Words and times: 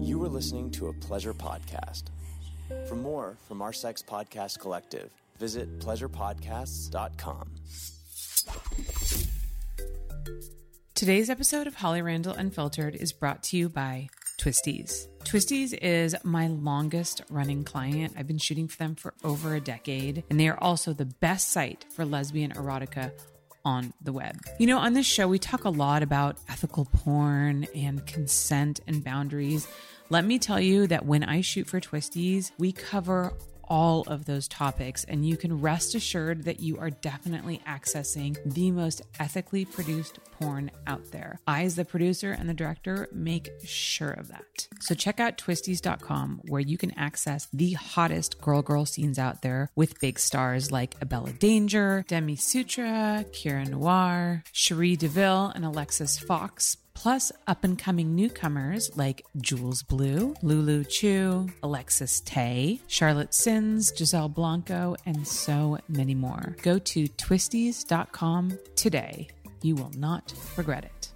You 0.00 0.20
are 0.24 0.28
listening 0.28 0.72
to 0.72 0.88
a 0.88 0.92
Pleasure 0.92 1.32
Podcast. 1.32 2.04
For 2.88 2.96
more 2.96 3.36
from 3.46 3.62
our 3.62 3.72
Sex 3.72 4.02
Podcast 4.02 4.58
Collective, 4.58 5.12
visit 5.38 5.78
pleasurepodcasts.com. 5.78 7.54
Today's 10.96 11.30
episode 11.30 11.68
of 11.68 11.76
Holly 11.76 12.02
Randall 12.02 12.34
Unfiltered 12.34 12.96
is 12.96 13.12
brought 13.12 13.44
to 13.44 13.56
you 13.56 13.68
by 13.68 14.08
Twistys. 14.36 15.06
Twistys 15.22 15.74
is 15.80 16.16
my 16.24 16.48
longest 16.48 17.22
running 17.30 17.62
client. 17.62 18.14
I've 18.18 18.26
been 18.26 18.38
shooting 18.38 18.66
for 18.66 18.78
them 18.78 18.96
for 18.96 19.14
over 19.22 19.54
a 19.54 19.60
decade, 19.60 20.24
and 20.28 20.40
they 20.40 20.48
are 20.48 20.58
also 20.58 20.92
the 20.92 21.04
best 21.06 21.52
site 21.52 21.84
for 21.94 22.04
lesbian 22.04 22.50
erotica 22.50 23.12
on 23.64 23.92
the 24.02 24.12
web. 24.12 24.36
You 24.58 24.66
know, 24.66 24.78
on 24.78 24.92
this 24.94 25.06
show, 25.06 25.28
we 25.28 25.38
talk 25.38 25.64
a 25.64 25.70
lot 25.70 26.02
about 26.02 26.36
ethical 26.48 26.86
porn 26.86 27.66
and 27.74 28.04
consent 28.06 28.80
and 28.86 29.04
boundaries. 29.04 29.68
Let 30.10 30.24
me 30.24 30.38
tell 30.38 30.60
you 30.60 30.86
that 30.88 31.06
when 31.06 31.22
I 31.24 31.40
shoot 31.40 31.66
for 31.68 31.80
Twistys, 31.80 32.52
we 32.58 32.72
cover 32.72 33.32
all 33.68 34.02
of 34.02 34.24
those 34.24 34.48
topics, 34.48 35.04
and 35.04 35.26
you 35.26 35.36
can 35.36 35.60
rest 35.60 35.94
assured 35.94 36.44
that 36.44 36.60
you 36.60 36.78
are 36.78 36.90
definitely 36.90 37.60
accessing 37.66 38.36
the 38.54 38.70
most 38.70 39.02
ethically 39.18 39.64
produced 39.64 40.18
porn 40.38 40.70
out 40.86 41.10
there. 41.10 41.38
I, 41.46 41.64
as 41.64 41.76
the 41.76 41.84
producer 41.84 42.32
and 42.32 42.48
the 42.48 42.54
director, 42.54 43.08
make 43.12 43.50
sure 43.64 44.10
of 44.12 44.28
that. 44.28 44.68
So 44.80 44.94
check 44.94 45.20
out 45.20 45.38
twistys.com 45.38 46.42
where 46.48 46.60
you 46.60 46.76
can 46.78 46.96
access 46.98 47.48
the 47.52 47.72
hottest 47.72 48.40
girl 48.40 48.62
girl 48.62 48.86
scenes 48.86 49.18
out 49.18 49.42
there 49.42 49.70
with 49.76 50.00
big 50.00 50.18
stars 50.18 50.70
like 50.70 50.94
Abella 51.00 51.32
Danger, 51.32 52.04
Demi 52.08 52.36
Sutra, 52.36 53.24
Kira 53.30 53.68
Noir, 53.68 54.42
Cherie 54.52 54.96
DeVille, 54.96 55.52
and 55.54 55.64
Alexis 55.64 56.18
Fox 56.18 56.76
plus 56.94 57.32
up 57.46 57.64
and 57.64 57.78
coming 57.78 58.14
newcomers 58.14 58.96
like 58.96 59.24
Jewelz 59.38 59.86
Blu, 59.86 60.34
Lulu 60.42 60.84
Chu, 60.84 61.48
Alexis 61.62 62.20
Tae, 62.20 62.80
Charlotte 62.86 63.34
Sins, 63.34 63.92
Giselle 63.96 64.28
Blanco, 64.28 64.96
and 65.06 65.26
so 65.26 65.78
many 65.88 66.14
more. 66.14 66.56
Go 66.62 66.78
to 66.78 67.04
twistys.com 67.06 68.58
today. 68.76 69.28
You 69.62 69.74
will 69.74 69.92
not 69.96 70.32
regret 70.56 70.84
it. 70.84 71.12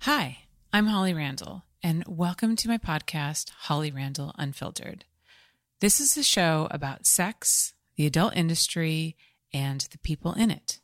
Hi, 0.00 0.38
I'm 0.72 0.86
Holly 0.86 1.14
Randall, 1.14 1.64
and 1.82 2.04
welcome 2.06 2.56
to 2.56 2.68
my 2.68 2.78
podcast, 2.78 3.50
Holly 3.60 3.90
Randall 3.90 4.34
Unfiltered. 4.38 5.04
This 5.80 6.00
is 6.00 6.16
a 6.16 6.22
show 6.22 6.68
about 6.70 7.06
sex, 7.06 7.74
the 7.96 8.06
adult 8.06 8.34
industry, 8.36 9.14
and 9.52 9.82
the 9.92 9.98
people 9.98 10.32
in 10.34 10.50
it. 10.50 10.80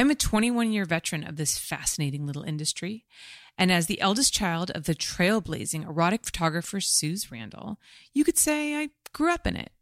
I'm 0.00 0.10
a 0.10 0.14
21 0.14 0.72
year 0.72 0.86
veteran 0.86 1.24
of 1.28 1.36
this 1.36 1.58
fascinating 1.58 2.24
little 2.26 2.42
industry. 2.42 3.04
And 3.58 3.70
as 3.70 3.84
the 3.86 4.00
eldest 4.00 4.32
child 4.32 4.70
of 4.70 4.84
the 4.84 4.94
trailblazing 4.94 5.82
erotic 5.84 6.24
photographer 6.24 6.80
Suze 6.80 7.30
Randall, 7.30 7.78
you 8.14 8.24
could 8.24 8.38
say 8.38 8.76
I 8.82 8.88
grew 9.12 9.30
up 9.30 9.46
in 9.46 9.56
it. 9.56 9.72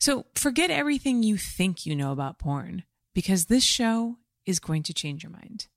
So 0.00 0.26
forget 0.34 0.72
everything 0.72 1.22
you 1.22 1.36
think 1.36 1.86
you 1.86 1.94
know 1.94 2.10
about 2.10 2.40
porn, 2.40 2.82
because 3.14 3.46
this 3.46 3.62
show 3.62 4.16
is 4.44 4.58
going 4.58 4.82
to 4.82 4.92
change 4.92 5.22
your 5.22 5.30
mind. 5.30 5.68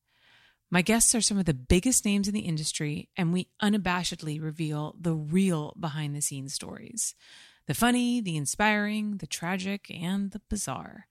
My 0.72 0.81
guests 0.81 1.14
are 1.14 1.22
some 1.22 1.38
of 1.38 1.45
the 1.45 1.53
biggest 1.53 2.03
names 2.03 2.28
in 2.28 2.33
the 2.33 2.39
industry, 2.39 3.09
and 3.16 3.31
we 3.31 3.50
unabashedly 3.61 4.42
reveal 4.42 4.95
the 5.00 5.14
real 5.14 5.78
behind 5.80 6.16
the 6.16 6.22
scenes 6.23 6.52
stories 6.55 7.14
the 7.67 7.75
funny, 7.75 8.22
the 8.22 8.38
inspiring, 8.38 9.17
the 9.17 9.28
tragic, 9.28 9.92
and 9.94 10.31
the 10.31 10.42
bizarre. 10.50 11.05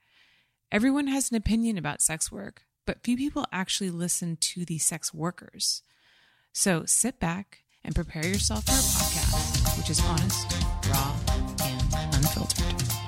Everyone 0.72 1.06
has 1.06 1.31
an 1.31 1.36
opinion 1.36 1.78
about 1.78 2.00
sex 2.03 2.33
work, 2.33 2.62
but 2.86 3.05
few 3.05 3.17
people 3.17 3.47
actually 3.53 3.91
listen 3.91 4.36
to 4.39 4.64
the 4.64 4.78
sex 4.78 5.14
workers. 5.14 5.83
So 6.53 6.83
sit 6.86 7.20
back 7.20 7.59
and 7.84 7.95
prepare 7.95 8.27
yourself 8.27 8.64
for 8.67 8.72
a 8.72 8.75
podcast 8.75 9.78
which 9.78 9.91
is 9.91 10.00
honest, 10.05 10.53
raw, 10.89 11.17
and 11.67 12.17
unfiltered. 12.17 13.06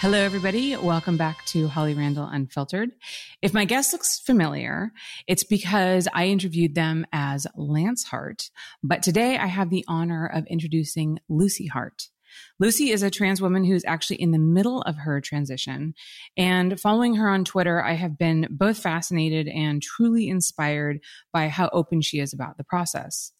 Hello, 0.00 0.16
everybody. 0.16 0.76
Welcome 0.76 1.16
back 1.16 1.44
to 1.46 1.66
Holly 1.66 1.92
Randall 1.92 2.28
Unfiltered. 2.30 2.90
If 3.42 3.52
my 3.52 3.64
guest 3.64 3.92
looks 3.92 4.20
familiar, 4.20 4.92
it's 5.26 5.42
because 5.42 6.06
I 6.14 6.26
interviewed 6.26 6.76
them 6.76 7.04
as 7.12 7.48
Lance 7.56 8.04
Hart. 8.04 8.50
But 8.80 9.02
today 9.02 9.38
I 9.38 9.46
have 9.46 9.70
the 9.70 9.84
honor 9.88 10.24
of 10.32 10.46
introducing 10.46 11.18
Lucy 11.28 11.66
Hart. 11.66 12.10
Lucy 12.58 12.90
is 12.90 13.02
a 13.02 13.10
trans 13.10 13.40
woman 13.40 13.64
who's 13.64 13.84
actually 13.84 14.16
in 14.20 14.30
the 14.32 14.38
middle 14.38 14.82
of 14.82 14.96
her 14.96 15.20
transition. 15.20 15.94
And 16.36 16.80
following 16.80 17.14
her 17.16 17.28
on 17.28 17.44
Twitter, 17.44 17.82
I 17.82 17.94
have 17.94 18.18
been 18.18 18.46
both 18.50 18.78
fascinated 18.78 19.48
and 19.48 19.82
truly 19.82 20.28
inspired 20.28 21.00
by 21.32 21.48
how 21.48 21.70
open 21.72 22.00
she 22.00 22.20
is 22.20 22.32
about 22.32 22.56
the 22.56 22.64
process. 22.64 23.32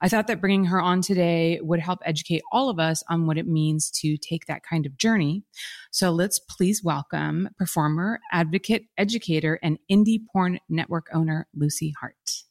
I 0.00 0.08
thought 0.10 0.26
that 0.26 0.40
bringing 0.42 0.66
her 0.66 0.80
on 0.80 1.00
today 1.00 1.58
would 1.62 1.80
help 1.80 2.00
educate 2.04 2.42
all 2.52 2.68
of 2.68 2.78
us 2.78 3.02
on 3.08 3.26
what 3.26 3.38
it 3.38 3.48
means 3.48 3.90
to 4.02 4.16
take 4.18 4.44
that 4.46 4.62
kind 4.62 4.84
of 4.86 4.98
journey. 4.98 5.42
So 5.90 6.10
let's 6.10 6.38
please 6.38 6.84
welcome 6.84 7.48
performer, 7.56 8.20
advocate, 8.30 8.84
educator, 8.98 9.58
and 9.62 9.78
indie 9.90 10.20
porn 10.32 10.58
network 10.68 11.08
owner, 11.14 11.48
Lucy 11.54 11.94
Hart. 11.98 12.42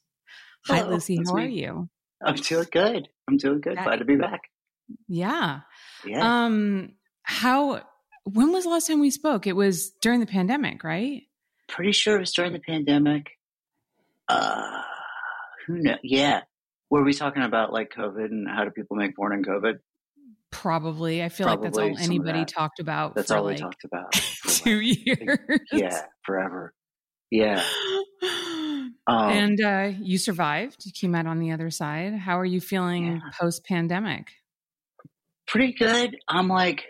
Hi, 0.66 0.78
Hello, 0.78 0.88
oh, 0.88 0.92
Lucy. 0.94 1.20
How 1.24 1.34
me. 1.34 1.44
are 1.44 1.46
you? 1.48 1.88
I'm 2.22 2.34
doing 2.34 2.66
good. 2.72 3.08
I'm 3.28 3.36
doing 3.36 3.60
good. 3.60 3.76
That, 3.76 3.84
Glad 3.84 3.98
to 4.00 4.04
be 4.04 4.16
back. 4.16 4.40
Yeah. 5.06 5.60
Yeah. 6.04 6.44
Um, 6.44 6.92
how, 7.22 7.82
when 8.24 8.52
was 8.52 8.64
the 8.64 8.70
last 8.70 8.88
time 8.88 9.00
we 9.00 9.10
spoke? 9.10 9.46
It 9.46 9.54
was 9.54 9.90
during 10.02 10.20
the 10.20 10.26
pandemic, 10.26 10.84
right? 10.84 11.22
Pretty 11.68 11.92
sure 11.92 12.16
it 12.16 12.20
was 12.20 12.32
during 12.32 12.52
the 12.52 12.60
pandemic. 12.60 13.28
Uh, 14.28 14.82
who 15.66 15.78
knows? 15.78 15.98
Yeah. 16.02 16.42
Were 16.90 17.02
we 17.04 17.12
talking 17.12 17.42
about 17.42 17.72
like 17.72 17.92
COVID 17.96 18.26
and 18.26 18.46
how 18.48 18.64
do 18.64 18.70
people 18.70 18.96
make 18.96 19.16
porn 19.16 19.32
in 19.32 19.44
COVID? 19.44 19.78
Probably. 20.52 21.22
I 21.22 21.28
feel 21.28 21.46
Probably 21.46 21.68
like 21.70 21.94
that's 21.94 21.98
all 22.00 22.04
anybody 22.04 22.40
that. 22.40 22.48
talked 22.48 22.78
about. 22.78 23.14
That's 23.14 23.30
all 23.30 23.42
like 23.44 23.56
we 23.56 23.62
talked 23.62 23.84
about. 23.84 24.12
two 24.46 24.78
like, 24.80 25.06
years. 25.06 25.38
Yeah, 25.72 26.02
forever. 26.24 26.74
Yeah. 27.30 27.64
Um, 29.08 29.30
and 29.30 29.60
uh, 29.60 29.92
you 30.00 30.18
survived. 30.18 30.84
You 30.84 30.90
came 30.90 31.14
out 31.14 31.26
on 31.28 31.38
the 31.38 31.52
other 31.52 31.70
side. 31.70 32.14
How 32.14 32.40
are 32.40 32.44
you 32.44 32.60
feeling 32.60 33.06
yeah. 33.06 33.18
post 33.40 33.64
pandemic? 33.64 34.32
pretty 35.46 35.72
good. 35.72 36.16
I'm 36.28 36.48
like 36.48 36.84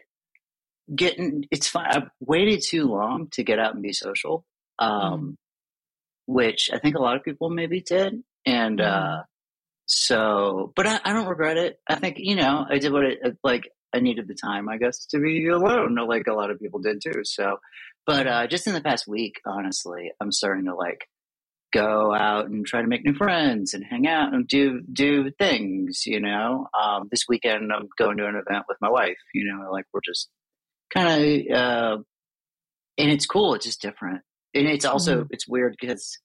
getting, 0.95 1.45
it's 1.51 1.69
fine. 1.69 1.87
I've 1.91 2.11
waited 2.21 2.63
too 2.67 2.87
long 2.87 3.29
to 3.33 3.45
get 3.45 3.59
out 3.59 3.75
and 3.75 3.83
be 3.83 3.93
social, 3.93 4.45
um, 4.79 4.93
mm-hmm. 4.99 5.31
which 6.27 6.71
I 6.73 6.79
think 6.79 6.97
a 6.97 7.03
lot 7.03 7.17
of 7.17 7.23
people 7.25 7.51
maybe 7.51 7.81
did. 7.81 8.23
And, 8.47 8.79
mm-hmm. 8.79 9.21
uh, 9.21 9.23
so, 9.87 10.73
but 10.75 10.87
I, 10.87 11.01
I, 11.05 11.13
don't 11.13 11.29
regret 11.29 11.57
it. 11.59 11.79
I 11.89 11.95
think, 11.97 12.17
you 12.19 12.35
know, 12.37 12.65
I 12.69 12.79
did 12.79 12.93
what 12.93 13.05
it, 13.05 13.19
uh, 13.25 13.31
like, 13.45 13.71
I 13.95 14.01
needed 14.01 14.27
the 14.29 14.35
time, 14.35 14.69
I 14.69 14.79
guess, 14.79 15.07
to 15.07 15.19
be 15.21 15.47
alone, 15.49 15.95
like 15.95 16.27
a 16.27 16.33
lot 16.35 16.51
of 16.51 16.61
people 16.61 16.81
did 16.81 17.01
too. 17.01 17.23
So, 17.23 17.59
but, 18.05 18.27
uh, 18.27 18.47
just 18.49 18.67
in 18.67 18.75
the 18.75 18.81
past 18.81 19.07
week, 19.07 19.41
honestly, 19.47 20.11
I'm 20.21 20.33
starting 20.33 20.65
to 20.67 20.75
like 20.75 21.09
go 21.77 22.15
out 22.15 22.47
and 22.49 22.65
try 22.65 22.81
to 22.81 22.89
make 22.89 23.05
new 23.05 23.13
friends 23.15 23.75
and 23.75 23.85
hang 23.85 24.07
out 24.07 24.33
and 24.33 24.49
do 24.49 24.81
do 24.93 25.31
things. 25.39 26.05
You 26.07 26.21
know, 26.21 26.67
um, 26.81 27.09
this 27.11 27.25
weekend 27.29 27.73
I'm 27.73 27.89
going 27.99 28.17
to 28.19 28.27
an 28.27 28.37
event 28.47 28.65
with 28.69 28.79
my 28.81 28.91
wife. 28.91 29.19
You 29.35 29.45
know, 29.45 29.71
like 29.71 29.85
we're 29.93 30.01
just 30.05 30.29
kind 30.93 31.09
of, 31.51 31.57
uh, 31.57 32.03
and 32.99 33.11
it's 33.11 33.27
cool. 33.27 33.55
It's 33.55 33.67
just 33.67 33.83
different, 33.83 34.23
and 34.55 34.67
it's 34.67 34.85
also 34.85 35.19
mm-hmm. 35.19 35.27
it's 35.33 35.47
weird 35.49 35.77
because 35.81 36.19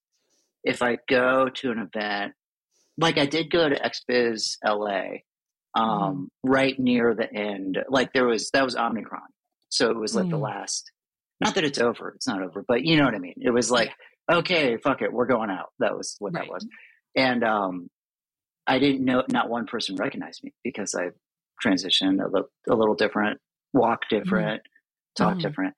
if 0.64 0.82
I 0.82 0.98
go 1.10 1.50
to 1.50 1.72
an 1.72 1.80
event, 1.94 2.34
like 2.98 3.18
I 3.18 3.26
did 3.26 3.52
go 3.52 3.68
to 3.68 3.76
XBiz 3.76 4.56
LA, 4.66 5.20
um, 5.76 6.30
mm-hmm. 6.46 6.50
right 6.50 6.80
near 6.80 7.14
the 7.14 7.32
end. 7.34 7.78
Like 7.90 8.14
there 8.14 8.26
was 8.26 8.50
that 8.54 8.64
was 8.64 8.76
Omnicron, 8.76 9.28
so 9.70 9.90
it 9.92 9.98
was 10.00 10.16
like 10.16 10.24
mm-hmm. 10.26 10.32
the 10.32 10.38
mm. 10.40 10.56
last. 10.56 10.92
Not 11.42 11.56
that 11.56 11.64
it's 11.64 11.80
over; 11.80 12.14
it's 12.16 12.28
not 12.28 12.42
over, 12.44 12.64
but 12.66 12.86
you 12.86 12.98
know 12.98 13.06
what 13.06 13.16
I 13.16 13.20
mean. 13.20 13.34
It 13.42 13.50
was 13.52 13.70
like 13.72 13.90
okay, 14.32 14.78
fuck 14.78 15.02
it, 15.02 15.12
we're 15.12 15.26
going 15.26 15.50
out. 15.50 15.72
That 15.80 15.96
was 15.96 16.16
what 16.20 16.34
right. 16.34 16.46
that 16.48 16.52
was. 16.52 16.66
And 17.16 17.44
um, 17.44 17.90
I 18.66 18.80
didn't 18.80 19.04
know, 19.04 19.24
not 19.30 19.50
one 19.50 19.66
person 19.68 19.96
recognized 19.96 20.44
me 20.44 20.54
because 20.64 20.96
I 20.96 21.10
transitioned, 21.66 22.22
I 22.22 22.28
looked 22.28 22.54
a 22.70 22.76
little 22.76 22.96
different, 22.96 23.40
walk 23.74 24.02
mm-hmm. 24.06 24.20
different, 24.24 24.62
mm-hmm. 24.64 25.24
talk 25.24 25.34
mm-hmm. 25.38 25.42
different. 25.48 25.76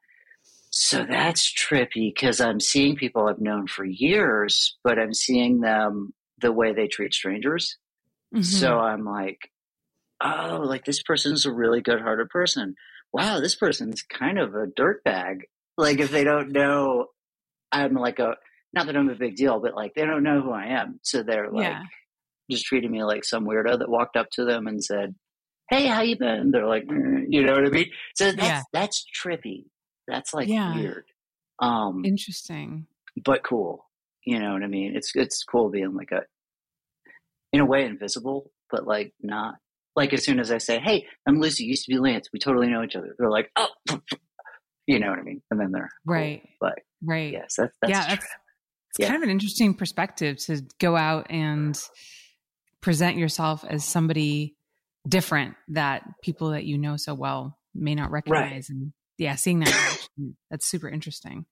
So 0.75 1.03
that's 1.07 1.51
trippy 1.53 2.13
because 2.13 2.41
I'm 2.41 2.59
seeing 2.59 2.95
people 2.95 3.27
I've 3.27 3.39
known 3.39 3.67
for 3.67 3.85
years, 3.85 4.77
but 4.83 4.97
I'm 4.97 5.13
seeing 5.13 5.61
them 5.61 6.13
the 6.41 6.51
way 6.51 6.73
they 6.73 6.87
treat 6.87 7.13
strangers. 7.13 7.77
Mm-hmm. 8.33 8.41
So 8.43 8.79
I'm 8.79 9.05
like, 9.05 9.37
oh, 10.23 10.61
like 10.65 10.85
this 10.85 11.03
person's 11.03 11.45
a 11.45 11.51
really 11.53 11.81
good 11.81 12.01
hearted 12.01 12.29
person. 12.29 12.73
Wow, 13.11 13.39
this 13.39 13.55
person's 13.55 14.01
kind 14.01 14.39
of 14.39 14.55
a 14.55 14.65
dirtbag. 14.65 15.41
Like 15.77 15.99
if 15.99 16.09
they 16.09 16.23
don't 16.23 16.51
know 16.51 17.05
I'm 17.73 17.95
like 17.95 18.19
a 18.19 18.35
not 18.73 18.85
that 18.87 18.95
I'm 18.95 19.09
a 19.09 19.15
big 19.15 19.35
deal, 19.35 19.59
but 19.59 19.75
like 19.75 19.93
they 19.95 20.05
don't 20.05 20.23
know 20.23 20.41
who 20.41 20.51
I 20.51 20.67
am, 20.67 20.99
so 21.01 21.23
they're 21.23 21.51
like 21.51 21.63
yeah. 21.67 21.81
just 22.49 22.65
treating 22.65 22.91
me 22.91 23.03
like 23.03 23.25
some 23.25 23.45
weirdo 23.45 23.79
that 23.79 23.89
walked 23.89 24.15
up 24.15 24.27
to 24.33 24.45
them 24.45 24.67
and 24.67 24.83
said, 24.83 25.15
"Hey, 25.69 25.87
how 25.87 26.01
you 26.01 26.17
been?" 26.17 26.51
They're 26.51 26.67
like, 26.67 26.85
mm, 26.85 27.23
you 27.29 27.43
know 27.43 27.53
what 27.53 27.65
I 27.65 27.69
mean? 27.69 27.89
So 28.15 28.31
that's 28.31 28.37
yeah. 28.43 28.61
that's 28.71 29.03
trippy. 29.25 29.65
That's 30.07 30.33
like 30.33 30.47
yeah. 30.47 30.75
weird. 30.75 31.05
Um, 31.59 32.03
Interesting, 32.05 32.85
but 33.23 33.43
cool. 33.43 33.85
You 34.25 34.39
know 34.39 34.53
what 34.53 34.63
I 34.63 34.67
mean? 34.67 34.95
It's 34.95 35.11
it's 35.15 35.43
cool 35.43 35.69
being 35.69 35.95
like 35.95 36.11
a 36.11 36.21
in 37.51 37.59
a 37.59 37.65
way 37.65 37.85
invisible, 37.85 38.51
but 38.71 38.87
like 38.87 39.13
not 39.21 39.55
like 39.95 40.13
as 40.13 40.23
soon 40.23 40.39
as 40.39 40.51
I 40.51 40.59
say, 40.59 40.79
"Hey, 40.79 41.05
I'm 41.27 41.39
Lucy, 41.39 41.63
used 41.65 41.85
to 41.85 41.91
be 41.91 41.97
Lance, 41.99 42.27
we 42.31 42.39
totally 42.39 42.67
know 42.67 42.83
each 42.83 42.95
other," 42.95 43.15
they're 43.17 43.31
like, 43.31 43.51
"Oh." 43.55 43.67
You 44.85 44.99
know 44.99 45.09
what 45.11 45.19
I 45.19 45.21
mean, 45.21 45.41
and 45.49 45.57
then 45.57 45.71
they're 45.71 45.87
right. 46.05 46.41
Cool. 46.41 46.51
But 46.59 46.79
Right. 47.03 47.33
Yes. 47.33 47.55
That's, 47.57 47.73
that's 47.81 47.91
yeah. 47.91 48.07
That's, 48.07 48.23
it's 48.91 48.99
yeah. 48.99 49.07
kind 49.07 49.17
of 49.17 49.23
an 49.23 49.29
interesting 49.29 49.73
perspective 49.73 50.37
to 50.45 50.61
go 50.79 50.95
out 50.95 51.27
and 51.29 51.77
present 52.81 53.17
yourself 53.17 53.65
as 53.67 53.83
somebody 53.83 54.55
different 55.07 55.55
that 55.69 56.03
people 56.21 56.51
that 56.51 56.63
you 56.63 56.77
know 56.77 56.95
so 56.97 57.13
well 57.13 57.57
may 57.73 57.95
not 57.95 58.11
recognize. 58.11 58.69
Right. 58.69 58.69
And 58.69 58.93
yeah, 59.17 59.35
seeing 59.35 59.59
that, 59.59 59.99
that's 60.49 60.65
super 60.67 60.87
interesting. 60.89 61.45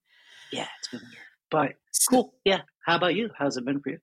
Yeah. 0.51 0.67
It's 0.79 0.87
been 0.89 1.01
weird, 1.01 1.11
but 1.49 1.71
cool. 2.09 2.33
Yeah. 2.45 2.61
How 2.85 2.95
about 2.95 3.15
you? 3.15 3.29
How's 3.37 3.57
it 3.57 3.65
been 3.65 3.81
for 3.81 3.89
you? 3.91 3.97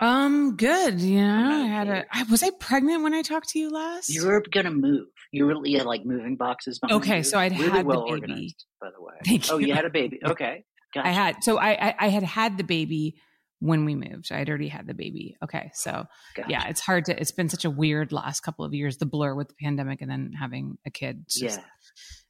Um, 0.00 0.56
good. 0.56 1.00
Yeah. 1.00 1.48
I 1.48 1.64
had 1.66 1.88
a. 1.88 2.04
I, 2.10 2.24
was 2.24 2.42
I 2.42 2.50
pregnant 2.50 3.02
when 3.02 3.14
I 3.14 3.22
talked 3.22 3.50
to 3.50 3.58
you 3.58 3.70
last? 3.70 4.08
You 4.12 4.26
were 4.26 4.42
gonna 4.52 4.70
move. 4.70 5.06
You 5.30 5.46
really 5.46 5.76
like 5.80 6.04
moving 6.04 6.36
boxes. 6.36 6.80
okay, 6.90 7.18
you. 7.18 7.22
so 7.22 7.38
I'd 7.38 7.52
really 7.52 7.70
had 7.70 7.86
well 7.86 8.06
the 8.06 8.14
baby. 8.14 8.22
Organized, 8.26 8.64
by 8.80 8.88
the 8.90 9.00
way. 9.02 9.12
Thank 9.24 9.44
oh, 9.50 9.58
you. 9.58 9.68
you 9.68 9.74
had 9.74 9.84
a 9.84 9.90
baby. 9.90 10.18
Okay. 10.24 10.64
Gotcha. 10.94 11.08
I 11.08 11.10
had 11.10 11.36
so 11.42 11.58
I, 11.58 11.70
I, 11.90 11.94
I 12.00 12.08
had 12.08 12.22
had 12.22 12.58
the 12.58 12.64
baby 12.64 13.16
when 13.60 13.84
we 13.84 13.94
moved. 13.94 14.30
I 14.30 14.38
had 14.38 14.48
already 14.48 14.68
had 14.68 14.86
the 14.86 14.94
baby. 14.94 15.36
Okay, 15.42 15.70
so 15.74 16.04
gotcha. 16.34 16.48
yeah, 16.50 16.68
it's 16.68 16.80
hard 16.80 17.06
to. 17.06 17.18
It's 17.18 17.30
been 17.32 17.48
such 17.48 17.64
a 17.64 17.70
weird 17.70 18.12
last 18.12 18.40
couple 18.40 18.64
of 18.64 18.74
years. 18.74 18.98
The 18.98 19.06
blur 19.06 19.34
with 19.34 19.48
the 19.48 19.54
pandemic 19.54 20.02
and 20.02 20.10
then 20.10 20.32
having 20.38 20.78
a 20.86 20.90
kid. 20.90 21.24
Just, 21.28 21.56
yeah, 21.58 21.64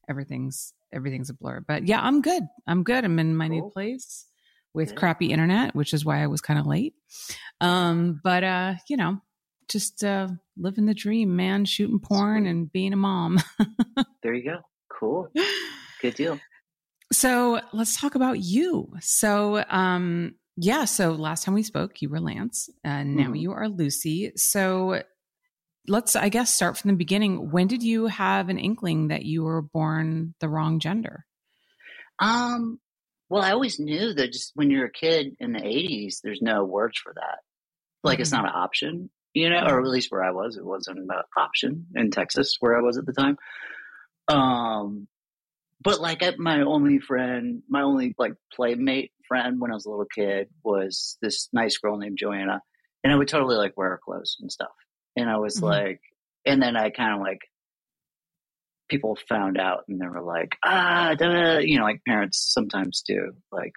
everything's 0.08 0.74
everything's 0.92 1.28
a 1.30 1.34
blur. 1.34 1.64
But 1.66 1.86
yeah, 1.86 2.00
I'm 2.00 2.22
good. 2.22 2.44
I'm 2.66 2.84
good. 2.84 3.04
I'm 3.04 3.18
in 3.18 3.36
my 3.36 3.48
cool. 3.48 3.56
new 3.62 3.70
place 3.70 4.26
with 4.74 4.90
yeah. 4.90 4.94
crappy 4.96 5.26
internet, 5.26 5.74
which 5.74 5.92
is 5.92 6.04
why 6.04 6.22
I 6.22 6.28
was 6.28 6.40
kind 6.40 6.58
of 6.58 6.66
late. 6.66 6.94
Um, 7.60 8.20
but 8.22 8.44
uh, 8.44 8.74
you 8.88 8.96
know, 8.96 9.20
just 9.68 10.04
uh, 10.04 10.28
living 10.56 10.86
the 10.86 10.94
dream, 10.94 11.34
man. 11.34 11.64
Shooting 11.64 11.98
porn 11.98 12.46
and 12.46 12.70
being 12.72 12.92
a 12.92 12.96
mom. 12.96 13.40
there 14.22 14.34
you 14.34 14.44
go. 14.44 14.58
Cool. 14.88 15.28
Good 16.00 16.14
deal. 16.14 16.38
So 17.12 17.60
let's 17.74 18.00
talk 18.00 18.14
about 18.14 18.40
you. 18.40 18.90
So, 19.00 19.62
um, 19.68 20.34
yeah. 20.56 20.86
So 20.86 21.12
last 21.12 21.44
time 21.44 21.54
we 21.54 21.62
spoke, 21.62 22.00
you 22.00 22.08
were 22.08 22.20
Lance, 22.20 22.70
and 22.82 23.16
now 23.16 23.24
mm-hmm. 23.24 23.34
you 23.36 23.52
are 23.52 23.68
Lucy. 23.68 24.32
So 24.36 25.02
let's, 25.88 26.16
I 26.16 26.30
guess, 26.30 26.52
start 26.52 26.78
from 26.78 26.90
the 26.90 26.96
beginning. 26.96 27.50
When 27.50 27.66
did 27.66 27.82
you 27.82 28.06
have 28.06 28.48
an 28.48 28.58
inkling 28.58 29.08
that 29.08 29.24
you 29.24 29.44
were 29.44 29.60
born 29.62 30.34
the 30.40 30.48
wrong 30.48 30.80
gender? 30.80 31.24
Um. 32.18 32.80
Well, 33.28 33.42
I 33.42 33.52
always 33.52 33.78
knew 33.80 34.12
that 34.12 34.30
just 34.30 34.52
when 34.56 34.70
you're 34.70 34.84
a 34.86 34.90
kid 34.92 35.36
in 35.38 35.52
the 35.52 35.58
'80s, 35.60 36.16
there's 36.22 36.42
no 36.42 36.64
words 36.64 36.98
for 36.98 37.12
that. 37.14 37.38
Like 38.02 38.16
mm-hmm. 38.16 38.22
it's 38.22 38.32
not 38.32 38.44
an 38.44 38.52
option, 38.54 39.10
you 39.34 39.48
know, 39.48 39.56
or 39.56 39.60
mm-hmm. 39.68 39.84
at 39.86 39.90
least 39.90 40.12
where 40.12 40.22
I 40.22 40.32
was, 40.32 40.56
it 40.56 40.64
wasn't 40.64 40.98
an 40.98 41.08
option 41.36 41.86
in 41.94 42.10
Texas 42.10 42.56
where 42.60 42.76
I 42.76 42.80
was 42.82 42.98
at 42.98 43.06
the 43.06 43.12
time. 43.14 43.38
Um, 44.28 45.08
but 45.82 46.00
like 46.00 46.22
my 46.38 46.60
only 46.62 46.98
friend, 47.00 47.62
my 47.68 47.82
only 47.82 48.14
like 48.18 48.34
playmate 48.54 49.12
friend 49.26 49.60
when 49.60 49.70
I 49.70 49.74
was 49.74 49.86
a 49.86 49.90
little 49.90 50.04
kid 50.12 50.48
was 50.62 51.16
this 51.22 51.48
nice 51.52 51.78
girl 51.78 51.96
named 51.96 52.18
Joanna, 52.18 52.60
and 53.02 53.12
I 53.12 53.16
would 53.16 53.28
totally 53.28 53.56
like 53.56 53.74
wear 53.76 53.90
her 53.90 54.00
clothes 54.04 54.36
and 54.40 54.50
stuff. 54.52 54.70
And 55.16 55.28
I 55.28 55.38
was 55.38 55.56
mm-hmm. 55.56 55.66
like, 55.66 56.00
and 56.46 56.62
then 56.62 56.76
I 56.76 56.90
kind 56.90 57.14
of 57.14 57.20
like 57.20 57.40
people 58.90 59.18
found 59.28 59.58
out 59.58 59.84
and 59.88 60.00
they 60.00 60.06
were 60.06 60.22
like, 60.22 60.50
ah, 60.64 61.14
you 61.60 61.78
know, 61.78 61.84
like 61.84 62.02
parents 62.06 62.38
sometimes 62.52 63.02
do, 63.06 63.32
like, 63.50 63.72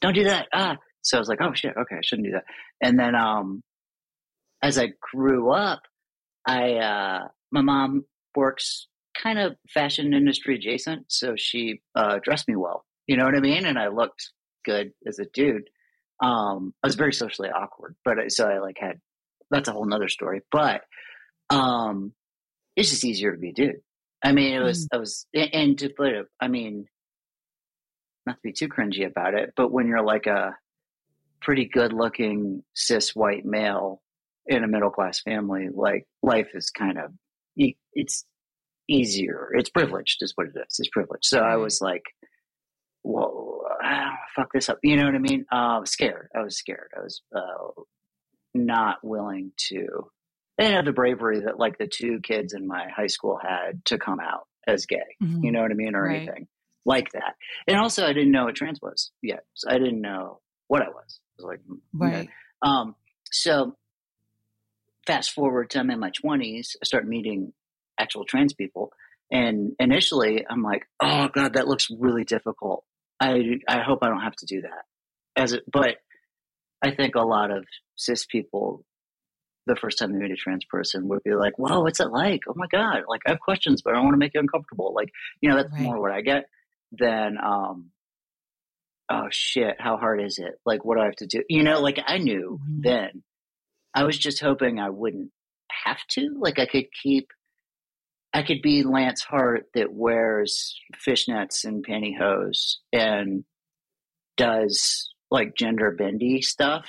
don't 0.00 0.14
do 0.14 0.24
that, 0.24 0.48
ah. 0.52 0.76
So 1.02 1.18
I 1.18 1.20
was 1.20 1.28
like, 1.28 1.40
oh 1.42 1.52
shit, 1.52 1.74
okay, 1.76 1.96
I 1.96 2.00
shouldn't 2.02 2.28
do 2.28 2.32
that. 2.32 2.44
And 2.80 2.98
then, 2.98 3.14
um, 3.16 3.62
as 4.62 4.78
I 4.78 4.92
grew 5.12 5.50
up, 5.50 5.80
I, 6.46 6.74
uh, 6.74 7.20
my 7.50 7.60
mom 7.60 8.04
works 8.36 8.86
kind 9.20 9.38
of 9.38 9.56
fashion 9.68 10.14
industry 10.14 10.56
adjacent, 10.56 11.06
so 11.08 11.34
she 11.36 11.80
uh, 11.94 12.18
dressed 12.22 12.48
me 12.48 12.56
well. 12.56 12.84
You 13.06 13.16
know 13.16 13.24
what 13.24 13.34
I 13.36 13.40
mean? 13.40 13.64
And 13.66 13.78
I 13.78 13.88
looked 13.88 14.30
good 14.64 14.92
as 15.06 15.18
a 15.18 15.26
dude. 15.32 15.68
Um, 16.22 16.72
I 16.82 16.86
was 16.86 16.94
very 16.94 17.12
socially 17.12 17.50
awkward, 17.50 17.96
but 18.04 18.16
so 18.30 18.48
I 18.48 18.58
like 18.60 18.76
had 18.78 19.00
that's 19.50 19.68
a 19.68 19.72
whole 19.72 19.84
nother 19.84 20.08
story. 20.08 20.42
But 20.50 20.82
um, 21.50 22.12
it's 22.76 22.90
just 22.90 23.04
easier 23.04 23.32
to 23.32 23.38
be 23.38 23.50
a 23.50 23.54
dude. 23.54 23.80
I 24.24 24.32
mean, 24.32 24.54
it 24.54 24.60
was 24.60 24.84
mm. 24.86 24.96
I 24.96 24.96
was 24.98 25.26
and 25.34 25.78
to 25.80 25.88
put 25.88 26.08
it, 26.08 26.26
I 26.40 26.48
mean, 26.48 26.86
not 28.24 28.34
to 28.36 28.40
be 28.42 28.52
too 28.52 28.68
cringy 28.68 29.04
about 29.06 29.34
it, 29.34 29.52
but 29.56 29.72
when 29.72 29.88
you're 29.88 30.02
like 30.04 30.26
a 30.26 30.56
pretty 31.40 31.64
good 31.66 31.92
looking 31.92 32.62
cis 32.74 33.16
white 33.16 33.44
male 33.44 34.00
in 34.46 34.62
a 34.64 34.68
middle 34.68 34.90
class 34.90 35.20
family, 35.20 35.68
like 35.74 36.06
life 36.22 36.50
is 36.54 36.70
kind 36.70 36.98
of 36.98 37.10
it's 37.94 38.24
easier. 38.92 39.48
It's 39.52 39.70
privileged, 39.70 40.22
is 40.22 40.32
what 40.34 40.48
it 40.48 40.56
is. 40.56 40.78
It's 40.78 40.88
privileged. 40.90 41.24
So 41.24 41.40
I 41.40 41.56
was 41.56 41.80
like, 41.80 42.02
whoa, 43.02 43.62
ah, 43.82 44.16
fuck 44.36 44.52
this 44.52 44.68
up. 44.68 44.78
You 44.82 44.96
know 44.96 45.06
what 45.06 45.14
I 45.14 45.18
mean? 45.18 45.46
Uh, 45.50 45.54
I 45.54 45.78
was 45.78 45.90
scared. 45.90 46.28
I 46.34 46.42
was 46.42 46.56
scared. 46.56 46.90
I 46.96 47.00
was 47.02 47.22
uh, 47.34 47.82
not 48.54 48.98
willing 49.02 49.52
to. 49.68 50.10
They 50.58 50.72
have 50.72 50.84
the 50.84 50.92
bravery 50.92 51.40
that 51.40 51.58
like 51.58 51.78
the 51.78 51.88
two 51.88 52.20
kids 52.22 52.52
in 52.52 52.66
my 52.66 52.88
high 52.94 53.06
school 53.06 53.38
had 53.42 53.84
to 53.86 53.98
come 53.98 54.20
out 54.20 54.46
as 54.66 54.86
gay. 54.86 54.98
Mm-hmm. 55.22 55.44
You 55.44 55.52
know 55.52 55.62
what 55.62 55.70
I 55.70 55.74
mean, 55.74 55.94
or 55.94 56.04
right. 56.04 56.16
anything 56.16 56.46
like 56.84 57.10
that. 57.12 57.34
And 57.66 57.78
also, 57.78 58.06
I 58.06 58.12
didn't 58.12 58.32
know 58.32 58.44
what 58.44 58.54
trans 58.54 58.80
was 58.80 59.10
yet. 59.22 59.44
So 59.54 59.70
I 59.70 59.78
didn't 59.78 60.00
know 60.00 60.40
what 60.68 60.82
I 60.82 60.88
was. 60.88 61.20
I 61.40 61.42
was 61.42 61.44
like, 61.44 61.60
hmm, 61.66 61.98
right. 62.00 62.28
um, 62.62 62.94
so 63.30 63.76
fast 65.06 65.32
forward 65.32 65.70
to 65.70 65.80
I'm 65.80 65.90
in 65.90 65.98
my 65.98 66.10
20s. 66.10 66.70
I 66.82 66.86
start 66.86 67.06
meeting 67.08 67.52
actual 67.98 68.24
trans 68.24 68.52
people. 68.54 68.92
And 69.30 69.72
initially, 69.78 70.44
I'm 70.48 70.62
like, 70.62 70.86
oh 71.02 71.28
god, 71.28 71.54
that 71.54 71.68
looks 71.68 71.88
really 71.96 72.24
difficult. 72.24 72.84
I 73.20 73.58
I 73.68 73.80
hope 73.82 74.00
I 74.02 74.08
don't 74.08 74.20
have 74.20 74.36
to 74.36 74.46
do 74.46 74.62
that. 74.62 74.84
As 75.36 75.52
it, 75.54 75.62
but 75.72 75.96
I 76.82 76.90
think 76.94 77.14
a 77.14 77.20
lot 77.20 77.50
of 77.50 77.64
cis 77.96 78.26
people, 78.26 78.84
the 79.66 79.76
first 79.76 79.98
time 79.98 80.12
they 80.12 80.18
meet 80.18 80.32
a 80.32 80.36
trans 80.36 80.64
person, 80.64 81.08
would 81.08 81.22
be 81.22 81.34
like, 81.34 81.58
whoa, 81.58 81.80
what's 81.80 82.00
it 82.00 82.10
like? 82.10 82.40
Oh 82.48 82.54
my 82.56 82.66
god! 82.70 83.04
Like 83.08 83.22
I 83.26 83.30
have 83.30 83.40
questions, 83.40 83.80
but 83.80 83.90
I 83.90 83.94
don't 83.96 84.04
want 84.04 84.14
to 84.14 84.18
make 84.18 84.34
you 84.34 84.40
uncomfortable." 84.40 84.92
Like 84.94 85.10
you 85.40 85.48
know, 85.48 85.56
that's 85.56 85.72
right. 85.72 85.80
more 85.82 86.00
what 86.00 86.12
I 86.12 86.20
get 86.20 86.44
than, 86.92 87.38
um, 87.42 87.90
"Oh 89.10 89.28
shit, 89.30 89.80
how 89.80 89.96
hard 89.96 90.20
is 90.22 90.38
it? 90.38 90.56
Like 90.66 90.84
what 90.84 90.96
do 90.96 91.02
I 91.02 91.06
have 91.06 91.16
to 91.16 91.26
do?" 91.26 91.42
You 91.48 91.62
know, 91.62 91.80
like 91.80 91.98
I 92.06 92.18
knew 92.18 92.58
mm-hmm. 92.62 92.80
then. 92.82 93.22
I 93.94 94.04
was 94.04 94.16
just 94.18 94.40
hoping 94.40 94.80
I 94.80 94.88
wouldn't 94.88 95.30
have 95.84 95.98
to. 96.12 96.34
Like 96.38 96.58
I 96.58 96.64
could 96.64 96.86
keep 97.02 97.28
I 98.34 98.42
could 98.42 98.62
be 98.62 98.82
Lance 98.82 99.22
Hart 99.22 99.66
that 99.74 99.92
wears 99.92 100.78
fishnets 101.06 101.64
and 101.64 101.84
pantyhose 101.86 102.76
and 102.92 103.44
does 104.36 105.12
like 105.30 105.54
gender 105.54 105.90
bendy 105.90 106.40
stuff. 106.40 106.88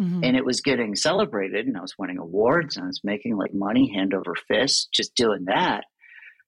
Mm-hmm. 0.00 0.22
And 0.24 0.36
it 0.36 0.44
was 0.44 0.60
getting 0.60 0.94
celebrated, 0.94 1.66
and 1.66 1.76
I 1.76 1.80
was 1.80 1.96
winning 1.98 2.18
awards, 2.18 2.76
and 2.76 2.84
I 2.84 2.86
was 2.86 3.00
making 3.02 3.36
like 3.36 3.52
money 3.52 3.92
hand 3.92 4.14
over 4.14 4.36
fist 4.46 4.90
just 4.92 5.16
doing 5.16 5.46
that. 5.46 5.86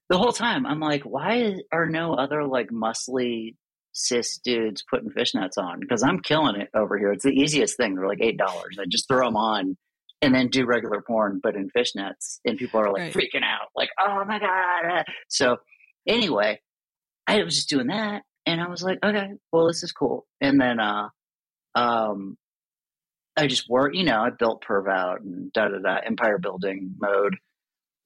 The 0.07 0.17
whole 0.17 0.31
time, 0.31 0.65
I'm 0.65 0.79
like, 0.79 1.01
why 1.03 1.55
are 1.69 1.85
no 1.89 2.13
other 2.13 2.45
like 2.45 2.69
muscly 2.69 3.55
cis 3.91 4.37
dudes 4.37 4.85
putting 4.89 5.09
fishnets 5.09 5.57
on? 5.57 5.81
Because 5.81 6.01
I'm 6.01 6.21
killing 6.21 6.61
it 6.61 6.69
over 6.73 6.97
here. 6.97 7.11
It's 7.11 7.25
the 7.25 7.33
easiest 7.33 7.75
thing. 7.75 7.95
They're 7.95 8.07
like 8.07 8.19
$8. 8.19 8.39
I 8.39 8.83
just 8.87 9.09
throw 9.09 9.25
them 9.25 9.35
on 9.35 9.75
and 10.21 10.33
then 10.33 10.47
do 10.47 10.65
regular 10.65 11.01
porn, 11.01 11.39
but 11.41 11.55
in 11.55 11.69
fishnets. 11.69 12.39
And 12.45 12.57
people 12.57 12.79
are 12.79 12.91
like 12.91 13.13
right. 13.13 13.13
freaking 13.13 13.43
out, 13.43 13.69
like, 13.75 13.89
oh 13.99 14.23
my 14.25 14.39
God. 14.39 14.99
Uh, 14.99 15.03
so, 15.27 15.57
anyway, 16.07 16.59
I 17.27 17.43
was 17.43 17.55
just 17.55 17.69
doing 17.69 17.87
that. 17.87 18.23
And 18.45 18.61
I 18.61 18.67
was 18.67 18.83
like, 18.83 18.99
okay, 19.03 19.31
well, 19.51 19.67
this 19.67 19.83
is 19.83 19.91
cool. 19.91 20.25
And 20.39 20.59
then, 20.59 20.79
uh, 20.79 21.09
um, 21.75 22.37
I 23.37 23.47
just 23.47 23.69
worked, 23.69 23.95
you 23.95 24.03
know, 24.03 24.19
I 24.21 24.29
built 24.29 24.63
Pervout 24.67 25.17
and 25.17 25.51
da 25.53 25.69
da 25.69 25.77
da, 25.79 25.97
empire 26.05 26.37
building 26.37 26.95
mode 26.99 27.37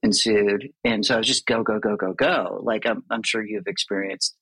ensued. 0.04 0.70
And 0.84 1.06
so 1.06 1.16
I 1.16 1.18
was 1.18 1.28
just 1.28 1.46
go, 1.46 1.64
go, 1.64 1.80
go, 1.80 1.96
go, 1.96 2.14
go. 2.14 2.60
Like 2.62 2.86
I'm, 2.86 3.04
I'm 3.10 3.24
sure 3.24 3.44
you've 3.44 3.66
experienced 3.66 4.36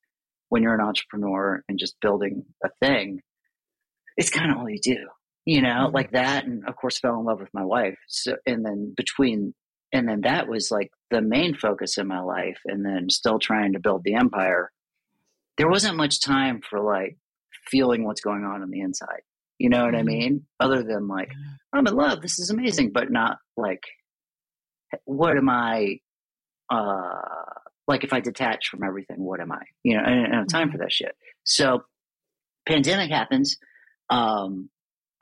when 0.50 0.62
you're 0.64 0.74
an 0.74 0.82
entrepreneur 0.82 1.64
and 1.70 1.80
just 1.80 1.96
building 2.02 2.44
a 2.64 2.70
thing, 2.84 3.22
it's 4.18 4.30
kind 4.30 4.52
of 4.52 4.58
all 4.58 4.70
you 4.70 4.80
do 4.80 5.08
you 5.46 5.62
know, 5.62 5.70
mm-hmm. 5.88 5.96
like 5.96 6.12
that. 6.12 6.46
And 6.46 6.68
of 6.68 6.76
course, 6.76 7.00
fell 7.00 7.20
in 7.20 7.26
love 7.26 7.40
with 7.40 7.54
my 7.54 7.64
wife. 7.66 7.98
So, 8.08 8.38
and 8.46 8.66
then 8.66 8.94
between, 8.96 9.54
and 9.92 10.08
then 10.08 10.22
that 10.22 10.48
was 10.48 10.72
like 10.72 10.92
the 11.12 11.22
main 11.22 11.56
focus 11.56 11.98
in 11.98 12.08
my 12.08 12.22
life. 12.22 12.60
And 12.66 12.86
then 12.86 13.10
still 13.10 13.40
trying 13.40 13.74
to 13.74 13.80
build 13.80 14.04
the 14.04 14.16
empire. 14.16 14.72
There 15.58 15.68
wasn't 15.70 15.98
much 15.98 16.22
time 16.22 16.62
for 16.68 16.80
like 16.80 17.18
feeling 17.68 18.06
what's 18.06 18.22
going 18.22 18.44
on 18.44 18.62
on 18.62 18.70
the 18.72 18.80
inside. 18.82 19.22
You 19.60 19.70
know 19.70 19.82
what 19.86 19.94
mm-hmm. 19.94 19.98
I 20.00 20.04
mean? 20.04 20.44
Other 20.60 20.84
than 20.84 21.08
like, 21.08 21.32
I'm 21.72 21.88
in 21.88 21.94
love. 21.96 22.22
This 22.22 22.40
is 22.40 22.50
amazing, 22.50 22.92
but 22.94 23.12
not 23.12 23.38
like, 23.58 23.84
what 25.06 25.38
am 25.38 25.50
I? 25.50 26.00
Uh, 26.70 27.20
like 27.88 28.06
if 28.06 28.14
I 28.14 28.22
detach 28.22 28.70
from 28.70 28.84
everything, 28.84 29.18
what 29.22 29.42
am 29.42 29.52
I? 29.52 29.62
You 29.84 29.98
know, 29.98 30.04
I 30.06 30.10
don't 30.10 30.34
have 30.34 30.48
time 30.48 30.70
for 30.72 30.78
mm-hmm. 30.78 30.84
that 30.84 30.92
shit. 30.94 31.16
So, 31.44 31.84
pandemic 32.66 33.12
happens. 33.12 33.58
Um, 34.10 34.70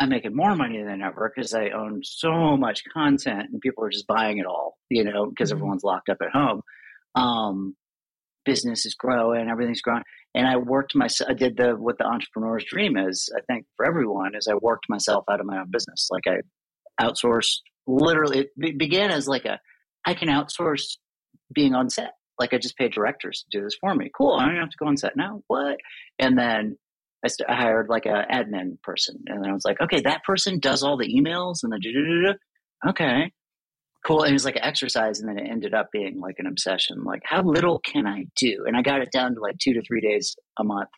I'm 0.02 0.10
making 0.10 0.36
more 0.36 0.56
money 0.56 0.82
than 0.82 1.04
ever 1.04 1.32
because 1.34 1.54
I 1.54 1.70
own 1.70 2.02
so 2.04 2.58
much 2.58 2.82
content 2.92 3.50
and 3.52 3.62
people 3.62 3.86
are 3.86 3.90
just 3.90 4.08
buying 4.08 4.40
it 4.40 4.48
all, 4.48 4.76
you 4.90 5.04
know, 5.04 5.28
because 5.30 5.50
mm-hmm. 5.52 5.58
everyone's 5.60 5.84
locked 5.84 6.10
up 6.10 6.18
at 6.24 6.32
home. 6.32 6.62
Um, 7.14 7.76
business 8.44 8.88
is 8.88 8.96
growing, 8.96 9.48
everything's 9.48 9.84
growing. 9.84 10.02
And 10.34 10.48
I 10.48 10.58
worked 10.58 10.96
myself, 10.96 11.30
I 11.30 11.36
did 11.36 11.56
the, 11.56 11.74
what 11.76 12.00
the 12.00 12.06
entrepreneur's 12.06 12.66
dream 12.68 12.98
is, 12.98 13.30
I 13.38 13.42
think 13.42 13.68
for 13.78 13.86
everyone 13.88 14.34
is 14.34 14.48
I 14.48 14.56
worked 14.56 14.86
myself 14.90 15.24
out 15.30 15.40
of 15.40 15.46
my 15.46 15.60
own 15.60 15.70
business. 15.70 16.08
Like 16.10 16.24
I 16.28 16.38
outsourced 17.06 17.58
literally, 17.86 18.48
it 18.60 18.78
began 18.80 19.12
as 19.12 19.28
like 19.28 19.46
a, 19.46 19.60
I 20.04 20.16
can 20.16 20.30
outsource 20.30 20.98
being 21.54 21.76
on 21.76 21.92
set. 21.92 22.14
Like 22.40 22.56
I 22.56 22.58
just 22.58 22.76
pay 22.76 22.90
directors 22.90 23.46
to 23.52 23.60
do 23.60 23.64
this 23.64 23.78
for 23.80 23.94
me. 23.94 24.10
Cool. 24.18 24.34
I 24.40 24.48
don't 24.48 24.56
have 24.56 24.70
to 24.72 24.78
go 24.80 24.88
on 24.88 24.98
set 24.98 25.16
now. 25.16 25.44
What? 25.46 25.78
And 26.18 26.36
then 26.40 26.78
I, 27.24 27.28
st- 27.28 27.50
I 27.50 27.56
hired 27.56 27.88
like 27.90 28.06
an 28.08 28.24
admin 28.32 28.82
person, 28.82 29.20
and 29.28 29.46
I 29.46 29.54
was 29.54 29.64
like, 29.66 29.80
okay, 29.80 30.02
that 30.02 30.24
person 30.24 30.60
does 30.60 30.82
all 30.82 30.98
the 30.98 31.14
emails 31.14 31.60
and 31.62 31.72
the 31.72 32.36
okay, 32.90 33.32
cool. 34.06 34.24
And 34.24 34.32
it 34.32 34.34
was 34.34 34.46
like 34.46 34.56
an 34.56 34.64
exercise, 34.64 35.20
and 35.20 35.30
then 35.30 35.38
it 35.44 35.48
ended 35.50 35.74
up 35.76 35.90
being 35.92 36.20
like 36.20 36.36
an 36.40 36.48
obsession. 36.48 37.04
Like, 37.04 37.22
how 37.24 37.44
little 37.44 37.80
can 37.80 38.08
I 38.08 38.26
do? 38.36 38.64
And 38.66 38.76
I 38.76 38.82
got 38.82 39.02
it 39.02 39.12
down 39.12 39.36
to 39.36 39.42
like 39.42 39.58
two 39.60 39.74
to 39.74 39.84
three 39.84 40.02
days 40.02 40.36
a 40.60 40.64
month 40.64 40.90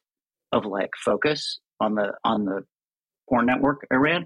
of 0.53 0.65
like 0.65 0.91
focus 1.03 1.59
on 1.81 1.95
the 1.95 2.13
on 2.23 2.45
the 2.45 2.61
porn 3.29 3.45
network 3.45 3.85
I 3.91 3.95
ran, 3.95 4.25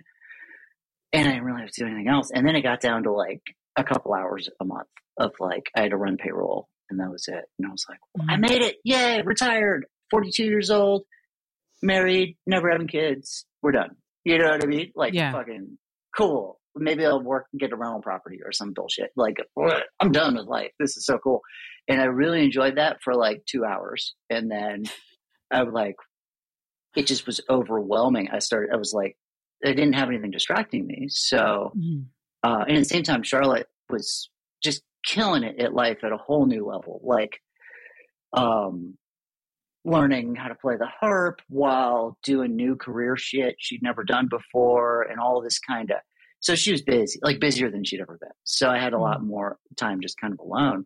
and 1.13 1.27
I 1.27 1.31
didn't 1.31 1.45
really 1.45 1.61
have 1.61 1.71
to 1.71 1.81
do 1.81 1.87
anything 1.87 2.09
else. 2.09 2.29
And 2.33 2.45
then 2.47 2.55
it 2.55 2.61
got 2.61 2.79
down 2.79 3.03
to 3.03 3.11
like 3.11 3.41
a 3.75 3.83
couple 3.83 4.13
hours 4.13 4.49
a 4.61 4.65
month 4.65 4.87
of 5.19 5.31
like 5.39 5.63
I 5.75 5.81
had 5.81 5.91
to 5.91 5.97
run 5.97 6.17
payroll, 6.17 6.67
and 6.91 6.99
that 6.99 7.09
was 7.09 7.27
it. 7.27 7.43
And 7.57 7.67
I 7.67 7.71
was 7.71 7.85
like, 7.89 7.97
well, 8.15 8.27
I 8.29 8.33
mm-hmm. 8.33 8.41
made 8.41 8.61
it! 8.61 8.75
Yay! 8.83 9.23
Retired, 9.25 9.87
forty 10.11 10.29
two 10.31 10.45
years 10.45 10.69
old 10.69 11.01
married, 11.81 12.37
never 12.45 12.71
having 12.71 12.87
kids, 12.87 13.45
we're 13.61 13.71
done. 13.71 13.91
You 14.23 14.37
know 14.37 14.49
what 14.49 14.63
I 14.63 14.67
mean? 14.67 14.91
Like, 14.95 15.13
yeah. 15.13 15.31
fucking 15.31 15.77
cool. 16.15 16.59
Maybe 16.75 17.05
I'll 17.05 17.23
work 17.23 17.45
and 17.53 17.59
get 17.59 17.71
a 17.71 17.75
rental 17.75 18.01
property 18.01 18.39
or 18.43 18.51
some 18.51 18.73
bullshit. 18.73 19.11
Like, 19.15 19.37
I'm 19.99 20.11
done 20.11 20.35
with 20.35 20.47
life. 20.47 20.71
This 20.79 20.97
is 20.97 21.05
so 21.05 21.17
cool. 21.17 21.41
And 21.87 22.01
I 22.01 22.05
really 22.05 22.43
enjoyed 22.43 22.77
that 22.77 23.01
for 23.01 23.15
like 23.15 23.43
two 23.45 23.63
hours. 23.65 24.13
And 24.29 24.51
then 24.51 24.83
I 25.51 25.63
was 25.63 25.73
like, 25.73 25.95
it 26.95 27.07
just 27.07 27.25
was 27.25 27.39
overwhelming. 27.49 28.29
I 28.31 28.39
started, 28.39 28.71
I 28.73 28.77
was 28.77 28.93
like, 28.93 29.15
I 29.65 29.69
didn't 29.69 29.93
have 29.93 30.09
anything 30.09 30.31
distracting 30.31 30.85
me. 30.85 31.07
So, 31.09 31.71
mm-hmm. 31.77 32.01
uh, 32.47 32.63
and 32.67 32.77
at 32.77 32.79
the 32.81 32.85
same 32.85 33.03
time, 33.03 33.23
Charlotte 33.23 33.67
was 33.89 34.29
just 34.63 34.83
killing 35.05 35.43
it 35.43 35.59
at 35.59 35.73
life 35.73 36.03
at 36.03 36.11
a 36.11 36.17
whole 36.17 36.45
new 36.45 36.65
level. 36.65 36.99
Like, 37.03 37.39
um, 38.33 38.95
learning 39.87 40.35
how 40.35 40.49
to 40.49 40.55
play 40.55 40.75
the 40.77 40.85
harp 40.99 41.39
while 41.47 42.17
doing 42.21 42.57
new 42.57 42.75
career 42.75 43.15
shit 43.15 43.55
she'd 43.57 43.81
never 43.81 44.03
done 44.03 44.27
before 44.29 45.03
and 45.03 45.17
all 45.19 45.41
this 45.41 45.59
kind 45.59 45.89
of 45.91 45.97
so 46.41 46.55
she 46.55 46.73
was 46.73 46.81
busy 46.81 47.17
like 47.23 47.39
busier 47.39 47.71
than 47.71 47.85
she'd 47.85 48.01
ever 48.01 48.17
been 48.19 48.29
so 48.43 48.67
i 48.69 48.77
had 48.77 48.91
a 48.91 48.99
lot 48.99 49.17
mm-hmm. 49.19 49.27
more 49.27 49.57
time 49.77 50.01
just 50.01 50.19
kind 50.19 50.33
of 50.33 50.39
alone 50.39 50.85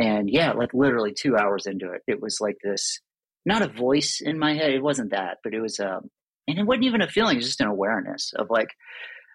and 0.00 0.28
yeah 0.28 0.50
like 0.52 0.74
literally 0.74 1.12
two 1.16 1.36
hours 1.36 1.64
into 1.66 1.92
it 1.92 2.02
it 2.08 2.20
was 2.20 2.38
like 2.40 2.56
this 2.64 3.00
not 3.46 3.62
a 3.62 3.68
voice 3.68 4.20
in 4.20 4.36
my 4.36 4.52
head 4.52 4.72
it 4.72 4.82
wasn't 4.82 5.12
that 5.12 5.38
but 5.44 5.54
it 5.54 5.60
was 5.60 5.78
um 5.78 6.10
and 6.48 6.58
it 6.58 6.64
wasn't 6.66 6.84
even 6.84 7.00
a 7.02 7.06
feeling 7.08 7.36
it 7.36 7.38
was 7.38 7.46
just 7.46 7.60
an 7.60 7.68
awareness 7.68 8.32
of 8.34 8.48
like 8.50 8.70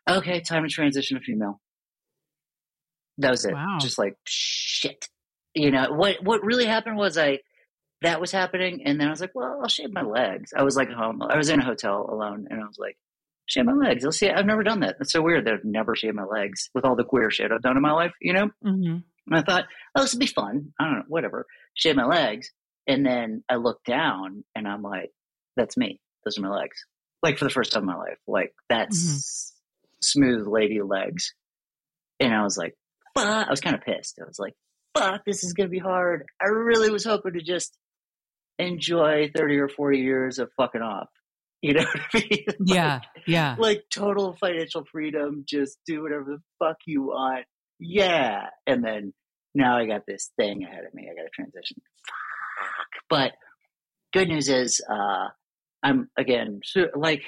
okay 0.10 0.42
time 0.42 0.64
to 0.64 0.70
transition 0.70 1.18
to 1.18 1.24
female 1.24 1.62
that 3.20 3.32
was 3.32 3.46
it 3.46 3.54
wow. 3.54 3.78
just 3.80 3.98
like 3.98 4.16
shit 4.26 5.08
you 5.54 5.72
know 5.72 5.86
what 5.94 6.18
what 6.22 6.44
really 6.44 6.66
happened 6.66 6.98
was 6.98 7.18
i 7.18 7.40
that 8.06 8.22
was 8.22 8.32
happening. 8.32 8.84
And 8.86 9.00
then 9.00 9.08
I 9.08 9.12
was 9.12 9.20
like, 9.22 9.32
well, 9.34 9.60
I'll 9.62 9.68
shave 9.68 9.92
my 9.92 10.04
legs. 10.04 10.54
I 10.56 10.64
was 10.64 10.76
like 10.76 10.92
home. 10.92 11.22
I 11.24 11.38
was 11.38 11.50
in 11.50 11.60
a 11.60 11.66
hotel 11.66 12.08
alone 12.10 12.48
and 12.50 12.62
I 12.62 12.66
was 12.66 12.78
like, 12.80 12.98
shave 13.48 13.66
my 13.66 13.74
legs. 13.74 14.06
I'll 14.06 14.12
see. 14.12 14.30
I've 14.30 14.46
never 14.46 14.64
done 14.64 14.80
that. 14.82 14.98
That's 15.00 15.12
so 15.12 15.22
weird 15.24 15.46
that 15.46 15.54
I've 15.56 15.64
never 15.66 15.96
shaved 15.96 16.16
my 16.16 16.24
legs 16.24 16.70
with 16.76 16.86
all 16.86 16.96
the 16.96 17.04
queer 17.04 17.32
shit 17.32 17.52
I've 17.52 17.62
done 17.64 17.76
in 17.78 17.82
my 17.82 17.92
life, 17.92 18.12
you 18.22 18.34
know? 18.34 18.46
Mm-hmm. 18.64 18.96
And 19.28 19.36
I 19.36 19.42
thought, 19.42 19.66
oh, 19.96 20.02
this 20.04 20.14
would 20.14 20.20
be 20.20 20.28
fun. 20.28 20.72
I 20.80 20.86
don't 20.86 20.94
know, 21.00 21.04
whatever. 21.08 21.48
Shave 21.74 21.96
my 21.96 22.06
legs. 22.06 22.52
And 22.88 23.04
then 23.04 23.44
I 23.50 23.56
look 23.56 23.82
down 23.86 24.44
and 24.56 24.68
I'm 24.68 24.84
like, 24.84 25.10
that's 25.56 25.76
me. 25.76 26.00
Those 26.24 26.38
are 26.38 26.42
my 26.42 26.50
legs. 26.56 26.86
Like 27.24 27.40
for 27.40 27.46
the 27.46 27.50
first 27.50 27.72
time 27.72 27.84
in 27.84 27.88
my 27.88 27.96
life, 27.98 28.20
like 28.28 28.54
that's 28.70 29.04
mm-hmm. 29.04 29.98
smooth 30.02 30.48
lady 30.48 30.82
legs. 30.84 31.34
And 32.20 32.34
I 32.36 32.44
was 32.44 32.56
like, 32.56 32.76
bah. 33.16 33.46
I 33.48 33.50
was 33.50 33.62
kind 33.62 33.76
of 33.76 33.82
pissed. 33.82 34.20
I 34.22 34.28
was 34.28 34.38
like, 34.38 34.54
fuck, 34.96 35.22
this 35.26 35.44
is 35.44 35.54
going 35.54 35.68
to 35.68 35.72
be 35.72 35.80
hard. 35.80 36.26
I 36.40 36.46
really 36.50 36.92
was 36.92 37.04
hoping 37.04 37.34
to 37.34 37.42
just 37.42 37.76
enjoy 38.60 39.32
30 39.36 39.58
or 39.58 39.70
40 39.70 40.00
years 40.00 40.40
of 40.40 40.50
fucking 40.58 40.82
off. 40.82 41.08
You 41.62 41.74
know 41.74 41.84
what 41.84 42.00
I 42.14 42.18
mean? 42.18 42.28
like, 42.48 42.56
yeah, 42.66 43.00
yeah. 43.28 43.56
Like 43.58 43.86
total 43.92 44.34
financial 44.40 44.84
freedom, 44.92 45.46
just 45.48 45.78
do 45.88 46.04
whatever 46.04 46.26
the 46.38 46.42
fuck 46.60 46.78
you 46.86 47.04
want. 47.04 47.46
Yeah. 47.80 48.48
And 48.68 48.84
then 48.84 49.14
now 49.54 49.78
I 49.78 49.86
got 49.86 50.06
this 50.06 50.32
thing 50.38 50.64
ahead 50.64 50.86
of 50.86 50.94
me. 50.94 51.10
I 51.12 51.16
got 51.16 51.24
to 51.24 51.30
transition. 51.30 51.82
Fuck. 52.06 53.04
But 53.10 53.32
good 54.14 54.28
news 54.28 54.48
is, 54.48 54.82
uh, 54.90 55.28
I'm 55.82 56.10
again, 56.18 56.62
like, 56.96 57.24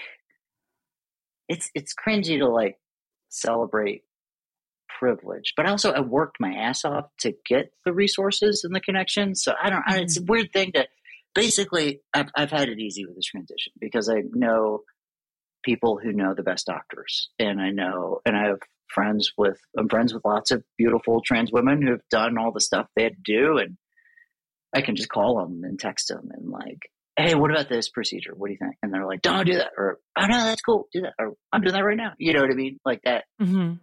it's, 1.49 1.69
it's 1.73 1.93
cringy 1.93 2.39
to 2.39 2.47
like 2.47 2.77
celebrate 3.29 4.03
privilege, 4.99 5.53
but 5.55 5.65
also 5.67 5.91
I 5.91 6.01
worked 6.01 6.37
my 6.39 6.51
ass 6.53 6.83
off 6.83 7.05
to 7.19 7.33
get 7.45 7.71
the 7.85 7.93
resources 7.93 8.63
and 8.63 8.75
the 8.75 8.81
connections. 8.81 9.43
So 9.43 9.53
I 9.61 9.69
don't, 9.69 9.83
I, 9.87 9.99
it's 9.99 10.17
a 10.17 10.21
mm-hmm. 10.21 10.31
weird 10.31 10.53
thing 10.53 10.71
to 10.73 10.87
basically, 11.37 12.01
I've, 12.15 12.29
I've 12.35 12.49
had 12.51 12.67
it 12.67 12.79
easy 12.79 13.05
with 13.05 13.15
this 13.15 13.25
transition 13.25 13.71
because 13.79 14.09
I 14.09 14.23
know 14.33 14.81
people 15.63 15.99
who 16.01 16.11
know 16.11 16.33
the 16.33 16.41
best 16.41 16.65
doctors, 16.65 17.29
and 17.37 17.61
I 17.61 17.69
know, 17.69 18.21
and 18.25 18.35
I 18.35 18.47
have 18.47 18.59
friends 18.89 19.33
with 19.37 19.59
I'm 19.77 19.87
friends 19.89 20.13
with 20.15 20.25
lots 20.25 20.49
of 20.49 20.63
beautiful 20.79 21.21
trans 21.23 21.51
women 21.51 21.81
who 21.83 21.91
have 21.91 22.01
done 22.09 22.37
all 22.39 22.51
the 22.51 22.59
stuff 22.61 22.87
they 22.95 23.03
had 23.03 23.13
to 23.23 23.33
do, 23.39 23.59
and 23.59 23.77
I 24.75 24.81
can 24.81 24.95
just 24.95 25.09
call 25.09 25.37
them 25.37 25.61
and 25.63 25.77
text 25.79 26.07
them 26.07 26.27
and 26.31 26.49
like, 26.49 26.79
hey, 27.15 27.35
what 27.35 27.51
about 27.51 27.69
this 27.69 27.89
procedure? 27.89 28.33
What 28.35 28.47
do 28.47 28.53
you 28.53 28.59
think? 28.59 28.75
And 28.81 28.91
they're 28.91 29.05
like, 29.05 29.21
don't 29.21 29.45
do 29.45 29.53
that, 29.59 29.71
or 29.77 29.99
oh 30.17 30.25
no, 30.25 30.37
that's 30.43 30.61
cool, 30.61 30.87
do 30.91 31.01
that, 31.01 31.13
or 31.19 31.33
I'm 31.53 31.61
doing 31.61 31.73
that 31.75 31.85
right 31.85 31.95
now. 31.97 32.13
You 32.17 32.33
know 32.33 32.41
what 32.41 32.51
I 32.51 32.55
mean? 32.55 32.79
Like 32.83 33.01
that. 33.03 33.25
Mm-hmm. 33.39 33.73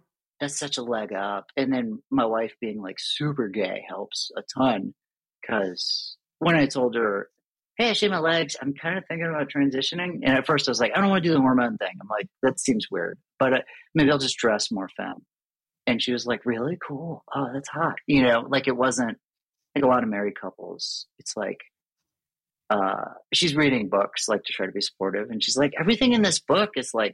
That's 0.41 0.59
such 0.59 0.77
a 0.77 0.83
leg 0.83 1.13
up. 1.13 1.45
And 1.55 1.71
then 1.73 2.03
my 2.11 2.25
wife 2.25 2.51
being 2.59 2.81
like 2.81 2.97
super 2.99 3.47
gay 3.47 3.85
helps 3.87 4.31
a 4.35 4.41
ton 4.59 4.93
because 5.41 6.17
when 6.39 6.57
I 6.57 6.65
told 6.65 6.95
her 6.95 7.29
hey, 7.77 7.89
I 7.89 7.93
shave 7.93 8.11
my 8.11 8.19
legs. 8.19 8.55
I'm 8.61 8.73
kind 8.73 8.97
of 8.97 9.03
thinking 9.07 9.27
about 9.27 9.49
transitioning. 9.49 10.19
And 10.23 10.29
at 10.29 10.45
first 10.45 10.67
I 10.67 10.71
was 10.71 10.79
like, 10.79 10.93
I 10.95 11.01
don't 11.01 11.09
want 11.09 11.23
to 11.23 11.29
do 11.29 11.33
the 11.33 11.41
hormone 11.41 11.77
thing. 11.77 11.93
I'm 11.99 12.07
like, 12.09 12.27
that 12.41 12.59
seems 12.59 12.87
weird, 12.89 13.19
but 13.39 13.53
uh, 13.53 13.59
maybe 13.93 14.11
I'll 14.11 14.17
just 14.17 14.37
dress 14.37 14.71
more 14.71 14.89
femme. 14.95 15.25
And 15.87 16.01
she 16.01 16.13
was 16.13 16.25
like, 16.25 16.45
really 16.45 16.77
cool. 16.85 17.23
Oh, 17.35 17.47
that's 17.53 17.69
hot. 17.69 17.95
You 18.07 18.23
know, 18.23 18.45
like 18.47 18.67
it 18.67 18.75
wasn't 18.75 19.17
like 19.75 19.83
a 19.83 19.87
lot 19.87 20.03
of 20.03 20.09
married 20.09 20.39
couples. 20.39 21.05
It's 21.19 21.33
like, 21.35 21.59
uh, 22.71 23.05
she's 23.31 23.55
reading 23.55 23.89
books 23.89 24.27
like 24.27 24.43
to 24.43 24.53
try 24.53 24.65
to 24.65 24.71
be 24.71 24.81
supportive. 24.81 25.29
And 25.29 25.43
she's 25.43 25.57
like, 25.57 25.73
everything 25.77 26.13
in 26.13 26.21
this 26.21 26.39
book 26.39 26.71
is 26.77 26.91
like 26.93 27.13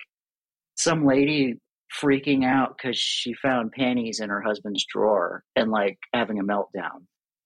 some 0.77 1.05
lady 1.05 1.55
freaking 2.01 2.45
out 2.45 2.75
because 2.77 2.97
she 2.97 3.33
found 3.33 3.71
panties 3.73 4.19
in 4.21 4.29
her 4.29 4.41
husband's 4.41 4.85
drawer 4.85 5.43
and 5.55 5.69
like 5.71 5.97
having 6.13 6.39
a 6.39 6.43
meltdown. 6.43 7.01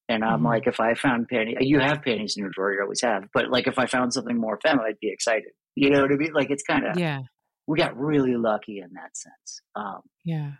And 0.07 0.23
I'm 0.23 0.37
mm-hmm. 0.37 0.47
like, 0.47 0.67
if 0.67 0.79
I 0.79 0.93
found 0.93 1.27
panties, 1.27 1.57
you 1.61 1.79
have 1.79 2.01
panties 2.03 2.35
in 2.37 2.41
your 2.41 2.51
drawer, 2.51 2.73
you 2.73 2.81
always 2.81 3.01
have. 3.01 3.25
But 3.33 3.49
like, 3.49 3.67
if 3.67 3.79
I 3.79 3.85
found 3.87 4.13
something 4.13 4.37
more 4.37 4.59
feminine, 4.61 4.85
I'd 4.87 4.99
be 4.99 5.09
excited. 5.09 5.51
You 5.75 5.89
know 5.89 6.01
what 6.03 6.11
I 6.11 6.15
mean? 6.15 6.31
Like, 6.33 6.51
it's 6.51 6.63
kind 6.63 6.85
of, 6.85 6.97
yeah. 6.97 7.21
we 7.67 7.77
got 7.77 7.97
really 7.97 8.35
lucky 8.35 8.79
in 8.79 8.89
that 8.93 9.17
sense. 9.17 9.61
Um, 9.75 10.01
yeah. 10.23 10.51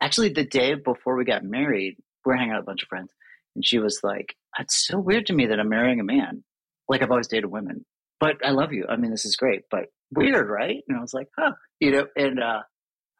Actually, 0.00 0.30
the 0.30 0.44
day 0.44 0.74
before 0.74 1.16
we 1.16 1.24
got 1.24 1.44
married, 1.44 1.96
we 2.26 2.32
are 2.32 2.36
hanging 2.36 2.52
out 2.52 2.58
with 2.58 2.64
a 2.64 2.66
bunch 2.70 2.82
of 2.82 2.88
friends. 2.88 3.10
And 3.54 3.64
she 3.64 3.78
was 3.78 4.00
like, 4.02 4.34
it's 4.58 4.86
so 4.88 4.98
weird 4.98 5.26
to 5.26 5.32
me 5.32 5.46
that 5.46 5.60
I'm 5.60 5.68
marrying 5.68 6.00
a 6.00 6.04
man. 6.04 6.42
Like, 6.88 7.02
I've 7.02 7.10
always 7.10 7.28
dated 7.28 7.46
women, 7.46 7.86
but 8.18 8.44
I 8.44 8.50
love 8.50 8.72
you. 8.72 8.86
I 8.88 8.96
mean, 8.96 9.12
this 9.12 9.24
is 9.24 9.36
great, 9.36 9.62
but 9.70 9.84
weird, 10.10 10.50
right? 10.50 10.78
And 10.88 10.98
I 10.98 11.00
was 11.00 11.14
like, 11.14 11.28
huh, 11.38 11.52
you 11.78 11.92
know, 11.92 12.06
and 12.16 12.42
uh, 12.42 12.60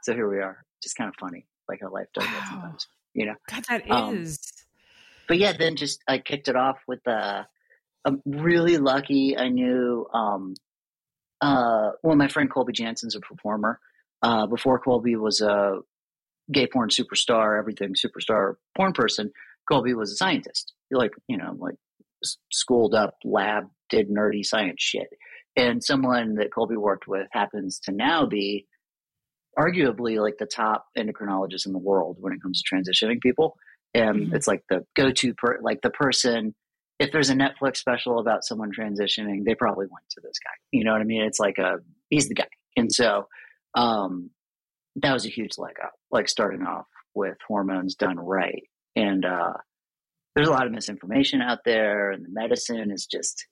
so 0.02 0.12
here 0.12 0.28
we 0.28 0.38
are. 0.40 0.62
Just 0.82 0.96
kind 0.96 1.08
of 1.08 1.14
funny, 1.18 1.46
like 1.66 1.78
how 1.80 1.90
life 1.90 2.08
does 2.12 2.26
wow. 2.26 2.42
sometimes, 2.50 2.86
you 3.14 3.24
know? 3.26 3.34
God, 3.50 3.64
that 3.70 3.90
um, 3.90 4.18
is 4.18 4.38
but 5.28 5.38
yeah, 5.38 5.52
then 5.52 5.76
just 5.76 6.02
I 6.08 6.18
kicked 6.18 6.48
it 6.48 6.56
off 6.56 6.78
with 6.86 7.02
the. 7.04 7.12
Uh, 7.12 7.44
I'm 8.06 8.20
really 8.26 8.76
lucky. 8.76 9.36
I 9.36 9.48
knew 9.48 10.06
um, 10.12 10.54
uh, 11.40 11.90
well, 12.02 12.16
my 12.16 12.28
friend 12.28 12.50
Colby 12.52 12.72
Jansen's 12.74 13.16
a 13.16 13.20
performer. 13.20 13.80
Uh, 14.22 14.46
before 14.46 14.78
Colby 14.78 15.16
was 15.16 15.40
a 15.40 15.80
gay 16.52 16.66
porn 16.66 16.90
superstar, 16.90 17.58
everything 17.58 17.94
superstar 17.94 18.54
porn 18.76 18.92
person. 18.92 19.30
Colby 19.68 19.94
was 19.94 20.12
a 20.12 20.16
scientist. 20.16 20.74
Like 20.90 21.12
you 21.28 21.38
know, 21.38 21.54
like 21.58 21.76
schooled 22.52 22.94
up, 22.94 23.14
lab 23.24 23.64
did 23.88 24.10
nerdy 24.10 24.44
science 24.44 24.82
shit. 24.82 25.08
And 25.56 25.82
someone 25.84 26.34
that 26.34 26.52
Colby 26.52 26.76
worked 26.76 27.06
with 27.06 27.28
happens 27.30 27.78
to 27.84 27.92
now 27.92 28.26
be 28.26 28.66
arguably 29.56 30.20
like 30.20 30.36
the 30.38 30.46
top 30.46 30.86
endocrinologist 30.98 31.64
in 31.64 31.72
the 31.72 31.78
world 31.78 32.16
when 32.18 32.32
it 32.32 32.42
comes 32.42 32.60
to 32.60 32.74
transitioning 32.74 33.20
people 33.20 33.56
and 33.94 34.18
mm-hmm. 34.20 34.34
it's 34.36 34.46
like 34.46 34.62
the 34.68 34.84
go-to 34.96 35.32
per 35.34 35.58
like 35.62 35.80
the 35.82 35.90
person 35.90 36.54
if 36.98 37.10
there's 37.12 37.30
a 37.30 37.34
netflix 37.34 37.76
special 37.76 38.18
about 38.18 38.44
someone 38.44 38.70
transitioning 38.76 39.44
they 39.44 39.54
probably 39.54 39.86
went 39.86 40.04
to 40.10 40.20
this 40.22 40.38
guy 40.44 40.50
you 40.72 40.84
know 40.84 40.92
what 40.92 41.00
i 41.00 41.04
mean 41.04 41.22
it's 41.22 41.38
like 41.40 41.58
a 41.58 41.76
he's 42.10 42.28
the 42.28 42.34
guy 42.34 42.46
and 42.76 42.92
so 42.92 43.26
um, 43.76 44.30
that 44.96 45.12
was 45.12 45.26
a 45.26 45.28
huge 45.28 45.52
leg 45.58 45.76
up 45.82 45.92
like 46.10 46.28
starting 46.28 46.64
off 46.66 46.86
with 47.14 47.36
hormones 47.46 47.94
done 47.96 48.18
right 48.18 48.64
and 48.96 49.24
uh, 49.24 49.52
there's 50.34 50.48
a 50.48 50.52
lot 50.52 50.66
of 50.66 50.72
misinformation 50.72 51.40
out 51.40 51.60
there 51.64 52.10
and 52.10 52.24
the 52.24 52.28
medicine 52.30 52.90
is 52.92 53.06
just 53.06 53.46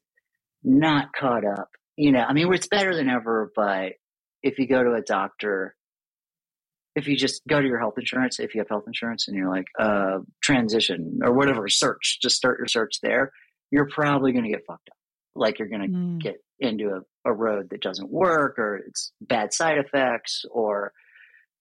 not 0.64 1.08
caught 1.12 1.44
up 1.44 1.68
you 1.96 2.12
know 2.12 2.20
i 2.20 2.32
mean 2.32 2.52
it's 2.52 2.68
better 2.68 2.94
than 2.94 3.08
ever 3.08 3.50
but 3.56 3.92
if 4.42 4.58
you 4.58 4.66
go 4.66 4.82
to 4.82 4.94
a 4.94 5.02
doctor 5.02 5.74
if 6.94 7.08
you 7.08 7.16
just 7.16 7.42
go 7.48 7.60
to 7.60 7.66
your 7.66 7.78
health 7.78 7.94
insurance, 7.96 8.38
if 8.38 8.54
you 8.54 8.60
have 8.60 8.68
health 8.68 8.84
insurance 8.86 9.28
and 9.28 9.36
you're 9.36 9.48
like, 9.48 9.66
uh, 9.78 10.18
transition 10.42 11.20
or 11.22 11.32
whatever, 11.32 11.68
search, 11.68 12.18
just 12.20 12.36
start 12.36 12.58
your 12.58 12.66
search 12.66 12.98
there, 13.02 13.32
you're 13.70 13.88
probably 13.88 14.32
going 14.32 14.44
to 14.44 14.50
get 14.50 14.62
fucked 14.66 14.90
up. 14.90 14.96
Like 15.34 15.58
you're 15.58 15.68
going 15.68 15.82
to 15.82 15.88
mm. 15.88 16.18
get 16.20 16.36
into 16.60 16.90
a, 16.90 17.30
a 17.30 17.32
road 17.32 17.68
that 17.70 17.80
doesn't 17.80 18.10
work 18.10 18.58
or 18.58 18.76
it's 18.76 19.12
bad 19.22 19.54
side 19.54 19.78
effects 19.78 20.44
or 20.50 20.92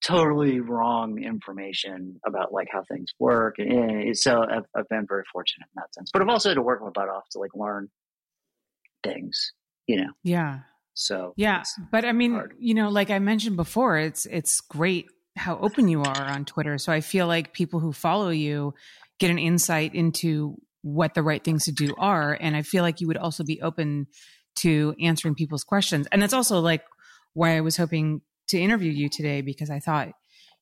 totally 0.04 0.60
wrong 0.60 1.24
information 1.24 2.20
about 2.26 2.52
like 2.52 2.68
how 2.70 2.84
things 2.92 3.10
work. 3.18 3.56
And 3.60 4.18
so 4.18 4.42
I've, 4.44 4.66
I've 4.76 4.90
been 4.90 5.06
very 5.08 5.24
fortunate 5.32 5.66
in 5.66 5.76
that 5.78 5.94
sense, 5.94 6.10
but 6.12 6.22
I've 6.22 6.28
also 6.28 6.50
had 6.50 6.56
to 6.56 6.62
work 6.62 6.82
my 6.82 6.90
butt 6.90 7.08
off 7.08 7.24
to 7.32 7.40
like 7.40 7.52
learn 7.56 7.88
things, 9.04 9.52
you 9.88 10.02
know? 10.02 10.12
Yeah. 10.24 10.60
So 10.94 11.34
yeah, 11.38 11.64
but 11.90 12.04
I 12.04 12.12
mean, 12.12 12.34
hard. 12.34 12.54
you 12.60 12.74
know, 12.74 12.90
like 12.90 13.10
I 13.10 13.20
mentioned 13.20 13.56
before, 13.56 13.98
it's 13.98 14.26
it's 14.26 14.60
great 14.60 15.08
how 15.36 15.58
open 15.60 15.88
you 15.88 16.02
are 16.02 16.24
on 16.24 16.46
Twitter. 16.46 16.78
So 16.78 16.92
I 16.92 17.02
feel 17.02 17.28
like 17.28 17.54
people 17.54 17.80
who 17.80 17.94
follow 17.94 18.30
you 18.30 18.74
get 19.20 19.32
an 19.32 19.40
insight 19.40 19.96
into 19.96 20.56
what 20.82 21.14
the 21.14 21.24
right 21.24 21.44
things 21.44 21.66
to 21.66 21.72
do 21.72 21.94
are. 21.98 22.38
And 22.40 22.56
I 22.56 22.64
feel 22.64 22.84
like 22.84 23.00
you 23.02 23.08
would 23.08 23.18
also 23.18 23.44
be 23.44 23.62
open 23.62 24.08
to 24.58 24.96
answering 25.02 25.36
people's 25.36 25.64
questions. 25.64 26.08
And 26.12 26.22
that's 26.22 26.34
also 26.34 26.60
like 26.60 26.84
why 27.34 27.56
I 27.56 27.62
was 27.62 27.78
hoping 27.78 28.22
to 28.50 28.60
interview 28.60 28.92
you 28.92 29.08
today 29.08 29.42
because 29.42 29.70
I 29.70 29.80
thought 29.80 30.10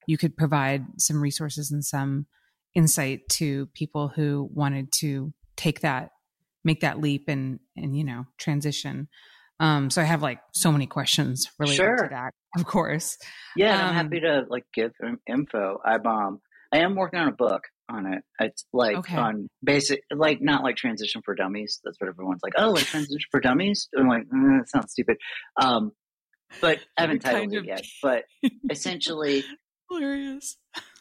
you 0.07 0.17
could 0.17 0.37
provide 0.37 0.85
some 0.97 1.21
resources 1.21 1.71
and 1.71 1.83
some 1.83 2.27
insight 2.75 3.21
to 3.29 3.67
people 3.67 4.09
who 4.09 4.49
wanted 4.53 4.91
to 4.91 5.33
take 5.55 5.79
that, 5.79 6.11
make 6.63 6.81
that 6.81 6.99
leap 7.01 7.25
and, 7.27 7.59
and, 7.75 7.97
you 7.97 8.03
know, 8.03 8.25
transition. 8.37 9.07
Um, 9.59 9.89
so 9.89 10.01
I 10.01 10.05
have 10.05 10.21
like 10.21 10.39
so 10.53 10.71
many 10.71 10.87
questions 10.87 11.49
related 11.59 11.75
sure. 11.75 11.95
to 11.97 12.07
that, 12.11 12.33
of 12.57 12.65
course. 12.65 13.17
Yeah, 13.55 13.79
um, 13.81 13.89
I'm 13.89 13.93
happy 13.95 14.21
to 14.21 14.45
like 14.49 14.63
give 14.73 14.93
info. 15.27 15.79
i 15.83 15.97
bomb. 15.97 16.25
Um, 16.25 16.39
I 16.71 16.77
am 16.79 16.95
working 16.95 17.19
on 17.19 17.27
a 17.27 17.31
book 17.33 17.63
on 17.91 18.13
it. 18.13 18.23
It's 18.39 18.65
like 18.71 18.95
okay. 18.97 19.17
on 19.17 19.47
basic, 19.63 20.03
like 20.11 20.39
not 20.41 20.63
like 20.63 20.77
transition 20.77 21.21
for 21.25 21.35
dummies. 21.35 21.79
That's 21.83 21.99
what 21.99 22.07
everyone's 22.07 22.41
like. 22.41 22.53
Oh, 22.57 22.71
like 22.71 22.85
transition 22.85 23.19
for 23.31 23.39
dummies. 23.39 23.89
I'm 23.97 24.07
like, 24.07 24.23
mm, 24.29 24.59
that 24.59 24.69
sounds 24.69 24.91
stupid. 24.91 25.17
Um, 25.59 25.91
but 26.61 26.79
I 26.97 27.01
haven't 27.01 27.19
titled 27.21 27.53
it 27.53 27.57
of... 27.57 27.65
yet. 27.65 27.83
But 28.03 28.25
essentially, 28.69 29.43
hilarious. 29.91 30.57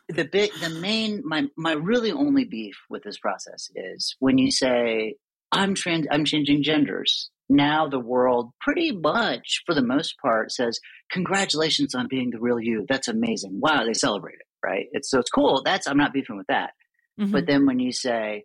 The 0.08 0.24
bit, 0.24 0.50
the 0.60 0.70
main, 0.70 1.20
my 1.24 1.46
my 1.56 1.72
really 1.72 2.10
only 2.10 2.44
beef 2.44 2.76
with 2.90 3.04
this 3.04 3.18
process 3.18 3.70
is 3.76 4.16
when 4.20 4.38
you 4.38 4.50
say 4.50 5.16
I'm 5.52 5.74
trans, 5.74 6.06
I'm 6.10 6.24
changing 6.24 6.62
genders 6.62 7.30
now 7.49 7.88
the 7.88 7.99
world 8.00 8.50
pretty 8.61 8.93
much, 8.93 9.62
for 9.64 9.75
the 9.75 9.83
most 9.83 10.19
part, 10.21 10.52
says, 10.52 10.81
congratulations 11.11 11.95
on 11.95 12.09
being 12.09 12.31
the 12.31 12.38
real 12.40 12.61
you. 12.61 12.85
That's 12.88 13.09
amazing. 13.09 13.59
Wow, 13.62 13.85
they 13.87 13.95
celebrate 13.95 14.35
it, 14.35 14.47
right? 14.64 14.87
It's, 14.93 15.11
so 15.11 15.19
it's 15.19 15.31
cool. 15.31 15.62
That's, 15.64 15.87
I'm 15.87 15.97
not 15.97 16.12
beefing 16.12 16.37
with 16.37 16.49
that. 16.49 16.73
Mm-hmm. 17.21 17.33
But 17.33 17.47
then 17.47 17.67
when 17.67 17.78
you 17.78 17.90
say, 17.93 18.45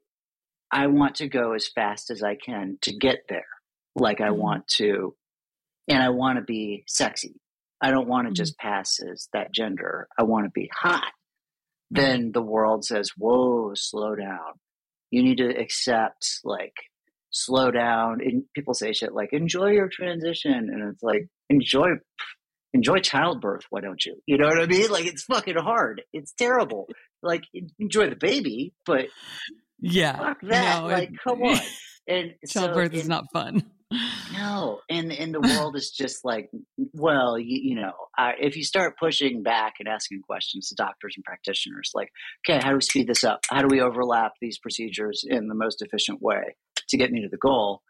I 0.71 0.87
want 0.87 1.15
to 1.15 1.27
go 1.27 1.53
as 1.53 1.67
fast 1.67 2.09
as 2.09 2.23
I 2.23 2.35
can 2.35 2.77
to 2.83 2.95
get 2.95 3.23
there, 3.27 3.43
like 3.95 4.21
I 4.21 4.29
mm-hmm. 4.29 4.39
want 4.41 4.67
to, 4.75 5.13
and 5.87 6.01
I 6.01 6.09
want 6.09 6.37
to 6.37 6.43
be 6.43 6.85
sexy. 6.87 7.39
I 7.81 7.91
don't 7.91 8.07
want 8.07 8.25
to 8.25 8.29
mm-hmm. 8.29 8.35
just 8.41 8.57
pass 8.57 8.99
as 9.11 9.27
that 9.33 9.51
gender. 9.53 10.07
I 10.17 10.23
want 10.23 10.45
to 10.45 10.51
be 10.51 10.71
hot. 10.73 11.03
Mm-hmm. 11.93 12.01
Then 12.01 12.31
the 12.33 12.41
world 12.41 12.85
says, 12.85 13.11
whoa, 13.17 13.73
slow 13.75 14.15
down. 14.15 14.53
You 15.11 15.21
need 15.21 15.37
to 15.39 15.49
accept 15.49 16.39
like 16.45 16.73
slow 17.33 17.71
down. 17.71 18.19
And 18.21 18.43
people 18.55 18.73
say 18.73 18.93
shit 18.93 19.13
like, 19.13 19.33
enjoy 19.33 19.71
your 19.71 19.89
transition. 19.89 20.53
And 20.71 20.93
it's 20.93 21.03
like, 21.03 21.27
enjoy, 21.49 21.89
enjoy 22.73 22.99
childbirth. 22.99 23.63
Why 23.69 23.81
don't 23.81 24.03
you? 24.05 24.15
You 24.25 24.37
know 24.37 24.47
what 24.47 24.61
I 24.61 24.67
mean? 24.67 24.89
Like, 24.89 25.05
it's 25.05 25.23
fucking 25.23 25.57
hard. 25.57 26.03
It's 26.13 26.31
terrible. 26.33 26.87
Like, 27.21 27.43
enjoy 27.79 28.09
the 28.09 28.15
baby, 28.15 28.73
but 28.85 29.05
yeah, 29.79 30.17
fuck 30.17 30.37
that. 30.43 30.81
No, 30.81 30.87
like, 30.87 31.09
it, 31.09 31.15
come 31.23 31.41
on. 31.41 31.57
And 32.05 32.33
childbirth 32.49 32.91
so, 32.91 32.97
is 32.97 33.07
not 33.07 33.23
fun. 33.31 33.63
No, 34.33 34.81
and 34.89 35.11
and 35.11 35.33
the 35.35 35.39
world 35.41 35.75
is 35.75 35.91
just 35.91 36.23
like, 36.25 36.49
well, 36.93 37.37
you, 37.37 37.59
you 37.71 37.75
know, 37.75 37.93
if 38.39 38.57
you 38.57 38.63
start 38.63 38.97
pushing 38.97 39.43
back 39.43 39.73
and 39.79 39.87
asking 39.87 40.21
questions 40.21 40.69
to 40.69 40.75
doctors 40.75 41.13
and 41.15 41.23
practitioners, 41.23 41.91
like, 41.93 42.09
okay, 42.47 42.59
how 42.63 42.69
do 42.71 42.77
we 42.77 42.81
speed 42.81 43.07
this 43.07 43.23
up? 43.23 43.41
How 43.49 43.61
do 43.61 43.67
we 43.67 43.81
overlap 43.81 44.31
these 44.41 44.57
procedures 44.57 45.23
in 45.27 45.47
the 45.47 45.53
most 45.55 45.81
efficient 45.83 46.21
way 46.21 46.55
to 46.89 46.97
get 46.97 47.11
me 47.11 47.21
to 47.21 47.29
the 47.29 47.37
goal? 47.37 47.81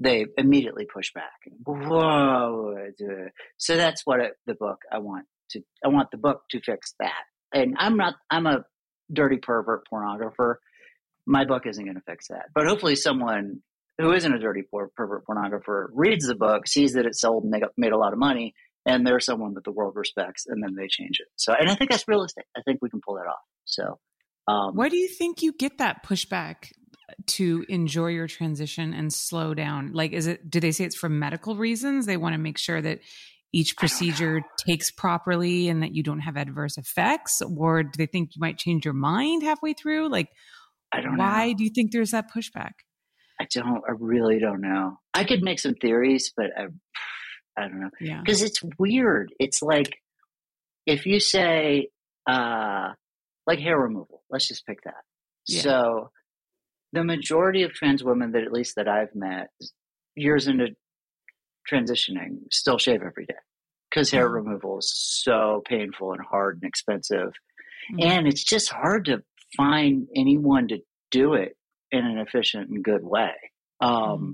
They 0.00 0.26
immediately 0.36 0.86
push 0.92 1.12
back. 1.14 1.38
Whoa! 1.64 2.76
Uh, 2.80 3.14
so 3.58 3.76
that's 3.76 4.02
what 4.04 4.20
it, 4.20 4.32
the 4.46 4.54
book 4.54 4.78
I 4.90 4.98
want 4.98 5.26
to. 5.50 5.60
I 5.84 5.88
want 5.88 6.10
the 6.10 6.18
book 6.18 6.42
to 6.50 6.60
fix 6.60 6.94
that. 6.98 7.14
And 7.54 7.76
I'm 7.78 7.96
not. 7.96 8.16
I'm 8.30 8.46
a 8.46 8.64
dirty 9.12 9.36
pervert 9.36 9.82
pornographer. 9.92 10.56
My 11.26 11.44
book 11.44 11.64
isn't 11.66 11.84
going 11.84 11.94
to 11.96 12.02
fix 12.06 12.28
that, 12.28 12.46
but 12.54 12.66
hopefully 12.66 12.96
someone 12.96 13.62
who 13.98 14.12
isn't 14.12 14.32
a 14.32 14.38
dirty 14.38 14.62
poor 14.62 14.90
pervert 14.96 15.24
pornographer 15.26 15.86
reads 15.92 16.26
the 16.26 16.36
book, 16.36 16.68
sees 16.68 16.92
that 16.92 17.04
it 17.04 17.16
sold, 17.16 17.44
and 17.44 17.62
made 17.76 17.92
a 17.92 17.98
lot 17.98 18.12
of 18.12 18.18
money, 18.18 18.54
and 18.86 19.06
they're 19.06 19.20
someone 19.20 19.54
that 19.54 19.64
the 19.64 19.72
world 19.72 19.94
respects, 19.96 20.44
and 20.46 20.62
then 20.62 20.74
they 20.76 20.86
change 20.88 21.18
it. 21.18 21.26
So, 21.36 21.52
and 21.58 21.68
I 21.68 21.74
think 21.74 21.90
that's 21.90 22.06
realistic. 22.06 22.44
I 22.56 22.62
think 22.64 22.78
we 22.80 22.88
can 22.90 23.00
pull 23.04 23.16
that 23.16 23.26
off. 23.28 23.40
So, 23.64 23.98
um, 24.46 24.76
why 24.76 24.88
do 24.88 24.96
you 24.96 25.08
think 25.08 25.42
you 25.42 25.52
get 25.58 25.78
that 25.78 26.04
pushback 26.06 26.70
to 27.26 27.64
enjoy 27.68 28.08
your 28.08 28.28
transition 28.28 28.94
and 28.94 29.12
slow 29.12 29.52
down? 29.52 29.92
Like, 29.92 30.12
is 30.12 30.26
it? 30.28 30.48
Do 30.48 30.60
they 30.60 30.70
say 30.72 30.84
it's 30.84 30.96
for 30.96 31.08
medical 31.08 31.56
reasons? 31.56 32.06
They 32.06 32.16
want 32.16 32.34
to 32.34 32.38
make 32.38 32.56
sure 32.58 32.80
that 32.80 33.00
each 33.52 33.76
procedure 33.78 34.42
takes 34.64 34.90
properly 34.90 35.68
and 35.70 35.82
that 35.82 35.94
you 35.94 36.02
don't 36.04 36.20
have 36.20 36.36
adverse 36.36 36.78
effects, 36.78 37.42
or 37.42 37.82
do 37.82 37.90
they 37.96 38.06
think 38.06 38.36
you 38.36 38.40
might 38.40 38.58
change 38.58 38.84
your 38.84 38.94
mind 38.94 39.42
halfway 39.42 39.72
through? 39.72 40.08
Like, 40.08 40.28
I 40.92 41.00
don't. 41.00 41.16
Why 41.16 41.48
know. 41.48 41.54
do 41.58 41.64
you 41.64 41.70
think 41.74 41.90
there's 41.90 42.12
that 42.12 42.26
pushback? 42.32 42.72
I 43.40 43.46
don't, 43.52 43.82
I 43.88 43.92
really 43.98 44.38
don't 44.38 44.60
know. 44.60 44.98
I 45.14 45.24
could 45.24 45.42
make 45.42 45.58
some 45.60 45.74
theories, 45.74 46.32
but 46.36 46.46
I, 46.56 46.66
I 47.56 47.68
don't 47.68 47.80
know. 47.80 47.90
Yeah. 48.00 48.22
Cause 48.26 48.42
it's 48.42 48.60
weird. 48.78 49.32
It's 49.38 49.62
like, 49.62 49.98
if 50.86 51.06
you 51.06 51.20
say, 51.20 51.88
uh, 52.28 52.92
like 53.46 53.58
hair 53.60 53.78
removal, 53.78 54.22
let's 54.30 54.48
just 54.48 54.66
pick 54.66 54.82
that. 54.84 55.02
Yeah. 55.46 55.62
So 55.62 56.10
the 56.92 57.04
majority 57.04 57.62
of 57.62 57.72
trans 57.72 58.02
women 58.02 58.32
that 58.32 58.42
at 58.42 58.52
least 58.52 58.76
that 58.76 58.88
I've 58.88 59.14
met 59.14 59.50
years 60.16 60.48
into 60.48 60.74
transitioning 61.70 62.38
still 62.50 62.78
shave 62.78 63.02
every 63.02 63.26
day 63.26 63.34
because 63.90 64.10
hair 64.10 64.28
mm. 64.28 64.34
removal 64.34 64.78
is 64.78 64.92
so 64.94 65.62
painful 65.66 66.12
and 66.12 66.20
hard 66.22 66.56
and 66.60 66.68
expensive. 66.68 67.32
Mm. 67.94 68.04
And 68.04 68.28
it's 68.28 68.42
just 68.42 68.70
hard 68.70 69.04
to 69.06 69.22
find 69.56 70.08
anyone 70.16 70.68
to 70.68 70.78
do 71.10 71.34
it 71.34 71.56
in 71.90 72.04
an 72.04 72.18
efficient 72.18 72.68
and 72.70 72.82
good 72.84 73.04
way. 73.04 73.32
Um, 73.80 73.90
mm-hmm. 73.92 74.30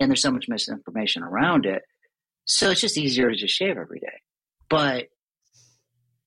and 0.00 0.10
there's 0.10 0.22
so 0.22 0.30
much 0.30 0.46
misinformation 0.48 1.22
around 1.22 1.66
it. 1.66 1.82
So 2.44 2.70
it's 2.70 2.80
just 2.80 2.96
easier 2.98 3.30
to 3.30 3.36
just 3.36 3.54
shave 3.54 3.76
every 3.76 4.00
day. 4.00 4.20
But 4.70 5.06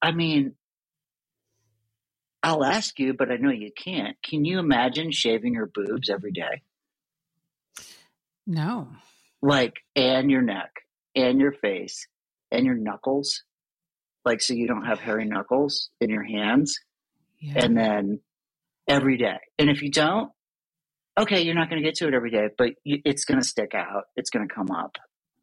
I 0.02 0.12
mean, 0.12 0.56
I'll 2.44 2.64
ask 2.66 2.98
you, 3.00 3.14
but 3.14 3.32
I 3.32 3.38
know 3.38 3.52
you 3.52 3.72
can't. 3.76 4.16
Can 4.28 4.46
you 4.46 4.58
imagine 4.60 5.12
shaving 5.12 5.54
your 5.54 5.68
boobs 5.72 6.10
every 6.10 6.32
day? 6.32 6.64
No. 8.48 8.88
Like, 9.44 9.76
and 9.96 10.32
your 10.32 10.42
neck, 10.42 10.72
and 11.16 11.40
your 11.40 11.52
face, 11.52 12.08
and 12.52 12.66
your 12.66 12.74
knuckles. 12.76 13.44
Like, 14.26 14.42
so 14.42 14.56
you 14.56 14.66
don't 14.68 14.86
have 14.86 15.00
hairy 15.00 15.26
knuckles 15.26 15.90
in 16.00 16.10
your 16.10 16.24
hands. 16.24 16.80
Yeah. 17.40 17.64
And 17.64 17.78
then 17.78 18.20
every 18.88 19.18
day. 19.18 19.38
And 19.60 19.70
if 19.70 19.84
you 19.84 19.92
don't, 19.92 20.32
okay, 21.22 21.42
you're 21.42 21.56
not 21.56 21.70
going 21.70 21.82
to 21.82 21.88
get 21.88 21.96
to 21.96 22.08
it 22.08 22.14
every 22.14 22.32
day, 22.32 22.50
but 22.58 22.72
you, 22.84 23.00
it's 23.06 23.24
going 23.26 23.40
to 23.40 23.46
stick 23.48 23.74
out. 23.76 24.06
It's 24.16 24.30
going 24.32 24.48
to 24.48 24.54
come 24.54 24.72
up. 24.72 24.98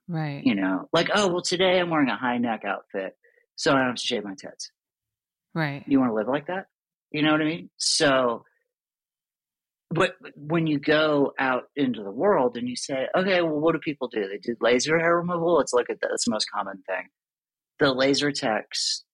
Right. 0.09 0.43
You 0.45 0.55
know, 0.55 0.89
like, 0.93 1.09
oh, 1.15 1.29
well, 1.29 1.43
today 1.43 1.79
I'm 1.79 1.89
wearing 1.89 2.09
a 2.09 2.17
high 2.17 2.39
neck 2.39 2.63
outfit, 2.67 3.13
so 3.57 3.73
I 3.73 3.77
don't 3.77 3.87
have 3.87 3.95
to 3.97 4.03
shave 4.07 4.25
my 4.25 4.35
tits. 4.35 4.71
Right. 5.55 5.85
You 5.87 6.01
want 6.01 6.11
to 6.11 6.15
live 6.15 6.27
like 6.29 6.49
that? 6.49 6.67
You 7.13 7.23
know 7.23 7.33
what 7.33 7.41
I 7.41 7.45
mean? 7.45 7.71
So, 7.77 8.45
but 9.91 10.15
when 10.37 10.67
you 10.67 10.79
go 10.79 11.33
out 11.39 11.65
into 11.77 12.03
the 12.03 12.11
world 12.11 12.57
and 12.57 12.69
you 12.69 12.77
say, 12.77 13.07
okay, 13.17 13.41
well, 13.43 13.59
what 13.59 13.73
do 13.73 13.79
people 13.79 14.09
do? 14.09 14.29
They 14.29 14.39
do 14.39 14.57
laser 14.61 14.99
hair 14.99 15.17
removal. 15.17 15.55
Let's 15.57 15.73
look 15.73 15.89
at 15.91 16.01
that. 16.01 16.09
That's 16.11 16.25
the 16.25 16.33
most 16.33 16.51
common 16.53 16.83
thing. 16.87 17.07
The 17.79 17.93
laser 17.93 18.33
techs 18.33 19.05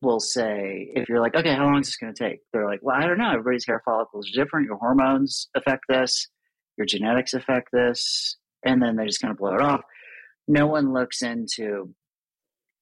will 0.00 0.20
say, 0.20 0.90
if 0.94 1.08
you're 1.08 1.20
like, 1.20 1.34
okay, 1.34 1.54
how 1.54 1.64
long 1.64 1.80
is 1.80 1.88
this 1.88 1.96
going 1.96 2.14
to 2.14 2.28
take? 2.28 2.40
They're 2.52 2.66
like, 2.66 2.80
well, 2.82 2.96
I 2.96 3.06
don't 3.06 3.18
know. 3.18 3.30
Everybody's 3.30 3.66
hair 3.66 3.82
follicles 3.84 4.30
are 4.30 4.42
different. 4.44 4.66
Your 4.66 4.76
hormones 4.76 5.48
affect 5.56 5.84
this. 5.88 6.28
Your 6.76 6.86
genetics 6.86 7.34
affect 7.34 7.68
this. 7.72 8.36
And 8.64 8.80
then 8.80 8.96
they 8.96 9.06
just 9.06 9.20
kind 9.20 9.32
of 9.32 9.38
blow 9.38 9.54
it 9.54 9.60
off. 9.60 9.80
No 10.46 10.66
one 10.66 10.92
looks 10.92 11.22
into, 11.22 11.94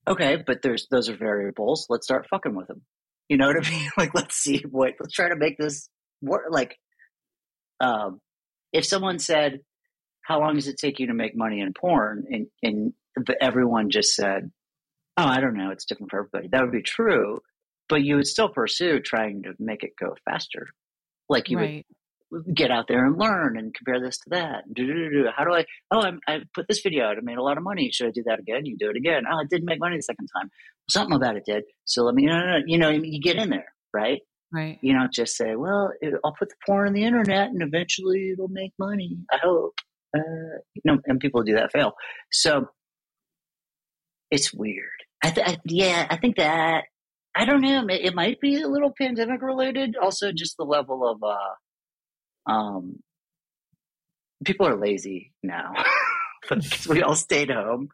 okay, 0.07 0.42
but 0.46 0.62
there's 0.62 0.87
those 0.90 1.09
are 1.09 1.16
variables. 1.16 1.87
Let's 1.88 2.07
start 2.07 2.26
fucking 2.31 2.55
with 2.55 2.68
them. 2.68 2.83
You 3.29 3.38
know 3.38 3.46
what 3.48 3.66
I 3.66 3.70
mean? 3.70 3.90
like, 3.96 4.14
let's 4.14 4.37
see 4.37 4.62
what, 4.70 4.94
let's 5.00 5.14
try 5.14 5.29
to 5.31 5.37
make 5.37 5.59
this 5.59 5.88
work. 6.22 6.44
Like, 6.50 6.76
um, 7.81 8.20
if 8.72 8.85
someone 8.85 9.18
said, 9.18 9.61
how 10.22 10.40
long 10.40 10.57
does 10.57 10.68
it 10.68 10.76
take 10.79 10.98
you 10.98 11.07
to 11.09 11.14
make 11.14 11.37
money 11.37 11.61
in 11.61 11.72
porn? 11.72 12.24
And, 12.31 12.46
and 12.62 12.92
everyone 13.40 13.90
just 13.90 14.14
said, 14.14 14.50
oh, 15.16 15.24
I 15.26 15.40
don't 15.40 15.55
know, 15.55 15.70
it's 15.70 15.85
different 15.85 16.11
for 16.11 16.18
everybody. 16.18 16.48
That 16.52 16.62
would 16.62 16.72
be 16.72 16.83
true, 16.83 17.40
but 17.88 18.02
you 18.02 18.16
would 18.16 18.26
still 18.26 18.48
pursue 18.48 19.00
trying 19.00 19.42
to 19.44 19.52
make 19.59 19.83
it 19.83 19.90
go 20.00 20.14
faster. 20.24 20.68
Like 21.29 21.48
you 21.48 21.57
right. 21.59 21.87
would 22.31 22.55
get 22.55 22.70
out 22.70 22.87
there 22.88 23.07
and 23.07 23.18
learn 23.18 23.57
and 23.59 23.74
compare 23.74 24.00
this 24.00 24.18
to 24.18 24.31
that. 24.31 24.64
do 24.72 24.87
do 24.87 25.11
do 25.11 25.24
How 25.35 25.44
do 25.44 25.55
I? 25.55 25.64
Oh, 25.90 26.02
I'm, 26.02 26.20
i 26.29 26.40
put 26.55 26.66
this 26.68 26.81
video 26.81 27.07
out. 27.07 27.16
I 27.16 27.20
made 27.22 27.38
a 27.38 27.42
lot 27.42 27.57
of 27.57 27.64
money. 27.64 27.90
Should 27.90 28.09
I 28.09 28.11
do 28.11 28.22
that 28.26 28.38
again? 28.38 28.66
You 28.66 28.76
do 28.79 28.90
it 28.90 28.96
again. 28.96 29.22
Oh, 29.31 29.38
I 29.38 29.44
didn't 29.48 29.64
make 29.66 29.81
money 29.81 29.96
the 29.96 30.02
second 30.02 30.29
time. 30.38 30.50
Something 30.88 31.16
about 31.16 31.37
it 31.37 31.44
did. 31.46 31.64
So 31.85 32.02
let 32.05 32.14
me, 32.14 32.24
you 32.24 32.29
know, 32.29 32.61
you 32.66 32.79
know, 32.79 32.90
you 32.90 33.20
get 33.20 33.37
in 33.37 33.50
there, 33.50 33.72
right? 33.92 34.20
Right. 34.52 34.79
You 34.83 34.92
know, 34.92 35.09
just 35.12 35.37
say, 35.37 35.57
well, 35.57 35.92
it, 36.00 36.14
I'll 36.24 36.35
put 36.38 36.50
the 36.50 36.55
porn 36.64 36.88
on 36.88 36.94
the 36.94 37.02
internet 37.02 37.48
and 37.48 37.62
eventually 37.62 38.31
it'll 38.33 38.46
make 38.48 38.72
money. 38.79 39.16
I 39.33 39.38
hope. 39.42 39.74
Uh, 40.16 40.20
you 40.74 40.83
know, 40.85 40.98
and 41.07 41.18
people 41.20 41.42
do 41.42 41.55
that 41.55 41.72
fail. 41.72 41.92
So 42.31 42.68
it's 44.31 44.55
weird. 44.55 44.83
I, 45.22 45.31
th- 45.31 45.46
I 45.46 45.59
yeah, 45.64 46.07
I 46.11 46.16
think 46.18 46.37
that 46.37 46.85
I 47.35 47.44
don't 47.44 47.61
know. 47.61 47.87
It 47.88 48.14
might 48.14 48.40
be 48.40 48.61
a 48.62 48.68
little 48.68 48.92
pandemic 48.96 49.42
related. 49.42 49.94
Also, 50.00 50.33
just 50.35 50.57
the 50.57 50.64
level 50.64 51.07
of 51.09 51.22
uh, 51.22 52.50
um, 52.52 52.96
people 54.44 54.66
are 54.68 54.76
lazy 54.76 55.33
now 55.42 55.72
we 56.88 57.02
all 57.02 57.16
stayed 57.16 57.50
home 57.50 57.88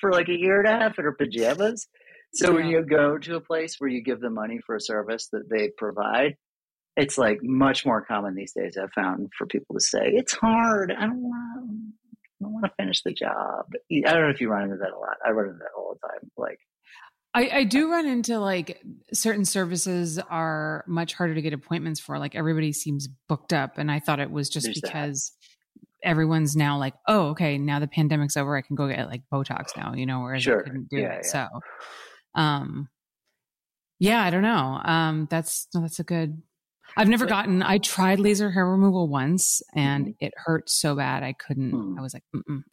for 0.00 0.10
like 0.10 0.28
a 0.28 0.36
year 0.36 0.58
and 0.58 0.66
a 0.66 0.70
half 0.78 0.98
in 0.98 1.04
our 1.04 1.12
pajamas. 1.12 1.86
So 2.34 2.48
yeah. 2.50 2.54
when 2.56 2.66
you 2.66 2.84
go 2.84 3.16
to 3.16 3.36
a 3.36 3.40
place 3.40 3.76
where 3.78 3.88
you 3.88 4.02
give 4.02 4.20
them 4.20 4.34
money 4.34 4.58
for 4.66 4.74
a 4.76 4.80
service 4.80 5.28
that 5.32 5.44
they 5.48 5.70
provide, 5.78 6.34
it's 6.96 7.16
like 7.16 7.38
much 7.44 7.86
more 7.86 8.04
common 8.04 8.34
these 8.34 8.52
days. 8.56 8.76
I've 8.76 8.92
found 8.92 9.30
for 9.38 9.46
people 9.46 9.76
to 9.76 9.80
say 9.80 10.02
it's 10.06 10.34
hard. 10.34 10.92
I 10.96 11.06
don't 11.06 11.22
want. 11.22 11.84
I 12.42 12.48
want 12.48 12.64
to 12.64 12.72
finish 12.76 13.02
the 13.02 13.12
job. 13.12 13.66
I 13.90 14.00
don't 14.04 14.22
know 14.22 14.28
if 14.28 14.40
you 14.40 14.50
run 14.50 14.64
into 14.64 14.76
that 14.76 14.90
a 14.92 14.98
lot. 14.98 15.16
I 15.26 15.30
run 15.30 15.46
into 15.46 15.58
that 15.58 15.68
all 15.76 15.94
the 15.94 16.08
time. 16.08 16.30
Like, 16.36 16.58
I, 17.32 17.58
I, 17.58 17.64
do 17.64 17.90
run 17.90 18.06
into 18.06 18.38
like 18.38 18.80
certain 19.12 19.44
services 19.44 20.18
are 20.18 20.84
much 20.86 21.14
harder 21.14 21.34
to 21.34 21.42
get 21.42 21.52
appointments 21.52 22.00
for. 22.00 22.18
Like 22.18 22.34
everybody 22.34 22.72
seems 22.72 23.08
booked 23.28 23.52
up, 23.52 23.78
and 23.78 23.90
I 23.90 24.00
thought 24.00 24.20
it 24.20 24.30
was 24.30 24.48
just 24.48 24.68
because 24.74 25.32
that. 26.02 26.08
everyone's 26.08 26.56
now 26.56 26.78
like, 26.78 26.94
oh, 27.06 27.28
okay, 27.28 27.56
now 27.58 27.78
the 27.78 27.88
pandemic's 27.88 28.36
over, 28.36 28.56
I 28.56 28.62
can 28.62 28.76
go 28.76 28.88
get 28.88 29.08
like 29.08 29.22
Botox 29.32 29.76
now, 29.76 29.94
you 29.94 30.06
know, 30.06 30.20
whereas 30.20 30.42
sure. 30.42 30.60
I 30.60 30.64
couldn't 30.64 30.88
do 30.90 30.98
yeah, 30.98 31.12
it. 31.14 31.24
Yeah. 31.26 31.30
So, 31.30 31.48
um, 32.40 32.88
yeah, 34.00 34.22
I 34.22 34.30
don't 34.30 34.42
know. 34.42 34.80
Um, 34.84 35.28
that's 35.30 35.66
no, 35.74 35.80
that's 35.80 35.98
a 36.00 36.04
good 36.04 36.40
I've 36.96 37.08
never 37.08 37.26
gotten. 37.26 37.62
I 37.62 37.78
tried 37.78 38.20
laser 38.20 38.50
hair 38.50 38.64
removal 38.66 39.08
once, 39.08 39.62
and 39.74 40.06
mm-hmm. 40.08 40.24
it 40.24 40.32
hurt 40.36 40.70
so 40.70 40.94
bad 40.96 41.22
I 41.22 41.32
couldn't. 41.32 41.72
Mm. 41.72 41.98
I 41.98 42.02
was 42.02 42.14
like, 42.14 42.22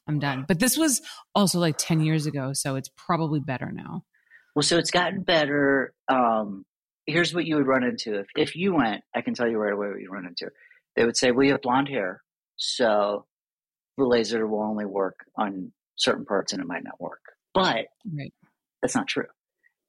I'm 0.08 0.20
done. 0.20 0.46
But 0.48 0.60
this 0.60 0.78
was 0.78 1.02
also 1.34 1.60
like 1.60 1.76
ten 1.78 2.02
years 2.02 2.26
ago, 2.28 2.54
so 2.54 2.76
it's 2.76 2.90
probably 2.96 3.40
better 3.40 3.72
now. 3.72 4.04
Well, 4.56 4.64
so 4.64 4.78
it's 4.78 4.92
gotten 4.92 5.24
better. 5.24 5.94
Um, 6.08 6.66
here's 7.08 7.34
what 7.34 7.46
you 7.46 7.56
would 7.56 7.66
run 7.68 7.84
into 7.84 8.20
if 8.20 8.28
if 8.38 8.56
you 8.56 8.76
went. 8.76 9.02
I 9.16 9.22
can 9.22 9.34
tell 9.34 9.48
you 9.50 9.58
right 9.58 9.74
away 9.74 9.88
what 9.88 10.00
you 10.02 10.12
run 10.12 10.28
into. 10.28 10.52
They 10.96 11.04
would 11.06 11.18
say, 11.18 11.32
"Well, 11.32 11.46
you 11.46 11.54
have 11.54 11.62
blonde 11.62 11.88
hair, 11.90 12.22
so 12.58 13.26
the 13.98 14.06
laser 14.06 14.46
will 14.46 14.62
only 14.64 14.86
work 14.86 15.16
on 15.36 15.72
certain 15.96 16.26
parts, 16.26 16.54
and 16.54 16.62
it 16.62 16.68
might 16.68 16.84
not 16.84 17.02
work." 17.02 17.22
But 17.56 17.88
right. 18.18 18.34
that's 18.84 18.96
not 18.96 19.08
true. 19.08 19.28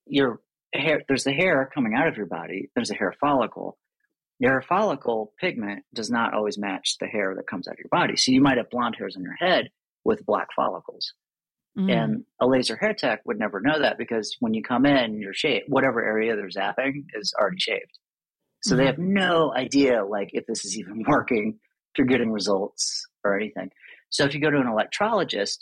Your 0.07 0.41
hair. 0.75 1.03
There's 1.07 1.25
the 1.25 1.33
hair 1.33 1.69
coming 1.75 1.93
out 1.95 2.09
of 2.09 2.17
your 2.17 2.27
body. 2.27 2.71
There's 2.75 2.91
a 2.91 2.95
hair 2.95 3.13
follicle 3.21 3.77
your 4.43 4.51
hair 4.51 4.63
follicle 4.63 5.33
pigment 5.41 5.85
does 5.95 6.11
not 6.11 6.35
always 6.35 6.59
match 6.59 6.97
the 6.99 7.07
hair 7.07 7.33
that 7.37 7.47
comes 7.47 7.69
out 7.69 7.75
of 7.75 7.79
your 7.79 7.89
body. 7.93 8.17
So 8.17 8.33
you 8.33 8.41
might 8.41 8.57
have 8.57 8.69
blonde 8.71 8.97
hairs 8.99 9.15
on 9.15 9.23
your 9.23 9.37
head 9.39 9.69
with 10.05 10.27
black 10.27 10.49
follicles. 10.57 11.13
mm 11.79 11.89
And 11.95 12.25
a 12.41 12.47
laser 12.49 12.75
hair 12.75 12.93
tech 12.93 13.21
would 13.25 13.39
never 13.39 13.61
know 13.61 13.79
that 13.81 13.99
because 13.99 14.35
when 14.41 14.53
you 14.53 14.61
come 14.61 14.85
in, 14.85 15.21
your 15.21 15.33
shape, 15.33 15.63
whatever 15.69 16.05
area 16.05 16.35
they're 16.35 16.49
zapping 16.49 17.05
is 17.15 17.33
already 17.41 17.61
shaved. 17.61 17.97
So 18.65 18.75
mm 18.75 18.79
they 18.79 18.87
have 18.87 18.99
no 18.99 19.55
idea 19.55 20.05
like 20.05 20.31
if 20.33 20.45
this 20.49 20.65
is 20.65 20.77
even 20.77 21.05
working, 21.07 21.55
if 21.95 21.99
you're 21.99 22.07
getting 22.09 22.33
results 22.33 23.07
or 23.23 23.39
anything. 23.39 23.71
So 24.11 24.25
if 24.25 24.35
you 24.35 24.41
go 24.41 24.51
to 24.51 24.59
an 24.59 24.67
electrologist, 24.67 25.59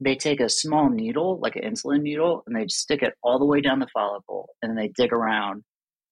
they 0.00 0.16
take 0.16 0.40
a 0.40 0.48
small 0.48 0.88
needle, 0.88 1.38
like 1.42 1.56
an 1.56 1.64
insulin 1.70 2.00
needle, 2.00 2.44
and 2.46 2.56
they 2.56 2.66
stick 2.68 3.02
it 3.02 3.12
all 3.22 3.38
the 3.38 3.44
way 3.52 3.60
down 3.60 3.78
the 3.78 3.88
follicle 3.92 4.48
and 4.62 4.76
they 4.78 4.88
dig 4.96 5.12
around 5.12 5.64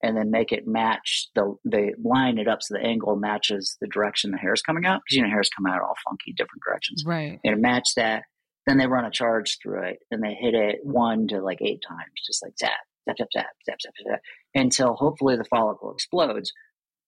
and 0.04 0.16
then 0.16 0.30
make 0.30 0.52
it 0.52 0.66
match 0.66 1.28
the 1.34 1.54
they 1.64 1.94
line 2.02 2.36
it 2.36 2.46
up 2.46 2.62
so 2.62 2.74
the 2.74 2.84
angle 2.84 3.16
matches 3.16 3.76
the 3.80 3.88
direction 3.88 4.30
the 4.32 4.36
hair 4.36 4.52
is 4.52 4.60
coming 4.60 4.84
out 4.84 5.00
because 5.04 5.16
you 5.16 5.22
know 5.22 5.28
hairs 5.30 5.48
come 5.56 5.64
out 5.66 5.80
all 5.80 5.94
funky 6.06 6.32
different 6.36 6.62
directions 6.62 7.02
right 7.06 7.40
and 7.42 7.62
match 7.62 7.88
that 7.96 8.24
then 8.66 8.76
they 8.76 8.86
run 8.86 9.04
a 9.06 9.10
charge 9.10 9.56
through 9.62 9.82
it 9.82 9.98
and 10.10 10.22
they 10.22 10.34
hit 10.34 10.54
it 10.54 10.78
one 10.82 11.26
to 11.26 11.40
like 11.40 11.60
eight 11.62 11.82
times 11.88 12.12
just 12.26 12.44
like 12.44 12.52
zap 12.58 12.70
tap 13.08 13.16
tap 13.16 13.28
tap 13.34 13.46
tap 13.66 13.78
tap, 13.78 13.92
tap 14.06 14.20
until 14.54 14.94
hopefully 14.94 15.36
the 15.36 15.44
follicle 15.44 15.90
explodes 15.94 16.52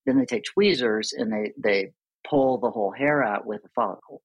then 0.06 0.18
they 0.18 0.24
take 0.26 0.44
tweezers 0.44 1.12
and 1.12 1.30
they 1.30 1.52
they 1.62 1.92
pull 2.26 2.58
the 2.58 2.70
whole 2.70 2.92
hair 2.92 3.22
out 3.22 3.46
with 3.46 3.62
the 3.62 3.68
follicle 3.74 4.22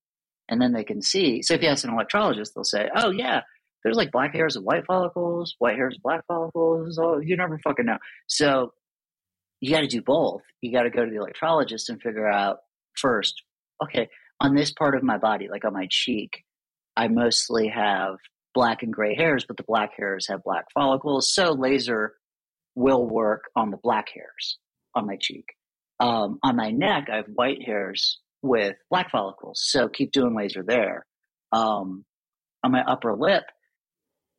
and 0.47 0.61
then 0.61 0.71
they 0.71 0.83
can 0.85 1.01
see 1.01 1.41
so 1.41 1.53
if 1.53 1.61
you 1.61 1.67
ask 1.67 1.83
an 1.83 1.91
electrologist 1.91 2.49
they'll 2.55 2.63
say 2.63 2.89
oh 2.95 3.09
yeah 3.09 3.41
there's 3.83 3.97
like 3.97 4.11
black 4.11 4.33
hairs 4.33 4.55
and 4.55 4.65
white 4.65 4.85
follicles, 4.85 5.55
white 5.59 5.75
hairs 5.75 5.95
and 5.95 6.03
black 6.03 6.25
follicles. 6.27 6.99
you 7.23 7.35
never 7.37 7.59
fucking 7.59 7.85
know. 7.85 7.97
So 8.27 8.73
you 9.59 9.71
got 9.71 9.81
to 9.81 9.87
do 9.87 10.01
both. 10.01 10.41
You 10.61 10.71
got 10.71 10.83
to 10.83 10.89
go 10.89 11.03
to 11.03 11.09
the 11.09 11.17
electrologist 11.17 11.89
and 11.89 12.01
figure 12.01 12.27
out 12.27 12.57
first, 12.97 13.41
okay, 13.83 14.07
on 14.39 14.55
this 14.55 14.71
part 14.71 14.95
of 14.95 15.03
my 15.03 15.17
body, 15.17 15.47
like 15.49 15.65
on 15.65 15.73
my 15.73 15.87
cheek, 15.89 16.43
I 16.95 17.07
mostly 17.07 17.67
have 17.67 18.15
black 18.53 18.83
and 18.83 18.93
gray 18.93 19.15
hairs, 19.15 19.45
but 19.47 19.57
the 19.57 19.63
black 19.63 19.91
hairs 19.97 20.27
have 20.27 20.43
black 20.43 20.65
follicles. 20.73 21.33
So 21.33 21.53
laser 21.53 22.13
will 22.75 23.07
work 23.07 23.43
on 23.55 23.71
the 23.71 23.77
black 23.77 24.07
hairs 24.13 24.57
on 24.93 25.07
my 25.07 25.17
cheek. 25.19 25.45
Um, 25.99 26.39
on 26.43 26.55
my 26.55 26.71
neck, 26.71 27.07
I 27.11 27.17
have 27.17 27.27
white 27.33 27.63
hairs 27.63 28.19
with 28.41 28.75
black 28.89 29.11
follicles. 29.11 29.63
So 29.65 29.87
keep 29.87 30.11
doing 30.11 30.35
laser 30.35 30.63
there. 30.63 31.05
Um, 31.51 32.05
on 32.63 32.71
my 32.71 32.81
upper 32.83 33.15
lip, 33.15 33.43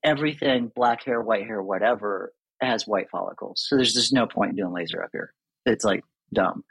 everything 0.04 0.70
black 0.74 1.04
hair, 1.04 1.20
white 1.20 1.44
hair, 1.44 1.62
whatever 1.62 2.32
has 2.60 2.86
white 2.86 3.08
follicles. 3.10 3.64
So 3.66 3.76
there's 3.76 3.94
just 3.94 4.12
no 4.12 4.26
point 4.26 4.56
doing 4.56 4.72
laser 4.72 5.02
up 5.02 5.10
here. 5.12 5.32
It's 5.66 5.84
like 5.84 6.02
dumb. 6.32 6.62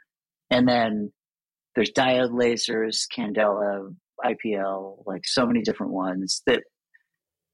And 0.50 0.68
then 0.68 1.12
there's 1.74 1.92
diode 1.92 2.30
lasers, 2.30 3.06
Candela, 3.16 3.94
IPL, 4.24 5.02
like 5.06 5.22
so 5.24 5.46
many 5.46 5.62
different 5.62 5.92
ones 5.92 6.42
that 6.46 6.62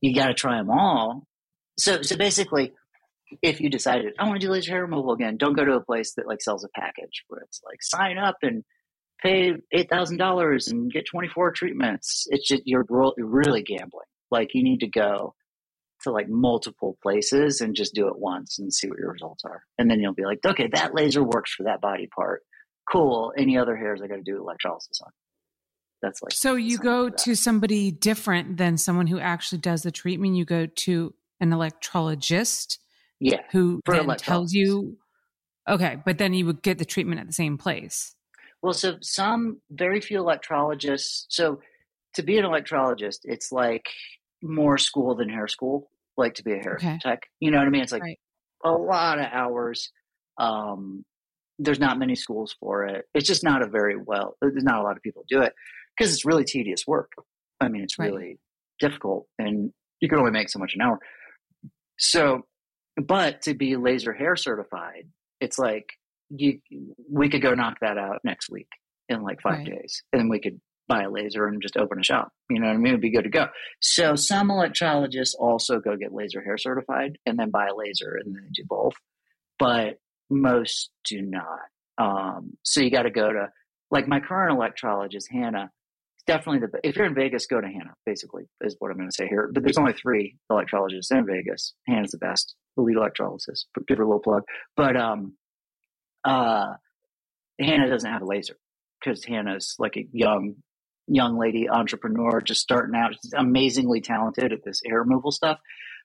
you 0.00 0.14
got 0.14 0.26
to 0.28 0.34
try 0.34 0.56
them 0.56 0.70
all. 0.70 1.24
So, 1.78 2.02
so 2.02 2.16
basically, 2.16 2.72
if 3.42 3.60
you 3.60 3.70
decided 3.70 4.14
I 4.18 4.24
want 4.26 4.40
to 4.40 4.46
do 4.46 4.50
laser 4.52 4.72
hair 4.72 4.82
removal 4.82 5.12
again, 5.12 5.36
don't 5.36 5.56
go 5.56 5.64
to 5.64 5.74
a 5.74 5.80
place 5.84 6.14
that 6.14 6.26
like 6.26 6.40
sells 6.40 6.64
a 6.64 6.68
package 6.80 7.24
where 7.28 7.42
it's 7.42 7.60
like 7.64 7.82
sign 7.82 8.18
up 8.18 8.36
and 8.42 8.64
pay 9.22 9.52
eight 9.70 9.90
thousand 9.90 10.16
dollars 10.16 10.68
and 10.68 10.90
get 10.90 11.06
twenty 11.06 11.28
four 11.28 11.52
treatments. 11.52 12.26
It's 12.30 12.48
just 12.48 12.62
you're 12.64 12.86
really 12.88 13.62
gambling. 13.62 14.06
Like 14.30 14.54
you 14.54 14.62
need 14.64 14.80
to 14.80 14.88
go 14.88 15.34
to 16.02 16.10
like 16.12 16.28
multiple 16.28 16.96
places 17.02 17.60
and 17.60 17.74
just 17.74 17.94
do 17.94 18.08
it 18.08 18.18
once 18.18 18.58
and 18.58 18.72
see 18.72 18.88
what 18.88 18.98
your 18.98 19.12
results 19.12 19.44
are. 19.44 19.62
And 19.78 19.90
then 19.90 20.00
you'll 20.00 20.14
be 20.14 20.24
like, 20.24 20.40
okay, 20.44 20.68
that 20.74 20.94
laser 20.94 21.22
works 21.22 21.52
for 21.54 21.64
that 21.64 21.80
body 21.80 22.06
part. 22.14 22.42
Cool. 22.90 23.32
Any 23.36 23.58
other 23.58 23.76
hairs 23.76 24.00
I 24.02 24.06
got 24.06 24.16
to 24.16 24.22
do 24.22 24.38
electrolysis 24.38 25.00
on. 25.04 25.10
That's 26.00 26.22
like 26.22 26.32
So 26.32 26.54
you 26.54 26.78
go 26.78 27.08
to 27.08 27.34
somebody 27.34 27.90
different 27.90 28.56
than 28.56 28.76
someone 28.76 29.08
who 29.08 29.18
actually 29.18 29.58
does 29.58 29.82
the 29.82 29.90
treatment. 29.90 30.36
You 30.36 30.44
go 30.44 30.66
to 30.66 31.12
an 31.40 31.50
electrologist. 31.50 32.78
Yeah. 33.20 33.40
Who 33.52 33.80
then 33.86 34.08
tells 34.16 34.52
you 34.52 34.96
Okay, 35.68 35.98
but 36.06 36.16
then 36.16 36.32
you 36.32 36.46
would 36.46 36.62
get 36.62 36.78
the 36.78 36.86
treatment 36.86 37.20
at 37.20 37.26
the 37.26 37.32
same 37.34 37.58
place. 37.58 38.14
Well, 38.62 38.72
so 38.72 38.96
some 39.02 39.60
very 39.70 40.00
few 40.00 40.18
electrologists 40.22 41.26
so 41.28 41.60
to 42.14 42.22
be 42.22 42.38
an 42.38 42.44
electrologist, 42.44 43.18
it's 43.24 43.52
like 43.52 43.84
more 44.42 44.78
school 44.78 45.14
than 45.14 45.28
hair 45.28 45.48
school, 45.48 45.90
like 46.16 46.34
to 46.34 46.44
be 46.44 46.52
a 46.52 46.58
hair 46.58 46.74
okay. 46.74 46.98
tech. 47.00 47.22
You 47.40 47.50
know 47.50 47.58
what 47.58 47.66
I 47.66 47.70
mean? 47.70 47.82
It's 47.82 47.92
like 47.92 48.02
right. 48.02 48.18
a 48.64 48.70
lot 48.72 49.18
of 49.18 49.26
hours. 49.32 49.90
Um, 50.38 51.04
there's 51.58 51.80
not 51.80 51.98
many 51.98 52.14
schools 52.14 52.54
for 52.60 52.86
it. 52.86 53.06
It's 53.14 53.26
just 53.26 53.42
not 53.42 53.62
a 53.62 53.66
very 53.66 53.96
well, 53.96 54.36
uh, 54.42 54.48
there's 54.52 54.64
not 54.64 54.78
a 54.78 54.82
lot 54.82 54.96
of 54.96 55.02
people 55.02 55.24
do 55.28 55.42
it 55.42 55.52
because 55.96 56.12
it's 56.12 56.24
really 56.24 56.44
tedious 56.44 56.86
work. 56.86 57.10
I 57.60 57.68
mean, 57.68 57.82
it's 57.82 57.98
right. 57.98 58.12
really 58.12 58.38
difficult 58.78 59.26
and 59.38 59.72
you 60.00 60.08
can 60.08 60.18
only 60.18 60.30
make 60.30 60.48
so 60.48 60.60
much 60.60 60.74
an 60.74 60.82
hour. 60.82 60.98
So, 61.98 62.42
but 62.96 63.42
to 63.42 63.54
be 63.54 63.76
laser 63.76 64.12
hair 64.12 64.36
certified, 64.36 65.08
it's 65.40 65.58
like 65.58 65.90
you, 66.30 66.60
we 67.10 67.28
could 67.28 67.42
go 67.42 67.54
knock 67.54 67.78
that 67.80 67.98
out 67.98 68.20
next 68.22 68.48
week 68.50 68.68
in 69.08 69.22
like 69.22 69.40
five 69.40 69.58
right. 69.58 69.66
days 69.66 70.04
and 70.12 70.30
we 70.30 70.38
could 70.38 70.60
buy 70.88 71.02
a 71.02 71.10
laser 71.10 71.46
and 71.46 71.62
just 71.62 71.76
open 71.76 72.00
a 72.00 72.02
shop. 72.02 72.32
You 72.50 72.58
know 72.58 72.66
what 72.66 72.72
I 72.72 72.76
mean? 72.78 72.88
It'd 72.92 73.00
be 73.00 73.10
good 73.12 73.24
to 73.24 73.28
go. 73.30 73.46
So 73.80 74.16
some 74.16 74.48
electrologists 74.48 75.34
also 75.38 75.78
go 75.80 75.96
get 75.96 76.12
laser 76.12 76.40
hair 76.40 76.56
certified 76.58 77.18
and 77.26 77.38
then 77.38 77.50
buy 77.50 77.66
a 77.66 77.76
laser 77.76 78.16
and 78.24 78.34
then 78.34 78.48
do 78.54 78.64
both, 78.66 78.94
but 79.58 79.98
most 80.30 80.90
do 81.04 81.20
not. 81.22 81.60
Um, 81.98 82.56
so 82.62 82.80
you 82.80 82.90
got 82.90 83.02
to 83.02 83.10
go 83.10 83.30
to 83.32 83.48
like 83.90 84.08
my 84.08 84.20
current 84.20 84.58
electrologist, 84.58 85.30
Hannah. 85.30 85.70
Definitely 86.26 86.66
the 86.68 86.80
if 86.88 86.94
you're 86.96 87.06
in 87.06 87.14
Vegas, 87.14 87.46
go 87.46 87.58
to 87.60 87.66
Hannah. 87.66 87.94
Basically, 88.04 88.44
is 88.60 88.76
what 88.78 88.90
I'm 88.90 88.98
going 88.98 89.08
to 89.08 89.14
say 89.14 89.26
here. 89.26 89.50
But 89.52 89.62
there's 89.62 89.78
only 89.78 89.94
three 89.94 90.36
electrologists 90.52 91.10
in 91.10 91.24
Vegas. 91.24 91.72
Hannah's 91.86 92.10
the 92.10 92.18
best, 92.18 92.54
the 92.76 92.82
lead 92.82 92.98
electrologist. 92.98 93.64
Give 93.86 93.96
her 93.96 94.04
a 94.04 94.06
little 94.06 94.20
plug. 94.20 94.42
But 94.76 94.94
um, 94.94 95.38
uh, 96.26 96.74
Hannah 97.58 97.88
doesn't 97.88 98.10
have 98.12 98.20
a 98.20 98.26
laser 98.26 98.56
because 99.00 99.24
Hannah's 99.24 99.74
like 99.78 99.96
a 99.96 100.04
young 100.12 100.56
young 101.08 101.36
lady 101.38 101.68
entrepreneur 101.68 102.40
just 102.40 102.60
starting 102.60 102.94
out. 102.94 103.14
She's 103.14 103.32
amazingly 103.32 104.00
talented 104.00 104.52
at 104.52 104.64
this 104.64 104.80
air 104.86 105.00
removal 105.02 105.32
stuff, 105.32 105.58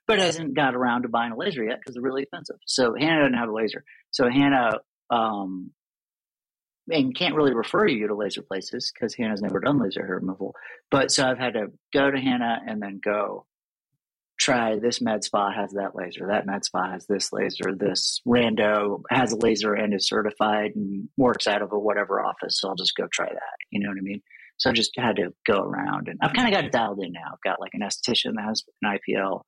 but 0.08 0.20
hasn't 0.20 0.56
got 0.56 0.76
around 0.76 1.04
to 1.04 1.10
buying 1.10 1.32
a 1.32 1.38
laser 1.38 1.64
yet 1.64 1.80
because 1.80 1.96
they're 1.96 2.02
really 2.02 2.24
expensive. 2.24 2.58
So 2.66 2.96
Hannah 2.98 3.22
doesn't 3.24 3.38
have 3.38 3.50
a 3.50 3.54
laser. 3.54 3.84
So 4.12 4.30
Hannah 4.30 4.78
um, 5.10 5.72
and 6.90 7.16
can't 7.16 7.36
really 7.36 7.54
refer 7.54 7.88
you 7.88 8.08
to 8.08 8.16
laser 8.16 8.42
places 8.42 8.92
because 8.94 9.16
Hannah's 9.16 9.42
never 9.42 9.60
done 9.60 9.80
laser 9.80 10.06
hair 10.06 10.16
removal. 10.18 10.56
But 10.90 11.12
so 11.12 11.30
I've 11.30 11.38
had 11.38 11.54
to 11.54 11.68
go 11.94 12.10
to 12.10 12.18
Hannah 12.18 12.60
and 12.66 12.82
then 12.82 13.00
go 13.04 13.46
try 14.40 14.80
this 14.80 15.00
med 15.00 15.24
spa 15.24 15.52
has 15.54 15.72
that 15.74 15.96
laser, 15.96 16.28
that 16.28 16.46
med 16.46 16.66
spa 16.66 16.92
has 16.92 17.06
this 17.06 17.32
laser, 17.32 17.76
this 17.78 18.20
rando 18.28 19.02
has 19.10 19.32
a 19.32 19.38
laser 19.38 19.74
and 19.76 19.94
is 19.94 20.08
certified 20.08 20.72
and 20.76 21.08
works 21.16 21.46
out 21.46 21.62
of 21.62 21.72
a 21.72 21.80
whatever 21.80 22.20
office. 22.20 22.60
So 22.60 22.68
I'll 22.68 22.76
just 22.76 22.96
go 22.96 23.08
try 23.12 23.28
that. 23.30 23.42
You 23.70 23.80
know 23.82 23.90
what 23.90 24.00
I 24.00 24.02
mean? 24.02 24.22
So 24.58 24.70
i 24.70 24.74
just 24.74 24.92
had 24.98 25.18
to 25.18 25.34
go 25.46 25.60
around 25.60 26.08
and 26.08 26.18
I've 26.22 26.34
kind 26.34 26.48
of 26.48 26.54
got 26.54 26.64
mm-hmm. 26.66 26.72
dialed 26.78 27.00
in 27.04 27.12
now. 27.12 27.32
I've 27.34 27.42
got 27.44 27.60
like 27.60 27.72
an 27.74 27.82
esthetician 27.82 28.36
that 28.36 28.44
has 28.46 28.64
an 28.82 28.98
IPL 28.98 29.42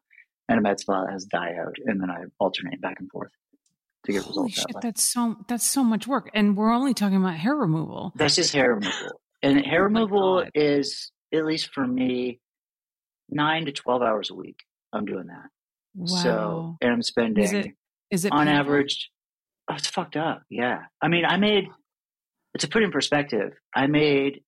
and 0.49 0.59
a 0.59 0.61
med 0.61 0.79
spa 0.79 1.05
that 1.05 1.11
has 1.11 1.27
diode, 1.33 1.77
and 1.85 1.99
then 1.99 2.11
I 2.11 2.25
alternate 2.39 2.79
back 2.79 2.97
and 2.99 3.09
forth 3.11 3.31
to 4.05 4.11
get 4.11 4.21
Holy 4.23 4.45
results. 4.47 4.53
Shit, 4.57 4.65
that 4.73 4.81
that's 4.81 5.03
so 5.05 5.35
that's 5.47 5.67
so 5.69 5.83
much 5.83 6.05
work, 6.07 6.29
and 6.35 6.55
we're 6.55 6.71
only 6.71 6.93
talking 6.93 7.17
about 7.17 7.33
hair 7.35 7.55
removal. 7.55 8.11
That's 8.15 8.35
just 8.35 8.53
hair 8.53 8.75
removal, 8.75 9.19
and 9.41 9.65
hair 9.65 9.81
oh 9.81 9.85
removal 9.85 10.41
God. 10.43 10.51
is 10.53 11.11
at 11.33 11.45
least 11.45 11.71
for 11.73 11.85
me 11.87 12.39
nine 13.29 13.65
to 13.65 13.71
twelve 13.71 14.01
hours 14.03 14.29
a 14.29 14.35
week. 14.35 14.59
I'm 14.93 15.05
doing 15.05 15.27
that. 15.27 15.49
Wow. 15.95 16.07
So 16.17 16.77
and 16.79 16.91
I'm 16.91 17.01
spending 17.01 17.43
is 17.43 17.51
it, 17.53 17.71
is 18.11 18.25
it 18.25 18.31
on 18.31 18.45
painful? 18.45 18.59
average. 18.59 19.09
Oh, 19.69 19.73
it's 19.75 19.87
fucked 19.87 20.15
up. 20.15 20.43
Yeah, 20.49 20.81
I 21.01 21.07
mean, 21.07 21.25
I 21.25 21.37
made 21.37 21.63
to 22.59 22.67
put 22.67 22.83
in 22.83 22.91
perspective, 22.91 23.53
I 23.75 23.83
mm-hmm. 23.83 23.91
made 23.93 24.41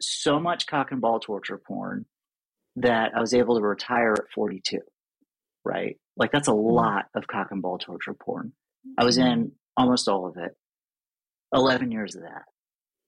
so 0.00 0.40
much 0.40 0.66
cock 0.66 0.90
and 0.92 1.00
ball 1.00 1.20
torture 1.20 1.58
porn 1.66 2.06
that 2.76 3.12
I 3.16 3.20
was 3.20 3.34
able 3.34 3.56
to 3.58 3.62
retire 3.64 4.12
at 4.12 4.28
42, 4.34 4.78
right? 5.64 5.96
Like 6.16 6.32
that's 6.32 6.48
a 6.48 6.52
mm-hmm. 6.52 6.74
lot 6.74 7.06
of 7.14 7.26
cock 7.26 7.48
and 7.50 7.62
ball 7.62 7.78
torture 7.78 8.14
porn. 8.14 8.52
I 8.98 9.04
was 9.04 9.18
in 9.18 9.26
mm-hmm. 9.26 9.48
almost 9.76 10.08
all 10.08 10.26
of 10.26 10.36
it, 10.38 10.52
11 11.54 11.92
years 11.92 12.14
of 12.16 12.22
that. 12.22 12.42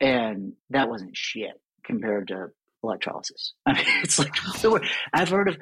And 0.04 0.52
that 0.70 0.88
wasn't 0.90 1.16
shit 1.16 1.52
compared 1.84 2.28
to 2.28 2.48
electrolysis. 2.84 3.54
I 3.66 3.74
mean, 3.74 3.84
it's 4.02 4.18
like, 4.18 4.34
I've 5.12 5.28
heard 5.30 5.48
of, 5.48 5.56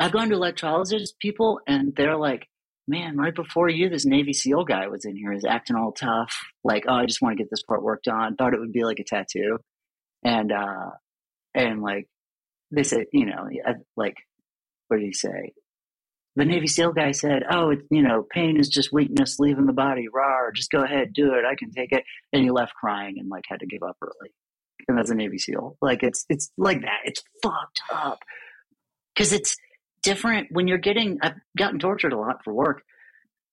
I've 0.00 0.12
gone 0.12 0.28
to 0.28 0.34
electrolysis 0.34 1.12
people 1.20 1.60
and 1.66 1.94
they're 1.96 2.16
like, 2.16 2.46
man, 2.86 3.16
right 3.16 3.34
before 3.34 3.70
you, 3.70 3.88
this 3.88 4.04
Navy 4.04 4.34
SEAL 4.34 4.64
guy 4.64 4.88
was 4.88 5.06
in 5.06 5.16
here, 5.16 5.32
is 5.32 5.44
acting 5.46 5.76
all 5.76 5.92
tough. 5.92 6.36
Like, 6.64 6.84
oh, 6.86 6.92
I 6.94 7.06
just 7.06 7.22
want 7.22 7.34
to 7.34 7.42
get 7.42 7.48
this 7.50 7.62
part 7.62 7.82
worked 7.82 8.08
on. 8.08 8.36
Thought 8.36 8.52
it 8.52 8.60
would 8.60 8.72
be 8.74 8.84
like 8.84 8.98
a 8.98 9.04
tattoo 9.04 9.56
and 10.24 10.50
uh, 10.50 10.90
and 11.54 11.82
like 11.82 12.08
they 12.70 12.82
said, 12.82 13.06
you 13.12 13.26
know, 13.26 13.48
like 13.96 14.16
what 14.88 14.96
did 14.98 15.06
he 15.06 15.12
say? 15.12 15.52
The 16.36 16.44
Navy 16.44 16.66
SEAL 16.66 16.92
guy 16.94 17.12
said, 17.12 17.44
"Oh, 17.48 17.70
it's 17.70 17.84
you 17.90 18.02
know, 18.02 18.26
pain 18.28 18.58
is 18.58 18.68
just 18.68 18.92
weakness 18.92 19.38
leaving 19.38 19.66
the 19.66 19.72
body. 19.72 20.06
Rar, 20.12 20.50
just 20.50 20.70
go 20.70 20.82
ahead, 20.82 21.12
do 21.12 21.34
it. 21.34 21.44
I 21.44 21.54
can 21.54 21.70
take 21.70 21.92
it." 21.92 22.02
And 22.32 22.42
he 22.42 22.50
left 22.50 22.72
crying 22.74 23.16
and 23.18 23.28
like 23.28 23.44
had 23.48 23.60
to 23.60 23.66
give 23.66 23.82
up 23.84 23.96
early. 24.02 24.32
And 24.88 24.98
that's 24.98 25.10
a 25.10 25.14
Navy 25.14 25.38
SEAL. 25.38 25.76
Like 25.80 26.02
it's 26.02 26.24
it's 26.28 26.50
like 26.58 26.80
that. 26.82 27.00
It's 27.04 27.22
fucked 27.42 27.82
up 27.92 28.18
because 29.14 29.32
it's 29.32 29.56
different 30.02 30.48
when 30.50 30.66
you're 30.66 30.78
getting. 30.78 31.18
I've 31.22 31.36
gotten 31.56 31.78
tortured 31.78 32.12
a 32.12 32.18
lot 32.18 32.42
for 32.42 32.52
work. 32.52 32.82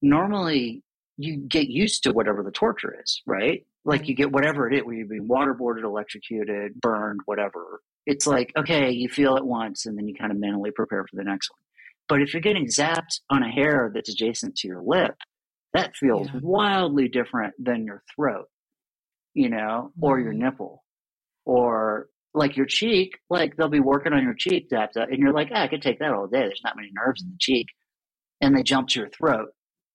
Normally, 0.02 0.82
you 1.18 1.38
get 1.38 1.68
used 1.68 2.04
to 2.04 2.14
whatever 2.14 2.42
the 2.42 2.52
torture 2.52 2.96
is, 3.04 3.22
right? 3.28 3.64
like 3.86 4.02
you 4.08 4.14
mm-hmm. 4.14 4.22
get 4.24 4.32
whatever 4.32 4.68
it 4.72 4.76
is, 4.78 4.84
where 4.84 4.96
you've 4.96 5.10
been 5.10 5.28
waterboarded, 5.28 5.84
electrocuted, 5.84 6.74
burned, 6.82 7.20
whatever. 7.26 7.82
It's 8.06 8.28
like, 8.28 8.52
okay, 8.58 8.92
you 8.92 9.10
feel 9.10 9.38
it 9.38 9.46
once 9.46 9.86
and 9.86 9.98
then 9.98 10.08
you 10.08 10.16
kind 10.16 10.32
of 10.32 10.38
mentally 10.40 10.72
prepare 10.72 11.04
for 11.04 11.16
the 11.16 11.24
next 11.24 11.50
one. 11.52 11.60
But 12.08 12.22
if 12.22 12.34
you're 12.34 12.42
getting 12.42 12.66
zapped 12.68 13.20
on 13.30 13.44
a 13.44 13.50
hair 13.50 13.92
that's 13.94 14.10
adjacent 14.10 14.56
to 14.58 14.68
your 14.68 14.82
lip, 14.84 15.16
that 15.74 15.96
feels 15.96 16.28
yeah. 16.34 16.40
wildly 16.44 17.08
different 17.08 17.54
than 17.58 17.86
your 17.86 18.02
throat, 18.16 18.48
you 19.34 19.50
know, 19.50 19.92
or 20.02 20.20
your 20.20 20.34
mm-hmm. 20.34 20.44
nipple, 20.44 20.84
or 21.46 22.08
like 22.34 22.58
your 22.58 22.66
cheek. 22.66 23.12
Like 23.30 23.56
they'll 23.56 23.70
be 23.70 23.80
working 23.80 24.12
on 24.14 24.24
your 24.24 24.34
cheek, 24.38 24.70
zapped 24.70 24.98
up, 24.98 25.10
and 25.10 25.20
you're 25.20 25.32
like, 25.32 25.50
ah, 25.54 25.62
I 25.62 25.68
could 25.70 25.82
take 25.82 26.00
that 26.00 26.12
all 26.12 26.28
day. 26.28 26.40
There's 26.42 26.62
not 26.66 26.76
many 26.76 26.90
nerves 26.94 27.22
in 27.22 27.30
the 27.30 27.38
cheek. 27.40 27.68
And 28.42 28.58
they 28.58 28.64
jump 28.64 28.90
to 28.90 29.00
your 29.00 29.10
throat 29.10 29.50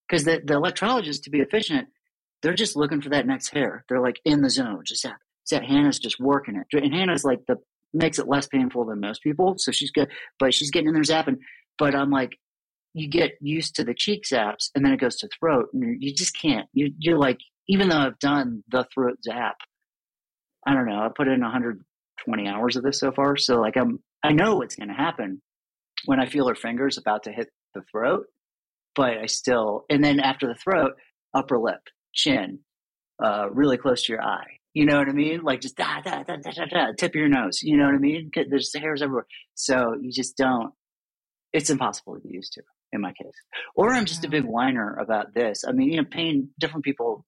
because 0.09 0.23
the, 0.25 0.41
the 0.45 0.55
electrologist, 0.55 1.25
to 1.25 1.31
be 1.31 1.41
efficient, 1.41 1.89
they're 2.43 2.55
just 2.55 2.77
looking 2.77 3.01
for 3.01 3.11
that 3.11 3.27
next 3.27 3.49
hair. 3.51 3.85
They're 3.89 4.01
like 4.01 4.21
in 4.25 4.43
the 4.43 4.51
zone. 4.51 4.83
Just 4.87 5.03
that, 5.05 5.17
that 5.51 5.65
Hannah's 5.65 5.99
just 5.99 6.19
working 6.21 6.57
it. 6.57 6.83
And 6.83 6.93
Hannah's 6.95 7.25
like 7.25 7.41
the 7.47 7.57
makes 7.95 8.19
it 8.19 8.29
less 8.29 8.47
painful 8.49 8.85
than 8.85 9.01
most 9.01 9.23
people. 9.23 9.55
So 9.59 9.73
she's 9.73 9.91
good, 9.91 10.11
but 10.39 10.53
she's 10.53 10.71
getting 10.71 10.89
in 10.89 10.95
there 10.95 11.03
zapping. 11.03 11.37
But 11.79 11.95
I'm 11.95 12.11
like, 12.11 12.37
you 12.95 13.09
get 13.09 13.33
used 13.41 13.77
to 13.77 13.85
the 13.85 13.95
cheek 13.95 14.25
zaps 14.31 14.71
and 14.75 14.85
then 14.85 14.93
it 14.93 15.01
goes 15.01 15.17
to 15.17 15.29
throat 15.41 15.67
and 15.73 16.03
you 16.03 16.15
just 16.15 16.37
can't. 16.39 16.67
You, 16.73 16.93
you're 16.99 17.19
like, 17.19 17.39
even 17.69 17.89
though 17.89 17.99
I've 17.99 18.19
done 18.19 18.65
the 18.71 18.87
throat 18.93 19.19
zap, 19.23 19.57
I 20.67 20.75
don't 20.75 20.87
know. 20.87 20.99
I 21.01 21.09
put 21.15 21.29
in 21.29 21.41
120 21.41 22.49
hours 22.49 22.77
of 22.77 22.83
this 22.83 22.99
so 22.99 23.13
far. 23.13 23.37
So 23.37 23.61
like 23.61 23.77
I'm, 23.77 24.01
I 24.23 24.33
know 24.33 24.57
what's 24.57 24.77
going 24.77 24.89
to 24.89 24.95
happen 24.95 25.41
when 26.07 26.21
I 26.21 26.27
feel 26.27 26.49
her 26.49 26.55
fingers 26.55 26.99
about 26.99 27.25
to 27.25 27.33
hit 27.33 27.49
the 27.75 27.83
throat, 27.91 28.27
but 28.95 29.17
I 29.19 29.27
still, 29.27 29.85
and 29.89 30.03
then 30.03 30.19
after 30.21 30.47
the 30.47 30.55
throat, 30.55 30.93
upper 31.35 31.59
lip 31.59 31.81
chin, 32.17 32.61
uh, 33.23 33.49
really 33.53 33.77
close 33.77 34.05
to 34.05 34.13
your 34.13 34.23
eye. 34.23 34.59
You 34.75 34.85
know 34.87 34.99
what 34.99 35.09
I 35.09 35.13
mean? 35.13 35.41
Like 35.43 35.61
just 35.61 35.77
da, 35.77 36.01
da, 36.01 36.23
da, 36.25 36.37
da, 36.37 36.51
da, 36.51 36.65
da, 36.67 36.93
tip 36.99 37.13
of 37.13 37.15
your 37.15 37.29
nose. 37.29 37.63
You 37.63 37.77
know 37.77 37.85
what 37.87 37.95
I 37.95 37.99
mean? 37.99 38.31
There's 38.35 38.75
hairs 38.77 39.01
everywhere. 39.03 39.27
So 39.55 39.95
you 40.01 40.11
just 40.13 40.37
don't, 40.37 40.73
it's 41.53 41.71
impossible 41.71 42.17
to 42.17 42.21
get 42.21 42.33
used 42.33 42.55
to 42.55 42.63
in 42.93 43.01
my 43.01 43.13
case. 43.13 43.33
Or 43.75 43.93
I'm 43.95 44.05
just 44.05 44.25
a 44.25 44.29
big 44.29 44.45
whiner 44.45 44.97
about 44.97 45.33
this. 45.35 45.65
I 45.67 45.73
mean, 45.73 45.91
you 45.93 45.97
know, 46.03 46.09
pain, 46.11 46.51
different 46.59 46.85
people 46.85 47.25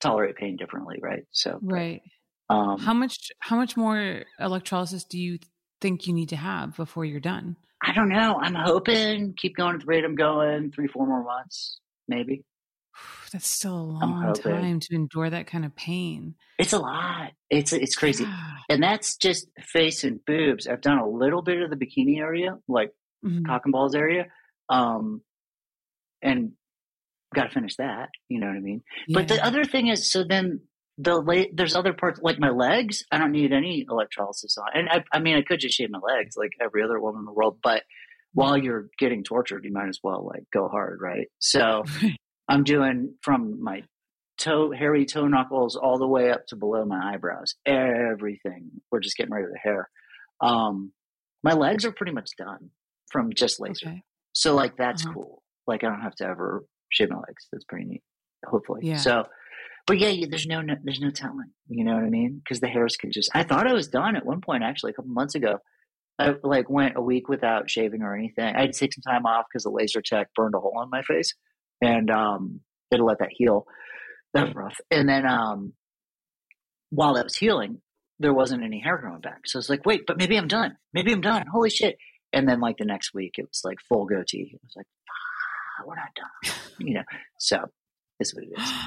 tolerate 0.00 0.36
pain 0.36 0.56
differently, 0.56 0.96
right? 1.02 1.22
So, 1.30 1.58
right. 1.62 2.02
um, 2.48 2.78
how 2.80 2.92
much, 2.92 3.30
how 3.38 3.56
much 3.56 3.76
more 3.76 4.22
electrolysis 4.38 5.04
do 5.04 5.18
you 5.18 5.38
think 5.80 6.06
you 6.06 6.12
need 6.12 6.28
to 6.30 6.36
have 6.36 6.76
before 6.76 7.04
you're 7.04 7.20
done? 7.20 7.56
I 7.82 7.92
don't 7.92 8.08
know. 8.10 8.38
I'm 8.42 8.54
hoping 8.54 9.34
keep 9.38 9.56
going 9.56 9.74
at 9.74 9.80
the 9.80 9.86
rate 9.86 10.04
I'm 10.04 10.16
going, 10.16 10.70
three, 10.72 10.86
four 10.86 11.06
more 11.06 11.22
months, 11.24 11.80
maybe. 12.08 12.44
That's 13.32 13.46
still 13.48 13.74
a 13.80 13.88
long 14.04 14.34
time 14.34 14.80
to 14.80 14.94
endure 14.94 15.30
that 15.30 15.46
kind 15.46 15.64
of 15.64 15.74
pain. 15.76 16.34
It's 16.58 16.72
a 16.72 16.78
lot. 16.78 17.30
It's 17.48 17.72
it's 17.72 17.94
crazy, 17.94 18.26
and 18.68 18.82
that's 18.82 19.16
just 19.16 19.48
face 19.60 20.04
and 20.04 20.20
boobs. 20.26 20.66
I've 20.66 20.80
done 20.80 20.98
a 20.98 21.08
little 21.08 21.42
bit 21.42 21.62
of 21.62 21.70
the 21.70 21.76
bikini 21.76 22.18
area, 22.18 22.56
like 22.68 22.90
mm-hmm. 23.24 23.46
cock 23.46 23.62
and 23.64 23.72
balls 23.72 23.94
area, 23.94 24.26
um, 24.68 25.22
and 26.22 26.52
got 27.34 27.44
to 27.44 27.50
finish 27.50 27.76
that. 27.76 28.08
You 28.28 28.40
know 28.40 28.48
what 28.48 28.56
I 28.56 28.60
mean? 28.60 28.82
Yeah. 29.06 29.20
But 29.20 29.28
the 29.28 29.44
other 29.44 29.64
thing 29.64 29.86
is, 29.88 30.10
so 30.10 30.24
then 30.28 30.62
the 30.98 31.16
late, 31.18 31.56
there's 31.56 31.76
other 31.76 31.92
parts 31.92 32.20
like 32.22 32.38
my 32.40 32.50
legs. 32.50 33.04
I 33.12 33.18
don't 33.18 33.32
need 33.32 33.52
any 33.52 33.86
electrolysis 33.88 34.56
on, 34.58 34.66
and 34.74 34.88
I, 34.88 35.04
I 35.12 35.20
mean 35.20 35.36
I 35.36 35.42
could 35.42 35.60
just 35.60 35.74
shave 35.76 35.90
my 35.90 36.00
legs 36.00 36.34
like 36.36 36.50
every 36.60 36.82
other 36.82 36.98
woman 37.00 37.20
in 37.20 37.26
the 37.26 37.32
world. 37.32 37.58
But 37.62 37.82
mm-hmm. 37.82 38.40
while 38.40 38.58
you're 38.58 38.88
getting 38.98 39.22
tortured, 39.22 39.64
you 39.64 39.72
might 39.72 39.88
as 39.88 40.00
well 40.02 40.26
like 40.26 40.44
go 40.52 40.66
hard, 40.68 40.98
right? 41.00 41.28
So 41.38 41.84
I'm 42.50 42.64
doing 42.64 43.14
from 43.22 43.62
my 43.62 43.84
toe, 44.36 44.72
hairy 44.72 45.06
toe 45.06 45.28
knuckles 45.28 45.76
all 45.76 45.98
the 45.98 46.06
way 46.06 46.32
up 46.32 46.46
to 46.48 46.56
below 46.56 46.84
my 46.84 47.12
eyebrows. 47.14 47.54
Everything. 47.64 48.70
We're 48.90 49.00
just 49.00 49.16
getting 49.16 49.32
rid 49.32 49.44
of 49.44 49.52
the 49.52 49.58
hair. 49.58 49.88
Um, 50.40 50.92
my 51.44 51.52
legs 51.54 51.84
are 51.84 51.92
pretty 51.92 52.12
much 52.12 52.30
done 52.36 52.70
from 53.12 53.32
just 53.32 53.60
laser. 53.60 53.88
Okay. 53.88 54.02
So 54.32 54.54
like 54.54 54.76
that's 54.76 55.04
uh-huh. 55.04 55.14
cool. 55.14 55.42
Like 55.66 55.84
I 55.84 55.88
don't 55.90 56.00
have 56.02 56.16
to 56.16 56.24
ever 56.26 56.64
shave 56.90 57.10
my 57.10 57.16
legs. 57.18 57.46
That's 57.52 57.64
pretty 57.64 57.86
neat. 57.86 58.02
Hopefully. 58.44 58.80
Yeah. 58.84 58.96
So, 58.96 59.26
but 59.86 59.98
yeah, 59.98 60.12
there's 60.28 60.46
no, 60.46 60.60
no 60.60 60.74
there's 60.82 61.00
no 61.00 61.10
telling. 61.10 61.52
You 61.68 61.84
know 61.84 61.94
what 61.94 62.04
I 62.04 62.10
mean? 62.10 62.40
Because 62.44 62.58
the 62.58 62.68
hairs 62.68 62.96
could 62.96 63.12
just. 63.12 63.30
I 63.32 63.44
thought 63.44 63.68
I 63.68 63.72
was 63.72 63.88
done 63.88 64.16
at 64.16 64.26
one 64.26 64.40
point. 64.40 64.64
Actually, 64.64 64.90
a 64.90 64.94
couple 64.94 65.12
months 65.12 65.36
ago, 65.36 65.58
I 66.18 66.34
like 66.42 66.68
went 66.68 66.96
a 66.96 67.00
week 67.00 67.28
without 67.28 67.70
shaving 67.70 68.02
or 68.02 68.14
anything. 68.14 68.56
I 68.56 68.62
had 68.62 68.72
to 68.72 68.78
take 68.78 68.92
some 68.92 69.02
time 69.02 69.24
off 69.24 69.44
because 69.50 69.62
the 69.62 69.70
laser 69.70 70.02
tech 70.02 70.28
burned 70.34 70.54
a 70.54 70.60
hole 70.60 70.80
in 70.82 70.90
my 70.90 71.02
face 71.02 71.32
and 71.80 72.10
um, 72.10 72.60
it'll 72.90 73.06
let 73.06 73.18
that 73.20 73.30
heal. 73.30 73.66
That's 74.34 74.54
rough. 74.54 74.76
And 74.90 75.08
then 75.08 75.26
um, 75.26 75.72
while 76.90 77.14
that 77.14 77.24
was 77.24 77.36
healing, 77.36 77.80
there 78.18 78.34
wasn't 78.34 78.62
any 78.62 78.80
hair 78.80 78.98
growing 78.98 79.20
back. 79.20 79.40
So 79.46 79.56
I 79.56 79.60
was 79.60 79.70
like, 79.70 79.86
wait, 79.86 80.02
but 80.06 80.18
maybe 80.18 80.36
I'm 80.36 80.46
done. 80.48 80.76
Maybe 80.92 81.12
I'm 81.12 81.20
done. 81.20 81.46
Holy 81.52 81.70
shit. 81.70 81.96
And 82.32 82.48
then 82.48 82.60
like 82.60 82.76
the 82.76 82.84
next 82.84 83.12
week, 83.14 83.34
it 83.38 83.42
was 83.42 83.62
like 83.64 83.78
full 83.88 84.04
goatee. 84.06 84.52
I 84.54 84.60
was 84.62 84.72
like, 84.76 84.86
ah, 85.10 85.84
we're 85.86 85.96
not 85.96 86.16
done. 86.16 86.54
You 86.80 86.94
know, 86.94 87.02
so 87.38 87.62
is 88.20 88.34
what 88.34 88.44
it 88.44 88.50
is. 88.56 88.70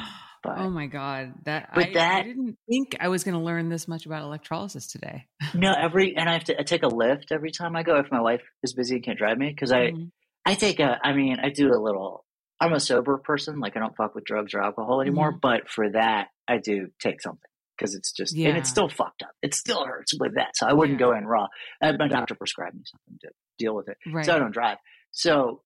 But, 0.46 0.58
oh 0.58 0.70
my 0.70 0.88
god, 0.88 1.36
that 1.46 1.70
but 1.74 1.92
I, 1.92 1.94
that 1.94 2.18
I 2.20 2.24
didn't 2.24 2.58
think 2.68 2.98
I 3.00 3.08
was 3.08 3.24
going 3.24 3.36
to 3.36 3.40
learn 3.40 3.70
this 3.70 3.88
much 3.88 4.06
about 4.06 4.24
electrolysis 4.24 4.88
today. 4.88 5.24
no, 5.54 5.72
every 5.72 6.18
and 6.18 6.28
I 6.30 6.34
have 6.34 6.44
to 6.46 6.60
I 6.60 6.64
take 6.64 6.84
a 6.84 6.90
lift 6.90 7.32
every 7.32 7.50
time 7.52 7.78
I 7.78 7.84
go 7.84 7.96
if 7.96 8.12
my 8.12 8.20
wife 8.20 8.42
is 8.62 8.74
busy 8.74 8.96
and 8.96 9.06
can't 9.06 9.18
drive 9.18 9.38
me 9.38 9.48
because 9.48 9.72
mm-hmm. 9.72 10.04
I 10.46 10.52
I 10.52 10.56
take 10.56 10.82
a 10.82 11.00
I 11.02 11.14
mean 11.14 11.38
I 11.42 11.48
do 11.48 11.70
a 11.72 11.80
little 11.80 12.26
I'm 12.60 12.74
a 12.74 12.80
sober 12.80 13.18
person, 13.18 13.60
like 13.60 13.76
I 13.76 13.80
don't 13.80 13.96
fuck 13.96 14.16
with 14.16 14.26
drugs 14.26 14.54
or 14.54 14.62
alcohol 14.62 15.02
anymore. 15.02 15.34
mm 15.34 15.42
But 15.42 15.70
for 15.70 15.90
that, 15.92 16.28
I 16.48 16.58
do 16.58 16.88
take 17.00 17.22
something 17.22 17.40
because 17.78 17.96
it's 17.96 18.12
just 18.12 18.36
yeah. 18.36 18.50
and 18.50 18.58
it's 18.58 18.70
still 18.70 18.90
fucked 18.90 19.24
up. 19.24 19.32
It 19.42 19.56
still 19.56 19.86
hurts 19.86 20.14
with 20.18 20.36
that, 20.36 20.56
so 20.56 20.68
I 20.68 20.74
wouldn't 20.74 21.00
yeah. 21.00 21.06
go 21.06 21.16
in 21.16 21.26
raw. 21.26 21.48
And 21.82 21.98
my 21.98 22.08
doctor 22.08 22.36
prescribed 22.36 22.76
me 22.76 22.84
something 22.86 23.18
to 23.22 23.30
deal 23.60 23.76
with 23.76 23.88
it, 23.90 23.98
right. 24.12 24.26
so 24.26 24.36
I 24.36 24.40
don't 24.40 24.52
drive. 24.52 24.78
So 25.12 25.62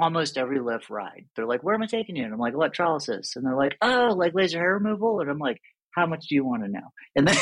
almost 0.00 0.38
every 0.38 0.58
Lyft 0.60 0.90
ride, 0.90 1.26
they're 1.36 1.46
like, 1.46 1.62
"Where 1.64 1.74
am 1.74 1.82
I 1.82 1.86
taking 1.86 2.14
you?" 2.16 2.24
And 2.24 2.32
I'm 2.32 2.38
like, 2.40 2.54
"Electrolysis," 2.54 3.36
and 3.36 3.44
they're 3.44 3.56
like, 3.56 3.76
"Oh, 3.82 4.14
like 4.16 4.32
laser 4.34 4.58
hair 4.58 4.74
removal," 4.74 5.20
and 5.20 5.30
I'm 5.30 5.38
like, 5.38 5.60
"How 5.94 6.06
much 6.06 6.26
do 6.28 6.34
you 6.34 6.44
want 6.44 6.62
to 6.64 6.68
know?" 6.70 6.88
And 7.16 7.26
then 7.26 7.36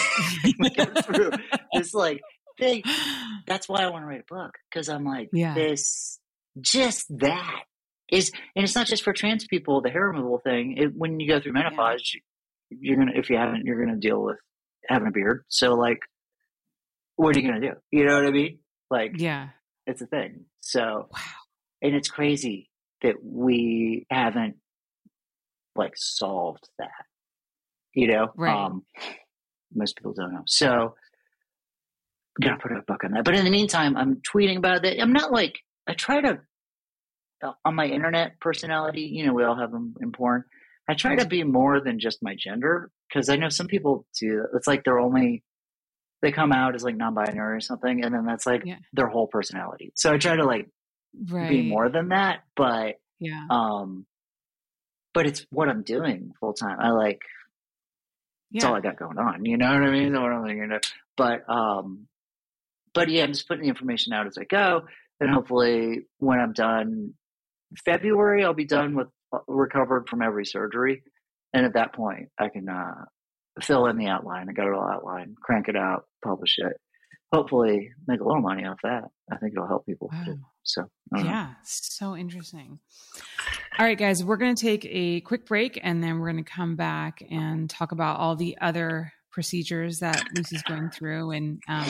we 0.59 0.71
go 0.71 0.85
through 1.03 1.31
this 1.75 1.93
like 1.93 2.21
thing. 2.59 2.83
That's 3.47 3.69
why 3.69 3.83
I 3.83 3.91
want 3.91 4.03
to 4.03 4.07
write 4.07 4.23
a 4.29 4.35
book 4.35 4.53
because 4.71 4.89
I'm 4.89 5.05
like, 5.05 5.29
yeah. 5.33 5.55
this 5.55 6.19
just 6.61 7.07
that 7.21 7.63
is 8.11 8.31
and 8.57 8.65
it's 8.65 8.75
not 8.75 8.87
just 8.87 9.03
for 9.03 9.13
trans 9.13 9.47
people 9.47 9.81
the 9.81 9.91
hair 9.91 10.09
removal 10.09 10.41
thing 10.45 10.77
it, 10.77 10.93
when 10.95 11.19
you 11.21 11.29
go 11.29 11.41
through 11.41 11.53
menopause 11.53 12.13
yeah. 12.71 12.77
you're 12.81 12.97
gonna 12.97 13.13
if 13.15 13.31
you 13.31 13.37
haven't 13.37 13.65
you're 13.65 13.85
gonna 13.85 13.97
deal 13.99 14.23
with 14.23 14.37
having 14.89 15.09
a 15.09 15.13
beard 15.13 15.45
so 15.49 15.75
like 15.75 15.99
what 17.17 17.35
are 17.37 17.41
you 17.41 17.47
gonna 17.49 17.61
do 17.61 17.73
you 17.91 18.05
know 18.05 18.17
what 18.17 18.27
i 18.27 18.31
mean 18.31 18.59
like 18.91 19.13
yeah 19.19 19.49
it's 19.87 20.03
a 20.03 20.07
thing 20.07 20.45
so 20.61 21.07
wow 21.11 21.21
and 21.83 21.95
it's 21.95 22.09
crazy 22.09 22.69
that 23.03 23.17
we 23.23 24.07
haven't 24.11 24.57
like 25.77 25.93
solved 25.97 26.69
that 26.79 26.91
you 27.95 28.07
know 28.09 28.29
right. 28.37 28.65
um 28.67 28.83
most 29.75 29.97
people 29.97 30.13
don't 30.13 30.33
know 30.33 30.43
so 30.47 30.95
i 32.41 32.45
gonna 32.47 32.59
put 32.59 32.73
a 32.73 32.83
book 32.87 33.05
on 33.05 33.13
that 33.13 33.25
but 33.25 33.35
in 33.35 33.45
the 33.45 33.51
meantime 33.51 33.97
i'm 33.97 34.21
tweeting 34.35 34.57
about 34.57 34.85
it 34.85 34.99
i'm 35.01 35.13
not 35.13 35.31
like 35.33 35.59
i 35.89 35.93
try 35.93 36.21
to 36.21 36.39
uh, 37.43 37.53
on 37.65 37.75
my 37.75 37.87
internet 37.87 38.39
personality, 38.41 39.03
you 39.03 39.27
know, 39.27 39.33
we 39.33 39.45
all 39.45 39.57
have 39.59 39.73
them 39.73 39.95
in 40.01 40.13
porn. 40.13 40.45
I 40.89 40.95
try 40.95 41.17
to 41.17 41.27
be 41.27 41.43
more 41.45 41.81
than 41.81 41.99
just 41.99 42.23
my 42.23 42.35
gender 42.37 42.91
because 43.09 43.29
I 43.29 43.37
know 43.37 43.49
some 43.49 43.67
people 43.67 44.07
do. 44.19 44.45
It's 44.55 44.67
like 44.67 44.85
they're 44.85 44.99
only 44.99 45.43
they 46.21 46.33
come 46.33 46.53
out 46.53 46.75
as 46.75 46.83
like 46.85 46.97
non-binary 46.97 47.57
or 47.57 47.61
something, 47.61 48.05
and 48.05 48.15
then 48.15 48.27
that's 48.27 48.45
like 48.45 48.65
yeah. 48.67 48.77
their 48.93 49.07
whole 49.07 49.27
personality. 49.27 49.93
So 49.95 50.13
I 50.13 50.19
try 50.19 50.37
to 50.37 50.45
like 50.45 50.69
right. 51.31 51.49
be 51.49 51.63
more 51.63 51.89
than 51.89 52.09
that, 52.09 52.41
but 52.57 52.97
yeah, 53.21 53.47
um, 53.49 54.05
but 55.15 55.27
it's 55.27 55.47
what 55.51 55.69
I'm 55.69 55.83
doing 55.83 56.33
full 56.41 56.53
time. 56.53 56.79
I 56.81 56.91
like 56.91 57.23
yeah. 58.51 58.59
it's 58.59 58.65
all 58.67 58.75
I 58.75 58.81
got 58.81 58.97
going 58.99 59.17
on. 59.19 59.47
You 59.47 59.57
know 59.57 59.71
what 59.73 59.83
I 59.83 59.91
mean? 59.91 60.13
What 60.13 60.33
I'm 60.33 60.81
but 61.17 61.49
um, 61.49 62.07
but 62.93 63.09
yeah, 63.09 63.23
I'm 63.23 63.33
just 63.33 63.49
putting 63.49 63.63
the 63.63 63.69
information 63.69 64.13
out 64.13 64.27
as 64.27 64.37
I 64.37 64.45
go, 64.45 64.87
and 65.21 65.31
hopefully 65.31 66.01
when 66.19 66.39
I'm 66.39 66.53
done 66.53 67.15
February, 67.85 68.45
I'll 68.45 68.55
be 68.55 68.65
done 68.65 68.95
with 68.97 69.09
uh, 69.33 69.39
recovered 69.47 70.09
from 70.09 70.23
every 70.23 70.45
surgery. 70.45 71.03
And 71.53 71.65
at 71.67 71.75
that 71.75 71.95
point, 71.95 72.29
I 72.39 72.49
can 72.49 72.69
uh, 72.69 73.05
fill 73.63 73.87
in 73.87 73.97
the 73.97 74.07
outline. 74.07 74.49
I 74.49 74.53
got 74.53 74.67
it 74.69 74.75
all 74.75 74.89
outlined, 74.89 75.37
crank 75.43 75.69
it 75.69 75.77
out, 75.77 76.05
publish 76.25 76.57
it. 76.59 76.73
Hopefully, 77.33 77.91
make 78.09 78.21
a 78.21 78.25
little 78.25 78.43
money 78.43 78.65
off 78.65 78.79
that. 78.83 79.05
I 79.31 79.37
think 79.37 79.53
it'll 79.55 79.69
help 79.69 79.87
people 79.87 80.11
wow. 80.13 80.25
too. 80.25 80.39
So, 80.65 80.85
yeah, 81.17 81.23
know. 81.23 81.49
so 81.65 82.17
interesting. 82.17 82.79
All 83.79 83.87
right, 83.87 83.97
guys, 83.99 84.25
we're 84.25 84.37
going 84.37 84.55
to 84.55 84.61
take 84.61 84.85
a 84.91 85.21
quick 85.21 85.47
break 85.47 85.79
and 85.83 86.03
then 86.03 86.19
we're 86.19 86.31
going 86.33 86.43
to 86.45 86.51
come 86.51 86.75
back 86.77 87.23
and 87.31 87.71
talk 87.71 87.93
about 87.93 88.19
all 88.19 88.35
the 88.37 88.59
other 88.61 89.13
procedures 89.31 90.01
that 90.01 90.23
Lucy's 90.35 90.63
going 90.65 90.91
through 90.91 91.31
and 91.31 91.63
um, 91.69 91.87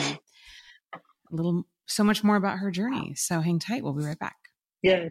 a 0.93 0.99
little 1.31 1.63
so 1.87 2.03
much 2.03 2.23
more 2.23 2.35
about 2.35 2.59
her 2.59 2.69
journey. 2.69 3.13
So, 3.15 3.41
hang 3.41 3.57
tight. 3.59 3.83
We'll 3.83 3.93
be 3.93 4.05
right 4.05 4.19
back. 4.19 4.35
Yeah. 4.83 5.09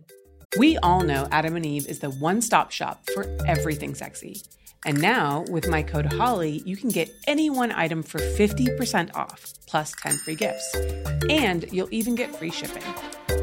We 0.58 0.76
all 0.78 1.02
know 1.02 1.28
Adam 1.30 1.54
and 1.54 1.64
Eve 1.64 1.86
is 1.86 2.00
the 2.00 2.10
one 2.10 2.40
stop 2.42 2.72
shop 2.72 3.08
for 3.14 3.24
everything 3.46 3.94
sexy. 3.94 4.40
And 4.84 5.00
now, 5.00 5.44
with 5.50 5.68
my 5.68 5.82
code 5.84 6.12
HOLLY, 6.12 6.62
you 6.66 6.76
can 6.76 6.88
get 6.90 7.08
any 7.28 7.50
one 7.50 7.70
item 7.70 8.02
for 8.02 8.18
50% 8.18 9.14
off, 9.14 9.52
plus 9.66 9.92
10 10.02 10.16
free 10.16 10.34
gifts. 10.34 10.74
And 11.28 11.66
you'll 11.72 11.92
even 11.92 12.14
get 12.16 12.34
free 12.34 12.50
shipping. 12.50 12.82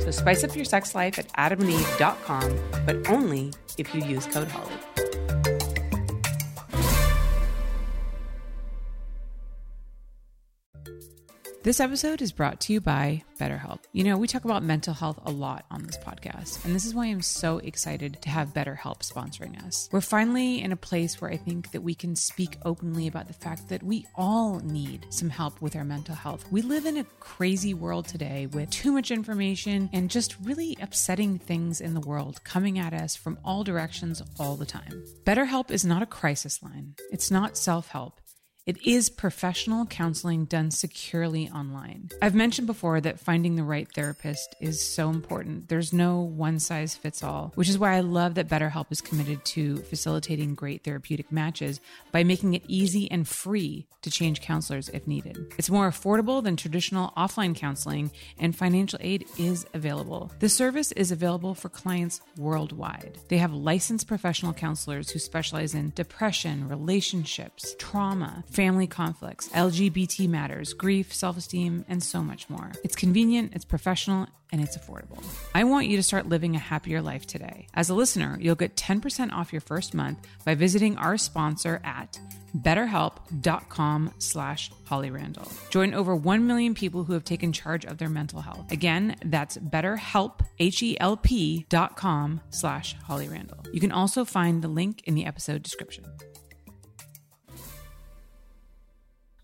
So 0.01 0.11
spice 0.11 0.43
up 0.43 0.53
your 0.55 0.65
sex 0.65 0.95
life 0.95 1.17
at 1.17 1.29
adamandeve.com, 1.33 2.59
but 2.85 3.07
only 3.09 3.53
if 3.77 3.93
you 3.95 4.01
use 4.01 4.25
code 4.25 4.49
HOLLY. 4.49 4.73
This 11.63 11.79
episode 11.79 12.21
is 12.21 12.31
brought 12.31 12.61
to 12.61 12.73
you 12.73 12.79
by 12.79 13.23
BetterHelp. 13.39 13.79
You 13.91 14.03
know, 14.03 14.15
we 14.17 14.27
talk 14.27 14.45
about 14.45 14.61
mental 14.63 14.93
health 14.93 15.19
a 15.25 15.31
lot 15.31 15.65
on 15.71 15.83
this 15.83 15.97
podcast, 15.97 16.63
and 16.63 16.73
this 16.73 16.85
is 16.85 16.93
why 16.93 17.07
I'm 17.07 17.21
so 17.21 17.57
excited 17.57 18.21
to 18.21 18.29
have 18.29 18.53
BetterHelp 18.53 18.99
sponsoring 18.99 19.61
us. 19.65 19.89
We're 19.91 19.99
finally 20.01 20.61
in 20.61 20.71
a 20.71 20.77
place 20.77 21.19
where 21.19 21.31
I 21.31 21.35
think 21.35 21.71
that 21.71 21.81
we 21.81 21.95
can 21.95 22.15
speak 22.15 22.57
openly 22.63 23.07
about 23.07 23.27
the 23.27 23.33
fact 23.33 23.69
that 23.69 23.81
we 23.81 24.05
all 24.15 24.59
need 24.59 25.07
some 25.09 25.31
help 25.31 25.59
with 25.59 25.75
our 25.75 25.83
mental 25.83 26.13
health. 26.15 26.45
We 26.51 26.61
live 26.61 26.85
in 26.85 26.97
a 26.97 27.03
crazy 27.19 27.73
world 27.73 28.07
today 28.07 28.45
with 28.45 28.69
too 28.69 28.91
much 28.91 29.09
information 29.09 29.89
and 29.91 30.11
just 30.11 30.35
really 30.43 30.77
upsetting 30.79 31.39
things 31.39 31.81
in 31.81 31.95
the 31.95 32.01
world 32.01 32.41
coming 32.43 32.77
at 32.77 32.93
us 32.93 33.15
from 33.15 33.37
all 33.43 33.63
directions 33.63 34.21
all 34.39 34.55
the 34.55 34.65
time. 34.65 35.03
BetterHelp 35.25 35.71
is 35.71 35.83
not 35.83 36.03
a 36.03 36.07
crisis 36.07 36.61
line, 36.61 36.93
it's 37.11 37.31
not 37.31 37.57
self 37.57 37.87
help. 37.89 38.21
It 38.67 38.85
is 38.85 39.09
professional 39.09 39.85
counseling 39.85 40.43
done 40.43 40.71
securely 40.71 41.49
online. 41.49 42.09
I've 42.21 42.35
mentioned 42.35 42.67
before 42.67 42.99
that 42.99 43.17
finding 43.17 43.55
the 43.55 43.63
right 43.63 43.87
therapist 43.95 44.55
is 44.59 44.85
so 44.85 45.09
important. 45.09 45.69
There's 45.69 45.93
no 45.93 46.19
one 46.19 46.59
size 46.59 46.93
fits 46.93 47.23
all, 47.23 47.53
which 47.55 47.69
is 47.69 47.79
why 47.79 47.95
I 47.95 48.01
love 48.01 48.35
that 48.35 48.49
BetterHelp 48.49 48.87
is 48.89 48.99
committed 48.99 49.45
to 49.55 49.77
facilitating 49.83 50.53
great 50.53 50.83
therapeutic 50.83 51.31
matches 51.31 51.79
by 52.11 52.25
making 52.25 52.55
it 52.55 52.63
easy 52.67 53.09
and 53.09 53.25
free 53.25 53.87
to 54.01 54.11
change 54.11 54.41
counselors 54.41 54.89
if 54.89 55.07
needed. 55.07 55.49
It's 55.57 55.69
more 55.69 55.89
affordable 55.89 56.43
than 56.43 56.57
traditional 56.57 57.13
offline 57.15 57.55
counseling, 57.55 58.11
and 58.37 58.53
financial 58.53 58.99
aid 59.01 59.27
is 59.37 59.65
available. 59.75 60.29
The 60.39 60.49
service 60.49 60.91
is 60.91 61.13
available 61.13 61.55
for 61.55 61.69
clients 61.69 62.19
worldwide. 62.37 63.17
They 63.29 63.37
have 63.37 63.53
licensed 63.53 64.07
professional 64.09 64.51
counselors 64.53 65.09
who 65.09 65.19
specialize 65.19 65.73
in 65.73 65.91
depression, 65.95 66.67
relationships, 66.67 67.73
trauma 67.79 68.43
family 68.57 68.87
conflicts, 68.87 69.49
LGBT 69.49 70.27
matters, 70.27 70.73
grief, 70.73 71.13
self 71.13 71.37
esteem, 71.37 71.85
and 71.87 72.01
so 72.01 72.23
much 72.23 72.49
more. 72.49 72.71
It's 72.83 72.95
convenient, 72.95 73.51
it's 73.53 73.63
professional, 73.63 74.25
and 74.51 74.59
it's 74.59 74.75
affordable. 74.75 75.23
I 75.53 75.63
want 75.63 75.85
you 75.85 75.95
to 75.97 76.01
start 76.01 76.27
living 76.27 76.55
a 76.55 76.59
happier 76.59 76.99
life 76.99 77.27
today. 77.27 77.67
As 77.75 77.91
a 77.91 77.93
listener, 77.93 78.35
you'll 78.41 78.55
get 78.55 78.75
10% 78.75 79.31
off 79.31 79.53
your 79.53 79.61
first 79.61 79.93
month 79.93 80.25
by 80.43 80.55
visiting 80.55 80.97
our 80.97 81.17
sponsor 81.17 81.79
at 81.83 82.19
betterhelp.com 82.57 84.11
slash 84.17 84.71
hollyrandall. 84.89 85.51
Join 85.69 85.93
over 85.93 86.15
1 86.15 86.47
million 86.47 86.73
people 86.73 87.03
who 87.03 87.13
have 87.13 87.25
taken 87.25 87.53
charge 87.53 87.85
of 87.85 87.99
their 87.99 88.09
mental 88.09 88.41
health. 88.41 88.71
Again, 88.71 89.17
that's 89.23 89.57
betterhelp, 89.59 90.43
H-E-L-P 90.57 91.67
dot 91.69 91.95
com 91.95 92.41
slash 92.49 92.95
hollyrandall. 93.07 93.71
You 93.71 93.81
can 93.81 93.91
also 93.91 94.25
find 94.25 94.63
the 94.63 94.67
link 94.67 95.03
in 95.05 95.13
the 95.13 95.25
episode 95.25 95.61
description. 95.61 96.05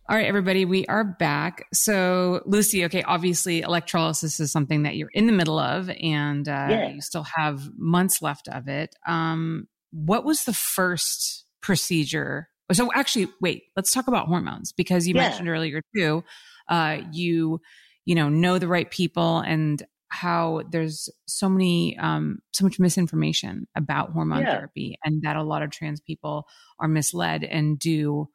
All 0.09 0.17
right, 0.17 0.25
everybody, 0.25 0.65
we 0.65 0.85
are 0.87 1.05
back. 1.05 1.65
So, 1.71 2.41
Lucy, 2.45 2.83
okay, 2.85 3.03
obviously 3.03 3.61
electrolysis 3.61 4.41
is 4.41 4.51
something 4.51 4.83
that 4.83 4.97
you're 4.97 5.09
in 5.13 5.27
the 5.27 5.31
middle 5.31 5.57
of 5.57 5.89
and 5.91 6.45
uh, 6.45 6.67
yeah. 6.69 6.89
you 6.89 6.99
still 6.99 7.23
have 7.23 7.61
months 7.77 8.21
left 8.21 8.49
of 8.49 8.67
it. 8.67 8.95
Um, 9.07 9.69
what 9.91 10.25
was 10.25 10.43
the 10.43 10.53
first 10.53 11.45
procedure? 11.61 12.49
So, 12.73 12.91
actually, 12.93 13.29
wait, 13.39 13.63
let's 13.77 13.93
talk 13.93 14.09
about 14.09 14.27
hormones 14.27 14.73
because 14.73 15.07
you 15.07 15.15
yeah. 15.15 15.21
mentioned 15.21 15.47
earlier 15.47 15.81
too, 15.95 16.25
uh, 16.67 16.97
you, 17.13 17.61
you 18.03 18.15
know, 18.15 18.27
know 18.27 18.59
the 18.59 18.67
right 18.67 18.91
people 18.91 19.37
and 19.37 19.81
how 20.09 20.63
there's 20.69 21.07
so 21.27 21.47
many, 21.47 21.97
um, 21.97 22.39
so 22.51 22.65
much 22.65 22.77
misinformation 22.77 23.69
about 23.73 24.09
hormone 24.11 24.41
yeah. 24.41 24.55
therapy 24.57 24.97
and 25.05 25.21
that 25.21 25.37
a 25.37 25.43
lot 25.43 25.63
of 25.63 25.69
trans 25.71 26.01
people 26.01 26.45
are 26.77 26.89
misled 26.89 27.45
and 27.45 27.79
do 27.79 28.27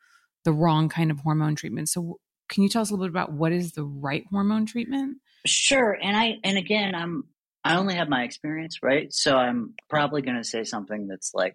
the 0.49 0.53
wrong 0.55 0.89
kind 0.89 1.11
of 1.11 1.21
hormone 1.21 1.55
treatment. 1.55 1.91
So 1.91 2.21
can 2.49 2.63
you 2.63 2.71
tell 2.71 2.81
us 2.81 2.89
a 2.89 2.95
little 2.95 3.05
bit 3.07 3.11
about 3.11 3.33
what 3.33 3.53
is 3.53 3.73
the 3.73 3.85
right 3.85 4.25
hormone 4.33 4.65
treatment? 4.65 5.19
Sure. 5.45 5.93
And 6.03 6.17
I 6.17 6.37
and 6.43 6.57
again, 6.57 6.95
I'm 6.95 7.25
I 7.65 7.77
only 7.77 7.97
have 7.97 8.09
my 8.09 8.23
experience, 8.23 8.79
right? 8.83 9.13
So 9.13 9.37
I'm 9.37 9.75
probably 9.91 10.23
going 10.23 10.39
to 10.39 10.45
say 10.45 10.65
something 10.65 11.07
that's 11.07 11.33
like 11.35 11.53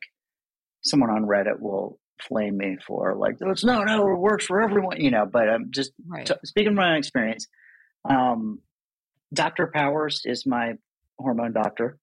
someone 0.84 1.10
on 1.10 1.24
Reddit 1.26 1.60
will 1.60 1.98
flame 2.22 2.56
me 2.58 2.78
for 2.86 3.16
like 3.18 3.38
it's 3.41 3.64
no 3.66 3.84
no 3.84 4.08
it 4.08 4.16
works 4.20 4.46
for 4.46 4.62
everyone 4.62 5.02
you 5.02 5.10
know 5.10 5.26
but 5.26 5.50
i'm 5.50 5.72
just 5.72 5.91
right. 6.08 6.28
t- 6.28 6.34
speaking 6.46 6.70
from 6.70 6.76
my 6.76 6.96
experience 6.96 7.48
um, 8.08 8.60
dr 9.34 9.72
powers 9.74 10.22
is 10.24 10.46
my 10.46 10.74
hormone 11.18 11.52
doctor 11.52 11.98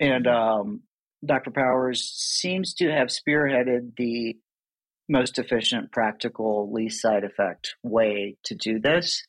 and 0.00 0.26
um, 0.26 0.80
dr 1.24 1.50
powers 1.52 2.02
seems 2.04 2.74
to 2.74 2.90
have 2.90 3.08
spearheaded 3.08 3.94
the 3.96 4.36
most 5.08 5.38
efficient, 5.38 5.92
practical, 5.92 6.72
least 6.72 7.00
side 7.02 7.24
effect 7.24 7.74
way 7.82 8.36
to 8.44 8.54
do 8.54 8.78
this. 8.80 9.24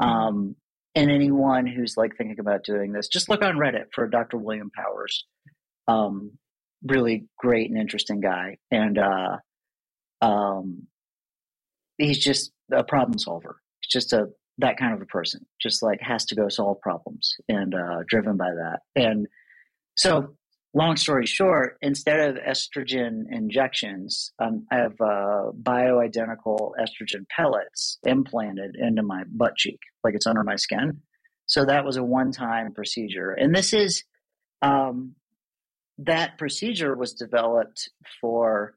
Mm-hmm. 0.00 0.10
Um, 0.12 0.56
and 0.94 1.10
anyone 1.10 1.66
who's 1.66 1.94
like 1.96 2.16
thinking 2.16 2.40
about 2.40 2.64
doing 2.64 2.92
this, 2.92 3.08
just 3.08 3.28
look 3.28 3.42
on 3.42 3.56
Reddit 3.56 3.86
for 3.94 4.08
Dr. 4.08 4.36
William 4.36 4.70
Powers. 4.74 5.24
Um, 5.88 6.32
really 6.86 7.28
great 7.38 7.70
and 7.70 7.78
interesting 7.78 8.20
guy, 8.20 8.58
and 8.70 8.98
uh, 8.98 9.36
um, 10.20 10.86
he's 11.98 12.18
just 12.18 12.52
a 12.72 12.84
problem 12.84 13.18
solver. 13.18 13.60
He's 13.80 13.90
just 13.90 14.12
a 14.12 14.26
that 14.58 14.76
kind 14.76 14.92
of 14.92 15.00
a 15.00 15.06
person, 15.06 15.44
just 15.60 15.82
like 15.82 15.98
has 16.02 16.26
to 16.26 16.34
go 16.34 16.48
solve 16.50 16.80
problems 16.82 17.34
and 17.48 17.74
uh, 17.74 18.00
driven 18.06 18.36
by 18.36 18.50
that. 18.50 18.80
And 18.94 19.26
so 19.96 20.36
long 20.74 20.96
story 20.96 21.26
short, 21.26 21.76
instead 21.82 22.18
of 22.20 22.36
estrogen 22.36 23.24
injections, 23.30 24.32
um, 24.38 24.66
I 24.70 24.76
have 24.76 24.94
uh, 25.00 25.50
bioidentical 25.62 26.72
estrogen 26.80 27.28
pellets 27.34 27.98
implanted 28.04 28.76
into 28.76 29.02
my 29.02 29.22
butt 29.28 29.56
cheek, 29.56 29.80
like 30.02 30.14
it's 30.14 30.26
under 30.26 30.42
my 30.44 30.56
skin. 30.56 31.00
So 31.46 31.66
that 31.66 31.84
was 31.84 31.96
a 31.96 32.02
one 32.02 32.32
time 32.32 32.72
procedure. 32.72 33.32
And 33.32 33.54
this 33.54 33.72
is, 33.74 34.04
um, 34.62 35.14
that 35.98 36.38
procedure 36.38 36.94
was 36.96 37.12
developed 37.14 37.90
for, 38.20 38.74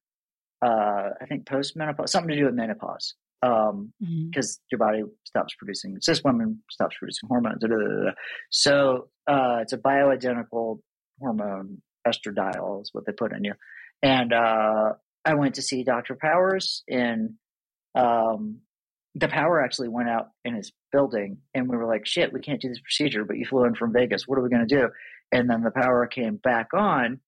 uh, 0.61 1.09
I 1.21 1.25
think, 1.29 1.45
postmenopause, 1.45 2.09
something 2.09 2.29
to 2.31 2.35
do 2.35 2.45
with 2.45 2.55
menopause. 2.55 3.13
Because 3.41 3.69
um, 3.69 3.93
mm-hmm. 4.03 4.41
your 4.71 4.79
body 4.79 5.03
stops 5.23 5.53
producing, 5.59 5.95
cis 6.01 6.23
women 6.23 6.61
stops 6.71 6.95
producing 6.97 7.27
hormones. 7.29 7.61
Da, 7.61 7.67
da, 7.67 7.75
da, 7.75 8.11
so 8.49 9.07
uh, 9.27 9.59
it's 9.61 9.73
a 9.73 9.77
bioidentical 9.77 10.79
hormone 11.19 11.81
estradiol 12.07 12.81
is 12.81 12.89
what 12.93 13.05
they 13.05 13.11
put 13.11 13.35
in 13.35 13.43
you. 13.43 13.53
And 14.03 14.31
uh, 14.33 14.93
I 15.23 15.33
went 15.35 15.55
to 15.55 15.61
see 15.61 15.83
Dr. 15.83 16.17
Powers 16.19 16.83
And 16.89 17.33
um, 17.95 18.59
the 19.15 19.27
power 19.27 19.63
actually 19.63 19.89
went 19.89 20.09
out 20.09 20.27
in 20.43 20.55
his 20.55 20.71
building 20.91 21.37
and 21.53 21.69
we 21.69 21.77
were 21.77 21.85
like, 21.87 22.05
shit, 22.05 22.33
we 22.33 22.41
can't 22.41 22.61
do 22.61 22.67
this 22.69 22.81
procedure, 22.81 23.23
but 23.23 23.37
you 23.37 23.45
flew 23.45 23.63
in 23.65 23.73
from 23.75 23.93
Vegas. 23.93 24.27
What 24.27 24.37
are 24.37 24.41
we 24.43 24.49
going 24.49 24.67
to 24.67 24.75
do? 24.79 24.89
And 25.31 25.49
then 25.49 25.63
the 25.63 25.71
power 25.71 26.05
came 26.07 26.35
back 26.37 26.67
on 26.73 27.19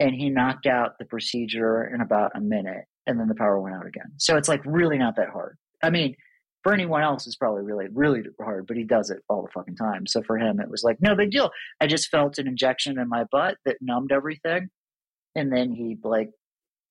and 0.00 0.14
he 0.14 0.30
knocked 0.30 0.64
out 0.66 0.98
the 0.98 1.04
procedure 1.04 1.84
in 1.84 2.00
about 2.00 2.32
a 2.34 2.40
minute 2.40 2.84
and 3.06 3.20
then 3.20 3.28
the 3.28 3.34
power 3.34 3.60
went 3.60 3.76
out 3.76 3.86
again. 3.86 4.12
So 4.16 4.36
it's 4.38 4.48
like 4.48 4.62
really 4.64 4.96
not 4.98 5.16
that 5.16 5.28
hard. 5.28 5.58
I 5.82 5.90
mean, 5.90 6.16
for 6.64 6.72
anyone 6.72 7.02
else 7.02 7.26
it's 7.28 7.36
probably 7.36 7.62
really 7.62 7.86
really 7.92 8.22
hard 8.42 8.66
but 8.66 8.76
he 8.76 8.82
does 8.82 9.10
it 9.10 9.18
all 9.28 9.42
the 9.42 9.48
fucking 9.54 9.76
time 9.76 10.06
so 10.06 10.22
for 10.22 10.36
him 10.36 10.58
it 10.58 10.68
was 10.68 10.82
like 10.82 10.96
no 11.00 11.14
big 11.14 11.30
deal 11.30 11.50
i 11.80 11.86
just 11.86 12.08
felt 12.08 12.38
an 12.38 12.48
injection 12.48 12.98
in 12.98 13.08
my 13.08 13.24
butt 13.30 13.56
that 13.64 13.76
numbed 13.80 14.10
everything 14.10 14.68
and 15.36 15.52
then 15.52 15.70
he 15.70 15.96
like 16.02 16.30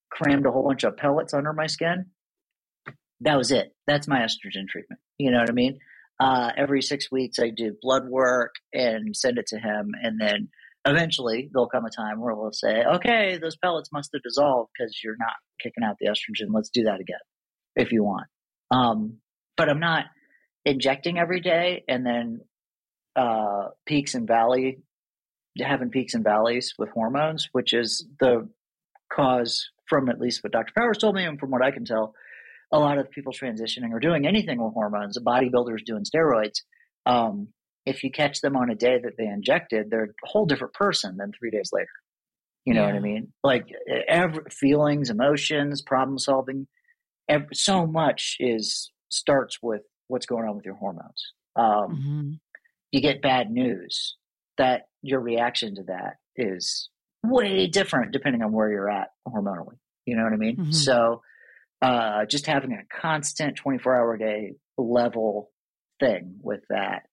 crammed 0.09 0.45
a 0.45 0.51
whole 0.51 0.65
bunch 0.67 0.83
of 0.83 0.95
pellets 0.95 1.33
under 1.33 1.51
my 1.51 1.67
skin 1.67 2.05
that 3.21 3.35
was 3.37 3.51
it 3.51 3.73
that's 3.87 4.07
my 4.07 4.19
estrogen 4.19 4.67
treatment 4.69 5.01
you 5.17 5.29
know 5.31 5.39
what 5.39 5.49
i 5.49 5.53
mean 5.53 5.77
uh, 6.19 6.51
every 6.55 6.81
six 6.81 7.11
weeks 7.11 7.39
i 7.39 7.49
do 7.49 7.73
blood 7.81 8.05
work 8.07 8.53
and 8.71 9.15
send 9.15 9.37
it 9.39 9.47
to 9.47 9.57
him 9.59 9.89
and 10.03 10.21
then 10.21 10.47
eventually 10.85 11.49
there'll 11.51 11.67
come 11.67 11.85
a 11.85 11.89
time 11.89 12.21
where 12.21 12.35
we'll 12.35 12.51
say 12.53 12.83
okay 12.85 13.37
those 13.41 13.57
pellets 13.57 13.89
must 13.91 14.11
have 14.13 14.21
dissolved 14.21 14.69
because 14.77 14.95
you're 15.03 15.15
not 15.19 15.33
kicking 15.59 15.83
out 15.83 15.95
the 15.99 16.07
estrogen 16.07 16.51
let's 16.53 16.69
do 16.69 16.83
that 16.83 16.99
again 16.99 17.17
if 17.75 17.91
you 17.91 18.03
want 18.03 18.27
um, 18.69 19.17
but 19.57 19.69
I'm 19.69 19.79
not 19.79 20.05
injecting 20.65 21.17
every 21.17 21.41
day 21.41 21.83
and 21.87 22.05
then 22.05 22.41
uh, 23.15 23.69
peaks 23.85 24.15
and 24.15 24.27
valley 24.27 24.79
having 25.61 25.89
peaks 25.91 26.15
and 26.15 26.23
valleys 26.23 26.73
with 26.79 26.89
hormones, 26.89 27.47
which 27.51 27.73
is 27.73 28.03
the 28.19 28.49
cause 29.11 29.69
from 29.87 30.09
at 30.09 30.19
least 30.19 30.43
what 30.43 30.51
Dr. 30.51 30.73
Powers 30.75 30.97
told 30.97 31.13
me 31.13 31.25
and 31.25 31.39
from 31.39 31.51
what 31.51 31.61
I 31.61 31.69
can 31.69 31.85
tell, 31.85 32.15
a 32.71 32.79
lot 32.79 32.97
of 32.97 33.11
people 33.11 33.31
transitioning 33.33 33.91
or 33.91 33.99
doing 33.99 34.25
anything 34.25 34.59
with 34.63 34.73
hormones, 34.73 35.15
bodybuilders 35.19 35.85
doing 35.85 36.05
steroids. 36.05 36.61
Um, 37.05 37.49
if 37.85 38.03
you 38.03 38.09
catch 38.09 38.41
them 38.41 38.55
on 38.55 38.71
a 38.71 38.75
day 38.75 38.97
that 38.97 39.13
they 39.15 39.25
injected, 39.27 39.91
they're 39.91 40.05
a 40.25 40.27
whole 40.27 40.47
different 40.47 40.73
person 40.73 41.17
than 41.17 41.31
three 41.37 41.51
days 41.51 41.69
later. 41.71 41.89
You 42.65 42.73
know 42.73 42.81
yeah. 42.81 42.87
what 42.87 42.95
I 42.95 42.99
mean? 43.01 43.33
Like 43.43 43.67
every, 44.07 44.45
feelings, 44.49 45.11
emotions, 45.11 45.83
problem 45.83 46.17
solving, 46.17 46.65
every, 47.29 47.53
so 47.53 47.85
much 47.85 48.37
is 48.39 48.89
starts 49.13 49.59
with 49.61 49.81
what's 50.07 50.25
going 50.25 50.47
on 50.47 50.55
with 50.55 50.65
your 50.65 50.75
hormones. 50.75 51.33
Um, 51.55 51.97
mm-hmm. 51.99 52.29
You 52.91 53.01
get 53.01 53.21
bad 53.21 53.49
news 53.51 54.17
that 54.57 54.83
your 55.01 55.19
reaction 55.19 55.75
to 55.75 55.83
that 55.83 56.15
is 56.35 56.89
way 57.25 57.67
different 57.67 58.11
depending 58.11 58.41
on 58.41 58.51
where 58.51 58.69
you're 58.69 58.89
at 58.89 59.07
hormonally. 59.27 59.77
You 60.05 60.15
know 60.15 60.23
what 60.23 60.33
I 60.33 60.37
mean? 60.37 60.57
Mm-hmm. 60.57 60.71
So 60.71 61.21
uh, 61.81 62.25
just 62.25 62.45
having 62.45 62.73
a 62.73 63.01
constant 63.01 63.55
24 63.57 63.95
hour 63.95 64.17
day 64.17 64.53
level 64.77 65.49
thing 65.99 66.37
with 66.41 66.61
that 66.69 67.03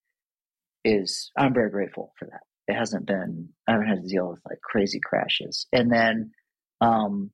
is, 0.85 1.31
I'm 1.39 1.53
very 1.55 1.71
grateful 1.71 2.13
for 2.19 2.27
that. 2.27 2.41
It 2.69 2.75
hasn't 2.77 3.07
been, 3.07 3.51
I 3.67 3.73
haven't 3.73 3.89
had 3.89 4.03
to 4.03 4.09
deal 4.09 4.29
with 4.31 4.41
like 4.49 4.61
crazy 4.63 5.01
crashes. 5.03 5.67
And 5.73 5.93
then 5.93 6.33
um, 6.81 7.31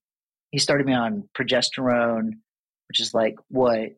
he 0.51 0.59
started 0.59 0.87
me 0.87 0.95
on 0.95 1.29
progesterone, 1.39 2.29
which 2.89 3.01
is 3.01 3.13
like 3.13 3.37
what 3.49 3.91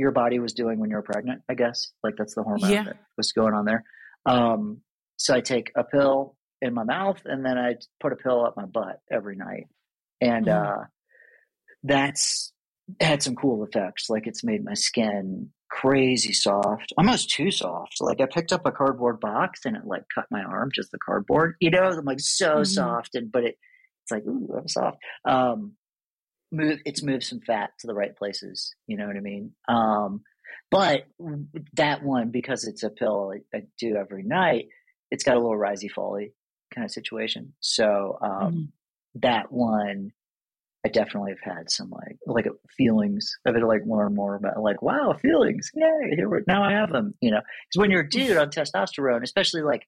your 0.00 0.10
body 0.12 0.38
was 0.38 0.54
doing 0.54 0.78
when 0.80 0.88
you 0.90 0.96
were 0.96 1.02
pregnant, 1.02 1.42
I 1.48 1.52
guess. 1.54 1.92
Like 2.02 2.14
that's 2.16 2.34
the 2.34 2.42
hormone 2.42 2.70
yeah. 2.70 2.84
that 2.84 2.96
was 3.18 3.32
going 3.32 3.52
on 3.54 3.66
there. 3.66 3.84
Um, 4.26 4.80
so 5.18 5.34
I 5.34 5.42
take 5.42 5.70
a 5.76 5.84
pill 5.84 6.36
in 6.62 6.72
my 6.74 6.82
mouth 6.84 7.20
and 7.26 7.44
then 7.44 7.58
I 7.58 7.74
put 8.00 8.12
a 8.14 8.16
pill 8.16 8.44
up 8.46 8.56
my 8.56 8.64
butt 8.64 9.00
every 9.12 9.36
night. 9.36 9.66
And 10.22 10.46
mm. 10.46 10.82
uh, 10.82 10.84
that's 11.84 12.50
had 13.00 13.22
some 13.22 13.34
cool 13.36 13.62
effects. 13.64 14.08
Like 14.08 14.26
it's 14.26 14.42
made 14.42 14.64
my 14.64 14.72
skin 14.74 15.50
crazy 15.70 16.32
soft, 16.32 16.92
almost 16.98 17.28
too 17.30 17.50
soft. 17.50 17.96
Like 18.00 18.20
I 18.22 18.24
picked 18.26 18.52
up 18.54 18.64
a 18.66 18.72
cardboard 18.72 19.20
box 19.20 19.60
and 19.66 19.76
it 19.76 19.84
like 19.84 20.04
cut 20.14 20.24
my 20.30 20.40
arm, 20.42 20.70
just 20.74 20.90
the 20.92 20.98
cardboard. 20.98 21.56
You 21.60 21.68
know, 21.70 21.82
I'm 21.82 22.04
like 22.06 22.20
so 22.20 22.56
mm. 22.56 22.66
soft, 22.66 23.14
and 23.16 23.30
but 23.30 23.44
it 23.44 23.56
it's 24.04 24.10
like 24.12 24.22
ooh, 24.26 24.54
I'm 24.56 24.66
soft. 24.68 24.96
Um, 25.26 25.74
move 26.52 26.80
it's 26.84 27.02
moved 27.02 27.22
some 27.22 27.40
fat 27.40 27.70
to 27.78 27.86
the 27.86 27.94
right 27.94 28.16
places. 28.16 28.74
You 28.86 28.96
know 28.96 29.06
what 29.06 29.16
I 29.16 29.20
mean? 29.20 29.52
Um, 29.68 30.22
but 30.70 31.06
that 31.74 32.02
one 32.02 32.30
because 32.30 32.64
it's 32.66 32.82
a 32.82 32.90
pill 32.90 33.32
I, 33.52 33.56
I, 33.56 33.62
do 33.78 33.96
every 33.96 34.22
night, 34.22 34.68
it's 35.10 35.24
got 35.24 35.34
a 35.36 35.40
little 35.40 35.56
risey 35.56 35.90
folly 35.90 36.32
kind 36.74 36.84
of 36.84 36.90
situation. 36.90 37.54
So 37.60 38.18
um, 38.20 38.30
mm-hmm. 38.30 38.60
that 39.22 39.52
one. 39.52 40.12
I 40.82 40.88
definitely 40.88 41.32
have 41.32 41.56
had 41.58 41.70
some 41.70 41.90
like 41.90 42.16
like 42.26 42.46
feelings 42.70 43.36
of 43.44 43.54
it, 43.54 43.62
like 43.62 43.84
more 43.84 44.06
and 44.06 44.16
more 44.16 44.36
about 44.36 44.62
like 44.62 44.80
wow 44.80 45.12
feelings, 45.12 45.70
yay! 45.74 46.14
Here 46.16 46.26
we 46.26 46.38
now 46.46 46.64
I 46.64 46.72
have 46.72 46.90
them, 46.90 47.12
you 47.20 47.30
know. 47.30 47.36
Because 47.40 47.82
when 47.82 47.90
you're 47.90 48.00
a 48.00 48.08
dude 48.08 48.38
on 48.38 48.48
testosterone, 48.48 49.22
especially 49.22 49.60
like 49.60 49.86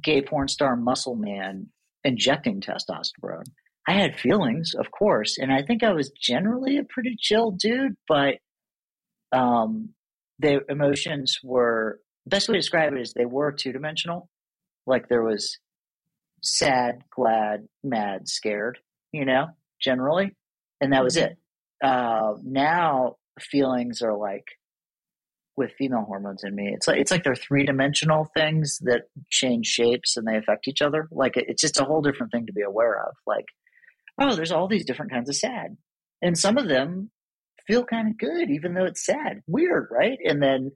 gay 0.00 0.22
porn 0.22 0.46
star 0.46 0.76
muscle 0.76 1.16
man 1.16 1.70
injecting 2.04 2.60
testosterone, 2.60 3.46
I 3.86 3.92
had 3.92 4.18
feelings, 4.18 4.72
of 4.74 4.90
course, 4.90 5.38
and 5.38 5.52
I 5.52 5.62
think 5.62 5.84
I 5.84 5.92
was 5.92 6.10
generally 6.10 6.76
a 6.76 6.82
pretty 6.84 7.14
chill 7.18 7.52
dude, 7.52 7.96
but 8.08 8.36
um, 9.30 9.90
the 10.40 10.60
emotions 10.68 11.38
were 11.44 12.00
best 12.26 12.48
way 12.48 12.54
to 12.54 12.58
describe 12.58 12.92
it 12.92 13.00
is 13.00 13.12
they 13.12 13.26
were 13.26 13.52
two 13.52 13.72
dimensional. 13.72 14.28
Like 14.88 15.08
there 15.08 15.22
was 15.22 15.58
sad, 16.42 17.02
glad, 17.14 17.68
mad, 17.84 18.28
scared, 18.28 18.78
you 19.12 19.24
know, 19.24 19.46
generally, 19.80 20.32
and 20.80 20.92
that 20.92 21.04
was 21.04 21.16
mm-hmm. 21.16 21.26
it. 21.26 21.38
Uh, 21.84 22.34
now 22.42 23.14
feelings 23.38 24.02
are 24.02 24.16
like 24.16 24.46
with 25.56 25.70
female 25.78 26.04
hormones 26.08 26.42
in 26.42 26.56
me. 26.56 26.72
It's 26.74 26.88
like 26.88 26.98
it's 26.98 27.12
like 27.12 27.22
they're 27.22 27.36
three 27.36 27.64
dimensional 27.64 28.24
things 28.34 28.80
that 28.82 29.02
change 29.30 29.66
shapes 29.66 30.16
and 30.16 30.26
they 30.26 30.36
affect 30.36 30.66
each 30.66 30.82
other. 30.82 31.06
Like 31.12 31.36
it, 31.36 31.44
it's 31.48 31.62
just 31.62 31.78
a 31.78 31.84
whole 31.84 32.02
different 32.02 32.32
thing 32.32 32.46
to 32.46 32.52
be 32.52 32.62
aware 32.62 33.00
of. 33.06 33.14
Like 33.28 33.44
oh, 34.20 34.34
there's 34.34 34.52
all 34.52 34.68
these 34.68 34.84
different 34.84 35.12
kinds 35.12 35.28
of 35.28 35.36
sad. 35.36 35.76
And 36.22 36.38
some 36.38 36.56
of 36.58 36.68
them 36.68 37.10
feel 37.66 37.84
kind 37.84 38.08
of 38.08 38.18
good, 38.18 38.50
even 38.50 38.74
though 38.74 38.84
it's 38.84 39.04
sad. 39.04 39.40
Weird, 39.46 39.88
right? 39.90 40.18
And 40.24 40.42
then 40.42 40.72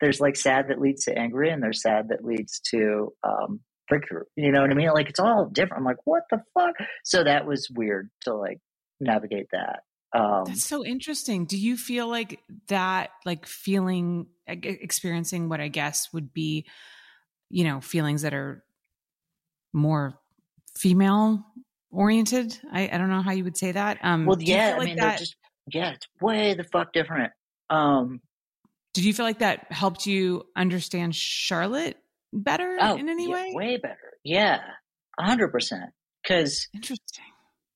there's 0.00 0.20
like 0.20 0.36
sad 0.36 0.68
that 0.68 0.80
leads 0.80 1.04
to 1.04 1.16
angry 1.18 1.50
and 1.50 1.62
there's 1.62 1.82
sad 1.82 2.08
that 2.08 2.24
leads 2.24 2.60
to 2.72 3.12
um, 3.22 3.60
breakthrough. 3.88 4.22
You 4.36 4.50
know 4.50 4.62
what 4.62 4.70
I 4.70 4.74
mean? 4.74 4.92
Like 4.92 5.08
it's 5.10 5.20
all 5.20 5.46
different. 5.52 5.78
I'm 5.80 5.84
like, 5.84 6.04
what 6.04 6.22
the 6.30 6.42
fuck? 6.54 6.74
So 7.04 7.22
that 7.22 7.46
was 7.46 7.68
weird 7.74 8.08
to 8.22 8.34
like 8.34 8.58
navigate 8.98 9.48
that. 9.52 9.80
Um, 10.12 10.44
That's 10.46 10.66
so 10.66 10.84
interesting. 10.84 11.44
Do 11.44 11.56
you 11.56 11.76
feel 11.76 12.08
like 12.08 12.40
that, 12.68 13.10
like 13.24 13.46
feeling, 13.46 14.26
experiencing 14.48 15.48
what 15.48 15.60
I 15.60 15.68
guess 15.68 16.08
would 16.12 16.32
be, 16.32 16.66
you 17.50 17.62
know, 17.62 17.80
feelings 17.80 18.22
that 18.22 18.34
are 18.34 18.64
more 19.72 20.18
female 20.76 21.44
oriented. 21.92 22.56
I, 22.72 22.88
I 22.92 22.98
don't 22.98 23.08
know 23.08 23.22
how 23.22 23.32
you 23.32 23.44
would 23.44 23.56
say 23.56 23.72
that. 23.72 23.98
Um, 24.02 24.26
well, 24.26 24.36
yeah, 24.40 24.72
like 24.74 24.82
I 24.82 24.84
mean, 24.84 24.96
that, 24.96 25.18
just, 25.18 25.36
yeah, 25.72 25.92
it's 25.92 26.06
way 26.20 26.54
the 26.54 26.64
fuck 26.64 26.92
different. 26.92 27.32
Um, 27.68 28.20
did 28.94 29.04
you 29.04 29.14
feel 29.14 29.26
like 29.26 29.38
that 29.40 29.70
helped 29.70 30.06
you 30.06 30.44
understand 30.56 31.14
Charlotte 31.14 31.96
better 32.32 32.76
oh, 32.80 32.96
in 32.96 33.08
any 33.08 33.28
yeah, 33.28 33.32
way? 33.34 33.50
Way 33.54 33.76
better. 33.76 33.96
Yeah, 34.24 34.60
a 35.18 35.22
hundred 35.24 35.48
percent. 35.52 35.90
Because 36.22 36.68
interesting. 36.74 37.24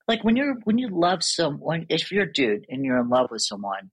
Like 0.06 0.22
when 0.24 0.36
you're 0.36 0.56
when 0.64 0.78
you 0.78 0.88
love 0.90 1.22
someone, 1.22 1.86
if 1.88 2.12
you're 2.12 2.24
a 2.24 2.32
dude 2.32 2.66
and 2.68 2.84
you're 2.84 3.00
in 3.00 3.08
love 3.08 3.30
with 3.30 3.42
someone, 3.42 3.90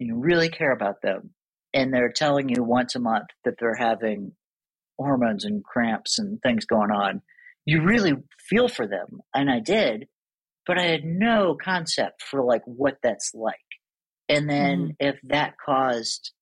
and 0.00 0.08
you 0.08 0.16
really 0.18 0.48
care 0.50 0.72
about 0.72 1.02
them, 1.02 1.30
and 1.72 1.92
they're 1.94 2.12
telling 2.12 2.48
you 2.48 2.62
once 2.62 2.94
a 2.94 3.00
month 3.00 3.26
that 3.44 3.54
they're 3.58 3.76
having 3.76 4.32
hormones 4.98 5.46
and 5.46 5.64
cramps 5.64 6.18
and 6.18 6.42
things 6.42 6.66
going 6.66 6.90
on, 6.90 7.22
you 7.66 7.82
really 7.82 8.12
feel 8.48 8.68
for 8.68 8.86
them. 8.86 9.20
And 9.34 9.50
I 9.50 9.60
did, 9.60 10.06
but 10.66 10.78
I 10.78 10.84
had 10.86 11.04
no 11.04 11.56
concept 11.62 12.22
for 12.22 12.42
like 12.42 12.62
what 12.64 12.96
that's 13.02 13.32
like. 13.34 13.56
And 14.28 14.48
then 14.48 14.78
mm 14.80 14.90
if 15.00 15.18
that 15.24 15.54
caused 15.64 16.32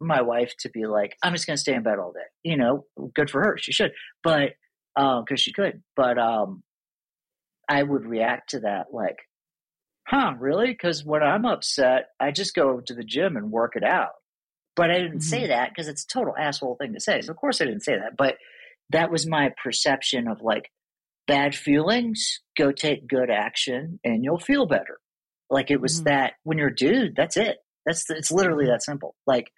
my 0.00 0.20
wife 0.20 0.52
to 0.58 0.68
be 0.70 0.86
like, 0.86 1.16
I'm 1.22 1.32
just 1.32 1.46
going 1.46 1.56
to 1.56 1.60
stay 1.60 1.72
in 1.74 1.82
bed 1.84 1.98
all 1.98 2.12
day, 2.12 2.20
you 2.50 2.56
know, 2.56 2.84
good 3.14 3.30
for 3.30 3.40
her. 3.42 3.56
She 3.56 3.72
should, 3.72 3.92
but, 4.24 4.50
uh, 4.96 5.22
cause 5.24 5.40
she 5.40 5.52
could, 5.52 5.82
but, 5.94 6.18
um, 6.18 6.62
I 7.68 7.82
would 7.82 8.04
react 8.04 8.50
to 8.50 8.60
that 8.60 8.86
like, 8.92 9.16
huh, 10.08 10.32
really? 10.38 10.74
Cause 10.74 11.04
when 11.04 11.22
I'm 11.22 11.46
upset, 11.46 12.08
I 12.20 12.32
just 12.32 12.54
go 12.54 12.80
to 12.86 12.94
the 12.94 13.04
gym 13.04 13.36
and 13.36 13.50
work 13.52 13.76
it 13.76 13.84
out. 13.84 14.10
But 14.74 14.90
I 14.90 14.94
didn't 14.96 15.10
mm-hmm. 15.20 15.20
say 15.20 15.46
that 15.46 15.70
because 15.70 15.88
it's 15.88 16.04
a 16.04 16.06
total 16.08 16.34
asshole 16.36 16.76
thing 16.80 16.92
to 16.92 17.00
say. 17.00 17.20
So 17.22 17.30
of 17.30 17.36
course 17.38 17.60
I 17.62 17.64
didn't 17.64 17.84
say 17.84 17.94
that, 17.96 18.16
but 18.18 18.36
that 18.90 19.10
was 19.10 19.26
my 19.26 19.52
perception 19.62 20.28
of 20.28 20.40
like 20.42 20.70
bad 21.26 21.54
feelings, 21.54 22.40
go 22.56 22.70
take 22.72 23.08
good 23.08 23.30
action 23.30 23.98
and 24.04 24.22
you'll 24.24 24.38
feel 24.38 24.66
better. 24.66 24.98
Like 25.50 25.70
it 25.70 25.80
was 25.80 25.96
mm-hmm. 25.96 26.04
that 26.08 26.34
when 26.44 26.58
you're 26.58 26.68
a 26.68 26.74
dude, 26.74 27.14
that's 27.16 27.36
it. 27.36 27.58
That's 27.84 28.08
it's 28.10 28.32
literally 28.32 28.66
that 28.66 28.82
simple. 28.82 29.14
Like 29.26 29.50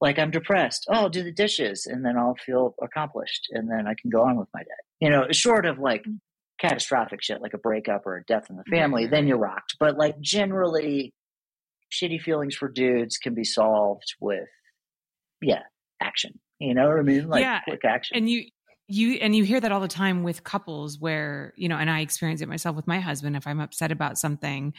like 0.00 0.18
I'm 0.18 0.30
depressed. 0.30 0.86
Oh, 0.88 0.94
I'll 0.94 1.08
do 1.10 1.22
the 1.22 1.32
dishes 1.32 1.86
and 1.86 2.04
then 2.04 2.16
I'll 2.16 2.36
feel 2.46 2.74
accomplished 2.82 3.46
and 3.50 3.70
then 3.70 3.86
I 3.86 3.94
can 4.00 4.08
go 4.10 4.22
on 4.24 4.36
with 4.36 4.48
my 4.54 4.60
day. 4.60 4.68
You 5.00 5.10
know, 5.10 5.26
short 5.30 5.66
of 5.66 5.78
like 5.78 6.02
mm-hmm. 6.02 6.14
catastrophic 6.58 7.22
shit 7.22 7.42
like 7.42 7.54
a 7.54 7.58
breakup 7.58 8.06
or 8.06 8.16
a 8.16 8.24
death 8.24 8.46
in 8.50 8.56
the 8.56 8.64
family, 8.70 9.04
mm-hmm. 9.04 9.10
then 9.14 9.26
you're 9.26 9.38
rocked. 9.38 9.76
But 9.78 9.98
like 9.98 10.18
generally 10.20 11.12
shitty 11.92 12.20
feelings 12.22 12.54
for 12.54 12.68
dudes 12.68 13.18
can 13.18 13.34
be 13.34 13.44
solved 13.44 14.04
with 14.20 14.48
yeah, 15.42 15.62
action. 16.02 16.38
You 16.60 16.74
know 16.74 16.86
what 16.88 16.98
I 16.98 17.02
mean? 17.02 17.26
Like 17.28 17.40
yeah, 17.40 17.60
quick 17.62 17.84
action. 17.84 18.16
And 18.18 18.28
you 18.28 18.44
you 18.86 19.14
and 19.14 19.34
you 19.34 19.44
hear 19.44 19.60
that 19.60 19.72
all 19.72 19.80
the 19.80 19.88
time 19.88 20.22
with 20.22 20.44
couples 20.44 20.98
where, 20.98 21.54
you 21.56 21.68
know, 21.68 21.76
and 21.76 21.88
I 21.90 22.00
experience 22.00 22.42
it 22.42 22.48
myself 22.48 22.76
with 22.76 22.86
my 22.86 23.00
husband 23.00 23.34
if 23.36 23.46
I'm 23.46 23.60
upset 23.60 23.90
about 23.90 24.18
something 24.18 24.74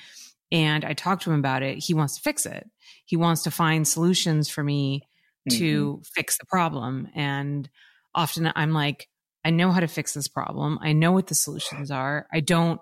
and 0.51 0.85
I 0.85 0.93
talk 0.93 1.21
to 1.21 1.31
him 1.31 1.39
about 1.39 1.63
it, 1.63 1.79
he 1.81 1.93
wants 1.93 2.15
to 2.17 2.21
fix 2.21 2.45
it. 2.45 2.69
He 3.05 3.15
wants 3.17 3.41
to 3.43 3.51
find 3.51 3.87
solutions 3.87 4.49
for 4.49 4.63
me 4.63 5.07
mm-hmm. 5.49 5.57
to 5.59 6.01
fix 6.13 6.37
the 6.37 6.45
problem 6.45 7.07
and 7.15 7.67
often 8.13 8.51
I'm 8.55 8.73
like 8.73 9.07
I 9.43 9.49
know 9.49 9.71
how 9.71 9.79
to 9.79 9.87
fix 9.87 10.13
this 10.13 10.27
problem. 10.27 10.77
I 10.83 10.93
know 10.93 11.11
what 11.13 11.25
the 11.25 11.33
solutions 11.35 11.89
are. 11.89 12.27
I 12.31 12.41
don't 12.41 12.79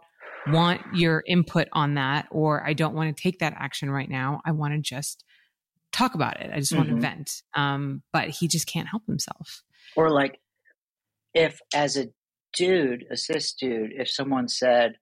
want 0.47 0.81
your 0.93 1.23
input 1.25 1.69
on 1.71 1.93
that 1.93 2.27
or 2.31 2.67
I 2.67 2.73
don't 2.73 2.95
want 2.95 3.15
to 3.15 3.23
take 3.23 3.39
that 3.39 3.53
action 3.57 3.89
right 3.89 4.09
now. 4.09 4.41
I 4.45 4.51
want 4.51 4.73
to 4.73 4.81
just 4.81 5.23
talk 5.91 6.15
about 6.15 6.39
it. 6.39 6.49
I 6.53 6.57
just 6.59 6.71
mm-hmm. 6.71 6.77
want 6.77 6.89
to 6.89 6.95
mm-hmm. 6.95 7.01
vent. 7.01 7.41
Um, 7.53 8.01
but 8.13 8.29
he 8.29 8.47
just 8.47 8.67
can't 8.67 8.87
help 8.87 9.05
himself. 9.07 9.63
Or 9.95 10.09
like 10.09 10.39
if 11.33 11.59
as 11.73 11.97
a 11.97 12.07
dude, 12.57 13.05
a 13.11 13.17
cis 13.17 13.53
dude, 13.53 13.91
if 13.93 14.09
someone 14.09 14.47
said 14.47 14.93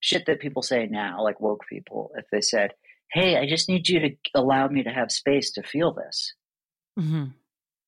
shit 0.00 0.26
that 0.26 0.40
people 0.40 0.62
say 0.62 0.86
now, 0.86 1.22
like 1.22 1.40
woke 1.40 1.64
people, 1.68 2.10
if 2.16 2.24
they 2.30 2.40
said, 2.40 2.72
Hey, 3.12 3.36
I 3.38 3.46
just 3.48 3.68
need 3.68 3.88
you 3.88 4.00
to 4.00 4.10
allow 4.34 4.66
me 4.68 4.82
to 4.82 4.90
have 4.90 5.12
space 5.12 5.52
to 5.52 5.62
feel 5.62 5.92
this. 5.94 6.34
Mm-hmm. 6.98 7.26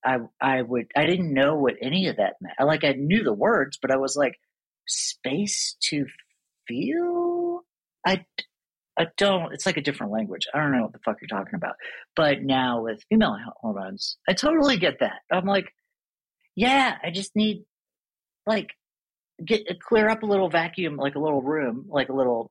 I, 0.04 0.18
I 0.40 0.62
would, 0.62 0.86
I 0.96 1.06
didn't 1.06 1.34
know 1.34 1.56
what 1.56 1.74
any 1.82 2.06
of 2.08 2.16
that 2.16 2.34
meant. 2.40 2.54
Like 2.64 2.84
I 2.84 2.92
knew 2.92 3.24
the 3.24 3.32
words, 3.32 3.78
but 3.80 3.90
I 3.90 3.96
was 3.96 4.16
like, 4.16 4.34
space 4.86 5.76
to 5.90 6.06
feel? 6.66 7.60
I, 8.06 8.24
I 8.98 9.06
don't, 9.16 9.54
it's 9.54 9.64
like 9.64 9.76
a 9.76 9.80
different 9.82 10.12
language. 10.12 10.46
I 10.52 10.58
don't 10.60 10.72
know 10.72 10.82
what 10.82 10.92
the 10.92 10.98
fuck 11.04 11.18
you're 11.20 11.28
talking 11.28 11.54
about. 11.54 11.76
But 12.16 12.42
now 12.42 12.82
with 12.82 13.02
female 13.08 13.38
hormones, 13.60 14.16
I 14.28 14.32
totally 14.32 14.76
get 14.76 14.98
that. 15.00 15.20
I'm 15.32 15.46
like, 15.46 15.66
yeah, 16.56 16.96
I 17.02 17.10
just 17.10 17.36
need 17.36 17.58
like 18.44 18.70
get 19.44 19.62
uh, 19.70 19.74
clear 19.80 20.08
up 20.08 20.24
a 20.24 20.26
little 20.26 20.50
vacuum, 20.50 20.96
like 20.96 21.14
a 21.14 21.20
little 21.20 21.40
room, 21.42 21.86
like 21.88 22.08
a 22.08 22.12
little, 22.12 22.50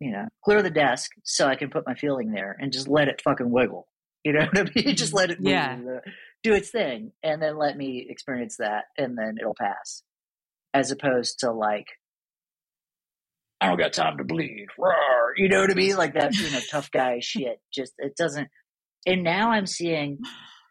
you 0.00 0.10
know, 0.10 0.26
clear 0.42 0.62
the 0.62 0.70
desk 0.70 1.10
so 1.24 1.46
I 1.46 1.54
can 1.56 1.68
put 1.68 1.86
my 1.86 1.94
feeling 1.94 2.30
there 2.32 2.56
and 2.58 2.72
just 2.72 2.88
let 2.88 3.08
it 3.08 3.20
fucking 3.22 3.50
wiggle. 3.50 3.86
You 4.24 4.32
know 4.32 4.46
what 4.46 4.58
I 4.58 4.70
mean? 4.86 4.96
just 4.96 5.12
let 5.12 5.30
it 5.30 5.38
yeah. 5.40 5.78
do 6.42 6.54
its 6.54 6.70
thing 6.70 7.12
and 7.22 7.42
then 7.42 7.58
let 7.58 7.76
me 7.76 8.06
experience 8.08 8.56
that 8.58 8.84
and 8.96 9.18
then 9.18 9.36
it'll 9.38 9.56
pass. 9.58 10.02
As 10.72 10.90
opposed 10.90 11.40
to 11.40 11.52
like, 11.52 11.86
I 13.60 13.68
don't 13.68 13.78
got 13.78 13.92
time 13.92 14.18
to 14.18 14.24
bleed. 14.24 14.66
Roar, 14.78 15.32
you 15.36 15.48
know 15.48 15.60
what 15.60 15.70
I 15.70 15.74
mean? 15.74 15.96
Like 15.96 16.14
that, 16.14 16.34
you 16.34 16.50
know, 16.50 16.60
tough 16.70 16.90
guy 16.90 17.18
shit. 17.20 17.58
Just 17.72 17.92
it 17.98 18.16
doesn't. 18.16 18.48
And 19.06 19.22
now 19.22 19.50
I'm 19.50 19.66
seeing. 19.66 20.18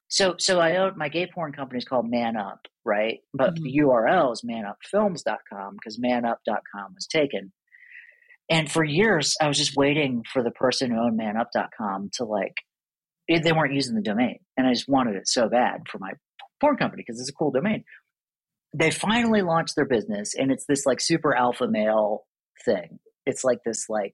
So 0.07 0.35
so 0.37 0.59
I 0.59 0.77
own 0.77 0.93
my 0.97 1.09
gay 1.09 1.27
porn 1.33 1.51
company 1.51 1.79
is 1.79 1.85
called 1.85 2.09
Man 2.09 2.37
Up, 2.37 2.59
right? 2.85 3.19
But 3.33 3.55
mm-hmm. 3.55 3.63
the 3.63 3.79
URL 3.83 4.31
is 4.33 4.45
manupfilms.com 4.47 5.75
because 5.77 5.99
manup.com 5.99 6.93
was 6.93 7.07
taken. 7.07 7.51
And 8.51 8.71
for 8.71 8.83
years, 8.83 9.33
I 9.41 9.47
was 9.47 9.57
just 9.57 9.75
waiting 9.75 10.23
for 10.31 10.43
the 10.43 10.51
person 10.51 10.91
who 10.91 10.99
owned 10.99 11.19
manup.com 11.19 12.11
to 12.13 12.23
like, 12.25 12.53
eh, 13.27 13.39
they 13.43 13.51
weren't 13.51 13.73
using 13.73 13.95
the 13.95 14.01
domain. 14.03 14.37
And 14.55 14.67
I 14.67 14.73
just 14.73 14.87
wanted 14.87 15.15
it 15.15 15.27
so 15.27 15.49
bad 15.49 15.81
for 15.89 15.97
my 15.97 16.11
porn 16.61 16.77
company 16.77 17.01
because 17.05 17.19
it's 17.19 17.29
a 17.29 17.33
cool 17.33 17.49
domain. 17.49 17.83
They 18.77 18.91
finally 18.91 19.41
launched 19.41 19.75
their 19.75 19.85
business 19.85 20.35
and 20.35 20.51
it's 20.51 20.65
this 20.67 20.85
like 20.85 21.01
super 21.01 21.35
alpha 21.35 21.67
male 21.67 22.25
thing. 22.65 22.99
It's 23.25 23.43
like 23.43 23.59
this 23.63 23.85
like 23.87 24.13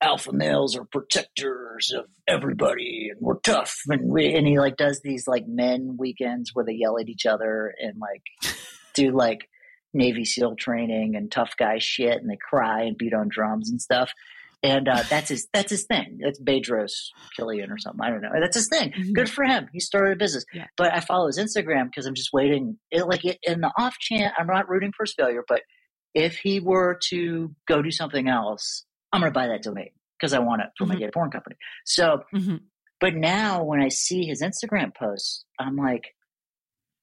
alpha 0.00 0.32
males 0.32 0.76
are 0.76 0.84
protectors 0.84 1.92
of 1.96 2.04
everybody 2.28 3.08
and 3.10 3.18
we're 3.20 3.40
tough 3.40 3.80
and 3.88 4.08
we 4.10 4.32
and 4.34 4.46
he 4.46 4.58
like 4.60 4.76
does 4.76 5.00
these 5.02 5.26
like 5.26 5.44
men 5.48 5.96
weekends 5.98 6.50
where 6.54 6.64
they 6.64 6.72
yell 6.74 6.98
at 7.00 7.08
each 7.08 7.26
other 7.26 7.74
and 7.80 7.94
like 8.00 8.54
do 8.94 9.10
like 9.10 9.48
Navy 9.94 10.24
SEAL 10.24 10.56
training 10.56 11.16
and 11.16 11.30
tough 11.30 11.54
guy 11.58 11.78
shit 11.78 12.16
and 12.18 12.30
they 12.30 12.36
cry 12.36 12.82
and 12.82 12.96
beat 12.98 13.14
on 13.14 13.28
drums 13.28 13.70
and 13.70 13.80
stuff. 13.80 14.12
And 14.62 14.88
uh, 14.88 15.02
that's 15.08 15.30
his 15.30 15.48
that's 15.52 15.70
his 15.70 15.84
thing. 15.86 16.18
That's 16.22 16.40
Bedros 16.40 16.92
Keuilian 17.38 17.70
or 17.70 17.78
something. 17.78 18.02
I 18.04 18.10
don't 18.10 18.20
know. 18.20 18.32
That's 18.40 18.56
his 18.56 18.68
thing. 18.68 18.90
Mm-hmm. 18.92 19.12
Good 19.12 19.30
for 19.30 19.44
him. 19.44 19.68
He 19.72 19.80
started 19.80 20.12
a 20.12 20.16
business. 20.16 20.44
Yeah. 20.52 20.66
But 20.76 20.92
I 20.92 21.00
follow 21.00 21.26
his 21.26 21.38
Instagram 21.38 21.86
because 21.86 22.06
I'm 22.06 22.14
just 22.14 22.32
waiting. 22.32 22.78
It, 22.90 23.06
like 23.08 23.24
in 23.24 23.60
the 23.60 23.72
off 23.78 23.98
chance, 23.98 24.32
I'm 24.38 24.46
not 24.46 24.68
rooting 24.68 24.92
for 24.96 25.04
his 25.04 25.14
failure, 25.14 25.42
but 25.48 25.62
if 26.14 26.38
he 26.38 26.60
were 26.60 26.98
to 27.10 27.54
go 27.66 27.82
do 27.82 27.90
something 27.90 28.28
else, 28.28 28.84
I'm 29.12 29.20
going 29.20 29.32
to 29.32 29.38
buy 29.38 29.48
that 29.48 29.62
domain 29.62 29.90
because 30.18 30.32
I 30.32 30.38
want 30.40 30.62
it 30.62 30.68
for 30.76 30.86
mm-hmm. 30.86 31.00
my 31.00 31.10
porn 31.12 31.30
company. 31.30 31.56
So, 31.84 32.22
mm-hmm. 32.34 32.56
but 33.00 33.14
now 33.14 33.62
when 33.64 33.80
I 33.80 33.88
see 33.88 34.24
his 34.24 34.42
Instagram 34.42 34.94
posts, 34.96 35.44
I'm 35.58 35.76
like, 35.76 36.14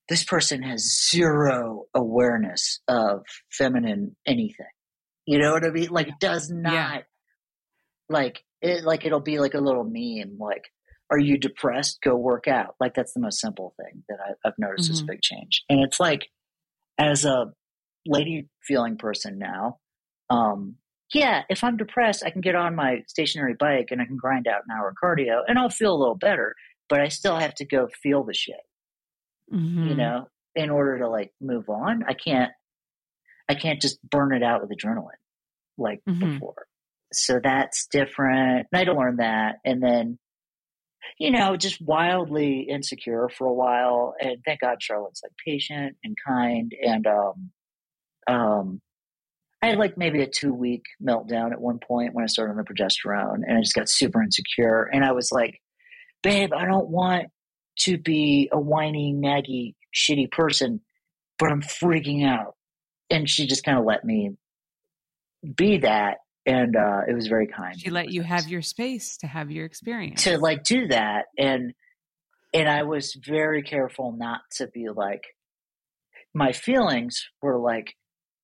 this 0.09 0.23
person 0.23 0.61
has 0.61 1.09
zero 1.11 1.85
awareness 1.95 2.79
of 2.87 3.23
feminine 3.51 4.15
anything. 4.25 4.67
You 5.25 5.39
know 5.39 5.53
what 5.53 5.65
I 5.65 5.69
mean? 5.71 5.89
Like, 5.89 6.19
does 6.19 6.51
not 6.51 6.71
yeah. 6.73 6.97
like 8.09 8.43
it. 8.61 8.83
Like 8.83 9.05
it'll 9.05 9.19
be 9.21 9.39
like 9.39 9.55
a 9.55 9.59
little 9.59 9.83
meme. 9.83 10.37
Like, 10.39 10.65
are 11.11 11.17
you 11.17 11.39
depressed? 11.39 11.99
Go 12.03 12.15
work 12.15 12.47
out. 12.47 12.75
Like 12.79 12.93
that's 12.93 13.13
the 13.13 13.19
most 13.19 13.39
simple 13.39 13.73
thing 13.81 14.03
that 14.09 14.19
I, 14.23 14.33
have 14.45 14.53
noticed 14.59 14.89
mm-hmm. 14.91 14.93
is 14.93 15.01
a 15.01 15.05
big 15.05 15.21
change. 15.23 15.63
And 15.69 15.79
it's 15.83 15.99
like, 15.99 16.27
as 16.99 17.25
a 17.25 17.47
lady 18.07 18.47
feeling 18.63 18.97
person 18.97 19.37
now. 19.37 19.77
Um, 20.29 20.75
yeah, 21.13 21.43
if 21.49 21.63
I'm 21.63 21.77
depressed, 21.77 22.23
I 22.25 22.29
can 22.31 22.41
get 22.41 22.55
on 22.55 22.75
my 22.75 22.99
stationary 23.07 23.55
bike 23.57 23.87
and 23.91 24.01
I 24.01 24.05
can 24.05 24.17
grind 24.17 24.47
out 24.47 24.61
an 24.67 24.75
hour 24.77 24.93
cardio 25.03 25.41
and 25.47 25.57
I'll 25.59 25.69
feel 25.69 25.93
a 25.93 25.97
little 25.97 26.15
better, 26.15 26.53
but 26.89 26.99
I 26.99 27.09
still 27.09 27.37
have 27.37 27.53
to 27.55 27.65
go 27.65 27.87
feel 28.01 28.23
the 28.23 28.33
shit, 28.33 28.55
mm-hmm. 29.53 29.89
you 29.89 29.95
know, 29.95 30.27
in 30.55 30.69
order 30.69 30.99
to 30.99 31.09
like 31.09 31.31
move 31.39 31.69
on. 31.69 32.03
I 32.07 32.13
can't, 32.13 32.51
I 33.47 33.55
can't 33.55 33.81
just 33.81 33.99
burn 34.07 34.33
it 34.33 34.43
out 34.43 34.61
with 34.61 34.71
adrenaline 34.75 35.11
like 35.77 36.01
mm-hmm. 36.09 36.33
before. 36.33 36.65
So 37.13 37.39
that's 37.41 37.85
different. 37.87 38.67
And 38.71 38.89
I 38.89 38.91
learned 38.91 39.19
that. 39.19 39.57
And 39.63 39.81
then, 39.83 40.17
you 41.19 41.29
know, 41.29 41.55
just 41.55 41.79
wildly 41.79 42.61
insecure 42.61 43.29
for 43.37 43.45
a 43.45 43.53
while. 43.53 44.15
And 44.19 44.37
thank 44.43 44.61
God 44.61 44.81
Charlotte's 44.81 45.21
like 45.23 45.33
patient 45.45 45.97
and 46.03 46.15
kind 46.27 46.71
and, 46.81 47.05
um, 47.05 47.51
um, 48.27 48.81
I 49.61 49.67
had 49.67 49.77
like 49.79 49.97
maybe 49.97 50.21
a 50.21 50.27
two 50.29 50.53
week 50.53 50.83
meltdown 51.03 51.51
at 51.51 51.61
one 51.61 51.79
point 51.79 52.13
when 52.13 52.23
I 52.23 52.27
started 52.27 52.51
on 52.51 52.57
the 52.57 52.63
progesterone 52.63 53.41
and 53.47 53.57
I 53.57 53.61
just 53.61 53.73
got 53.75 53.89
super 53.89 54.21
insecure. 54.21 54.83
And 54.83 55.03
I 55.03 55.11
was 55.13 55.31
like, 55.31 55.59
babe, 56.23 56.51
I 56.53 56.65
don't 56.65 56.89
want 56.89 57.25
to 57.81 57.97
be 57.97 58.49
a 58.51 58.59
whiny, 58.59 59.13
naggy, 59.17 59.73
shitty 59.95 60.31
person, 60.31 60.81
but 61.39 61.51
I'm 61.51 61.61
freaking 61.61 62.25
out. 62.25 62.53
And 63.09 63.29
she 63.29 63.47
just 63.47 63.63
kind 63.63 63.77
of 63.77 63.85
let 63.85 64.03
me 64.05 64.31
be 65.55 65.79
that. 65.79 66.17
And 66.45 66.75
uh, 66.75 67.01
it 67.07 67.13
was 67.13 67.27
very 67.27 67.47
kind. 67.47 67.79
She 67.79 67.89
let 67.89 68.11
you 68.11 68.21
have 68.21 68.47
your 68.47 68.61
space 68.61 69.17
to 69.17 69.27
have 69.27 69.49
your 69.49 69.65
experience. 69.65 70.23
To 70.25 70.37
like 70.37 70.63
do 70.63 70.87
that. 70.89 71.25
And, 71.39 71.73
and 72.53 72.69
I 72.69 72.83
was 72.83 73.17
very 73.25 73.63
careful 73.63 74.15
not 74.15 74.41
to 74.57 74.67
be 74.67 74.89
like, 74.89 75.23
my 76.35 76.51
feelings 76.51 77.27
were 77.41 77.57
like, 77.57 77.95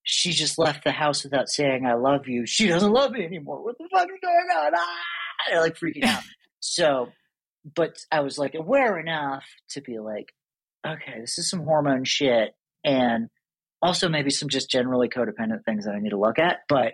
she 0.03 0.31
just 0.31 0.57
left 0.57 0.83
the 0.83 0.91
house 0.91 1.23
without 1.23 1.49
saying 1.49 1.85
I 1.85 1.93
love 1.93 2.27
you. 2.27 2.45
She 2.45 2.67
doesn't 2.67 2.91
love 2.91 3.11
me 3.11 3.25
anymore. 3.25 3.63
What 3.63 3.77
the 3.77 3.87
fuck 3.93 4.07
is 4.09 4.17
going 4.21 4.47
on? 4.59 4.71
Ah! 4.75 5.59
like 5.59 5.75
freaking 5.77 6.03
out. 6.05 6.23
so, 6.59 7.09
but 7.75 7.97
I 8.11 8.21
was 8.21 8.37
like 8.37 8.53
aware 8.55 8.99
enough 8.99 9.43
to 9.71 9.81
be 9.81 9.99
like, 9.99 10.27
okay, 10.85 11.19
this 11.19 11.37
is 11.37 11.49
some 11.49 11.63
hormone 11.63 12.03
shit, 12.03 12.51
and 12.83 13.27
also 13.81 14.09
maybe 14.09 14.29
some 14.31 14.49
just 14.49 14.69
generally 14.69 15.09
codependent 15.09 15.63
things 15.65 15.85
that 15.85 15.93
I 15.93 15.99
need 15.99 16.09
to 16.11 16.19
look 16.19 16.39
at. 16.39 16.59
But 16.67 16.93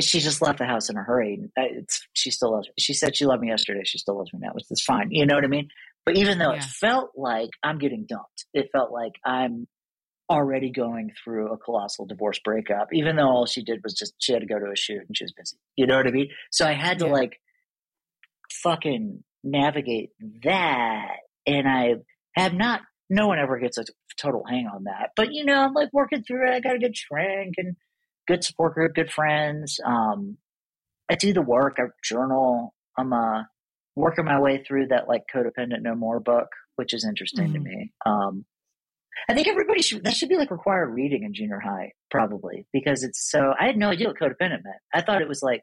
she 0.00 0.18
just 0.18 0.42
left 0.42 0.58
the 0.58 0.64
house 0.64 0.90
in 0.90 0.96
a 0.96 1.02
hurry. 1.02 1.40
It's, 1.54 2.04
she 2.14 2.32
still 2.32 2.52
loves. 2.52 2.66
Me. 2.68 2.74
She 2.80 2.94
said 2.94 3.14
she 3.14 3.26
loved 3.26 3.40
me 3.42 3.48
yesterday. 3.50 3.82
She 3.84 3.98
still 3.98 4.18
loves 4.18 4.32
me 4.32 4.40
now, 4.42 4.50
which 4.52 4.64
is 4.70 4.82
fine. 4.82 5.08
You 5.12 5.24
know 5.26 5.36
what 5.36 5.44
I 5.44 5.48
mean? 5.48 5.68
But 6.04 6.16
even 6.16 6.38
though 6.38 6.50
yeah. 6.52 6.58
it 6.58 6.64
felt 6.64 7.10
like 7.16 7.50
I'm 7.62 7.78
getting 7.78 8.04
dumped, 8.08 8.46
it 8.52 8.68
felt 8.72 8.90
like 8.92 9.12
I'm 9.24 9.68
already 10.30 10.70
going 10.70 11.12
through 11.22 11.52
a 11.52 11.58
colossal 11.58 12.06
divorce 12.06 12.38
breakup, 12.38 12.88
even 12.92 13.16
though 13.16 13.28
all 13.28 13.46
she 13.46 13.62
did 13.62 13.80
was 13.82 13.94
just 13.94 14.14
she 14.18 14.32
had 14.32 14.40
to 14.40 14.46
go 14.46 14.58
to 14.58 14.70
a 14.70 14.76
shoot 14.76 15.02
and 15.06 15.16
she 15.16 15.24
was 15.24 15.32
busy. 15.32 15.56
You 15.76 15.86
know 15.86 15.96
what 15.96 16.06
I 16.06 16.10
mean? 16.10 16.28
So 16.50 16.66
I 16.66 16.72
had 16.72 16.98
to 17.00 17.06
yeah. 17.06 17.12
like 17.12 17.40
fucking 18.62 19.22
navigate 19.42 20.10
that. 20.44 21.08
And 21.46 21.68
I 21.68 21.96
have 22.36 22.54
not, 22.54 22.80
no 23.10 23.28
one 23.28 23.38
ever 23.38 23.58
gets 23.58 23.76
a 23.76 23.84
total 24.16 24.42
hang 24.48 24.66
on 24.66 24.84
that. 24.84 25.10
But, 25.14 25.32
you 25.32 25.44
know, 25.44 25.60
I'm 25.62 25.74
like 25.74 25.90
working 25.92 26.22
through 26.22 26.48
it. 26.48 26.54
I 26.54 26.60
got 26.60 26.76
a 26.76 26.78
good 26.78 26.96
shrink 26.96 27.54
and 27.58 27.76
good 28.26 28.42
support 28.42 28.72
group, 28.74 28.94
good 28.94 29.12
friends. 29.12 29.78
Um, 29.84 30.38
I 31.10 31.16
do 31.16 31.34
the 31.34 31.42
work, 31.42 31.76
I 31.78 31.82
journal. 32.02 32.72
I'm 32.96 33.12
uh, 33.12 33.42
working 33.94 34.24
my 34.24 34.40
way 34.40 34.64
through 34.66 34.86
that 34.88 35.06
like 35.06 35.24
codependent 35.34 35.82
no 35.82 35.94
more 35.94 36.18
book, 36.18 36.48
which 36.76 36.94
is 36.94 37.04
interesting 37.04 37.44
mm-hmm. 37.48 37.52
to 37.52 37.58
mm. 37.58 37.62
me. 37.62 37.92
Um, 38.06 38.46
I 39.28 39.34
think 39.34 39.48
everybody 39.48 39.82
should, 39.82 40.04
that 40.04 40.14
should 40.14 40.28
be 40.28 40.36
like 40.36 40.50
required 40.50 40.90
reading 40.90 41.22
in 41.22 41.34
junior 41.34 41.60
high, 41.60 41.92
probably, 42.10 42.66
because 42.72 43.02
it's 43.02 43.28
so, 43.30 43.54
I 43.58 43.66
had 43.66 43.76
no 43.76 43.88
idea 43.90 44.08
what 44.08 44.18
codependent 44.18 44.64
meant. 44.64 44.80
I 44.92 45.00
thought 45.02 45.22
it 45.22 45.28
was 45.28 45.42
like, 45.42 45.62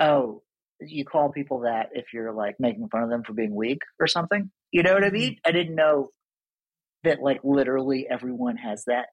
oh, 0.00 0.42
you 0.80 1.04
call 1.04 1.30
people 1.32 1.60
that 1.60 1.88
if 1.92 2.06
you're 2.12 2.32
like 2.32 2.56
making 2.58 2.88
fun 2.88 3.02
of 3.02 3.10
them 3.10 3.22
for 3.24 3.32
being 3.32 3.54
weak 3.54 3.78
or 4.00 4.06
something. 4.06 4.50
You 4.72 4.82
know 4.82 4.94
what 4.94 5.04
I 5.04 5.10
mean? 5.10 5.32
Mm-hmm. 5.34 5.48
I 5.48 5.52
didn't 5.52 5.74
know 5.74 6.10
that 7.04 7.20
like 7.20 7.40
literally 7.44 8.06
everyone 8.08 8.56
has 8.56 8.84
that. 8.86 9.06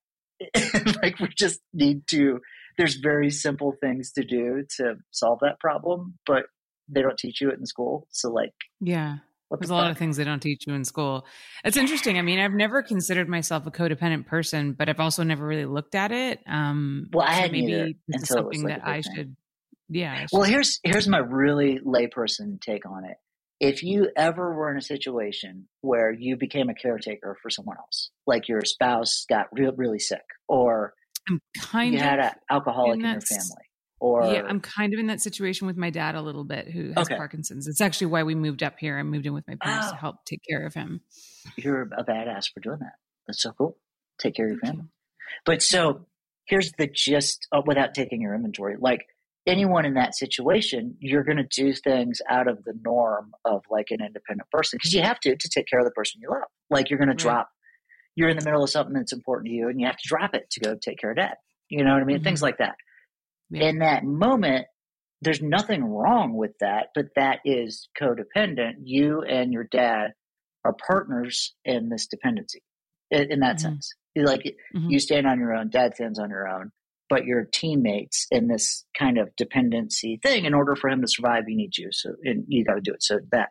like 1.01 1.19
we 1.19 1.30
just 1.36 1.59
need 1.73 2.07
to, 2.07 2.39
there's 2.77 2.95
very 2.95 3.30
simple 3.30 3.73
things 3.82 4.11
to 4.13 4.23
do 4.23 4.63
to 4.77 4.95
solve 5.11 5.39
that 5.41 5.59
problem, 5.59 6.17
but 6.25 6.43
they 6.88 7.01
don't 7.01 7.17
teach 7.17 7.41
you 7.41 7.49
it 7.49 7.59
in 7.59 7.65
school. 7.65 8.07
So 8.11 8.30
like, 8.32 8.51
yeah, 8.80 9.17
what 9.50 9.60
There's 9.60 9.72
a 9.72 9.74
lot 9.76 9.89
of 9.89 9.97
things 9.97 10.16
they 10.16 10.24
don't 10.24 10.39
teach 10.39 10.68
you 10.68 10.76
in 10.76 10.86
school. 10.86 11.26
It's 11.66 11.76
interesting. 11.76 12.20
I 12.20 12.22
mean, 12.22 12.39
I've 12.39 12.54
never 12.54 12.84
considered 12.84 13.28
myself 13.28 13.66
a 13.66 13.72
codependent 13.72 14.28
person, 14.28 14.74
but 14.74 14.89
I've 14.89 15.00
also 15.00 15.24
never 15.24 15.45
really 15.45 15.66
looked 15.66 15.95
at 15.95 16.12
it. 16.12 16.39
Um, 16.47 17.08
well, 17.12 17.26
so 17.26 17.32
I 17.32 17.34
had 17.36 17.52
maybe 17.52 17.97
this 18.08 18.24
is 18.24 18.28
something 18.30 18.62
like 18.64 18.76
that 18.80 18.88
I 18.88 19.02
should. 19.02 19.36
Yeah. 19.89 20.14
I 20.14 20.20
should. 20.22 20.30
Well, 20.32 20.43
here's 20.43 20.80
here's 20.84 21.08
my 21.08 21.18
really 21.18 21.80
layperson 21.80 22.62
take 22.62 22.86
on 22.86 23.06
it. 23.06 23.18
If 23.60 23.82
you 23.84 24.10
ever 24.16 24.54
were 24.54 24.70
in 24.70 24.78
a 24.78 24.82
situation 24.84 25.68
where 25.82 26.12
you 26.12 26.38
became 26.38 26.70
a 26.70 26.76
caretaker 26.76 27.36
for 27.41 27.50
someone 27.50 27.78
else, 27.78 28.12
like 28.28 28.47
your 28.47 28.62
spouse 28.66 29.26
got 29.28 29.47
real 29.52 29.72
really 29.76 29.97
sick, 30.00 30.22
or 30.47 30.93
I'm 31.28 31.41
kind 31.58 31.93
you 31.93 32.00
had 32.00 32.20
an 32.20 32.32
alcoholic 32.52 33.00
in 33.00 33.06
your 33.06 33.20
family, 33.20 33.64
or 34.00 34.26
yeah, 34.32 34.43
I'm 34.47 34.62
kind 34.62 34.93
of 34.93 35.00
in 35.00 35.08
that 35.08 35.20
situation 35.22 35.68
with 35.68 35.76
my 35.76 35.89
dad 35.89 36.16
a 36.16 36.22
little 36.22 36.45
bit 36.45 36.70
who 36.70 36.93
has 36.95 37.08
okay. 37.08 37.18
Parkinson's. 37.18 37.68
It's 37.68 37.82
actually 37.82 38.08
why 38.08 38.24
we 38.24 38.34
moved 38.34 38.64
up 38.64 38.80
here 38.80 38.97
I 38.97 39.04
moved 39.04 39.26
in 39.26 39.34
with 39.34 39.45
my 39.47 39.56
parents 39.62 39.88
oh. 39.89 39.91
to 39.91 39.97
help 39.97 40.24
take 40.26 40.41
care 40.50 40.66
of 40.66 40.74
him. 40.74 41.02
You're 41.58 41.82
a 41.84 42.04
badass 42.04 42.52
for 42.54 42.62
doing 42.62 42.80
that. 42.80 42.93
That's 43.28 43.41
so 43.41 43.52
cool. 43.52 43.78
Take 44.18 44.36
care 44.36 44.45
of 44.45 44.52
your 44.54 44.60
family. 44.60 44.86
But 45.45 45.62
so 45.62 46.08
here's 46.45 46.72
the 46.78 46.88
gist 46.88 47.47
uh, 47.52 47.62
without 47.66 47.93
taking 47.93 48.22
your 48.22 48.34
inventory. 48.36 48.76
Like 48.80 49.06
anyone 49.45 49.86
in 49.86 49.95
that 49.95 50.16
situation, 50.16 50.95
you're 51.00 51.24
going 51.24 51.38
to 51.38 51.43
do 51.47 51.74
things 51.74 52.22
out 52.30 52.47
of 52.47 52.64
the 52.64 52.74
norm 52.84 53.32
of 53.43 53.64
like 53.70 53.88
an 53.91 54.00
independent 54.04 54.50
person 54.50 54.78
because 54.78 54.93
you 54.93 55.02
have 55.02 55.20
to 55.22 55.36
to 55.36 55.50
take 55.50 55.68
care 55.68 55.80
of 55.80 55.86
the 55.86 55.91
person 55.91 56.22
you 56.22 56.30
love. 56.30 56.43
Like 56.70 56.89
you're 56.89 57.00
going 57.00 57.10
to 57.10 57.16
drop, 57.22 57.50
you're 58.16 58.30
in 58.30 58.38
the 58.38 58.45
middle 58.45 58.64
of 58.64 58.70
something 58.70 58.93
that's 58.93 59.14
important 59.14 59.47
to 59.47 59.52
you 59.54 59.68
and 59.68 59.78
you 59.80 59.88
have 59.88 59.97
to 59.97 60.08
drop 60.08 60.36
it 60.36 60.50
to 60.52 60.60
go 60.62 60.76
take 60.76 61.00
care 61.00 61.12
of 61.12 61.18
dad. 61.18 61.36
You 61.68 61.84
know 61.84 61.93
what 61.93 62.02
I 62.02 62.06
mean? 62.06 62.18
Mm-hmm. 62.18 62.24
Things 62.24 62.41
like 62.41 62.60
that 62.60 62.76
in 63.52 63.80
that 63.80 64.04
moment, 64.04 64.66
there's 65.22 65.41
nothing 65.41 65.84
wrong 65.84 66.34
with 66.36 66.52
that, 66.60 66.88
but 66.95 67.06
that 67.16 67.39
is 67.45 67.89
codependent. 68.00 68.74
You 68.84 69.22
and 69.22 69.52
your 69.52 69.66
dad 69.66 70.14
are 70.64 70.76
partners 70.88 71.54
in 71.66 71.89
this 71.89 72.08
dependency 72.08 72.62
in, 73.12 73.32
in 73.32 73.39
that 73.41 73.58
mm-hmm. 73.58 73.62
sense. 73.74 73.93
Like 74.16 74.41
mm-hmm. 74.76 74.89
you 74.89 75.00
stand 75.00 75.28
on 75.28 75.39
your 75.39 75.54
own, 75.54 75.70
dad 75.70 75.95
stands 75.95 76.20
on 76.20 76.30
your 76.30 76.47
own, 76.47 76.72
but 77.10 77.26
you're 77.26 77.45
teammates 77.52 78.28
in 78.32 78.47
this 78.47 78.86
kind 78.97 79.18
of 79.18 79.30
dependency 79.36 80.20
thing. 80.22 80.45
In 80.45 80.54
order 80.54 80.76
for 80.76 80.89
him 80.89 81.02
to 81.02 81.08
survive, 81.08 81.43
he 81.47 81.56
needs 81.56 81.78
you. 81.78 81.89
So, 81.91 82.12
and 82.24 82.43
you 82.47 82.64
got 82.66 82.76
to 82.76 82.82
do 82.82 82.91
it. 82.91 83.04
So 83.04 83.20
that 83.32 83.50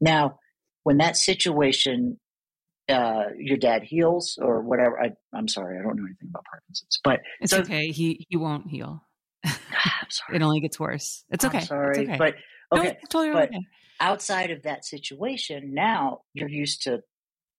now, 0.00 0.38
when 0.84 0.98
that 0.98 1.16
situation, 1.16 2.20
uh, 2.88 3.24
your 3.36 3.56
dad 3.56 3.82
heals 3.82 4.38
or 4.40 4.60
whatever, 4.62 5.00
I, 5.02 5.10
am 5.36 5.48
sorry, 5.48 5.78
I 5.78 5.82
don't 5.82 5.96
know 5.96 6.04
anything 6.04 6.28
about 6.30 6.44
Parkinson's, 6.50 7.00
but 7.02 7.20
it's 7.40 7.52
so, 7.52 7.58
okay. 7.60 7.88
He, 7.88 8.26
he 8.28 8.36
won't 8.36 8.68
heal. 8.70 9.02
it 9.44 10.42
only 10.42 10.60
gets 10.60 10.78
worse. 10.78 11.24
It's 11.30 11.44
okay. 11.44 11.58
I'm 11.58 11.64
sorry, 11.64 11.90
it's 12.04 12.10
okay. 12.10 12.18
but 12.18 12.34
okay, 12.78 12.88
no, 12.88 12.94
totally 13.08 13.32
but 13.34 13.48
okay. 13.48 13.60
outside 14.00 14.50
of 14.50 14.62
that 14.62 14.84
situation, 14.84 15.74
now 15.74 16.20
you're 16.34 16.48
used 16.48 16.82
to 16.82 17.00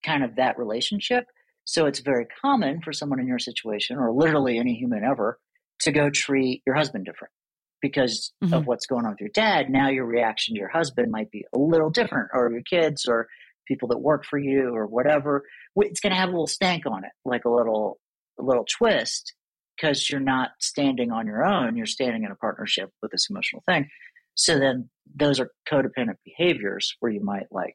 kind 0.04 0.24
of 0.24 0.36
that 0.36 0.58
relationship. 0.58 1.26
So 1.66 1.86
it's 1.86 2.00
very 2.00 2.26
common 2.42 2.82
for 2.82 2.94
someone 2.94 3.20
in 3.20 3.28
your 3.28 3.40
situation, 3.40 3.98
or 3.98 4.12
literally 4.12 4.58
any 4.58 4.76
human 4.76 5.04
ever, 5.04 5.38
to 5.82 5.92
go 5.92 6.10
treat 6.10 6.62
your 6.66 6.76
husband 6.76 7.06
different 7.06 7.34
because 7.82 8.32
mm-hmm. 8.44 8.54
of 8.54 8.66
what's 8.66 8.88
going 8.88 9.06
on 9.06 9.12
with 9.12 9.20
your 9.20 9.30
dad. 9.30 9.70
Now 9.70 9.90
your 9.90 10.06
reaction 10.06 10.56
to 10.56 10.60
your 10.60 10.70
husband 10.70 11.12
might 11.12 11.30
be 11.30 11.46
a 11.54 11.60
little 11.60 11.90
different, 11.90 12.30
or 12.34 12.50
your 12.52 12.62
kids, 12.64 13.06
or 13.08 13.28
people 13.68 13.90
that 13.90 13.98
work 14.00 14.26
for 14.26 14.40
you, 14.40 14.70
or 14.74 14.88
whatever. 14.88 15.44
It's 15.76 16.00
going 16.00 16.14
to 16.14 16.18
have 16.20 16.30
a 16.30 16.32
little 16.32 16.48
stank 16.48 16.86
on 16.86 17.04
it, 17.04 17.12
like 17.26 17.46
a 17.46 17.50
little 17.50 18.00
a 18.40 18.44
little 18.44 18.66
twist 18.66 19.34
because 19.78 20.10
you're 20.10 20.20
not 20.20 20.52
standing 20.60 21.12
on 21.12 21.28
your 21.28 21.46
own, 21.46 21.76
you're 21.78 21.86
standing 21.86 22.24
in 22.24 22.32
a 22.32 22.36
partnership 22.36 22.90
with 23.02 23.12
this 23.12 23.28
emotional 23.30 23.62
thing. 23.66 23.88
So 24.36 24.60
then 24.60 24.90
those 25.16 25.40
are 25.40 25.52
codependent 25.72 26.16
behaviors 26.26 26.96
where 27.00 27.12
you 27.12 27.24
might 27.24 27.48
like 27.52 27.74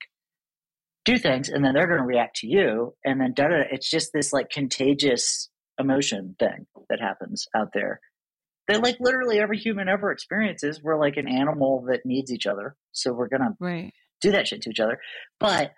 do 1.04 1.18
things 1.18 1.48
and 1.48 1.64
then 1.64 1.74
they're 1.74 1.86
going 1.86 1.98
to 2.00 2.04
react 2.06 2.36
to 2.36 2.46
you. 2.46 2.94
And 3.04 3.20
then 3.20 3.34
da, 3.34 3.48
da, 3.48 3.56
da. 3.58 3.62
it's 3.70 3.90
just 3.90 4.12
this 4.12 4.32
like 4.32 4.50
contagious 4.50 5.48
emotion 5.78 6.36
thing 6.38 6.66
that 6.90 7.00
happens 7.00 7.46
out 7.56 7.68
there 7.72 8.00
that 8.68 8.82
like 8.82 8.96
literally 9.00 9.40
every 9.40 9.58
human 9.58 9.88
ever 9.88 10.12
experiences. 10.12 10.80
We're 10.82 10.98
like 10.98 11.16
an 11.16 11.28
animal 11.28 11.86
that 11.88 12.04
needs 12.06 12.32
each 12.32 12.46
other. 12.46 12.76
So 12.92 13.12
we're 13.12 13.28
going 13.28 13.54
right. 13.58 13.92
to 14.20 14.28
do 14.28 14.32
that 14.32 14.46
shit 14.46 14.62
to 14.62 14.70
each 14.70 14.78
other. 14.80 14.98
But 15.40 15.72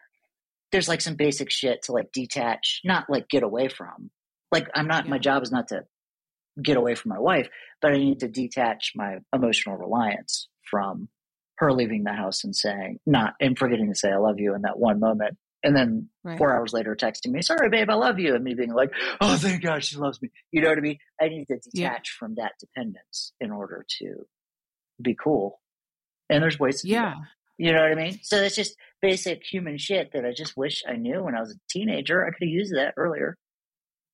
there's 0.71 0.89
like 0.89 1.01
some 1.01 1.15
basic 1.15 1.51
shit 1.51 1.83
to 1.85 1.93
like 1.93 2.13
detach, 2.13 2.81
not 2.85 3.07
like 3.09 3.29
get 3.29 3.43
away 3.43 3.69
from. 3.69 4.11
Like 4.53 4.69
I'm 4.75 4.87
not, 4.87 5.05
yeah. 5.05 5.11
my 5.13 5.19
job 5.19 5.43
is 5.43 5.51
not 5.53 5.69
to 5.69 5.85
get 6.63 6.77
away 6.77 6.95
from 6.95 7.11
my 7.11 7.19
wife, 7.19 7.49
but 7.81 7.93
I 7.93 7.99
need 7.99 8.21
to 8.21 8.29
detach 8.29 8.93
my 8.95 9.19
emotional 9.35 9.77
reliance 9.77 10.49
from 10.71 11.09
her 11.57 11.73
leaving 11.73 12.05
the 12.05 12.13
house 12.13 12.45
and 12.45 12.55
saying 12.55 12.99
not 13.07 13.35
and 13.41 13.59
forgetting 13.59 13.89
to 13.93 13.99
say 13.99 14.11
I 14.11 14.17
love 14.17 14.39
you 14.39 14.55
in 14.55 14.63
that 14.63 14.79
one 14.79 15.01
moment. 15.01 15.37
And 15.63 15.75
then 15.75 16.11
right. 16.23 16.37
four 16.37 16.55
hours 16.55 16.73
later 16.75 16.95
texting 16.95 17.29
me, 17.33 17.41
sorry 17.43 17.69
babe, 17.71 17.89
I 17.91 17.95
love 17.95 18.19
you, 18.19 18.35
and 18.35 18.45
me 18.45 18.55
being 18.55 18.73
like, 18.73 18.91
Oh 19.21 19.37
thank 19.37 19.63
God 19.63 19.85
she 19.85 19.97
loves 19.97 20.21
me. 20.21 20.31
You 20.53 20.63
know 20.63 20.69
what 20.69 20.79
I 20.79 20.83
mean? 20.83 20.99
I 21.21 21.29
need 21.29 21.47
to 21.47 21.55
detach 21.57 21.65
yeah. 21.73 21.99
from 22.19 22.35
that 22.37 22.53
dependence 22.59 23.33
in 23.41 23.51
order 23.53 23.85
to 24.01 24.15
be 25.03 25.15
cool. 25.15 25.61
And 26.29 26.43
there's 26.43 26.59
ways 26.59 26.83
to 26.83 26.89
Yeah. 26.89 27.15
You 27.57 27.73
know 27.73 27.83
what 27.83 27.93
I 27.93 27.95
mean? 27.95 28.19
So 28.25 28.41
that's 28.41 28.57
just 28.57 28.75
basic 29.01 29.43
human 29.45 29.79
shit 29.79 30.11
that 30.13 30.25
I 30.25 30.33
just 30.37 30.57
wish 30.57 30.83
I 30.89 30.97
knew 30.97 31.23
when 31.23 31.37
I 31.37 31.41
was 31.41 31.53
a 31.53 31.59
teenager. 31.71 32.27
I 32.27 32.31
could 32.31 32.47
have 32.47 32.49
used 32.51 32.75
that 32.75 32.95
earlier 32.97 33.37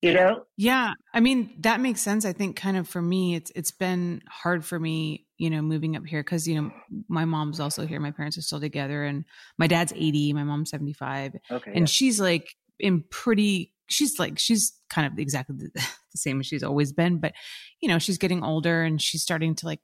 you 0.02 0.14
know 0.14 0.44
yeah 0.56 0.92
i 1.12 1.20
mean 1.20 1.50
that 1.60 1.80
makes 1.80 2.00
sense 2.00 2.24
i 2.24 2.32
think 2.32 2.56
kind 2.56 2.76
of 2.76 2.88
for 2.88 3.02
me 3.02 3.34
it's 3.34 3.50
it's 3.54 3.70
been 3.70 4.22
hard 4.28 4.64
for 4.64 4.78
me 4.78 5.26
you 5.36 5.50
know 5.50 5.60
moving 5.62 5.96
up 5.96 6.04
here 6.06 6.22
because 6.22 6.46
you 6.48 6.60
know 6.60 6.70
my 7.08 7.24
mom's 7.24 7.60
also 7.60 7.86
here 7.86 8.00
my 8.00 8.10
parents 8.10 8.38
are 8.38 8.42
still 8.42 8.60
together 8.60 9.04
and 9.04 9.24
my 9.58 9.66
dad's 9.66 9.92
80 9.94 10.32
my 10.32 10.44
mom's 10.44 10.70
75 10.70 11.34
okay, 11.50 11.70
and 11.74 11.80
yeah. 11.80 11.84
she's 11.84 12.20
like 12.20 12.54
in 12.78 13.04
pretty 13.10 13.74
she's 13.88 14.18
like 14.18 14.38
she's 14.38 14.72
kind 14.88 15.10
of 15.10 15.18
exactly 15.18 15.56
the, 15.56 15.68
the 15.74 16.18
same 16.18 16.40
as 16.40 16.46
she's 16.46 16.62
always 16.62 16.92
been 16.92 17.18
but 17.18 17.32
you 17.80 17.88
know 17.88 17.98
she's 17.98 18.18
getting 18.18 18.42
older 18.42 18.82
and 18.82 19.02
she's 19.02 19.22
starting 19.22 19.54
to 19.56 19.66
like 19.66 19.80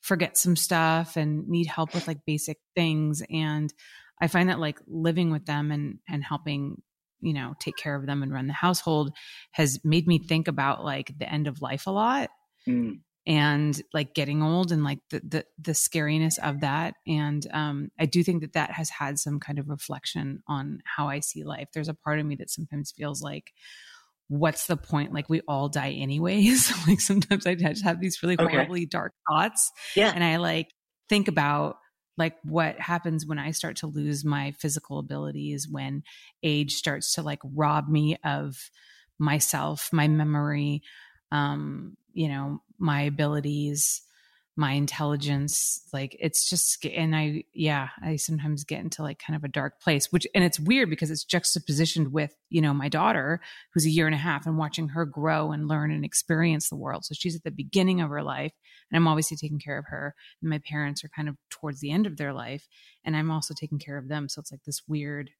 forget 0.00 0.36
some 0.36 0.56
stuff 0.56 1.16
and 1.16 1.46
need 1.46 1.66
help 1.66 1.92
with 1.94 2.08
like 2.08 2.24
basic 2.26 2.58
things 2.74 3.22
and 3.30 3.72
i 4.20 4.26
find 4.26 4.48
that 4.48 4.58
like 4.58 4.80
living 4.88 5.30
with 5.30 5.44
them 5.46 5.70
and 5.70 5.98
and 6.08 6.24
helping 6.24 6.80
you 7.20 7.32
know 7.32 7.54
take 7.58 7.76
care 7.76 7.94
of 7.94 8.06
them 8.06 8.22
and 8.22 8.32
run 8.32 8.46
the 8.46 8.52
household 8.52 9.12
has 9.52 9.78
made 9.84 10.06
me 10.06 10.18
think 10.18 10.48
about 10.48 10.84
like 10.84 11.16
the 11.18 11.30
end 11.30 11.46
of 11.46 11.62
life 11.62 11.86
a 11.86 11.90
lot 11.90 12.30
mm. 12.66 12.98
and 13.26 13.82
like 13.92 14.14
getting 14.14 14.42
old 14.42 14.72
and 14.72 14.84
like 14.84 14.98
the, 15.10 15.20
the 15.26 15.44
the 15.58 15.72
scariness 15.72 16.38
of 16.38 16.60
that 16.60 16.94
and 17.06 17.46
um 17.52 17.90
i 17.98 18.06
do 18.06 18.22
think 18.22 18.42
that 18.42 18.52
that 18.54 18.70
has 18.70 18.90
had 18.90 19.18
some 19.18 19.38
kind 19.40 19.58
of 19.58 19.68
reflection 19.68 20.42
on 20.48 20.80
how 20.84 21.08
i 21.08 21.20
see 21.20 21.44
life 21.44 21.68
there's 21.74 21.88
a 21.88 21.94
part 21.94 22.18
of 22.18 22.26
me 22.26 22.36
that 22.36 22.50
sometimes 22.50 22.92
feels 22.92 23.22
like 23.22 23.52
what's 24.28 24.66
the 24.66 24.76
point 24.76 25.12
like 25.12 25.28
we 25.28 25.40
all 25.48 25.68
die 25.68 25.90
anyways 25.90 26.72
like 26.86 27.00
sometimes 27.00 27.46
i 27.46 27.54
just 27.54 27.84
have 27.84 28.00
these 28.00 28.22
really 28.22 28.38
okay. 28.38 28.50
horribly 28.52 28.86
dark 28.86 29.12
thoughts 29.30 29.72
yeah 29.96 30.12
and 30.14 30.24
i 30.24 30.36
like 30.36 30.68
think 31.08 31.28
about 31.28 31.76
like 32.20 32.36
what 32.44 32.78
happens 32.78 33.26
when 33.26 33.38
i 33.40 33.50
start 33.50 33.74
to 33.76 33.86
lose 33.88 34.24
my 34.24 34.52
physical 34.52 34.98
abilities 35.00 35.66
when 35.68 36.04
age 36.44 36.74
starts 36.74 37.14
to 37.14 37.22
like 37.22 37.40
rob 37.42 37.88
me 37.88 38.16
of 38.24 38.70
myself 39.18 39.88
my 39.92 40.06
memory 40.06 40.82
um 41.32 41.96
you 42.12 42.28
know 42.28 42.60
my 42.78 43.00
abilities 43.00 44.02
my 44.56 44.72
intelligence 44.72 45.80
like 45.92 46.16
it's 46.18 46.48
just 46.50 46.84
and 46.84 47.14
i 47.14 47.42
yeah 47.54 47.88
i 48.02 48.16
sometimes 48.16 48.64
get 48.64 48.80
into 48.80 49.02
like 49.02 49.22
kind 49.24 49.36
of 49.36 49.44
a 49.44 49.48
dark 49.48 49.80
place 49.80 50.10
which 50.10 50.26
and 50.34 50.42
it's 50.44 50.58
weird 50.58 50.90
because 50.90 51.10
it's 51.10 51.24
juxtapositioned 51.24 52.08
with 52.08 52.34
you 52.48 52.60
know 52.60 52.74
my 52.74 52.88
daughter 52.88 53.40
who's 53.72 53.86
a 53.86 53.90
year 53.90 54.06
and 54.06 54.14
a 54.14 54.18
half 54.18 54.46
and 54.46 54.58
watching 54.58 54.88
her 54.88 55.04
grow 55.04 55.52
and 55.52 55.68
learn 55.68 55.90
and 55.92 56.04
experience 56.04 56.68
the 56.68 56.76
world 56.76 57.04
so 57.04 57.14
she's 57.16 57.36
at 57.36 57.44
the 57.44 57.50
beginning 57.50 58.00
of 58.00 58.10
her 58.10 58.22
life 58.22 58.52
and 58.90 58.96
i'm 58.96 59.06
obviously 59.08 59.36
taking 59.36 59.58
care 59.58 59.78
of 59.78 59.84
her 59.86 60.14
and 60.42 60.50
my 60.50 60.58
parents 60.58 61.04
are 61.04 61.08
kind 61.10 61.28
of 61.28 61.36
towards 61.48 61.80
the 61.80 61.92
end 61.92 62.06
of 62.06 62.16
their 62.16 62.32
life 62.32 62.66
and 63.04 63.16
i'm 63.16 63.30
also 63.30 63.54
taking 63.54 63.78
care 63.78 63.98
of 63.98 64.08
them 64.08 64.28
so 64.28 64.40
it's 64.40 64.50
like 64.50 64.64
this 64.64 64.82
weird 64.88 65.30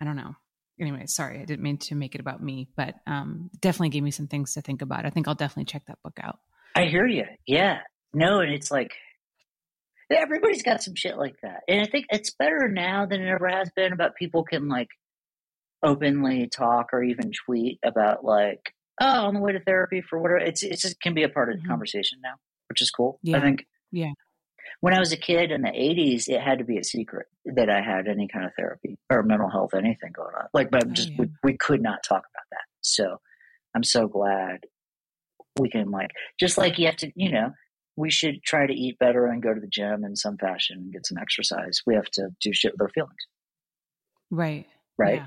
i 0.00 0.04
don't 0.04 0.16
know 0.16 0.34
anyway 0.80 1.06
sorry 1.06 1.38
i 1.40 1.44
didn't 1.44 1.62
mean 1.62 1.78
to 1.78 1.94
make 1.94 2.16
it 2.16 2.20
about 2.20 2.42
me 2.42 2.68
but 2.76 2.96
um 3.06 3.50
definitely 3.60 3.88
gave 3.88 4.02
me 4.02 4.10
some 4.10 4.26
things 4.26 4.52
to 4.52 4.60
think 4.60 4.82
about 4.82 5.06
i 5.06 5.10
think 5.10 5.28
i'll 5.28 5.34
definitely 5.36 5.64
check 5.64 5.82
that 5.86 6.02
book 6.02 6.18
out 6.20 6.38
i 6.74 6.86
hear 6.86 7.06
you 7.06 7.22
yeah 7.46 7.78
no, 8.16 8.40
and 8.40 8.50
it's 8.52 8.70
like 8.70 8.92
everybody's 10.10 10.62
got 10.62 10.82
some 10.82 10.94
shit 10.94 11.18
like 11.18 11.36
that. 11.42 11.60
And 11.68 11.80
I 11.82 11.84
think 11.84 12.06
it's 12.10 12.30
better 12.32 12.66
now 12.66 13.04
than 13.04 13.20
it 13.20 13.28
ever 13.28 13.46
has 13.46 13.70
been 13.76 13.92
about 13.92 14.14
people 14.16 14.42
can 14.42 14.68
like 14.68 14.88
openly 15.82 16.48
talk 16.48 16.94
or 16.94 17.02
even 17.02 17.30
tweet 17.44 17.78
about 17.84 18.24
like, 18.24 18.72
oh, 19.02 19.26
on 19.26 19.34
the 19.34 19.40
way 19.40 19.52
to 19.52 19.60
therapy 19.60 20.00
for 20.00 20.18
whatever. 20.18 20.38
It's 20.38 20.62
it 20.62 20.78
just 20.80 20.98
can 20.98 21.12
be 21.12 21.24
a 21.24 21.28
part 21.28 21.50
of 21.50 21.56
the 21.56 21.60
mm-hmm. 21.60 21.68
conversation 21.68 22.18
now, 22.22 22.36
which 22.70 22.80
is 22.80 22.90
cool. 22.90 23.20
Yeah. 23.22 23.36
I 23.36 23.40
think. 23.42 23.66
Yeah. 23.92 24.12
When 24.80 24.94
I 24.94 24.98
was 24.98 25.12
a 25.12 25.16
kid 25.18 25.50
in 25.52 25.60
the 25.62 25.68
80s, 25.68 26.26
it 26.28 26.40
had 26.40 26.58
to 26.60 26.64
be 26.64 26.76
a 26.78 26.84
secret 26.84 27.26
that 27.44 27.68
I 27.70 27.80
had 27.82 28.08
any 28.08 28.28
kind 28.28 28.44
of 28.46 28.52
therapy 28.56 28.98
or 29.10 29.22
mental 29.24 29.48
health, 29.50 29.74
anything 29.74 30.12
going 30.12 30.34
on. 30.36 30.46
Like, 30.54 30.70
but 30.70 30.84
oh, 30.86 30.90
just, 30.90 31.10
yeah. 31.10 31.16
we, 31.18 31.26
we 31.44 31.56
could 31.56 31.82
not 31.82 32.02
talk 32.02 32.18
about 32.34 32.46
that. 32.50 32.64
So 32.80 33.18
I'm 33.74 33.82
so 33.84 34.06
glad 34.08 34.64
we 35.58 35.68
can 35.70 35.90
like, 35.90 36.10
just 36.40 36.58
like 36.58 36.78
you 36.78 36.86
have 36.86 36.96
to, 36.96 37.10
you 37.14 37.30
know, 37.30 37.52
we 37.96 38.10
should 38.10 38.42
try 38.42 38.66
to 38.66 38.72
eat 38.74 38.98
better 38.98 39.26
and 39.26 39.42
go 39.42 39.52
to 39.52 39.60
the 39.60 39.66
gym 39.66 40.04
in 40.04 40.14
some 40.14 40.36
fashion 40.36 40.76
and 40.78 40.92
get 40.92 41.06
some 41.06 41.16
exercise. 41.18 41.82
We 41.86 41.94
have 41.94 42.10
to 42.12 42.28
do 42.40 42.52
shit 42.52 42.72
with 42.72 42.82
our 42.82 42.88
feelings. 42.90 43.16
Right. 44.30 44.66
Right. 44.98 45.22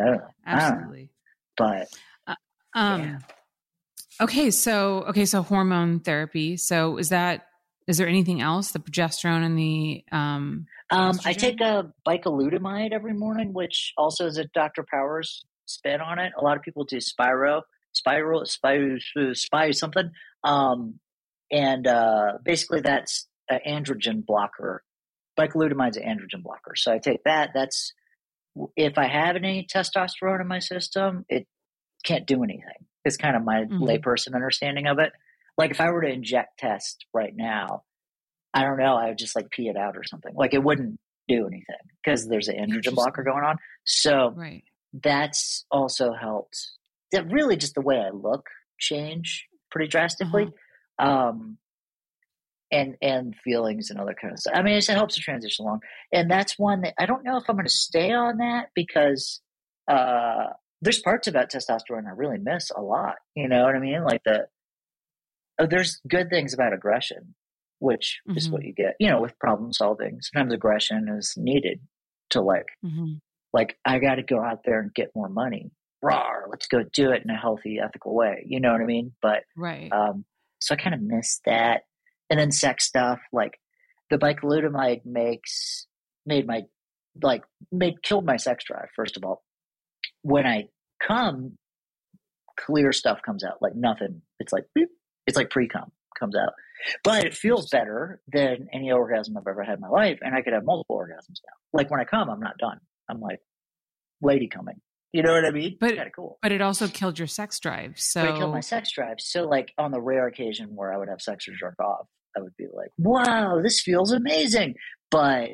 Yeah. 0.00 0.16
Absolutely. 0.46 1.10
But 1.56 1.88
uh, 2.26 2.34
um 2.74 3.00
yeah. 3.02 3.18
Okay, 4.20 4.50
so 4.50 5.04
okay, 5.08 5.24
so 5.24 5.42
hormone 5.42 6.00
therapy. 6.00 6.56
So 6.56 6.96
is 6.96 7.10
that 7.10 7.46
is 7.88 7.98
there 7.98 8.06
anything 8.08 8.40
else? 8.40 8.70
The 8.72 8.78
progesterone 8.78 9.44
and 9.44 9.58
the 9.58 10.04
um, 10.12 10.66
um 10.90 11.18
I 11.24 11.32
take 11.32 11.60
a 11.60 11.92
bicalutamide 12.06 12.92
every 12.92 13.14
morning, 13.14 13.52
which 13.52 13.92
also 13.96 14.26
is 14.26 14.38
a 14.38 14.44
Dr. 14.46 14.84
Powers 14.88 15.44
spin 15.66 16.00
on 16.00 16.18
it. 16.18 16.32
A 16.38 16.42
lot 16.44 16.56
of 16.56 16.62
people 16.62 16.84
do 16.84 17.00
Spiro, 17.00 17.62
Spiral, 17.92 18.44
Spiro, 18.46 18.98
Spiro 19.40 19.72
something. 19.72 20.10
Um, 20.44 20.98
and 21.52 21.86
uh, 21.86 22.38
basically 22.42 22.80
that's 22.80 23.28
an 23.50 23.60
androgen 23.68 24.24
blocker. 24.24 24.82
Bicalutamide's 25.38 25.98
is 25.98 26.02
an 26.02 26.08
androgen 26.18 26.42
blocker. 26.42 26.72
So 26.74 26.92
I 26.92 26.98
take 26.98 27.22
that. 27.24 27.50
That's 27.54 27.92
if 28.76 28.96
I 28.98 29.06
have 29.06 29.36
any 29.36 29.66
testosterone 29.72 30.40
in 30.40 30.48
my 30.48 30.58
system, 30.58 31.24
it 31.28 31.46
can't 32.04 32.26
do 32.26 32.42
anything. 32.42 32.86
It's 33.04 33.16
kind 33.16 33.36
of 33.36 33.44
my 33.44 33.62
mm-hmm. 33.62 33.82
layperson 33.82 34.34
understanding 34.34 34.86
of 34.86 34.98
it. 34.98 35.12
Like 35.58 35.70
if 35.70 35.80
I 35.80 35.90
were 35.90 36.00
to 36.02 36.08
inject 36.08 36.58
test 36.58 37.04
right 37.12 37.32
now, 37.34 37.82
I 38.54 38.62
don't 38.62 38.78
know, 38.78 38.96
I 38.96 39.08
would 39.08 39.18
just 39.18 39.36
like 39.36 39.50
pee 39.50 39.68
it 39.68 39.76
out 39.76 39.96
or 39.96 40.04
something. 40.04 40.34
Like 40.34 40.54
it 40.54 40.62
wouldn't 40.62 40.98
do 41.28 41.46
anything 41.46 41.84
because 42.02 42.26
there's 42.28 42.48
an 42.48 42.56
androgen 42.56 42.94
blocker 42.94 43.22
going 43.22 43.44
on. 43.44 43.56
So 43.84 44.32
right. 44.36 44.64
that's 44.92 45.64
also 45.70 46.12
helped. 46.14 46.58
That 47.12 47.30
really 47.30 47.56
just 47.56 47.74
the 47.74 47.80
way 47.82 47.98
I 47.98 48.10
look 48.10 48.46
change 48.78 49.46
pretty 49.70 49.88
drastically. 49.88 50.44
Uh-huh 50.44 50.52
um, 50.98 51.58
and 52.70 52.96
and 53.02 53.34
feelings 53.44 53.90
and 53.90 54.00
other 54.00 54.14
kind 54.18 54.32
of 54.32 54.38
stuff. 54.38 54.54
I 54.56 54.62
mean, 54.62 54.74
it 54.74 54.86
helps 54.88 55.14
the 55.14 55.20
transition 55.20 55.64
along, 55.64 55.80
and 56.12 56.30
that's 56.30 56.58
one 56.58 56.82
that 56.82 56.94
I 56.98 57.06
don't 57.06 57.24
know 57.24 57.36
if 57.36 57.44
I'm 57.48 57.56
going 57.56 57.66
to 57.66 57.70
stay 57.72 58.12
on 58.12 58.38
that 58.38 58.68
because 58.74 59.40
uh, 59.90 60.46
there's 60.80 61.00
parts 61.00 61.28
about 61.28 61.50
testosterone 61.50 62.06
I 62.06 62.12
really 62.16 62.38
miss 62.38 62.70
a 62.70 62.80
lot. 62.82 63.16
You 63.34 63.48
know 63.48 63.64
what 63.64 63.74
I 63.74 63.78
mean? 63.78 64.04
Like 64.04 64.22
the 64.24 64.46
oh, 65.58 65.66
there's 65.66 66.00
good 66.08 66.30
things 66.30 66.54
about 66.54 66.72
aggression, 66.72 67.34
which 67.78 68.20
mm-hmm. 68.28 68.38
is 68.38 68.50
what 68.50 68.60
mm-hmm. 68.62 68.68
you 68.68 68.74
get. 68.74 68.94
You 69.00 69.08
know, 69.08 69.20
with 69.20 69.38
problem 69.38 69.72
solving, 69.72 70.18
sometimes 70.20 70.52
aggression 70.54 71.08
is 71.16 71.34
needed 71.36 71.80
to 72.30 72.40
like 72.40 72.66
mm-hmm. 72.84 73.14
like 73.52 73.76
I 73.84 73.98
got 73.98 74.16
to 74.16 74.22
go 74.22 74.42
out 74.42 74.60
there 74.64 74.80
and 74.80 74.92
get 74.94 75.10
more 75.14 75.28
money. 75.28 75.70
Rawr, 76.02 76.48
let's 76.48 76.66
go 76.66 76.80
do 76.82 77.12
it 77.12 77.22
in 77.22 77.30
a 77.30 77.36
healthy, 77.36 77.78
ethical 77.80 78.12
way. 78.12 78.42
You 78.44 78.58
know 78.58 78.72
what 78.72 78.80
I 78.80 78.86
mean? 78.86 79.12
But 79.22 79.44
right. 79.56 79.88
Um, 79.92 80.24
so 80.62 80.74
I 80.74 80.76
kind 80.76 80.94
of 80.94 81.02
miss 81.02 81.40
that. 81.44 81.82
And 82.30 82.38
then 82.40 82.50
sex 82.52 82.84
stuff, 82.86 83.20
like 83.32 83.58
the 84.08 84.16
bicalutamide 84.16 85.04
makes, 85.04 85.86
made 86.24 86.46
my, 86.46 86.62
like, 87.22 87.42
made, 87.70 88.02
killed 88.02 88.24
my 88.24 88.36
sex 88.36 88.64
drive, 88.64 88.88
first 88.96 89.16
of 89.16 89.24
all. 89.24 89.42
When 90.22 90.46
I 90.46 90.68
come, 91.06 91.58
clear 92.58 92.92
stuff 92.92 93.20
comes 93.26 93.44
out, 93.44 93.56
like 93.60 93.74
nothing. 93.74 94.22
It's 94.38 94.52
like, 94.52 94.64
beep, 94.74 94.88
it's 95.26 95.36
like 95.36 95.50
pre-cum 95.50 95.90
comes 96.18 96.34
out. 96.36 96.52
But 97.04 97.24
it 97.24 97.34
feels 97.34 97.68
better 97.68 98.20
than 98.32 98.68
any 98.72 98.90
orgasm 98.92 99.36
I've 99.36 99.46
ever 99.50 99.64
had 99.64 99.74
in 99.74 99.80
my 99.80 99.88
life. 99.88 100.18
And 100.22 100.34
I 100.34 100.40
could 100.42 100.52
have 100.54 100.64
multiple 100.64 100.96
orgasms 100.96 101.38
now. 101.44 101.54
Like 101.74 101.90
when 101.90 102.00
I 102.00 102.04
come, 102.04 102.30
I'm 102.30 102.40
not 102.40 102.56
done. 102.58 102.78
I'm 103.10 103.20
like, 103.20 103.40
lady 104.22 104.48
coming. 104.48 104.80
You 105.12 105.22
know 105.22 105.32
what 105.32 105.44
I 105.44 105.50
mean? 105.50 105.76
But 105.78 105.96
kind 105.96 106.06
of 106.06 106.14
cool. 106.16 106.38
But 106.42 106.52
it 106.52 106.62
also 106.62 106.88
killed 106.88 107.18
your 107.18 107.28
sex 107.28 107.58
drive. 107.60 107.98
So 107.98 108.22
but 108.24 108.34
it 108.34 108.38
killed 108.38 108.52
my 108.52 108.60
sex 108.60 108.92
drive. 108.92 109.16
So 109.20 109.42
like 109.46 109.72
on 109.76 109.90
the 109.92 110.00
rare 110.00 110.26
occasion 110.26 110.74
where 110.74 110.92
I 110.92 110.96
would 110.96 111.08
have 111.08 111.20
sex 111.20 111.46
or 111.46 111.52
jerk 111.54 111.78
off, 111.80 112.06
I 112.36 112.40
would 112.40 112.56
be 112.56 112.66
like, 112.72 112.88
"Wow, 112.96 113.60
this 113.62 113.80
feels 113.82 114.10
amazing," 114.10 114.74
but 115.10 115.50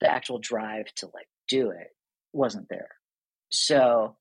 the 0.00 0.10
actual 0.10 0.40
drive 0.40 0.86
to 0.96 1.06
like 1.14 1.28
do 1.48 1.70
it 1.70 1.88
wasn't 2.32 2.68
there. 2.68 2.88
So, 3.52 4.16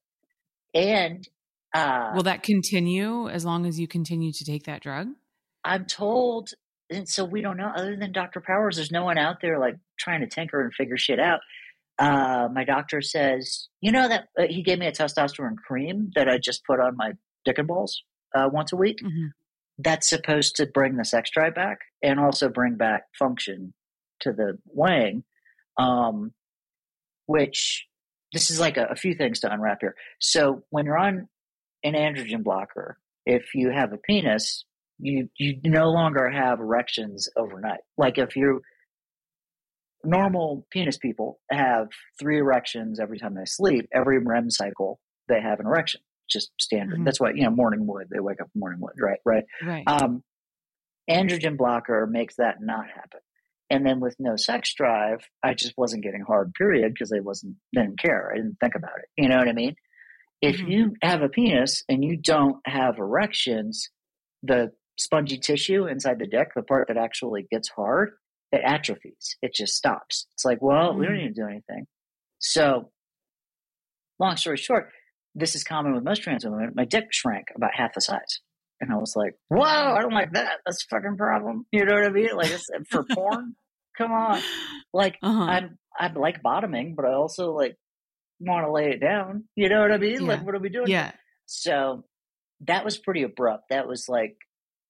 and 0.76 1.28
uh, 1.74 2.12
will 2.16 2.24
that 2.24 2.44
continue 2.44 3.28
as 3.28 3.44
long 3.44 3.66
as 3.66 3.80
you 3.80 3.88
continue 3.88 4.32
to 4.34 4.46
take 4.46 4.66
that 4.66 4.84
drug? 4.84 5.08
I'm 5.64 5.86
told, 5.86 6.52
and 6.92 7.10
so 7.10 7.26
we 7.26 7.42
don't 7.42 7.58
know. 7.58 7.72
Other 7.76 7.96
than 7.96 8.12
Dr. 8.12 8.40
Powers, 8.40 8.76
there's 8.76 8.92
no 8.92 9.04
one 9.04 9.18
out 9.18 9.38
there 9.42 9.58
like 9.58 9.78
trying 9.98 10.22
to 10.22 10.28
tinker 10.28 10.62
and 10.62 10.72
figure 10.76 10.98
shit 10.98 11.20
out 11.20 11.40
uh, 12.00 12.50
my 12.54 12.64
doctor 12.66 13.02
says, 13.02 13.70
you 13.82 13.92
know 13.92 14.08
that 14.08 14.28
uh, 14.40 14.44
he 14.50 14.64
gave 14.64 14.80
me 14.80 14.88
a 14.88 14.92
testosterone 14.92 15.56
cream 15.58 16.12
that 16.16 16.28
I 16.28 16.38
just 16.38 16.66
put 16.66 16.80
on 16.80 16.98
my 16.98 17.14
dick 17.46 17.58
and 17.58 17.68
balls 17.68 18.04
uh, 18.36 18.50
once 18.52 18.74
a 18.74 18.76
week. 18.76 19.00
Mm-hmm. 19.04 19.28
That's 19.80 20.10
supposed 20.10 20.56
to 20.58 20.66
bring 20.66 20.98
the 20.98 21.06
sex 21.06 21.30
drive 21.32 21.56
back 21.56 21.80
and 22.02 22.20
also 22.20 22.50
bring 22.50 22.76
back 22.76 23.04
function 23.18 23.74
to 24.22 24.32
the 24.32 24.58
wang. 24.66 25.24
Um, 25.78 26.32
which 27.26 27.86
this 28.34 28.50
is 28.52 28.60
like 28.60 28.78
a, 28.78 28.86
a 28.92 28.96
few 28.96 29.14
things 29.16 29.42
to 29.42 29.52
unwrap 29.52 29.80
here. 29.82 29.96
So 30.22 30.64
when 30.70 30.86
you're 30.86 30.98
on 30.98 31.28
an 31.84 31.94
androgen 31.94 32.44
blocker, 32.44 32.98
if 33.26 33.56
you 33.56 33.72
have 33.72 33.92
a 33.94 33.98
penis, 33.98 34.64
you 35.00 35.30
you 35.38 35.60
no 35.66 35.90
longer 35.92 36.30
have 36.30 36.60
erections 36.60 37.28
overnight. 37.36 37.82
Like 37.98 38.18
if 38.18 38.38
you 38.38 38.62
normal 40.06 40.66
penis 40.72 40.98
people 40.98 41.40
have 41.50 41.88
three 42.20 42.38
erections 42.38 43.00
every 43.00 43.20
time 43.20 43.34
they 43.36 43.46
sleep. 43.46 43.88
Every 43.94 44.20
REM 44.24 44.50
cycle, 44.50 45.00
they 45.28 45.42
have 45.42 45.60
an 45.60 45.66
erection, 45.66 46.02
just 46.30 46.52
standard. 46.60 46.96
Mm-hmm. 46.96 47.06
That's 47.06 47.20
why, 47.20 47.32
you 47.32 47.44
know, 47.44 47.50
morning 47.52 47.86
wood, 47.86 48.08
they 48.14 48.20
wake 48.20 48.42
up 48.42 48.48
morning 48.56 48.80
wood, 48.82 48.94
right? 49.02 49.20
Right. 49.26 49.44
Right. 49.62 49.84
Um, 49.88 50.22
androgen 51.10 51.58
blocker 51.58 52.08
makes 52.08 52.36
that 52.38 52.58
not 52.62 52.88
happen. 52.88 53.20
And 53.70 53.86
then 53.86 54.00
with 54.00 54.16
no 54.20 54.36
sex 54.36 54.74
drive, 54.76 55.22
I 55.44 55.56
just 55.56 55.74
wasn't 55.76 56.04
getting 56.04 56.22
hard, 56.26 56.54
period, 56.54 56.94
because 56.94 57.12
I 57.12 57.20
wasn't, 57.20 57.56
didn't 57.74 57.98
care. 58.00 58.30
I 58.32 58.36
didn't 58.38 58.58
think 58.62 58.76
about 58.76 58.92
it. 59.00 59.22
You 59.22 59.28
know 59.28 59.38
what 59.38 59.48
I 59.48 59.54
mean? 59.54 59.76
If 60.42 60.58
mm-hmm. 60.58 60.68
you 60.72 60.94
have 61.02 61.24
a 61.24 61.30
penis 61.30 61.84
and 61.90 62.04
you 62.04 62.16
don't 62.18 62.58
have 62.66 63.00
erections, 63.00 63.90
the 64.44 64.72
spongy 65.00 65.40
tissue 65.40 65.88
inside 65.88 66.20
the 66.20 66.28
dick, 66.28 66.50
the 66.56 66.62
part 66.62 66.90
that 66.90 66.98
actually 66.98 67.48
gets 67.52 67.68
hard, 67.70 68.12
it 68.56 68.64
atrophies. 68.66 69.38
It 69.42 69.54
just 69.54 69.76
stops. 69.76 70.26
It's 70.34 70.46
like, 70.46 70.62
well, 70.62 70.94
mm. 70.94 71.00
we 71.00 71.06
don't 71.06 71.16
mm. 71.16 71.22
need 71.24 71.36
to 71.36 71.42
do 71.44 71.48
anything. 71.48 71.86
So, 72.40 72.92
long 74.20 74.38
story 74.38 74.58
short, 74.58 74.90
this 75.36 75.56
is 75.56 75.64
common 75.64 75.94
with 75.94 76.04
most 76.04 76.24
trans 76.24 76.46
women. 76.46 76.72
My 76.76 76.86
dick 76.86 77.06
shrank 77.12 77.48
about 77.56 77.76
half 77.76 77.94
the 77.94 78.02
size. 78.02 78.40
And 78.82 78.92
I 78.92 78.96
was 78.96 79.14
like, 79.16 79.34
whoa, 79.50 79.64
I 79.66 80.02
don't 80.02 80.14
like 80.14 80.34
that. 80.34 80.58
That's 80.66 80.84
a 80.84 80.88
fucking 80.96 81.18
problem. 81.18 81.66
You 81.72 81.86
know 81.86 81.94
what 81.96 82.06
I 82.06 82.10
mean? 82.10 82.36
Like, 82.36 82.52
it's 82.52 82.68
for 82.90 83.04
porn. 83.12 83.56
Come 83.98 84.12
on. 84.12 84.42
Like, 84.94 85.18
uh-huh. 85.22 85.44
I'm, 85.44 85.78
I 85.98 86.08
like 86.12 86.42
bottoming, 86.42 86.94
but 86.96 87.06
I 87.06 87.14
also 87.14 87.54
like 87.54 87.78
want 88.40 88.66
to 88.66 88.72
lay 88.72 88.92
it 88.92 89.00
down. 89.00 89.46
You 89.56 89.70
know 89.70 89.80
what 89.82 89.92
I 89.92 89.98
mean? 89.98 90.22
Yeah. 90.22 90.28
Like, 90.28 90.46
what 90.46 90.56
are 90.56 90.60
we 90.60 90.68
doing? 90.70 90.88
Yeah. 90.88 91.12
So 91.46 92.04
that 92.68 92.84
was 92.84 92.98
pretty 92.98 93.24
abrupt. 93.24 93.66
That 93.70 93.88
was 93.88 94.10
like, 94.10 94.36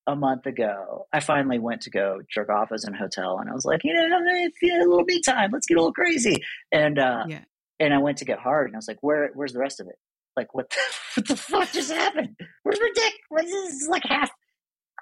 a 0.07 0.15
month 0.15 0.45
ago, 0.45 1.07
I 1.11 1.19
finally 1.19 1.59
went 1.59 1.81
to 1.81 1.89
go 1.89 2.19
jerk 2.29 2.49
off 2.49 2.71
as 2.71 2.83
in 2.85 2.93
a 2.93 2.97
hotel, 2.97 3.37
and 3.39 3.49
I 3.49 3.53
was 3.53 3.65
like, 3.65 3.81
you 3.83 3.93
know, 3.93 4.05
it's 4.23 4.57
a 4.61 4.87
little 4.87 5.03
me 5.03 5.21
time. 5.21 5.49
Let's 5.51 5.65
get 5.65 5.77
a 5.77 5.81
little 5.81 5.93
crazy. 5.93 6.37
And 6.71 6.99
uh, 6.99 7.23
yeah. 7.27 7.39
and 7.79 7.93
I 7.93 7.97
went 7.97 8.19
to 8.19 8.25
get 8.25 8.37
hard, 8.39 8.67
and 8.67 8.75
I 8.75 8.77
was 8.77 8.87
like, 8.87 8.99
where? 9.01 9.29
Where's 9.33 9.53
the 9.53 9.59
rest 9.59 9.79
of 9.79 9.87
it? 9.87 9.95
Like, 10.35 10.53
what? 10.53 10.69
The, 10.69 10.77
what 11.19 11.27
the 11.27 11.35
fuck 11.35 11.71
just 11.71 11.91
happened? 11.91 12.35
Where's 12.63 12.79
my 12.79 12.89
dick? 12.93 13.13
What's 13.29 13.49
this? 13.51 13.87
Like 13.89 14.03
half. 14.05 14.29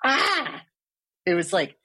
Ah, 0.05 0.61
it 1.25 1.33
was 1.33 1.51
like 1.51 1.75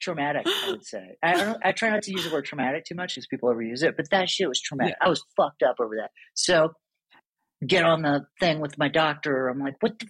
traumatic. 0.00 0.44
I 0.46 0.68
would 0.70 0.86
say. 0.86 1.16
I 1.22 1.32
don't. 1.34 1.58
I 1.62 1.72
try 1.72 1.90
not 1.90 2.02
to 2.04 2.12
use 2.12 2.24
the 2.26 2.32
word 2.32 2.46
traumatic 2.46 2.84
too 2.86 2.94
much 2.94 3.14
because 3.14 3.26
people 3.26 3.50
overuse 3.50 3.82
it, 3.82 3.94
but 3.96 4.08
that 4.10 4.30
shit 4.30 4.48
was 4.48 4.60
traumatic. 4.60 4.94
Yeah. 5.00 5.06
I 5.08 5.10
was 5.10 5.22
fucked 5.36 5.62
up 5.62 5.76
over 5.80 5.96
that. 5.96 6.12
So 6.32 6.72
get 7.66 7.84
on 7.84 8.02
the 8.02 8.26
thing 8.40 8.60
with 8.60 8.78
my 8.78 8.88
doctor. 8.88 9.48
I'm 9.48 9.58
like, 9.58 9.76
what 9.80 9.98
the 9.98 10.06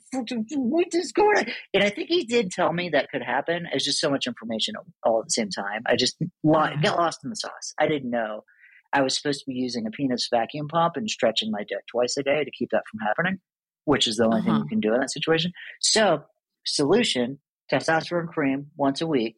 what 0.57 0.87
is 0.93 1.13
going 1.13 1.39
on? 1.39 1.45
And 1.73 1.83
I 1.83 1.89
think 1.91 2.09
he 2.09 2.25
did 2.25 2.51
tell 2.51 2.73
me 2.73 2.91
that 2.91 3.11
could 3.11 3.23
happen. 3.23 3.67
It's 3.73 3.85
just 3.85 4.01
so 4.01 4.11
much 4.11 4.27
information 4.27 4.75
all 5.03 5.21
at 5.21 5.27
the 5.27 5.31
same 5.31 5.51
time. 5.51 5.83
I 5.87 5.97
just 5.97 6.17
got 6.45 6.81
lost 6.85 7.21
in 7.25 7.31
the 7.31 7.37
sauce. 7.37 7.75
I 7.79 7.87
didn't 7.87 8.11
know 8.11 8.45
I 8.93 9.03
was 9.03 9.17
supposed 9.17 9.41
to 9.41 9.45
be 9.49 9.55
using 9.55 9.87
a 9.87 9.91
penis 9.91 10.29
vacuum 10.31 10.69
pump 10.69 10.95
and 10.97 11.09
stretching 11.09 11.51
my 11.51 11.61
dick 11.69 11.87
twice 11.91 12.17
a 12.17 12.23
day 12.23 12.45
to 12.45 12.51
keep 12.51 12.71
that 12.71 12.83
from 12.91 13.01
happening, 13.01 13.39
which 13.85 14.07
is 14.07 14.17
the 14.17 14.25
only 14.27 14.39
uh-huh. 14.41 14.53
thing 14.55 14.63
you 14.65 14.69
can 14.69 14.81
do 14.81 14.95
in 14.95 15.01
that 15.01 15.11
situation. 15.13 15.53
So, 15.81 16.23
solution: 16.67 17.39
testosterone 17.73 18.29
cream 18.29 18.67
once 18.77 19.01
a 19.01 19.07
week, 19.07 19.37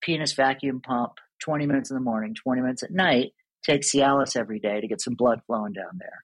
penis 0.00 0.32
vacuum 0.32 0.80
pump. 0.80 1.12
20 1.42 1.64
minutes 1.64 1.90
in 1.90 1.94
the 1.94 2.02
morning, 2.02 2.34
20 2.34 2.60
minutes 2.60 2.82
at 2.82 2.90
night, 2.90 3.28
take 3.64 3.80
Cialis 3.80 4.36
every 4.36 4.60
day 4.60 4.78
to 4.82 4.86
get 4.86 5.00
some 5.00 5.14
blood 5.14 5.40
flowing 5.46 5.72
down 5.72 5.92
there. 5.98 6.18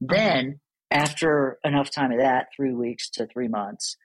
Then, 0.00 0.60
after 0.90 1.58
enough 1.64 1.90
time 1.90 2.10
of 2.12 2.18
that, 2.18 2.48
three 2.56 2.72
weeks 2.72 3.10
to 3.10 3.26
three 3.26 3.48
months, 3.48 3.96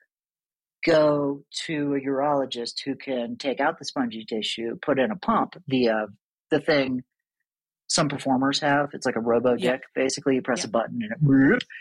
go 0.85 1.41
to 1.65 1.93
a 1.95 1.99
urologist 2.01 2.73
who 2.85 2.95
can 2.95 3.37
take 3.37 3.59
out 3.59 3.79
the 3.79 3.85
spongy 3.85 4.25
tissue, 4.25 4.77
put 4.81 4.99
in 4.99 5.09
a 5.09 5.15
pump 5.15 5.55
via 5.67 6.07
the 6.51 6.59
thing 6.59 7.03
some 7.87 8.09
performers 8.09 8.59
have. 8.59 8.89
It's 8.93 9.05
like 9.05 9.15
a 9.15 9.19
robo 9.21 9.55
dick. 9.55 9.81
Basically, 9.95 10.35
you 10.35 10.41
press 10.41 10.65
a 10.65 10.69
button 10.69 10.99
and 11.01 11.55
it. 11.55 11.63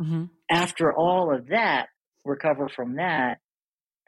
Mm-hmm. 0.00 0.26
After 0.48 0.92
all 0.92 1.34
of 1.34 1.48
that, 1.48 1.88
recover 2.24 2.68
from 2.68 2.98
that, 2.98 3.38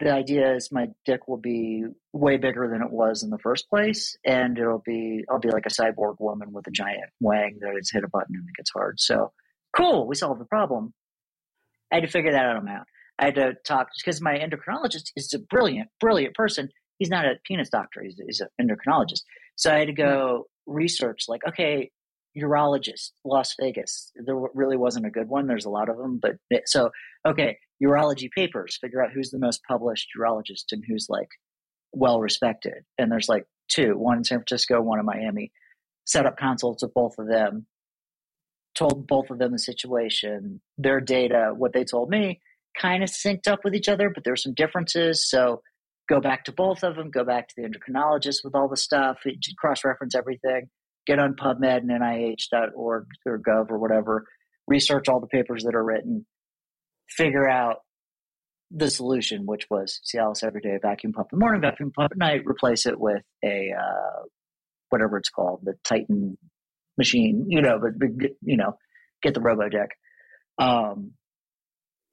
the 0.01 0.11
idea 0.11 0.55
is 0.55 0.71
my 0.73 0.89
dick 1.05 1.29
will 1.29 1.37
be 1.37 1.85
way 2.13 2.39
bigger 2.39 2.69
than 2.71 2.83
it 2.83 2.91
was 2.91 3.23
in 3.23 3.31
the 3.31 3.39
first 3.39 3.69
place, 3.69 4.17
and 4.25 4.59
it'll 4.59 4.83
be 4.85 5.25
I'll 5.31 5.39
be 5.39 5.51
like 5.51 5.67
a 5.67 5.69
cyborg 5.69 6.17
woman 6.19 6.53
with 6.53 6.67
a 6.67 6.71
giant 6.71 7.11
wang 7.21 7.59
that 7.61 7.75
it's 7.77 7.93
hit 7.93 8.03
a 8.05 8.09
button 8.09 8.35
and 8.35 8.49
it 8.49 8.57
gets 8.57 8.71
hard. 8.71 8.99
So 8.99 9.31
cool, 9.77 10.07
we 10.07 10.15
solved 10.15 10.41
the 10.41 10.47
problem. 10.47 10.95
I 11.93 11.97
had 11.97 12.05
to 12.05 12.09
figure 12.09 12.33
that 12.33 12.45
out 12.47 12.57
on 12.57 12.65
my 12.65 12.77
own. 12.77 12.85
I 13.19 13.27
had 13.27 13.35
to 13.37 13.53
talk 13.67 13.89
because 14.03 14.23
my 14.23 14.39
endocrinologist 14.39 15.11
is 15.17 15.33
a 15.35 15.39
brilliant, 15.39 15.91
brilliant 16.01 16.35
person. 16.35 16.71
He's 16.99 17.11
not 17.11 17.27
a 17.27 17.35
penis 17.45 17.69
doctor; 17.69 18.03
he's, 18.03 18.19
he's 18.25 18.41
an 18.41 18.69
endocrinologist. 18.69 19.21
So 19.57 19.73
I 19.73 19.79
had 19.81 19.89
to 19.89 19.93
go 19.93 20.47
mm-hmm. 20.69 20.73
research, 20.75 21.25
like, 21.29 21.43
okay, 21.47 21.91
urologist, 22.39 23.11
Las 23.25 23.55
Vegas. 23.61 24.13
There 24.17 24.37
really 24.55 24.77
wasn't 24.77 25.07
a 25.07 25.11
good 25.11 25.29
one. 25.29 25.47
There's 25.47 25.65
a 25.65 25.71
lot 25.71 25.89
of 25.89 25.97
them, 25.97 26.21
but 26.21 26.33
so 26.67 26.91
okay, 27.27 27.59
urology 27.83 28.29
papers. 28.37 28.79
Figure 28.81 29.03
out 29.03 29.13
who's 29.13 29.31
the 29.31 29.39
most 29.39 29.61
published 29.69 30.09
urologist 30.19 30.73
and 30.73 30.83
who's 30.87 31.07
like 31.09 31.29
well 31.93 32.21
respected. 32.21 32.85
And 32.99 33.11
there's 33.11 33.29
like 33.29 33.45
two, 33.69 33.95
one 33.99 34.19
in 34.19 34.25
San 34.25 34.39
Francisco, 34.39 34.81
one 34.81 35.01
in 35.01 35.07
Miami. 35.07 35.51
Set 36.07 36.27
up 36.27 36.37
consults 36.39 36.83
with 36.83 36.95
both 36.95 37.15
of 37.19 37.27
them. 37.29 37.67
Told 38.75 39.07
both 39.07 39.31
of 39.31 39.39
them 39.39 39.53
the 39.53 39.59
situation, 39.59 40.61
their 40.79 41.01
data, 41.01 41.53
what 41.57 41.73
they 41.73 41.85
told 41.85 42.09
me, 42.11 42.41
kind 42.81 43.03
of 43.03 43.11
synced 43.11 43.49
up 43.49 43.61
with 43.65 43.75
each 43.75 43.89
other, 43.89 44.09
but 44.11 44.23
there's 44.25 44.43
some 44.45 44.55
differences. 44.55 45.29
So 45.29 45.61
go 46.09 46.21
back 46.21 46.45
to 46.45 46.53
both 46.53 46.85
of 46.85 46.95
them. 46.95 47.11
Go 47.11 47.25
back 47.25 47.49
to 47.49 47.55
the 47.57 47.63
endocrinologist 47.69 48.37
with 48.45 48.55
all 48.55 48.69
the 48.69 48.77
stuff. 48.77 49.19
Cross 49.61 49.85
reference 49.85 50.15
everything 50.15 50.69
get 51.07 51.19
on 51.19 51.35
PubMed 51.35 51.79
and 51.79 51.91
NIH.org 51.91 53.07
or 53.27 53.39
gov 53.39 53.71
or 53.71 53.79
whatever, 53.79 54.25
research 54.67 55.09
all 55.09 55.21
the 55.21 55.27
papers 55.27 55.65
that 55.65 55.75
are 55.75 55.85
written, 55.85 56.27
figure 57.09 57.49
out 57.49 57.79
the 58.71 58.91
solution, 58.91 59.47
which 59.47 59.67
was 59.71 60.01
Cialis 60.07 60.45
every 60.45 60.61
day, 60.61 60.79
vacuum 60.81 61.13
pump 61.13 61.29
in 61.33 61.39
the 61.39 61.45
morning, 61.45 61.61
vacuum 61.63 61.93
pump 61.95 62.13
at 62.13 62.19
night, 62.19 62.43
replace 62.45 62.87
it 62.87 63.01
with 63.01 63.23
a 63.45 63.73
uh, 63.77 64.23
whatever 64.91 65.17
it's 65.19 65.31
called, 65.31 65.61
the 65.65 65.75
Titan 65.85 66.39
machine, 66.97 67.47
you 67.49 67.63
know, 67.63 67.81
but, 67.81 67.99
but 67.99 68.31
you 68.43 68.57
know, 68.57 68.77
get 69.23 69.35
the 69.35 69.41
Robo 69.41 69.69
Um, 70.59 71.13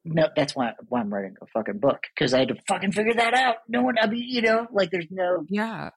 no, 0.04 0.30
that's 0.36 0.56
why, 0.56 0.72
why 0.88 1.02
I'm 1.02 1.14
writing 1.14 1.36
a 1.42 1.46
fucking 1.48 1.80
book 1.80 2.00
because 2.16 2.34
I 2.34 2.40
had 2.40 2.48
to 2.48 2.56
fucking 2.68 2.94
figure 2.94 3.16
that 3.16 3.34
out. 3.34 3.56
No 3.68 3.84
one, 3.84 3.96
I 4.02 4.08
mean, 4.08 4.24
you 4.26 4.42
know, 4.42 4.66
like 4.72 4.90
there's 4.90 5.08
no 5.12 5.44
yeah 5.50 5.90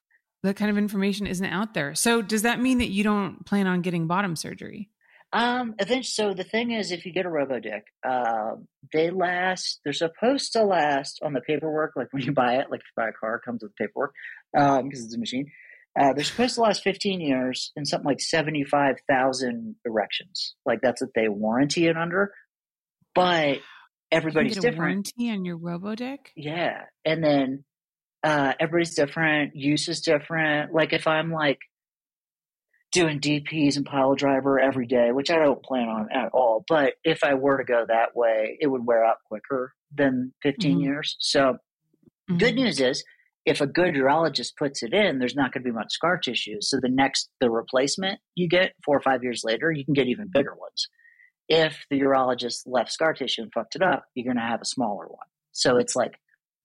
that 0.43 0.55
kind 0.55 0.71
of 0.71 0.77
information 0.77 1.27
isn't 1.27 1.45
out 1.45 1.73
there. 1.73 1.93
So 1.95 2.21
does 2.21 2.41
that 2.43 2.59
mean 2.59 2.79
that 2.79 2.89
you 2.89 3.03
don't 3.03 3.45
plan 3.45 3.67
on 3.67 3.81
getting 3.81 4.07
bottom 4.07 4.35
surgery? 4.35 4.89
Um, 5.33 5.75
eventually, 5.79 6.03
so 6.03 6.33
the 6.33 6.43
thing 6.43 6.71
is, 6.71 6.91
if 6.91 7.05
you 7.05 7.13
get 7.13 7.25
a 7.25 7.29
RoboDick, 7.29 7.83
uh, 8.05 8.55
they 8.91 9.11
last. 9.11 9.79
They're 9.83 9.93
supposed 9.93 10.51
to 10.53 10.63
last 10.63 11.19
on 11.23 11.31
the 11.31 11.39
paperwork, 11.41 11.93
like 11.95 12.07
when 12.11 12.23
you 12.23 12.33
buy 12.33 12.55
it, 12.55 12.69
like 12.69 12.81
if 12.81 12.85
you 12.97 13.03
buy 13.03 13.09
a 13.09 13.13
car, 13.13 13.35
it 13.35 13.41
comes 13.45 13.63
with 13.63 13.73
paperwork 13.77 14.13
because 14.53 14.79
um, 14.79 14.89
it's 14.91 15.13
a 15.15 15.19
machine. 15.19 15.49
Uh, 15.97 16.11
they're 16.13 16.25
supposed 16.25 16.55
to 16.55 16.61
last 16.61 16.83
15 16.83 17.21
years 17.21 17.71
and 17.75 17.85
something 17.87 18.05
like 18.05 18.19
75,000 18.21 19.75
erections. 19.85 20.55
Like 20.65 20.79
that's 20.81 21.01
what 21.01 21.11
they 21.15 21.27
warranty 21.29 21.87
it 21.87 21.97
under. 21.97 22.31
But 23.13 23.59
everybody's 24.11 24.55
different. 24.55 24.77
warranty 24.77 25.31
on 25.31 25.43
your 25.45 25.57
robo 25.57 25.95
dick? 25.95 26.31
Yeah, 26.35 26.83
and 27.05 27.23
then 27.23 27.63
uh, 28.23 28.53
everybody's 28.59 28.95
different, 28.95 29.55
use 29.55 29.87
is 29.87 30.01
different. 30.01 30.73
Like 30.73 30.93
if 30.93 31.07
I'm 31.07 31.31
like 31.31 31.59
doing 32.91 33.19
DPs 33.19 33.77
and 33.77 33.85
pile 33.85 34.15
driver 34.15 34.59
every 34.59 34.85
day, 34.85 35.11
which 35.11 35.31
I 35.31 35.37
don't 35.37 35.63
plan 35.63 35.87
on 35.89 36.09
at 36.11 36.29
all, 36.33 36.63
but 36.67 36.93
if 37.03 37.23
I 37.23 37.33
were 37.33 37.57
to 37.57 37.63
go 37.63 37.85
that 37.87 38.15
way, 38.15 38.57
it 38.61 38.67
would 38.67 38.85
wear 38.85 39.03
out 39.05 39.17
quicker 39.27 39.73
than 39.93 40.33
15 40.43 40.71
mm-hmm. 40.75 40.81
years. 40.83 41.15
So 41.19 41.57
mm-hmm. 42.29 42.37
good 42.37 42.55
news 42.55 42.79
is 42.79 43.03
if 43.45 43.59
a 43.59 43.65
good 43.67 43.95
urologist 43.95 44.49
puts 44.59 44.83
it 44.83 44.93
in, 44.93 45.17
there's 45.17 45.35
not 45.35 45.51
going 45.51 45.63
to 45.63 45.69
be 45.69 45.73
much 45.75 45.91
scar 45.93 46.17
tissue. 46.17 46.57
So 46.61 46.77
the 46.79 46.89
next, 46.89 47.29
the 47.39 47.49
replacement 47.49 48.19
you 48.35 48.47
get 48.47 48.73
four 48.85 48.97
or 48.97 49.01
five 49.01 49.23
years 49.23 49.41
later, 49.43 49.71
you 49.71 49.83
can 49.83 49.95
get 49.95 50.07
even 50.07 50.29
bigger 50.31 50.53
ones. 50.53 50.87
If 51.49 51.85
the 51.89 51.99
urologist 52.01 52.61
left 52.67 52.91
scar 52.91 53.13
tissue 53.13 53.41
and 53.41 53.51
fucked 53.51 53.75
it 53.75 53.81
up, 53.81 54.03
you're 54.13 54.31
going 54.31 54.37
to 54.43 54.47
have 54.47 54.61
a 54.61 54.65
smaller 54.65 55.07
one. 55.07 55.27
So 55.53 55.77
it's 55.77 55.95
like 55.95 56.17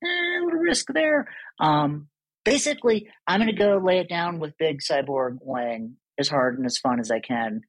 eh, 0.07 0.41
what 0.41 0.53
risk 0.55 0.87
there. 0.93 1.27
Um, 1.61 2.09
basically, 2.45 3.09
I'm 3.27 3.41
going 3.41 3.51
to 3.55 3.59
go 3.59 3.79
lay 3.83 3.99
it 3.99 4.09
down 4.09 4.39
with 4.39 4.55
Big 4.59 4.79
Cyborg 4.81 5.39
Wang 5.41 5.95
as 6.19 6.29
hard 6.29 6.57
and 6.57 6.67
as 6.67 6.79
fun 6.79 7.01
as 7.01 7.11
I 7.11 7.21
can 7.21 7.61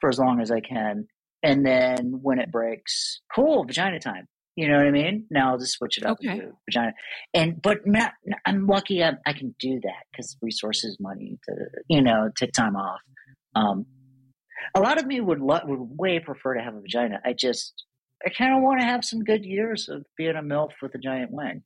for 0.00 0.08
as 0.10 0.18
long 0.18 0.40
as 0.40 0.50
I 0.50 0.60
can. 0.60 1.06
And 1.42 1.64
then 1.64 2.18
when 2.22 2.38
it 2.38 2.50
breaks, 2.50 3.20
cool, 3.34 3.64
vagina 3.64 4.00
time. 4.00 4.26
You 4.56 4.68
know 4.68 4.78
what 4.78 4.86
I 4.86 4.90
mean? 4.90 5.26
Now 5.30 5.50
I'll 5.52 5.58
just 5.58 5.74
switch 5.74 5.98
it 5.98 6.06
up 6.06 6.16
okay. 6.26 6.38
to 6.38 6.52
vagina. 6.68 6.94
And 7.34 7.60
but 7.60 7.86
Matt, 7.86 8.14
I'm 8.46 8.66
lucky 8.66 9.04
I, 9.04 9.12
I 9.26 9.34
can 9.34 9.54
do 9.58 9.78
that 9.82 10.02
because 10.10 10.34
resources, 10.40 10.96
money 10.98 11.38
to 11.46 11.54
you 11.90 12.00
know 12.00 12.30
take 12.38 12.52
time 12.52 12.74
off. 12.74 13.00
Um, 13.54 13.84
a 14.74 14.80
lot 14.80 14.98
of 14.98 15.06
me 15.06 15.20
would 15.20 15.40
lo- 15.40 15.60
would 15.62 15.78
way 16.00 16.20
prefer 16.20 16.54
to 16.54 16.62
have 16.62 16.74
a 16.74 16.80
vagina. 16.80 17.20
I 17.22 17.34
just 17.34 17.84
I 18.24 18.30
kind 18.30 18.56
of 18.56 18.62
want 18.62 18.80
to 18.80 18.86
have 18.86 19.04
some 19.04 19.20
good 19.24 19.44
years 19.44 19.90
of 19.90 20.06
being 20.16 20.36
a 20.36 20.42
milf 20.42 20.70
with 20.80 20.94
a 20.94 20.98
giant 20.98 21.32
wing. 21.32 21.62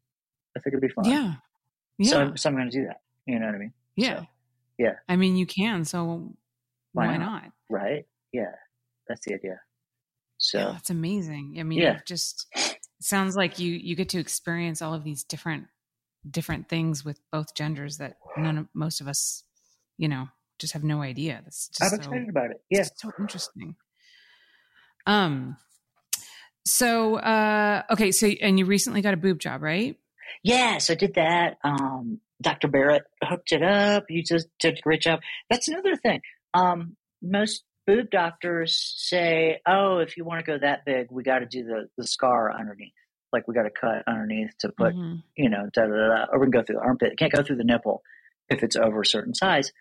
I 0.57 0.61
think 0.61 0.75
it'd 0.75 0.81
be 0.81 0.89
fun. 0.89 1.05
Yeah. 1.05 1.35
yeah. 1.99 2.11
So, 2.11 2.33
so 2.37 2.49
I'm 2.51 2.57
going 2.57 2.71
to 2.71 2.77
do 2.81 2.87
that. 2.87 3.01
You 3.27 3.39
know 3.39 3.47
what 3.47 3.55
I 3.55 3.59
mean? 3.59 3.73
Yeah. 3.97 4.21
So, 4.21 4.27
yeah. 4.79 4.93
I 5.09 5.17
mean, 5.17 5.37
you 5.37 5.47
can. 5.47 5.85
So 5.85 6.35
why, 6.93 7.07
why 7.07 7.17
not? 7.17 7.27
not? 7.43 7.53
Right. 7.69 8.07
Yeah. 8.33 8.53
That's 9.09 9.25
the 9.27 9.35
idea. 9.35 9.61
So 10.39 10.59
yeah, 10.59 10.67
that's 10.73 10.91
amazing. 10.91 11.57
I 11.61 11.65
mean, 11.65 11.79
yeah. 11.81 11.99
just 12.07 12.47
sounds 13.01 13.37
like 13.37 13.59
you, 13.59 13.73
you 13.75 13.95
get 13.95 14.09
to 14.11 14.19
experience 14.19 14.81
all 14.83 14.95
of 14.95 15.05
these 15.05 15.23
different, 15.23 15.67
different 16.29 16.69
things 16.69 17.05
with 17.05 17.21
both 17.31 17.55
genders 17.55 17.99
that 17.99 18.17
none 18.39 18.57
of 18.59 18.67
most 18.75 19.01
of 19.03 19.09
us, 19.09 19.45
you 19.99 20.09
know, 20.09 20.29
just 20.59 20.73
have 20.73 20.83
no 20.85 21.03
idea. 21.03 21.41
That's 21.45 21.69
just 21.69 21.83
I'm 21.83 21.91
so, 21.91 21.97
excited 21.97 22.29
about 22.31 22.51
it. 22.53 22.63
Yeah. 22.71 22.85
so 22.97 23.11
interesting. 23.19 23.77
Um, 25.07 25.57
so, 26.65 27.17
uh, 27.17 27.83
okay. 27.91 28.11
So, 28.11 28.27
and 28.29 28.59
you 28.59 28.65
recently 28.65 29.03
got 29.03 29.13
a 29.15 29.19
boob 29.19 29.39
job, 29.41 29.63
right? 29.63 29.97
Yeah, 30.43 30.79
so 30.79 30.93
I 30.93 30.97
did 30.97 31.15
that. 31.15 31.57
Um, 31.65 32.21
Dr. 32.43 32.69
Barrett 32.69 33.03
hooked 33.23 33.53
it 33.53 33.63
up. 33.63 34.05
You 34.09 34.23
just 34.23 34.49
did 34.61 34.79
a 34.79 34.83
great 34.83 35.03
job. 35.03 35.21
That's 35.51 35.69
another 35.69 35.97
thing. 35.97 36.21
Um, 36.55 36.97
most 37.23 37.65
boob 37.87 38.11
doctors 38.11 38.95
say, 38.97 39.61
"Oh, 39.67 39.99
if 39.99 40.17
you 40.17 40.25
want 40.25 40.41
to 40.45 40.53
go 40.53 40.59
that 40.59 40.85
big, 40.85 41.09
we 41.11 41.23
got 41.23 41.41
to 41.41 41.47
do 41.47 41.65
the 41.65 41.89
the 41.97 42.07
scar 42.07 42.53
underneath. 42.53 42.93
Like 43.33 43.47
we 43.47 43.55
got 43.55 43.65
to 43.65 43.71
cut 43.71 44.03
underneath 44.09 44.51
to 44.61 44.71
put, 44.77 44.93
mm-hmm. 44.95 45.17
you 45.37 45.49
know, 45.51 45.69
da, 45.73 45.83
da, 45.83 45.89
da, 45.89 46.27
or 46.33 46.41
we 46.41 46.47
can 46.47 46.51
go 46.51 46.63
through 46.63 46.77
the 46.77 46.83
armpit. 46.83 47.13
It 47.13 47.19
can't 47.19 47.33
go 47.33 47.43
through 47.45 47.57
the 47.59 47.65
nipple 47.65 48.03
if 48.49 48.63
it's 48.65 48.77
over 48.77 49.01
a 49.03 49.07
certain 49.07 49.35
size." 49.35 49.73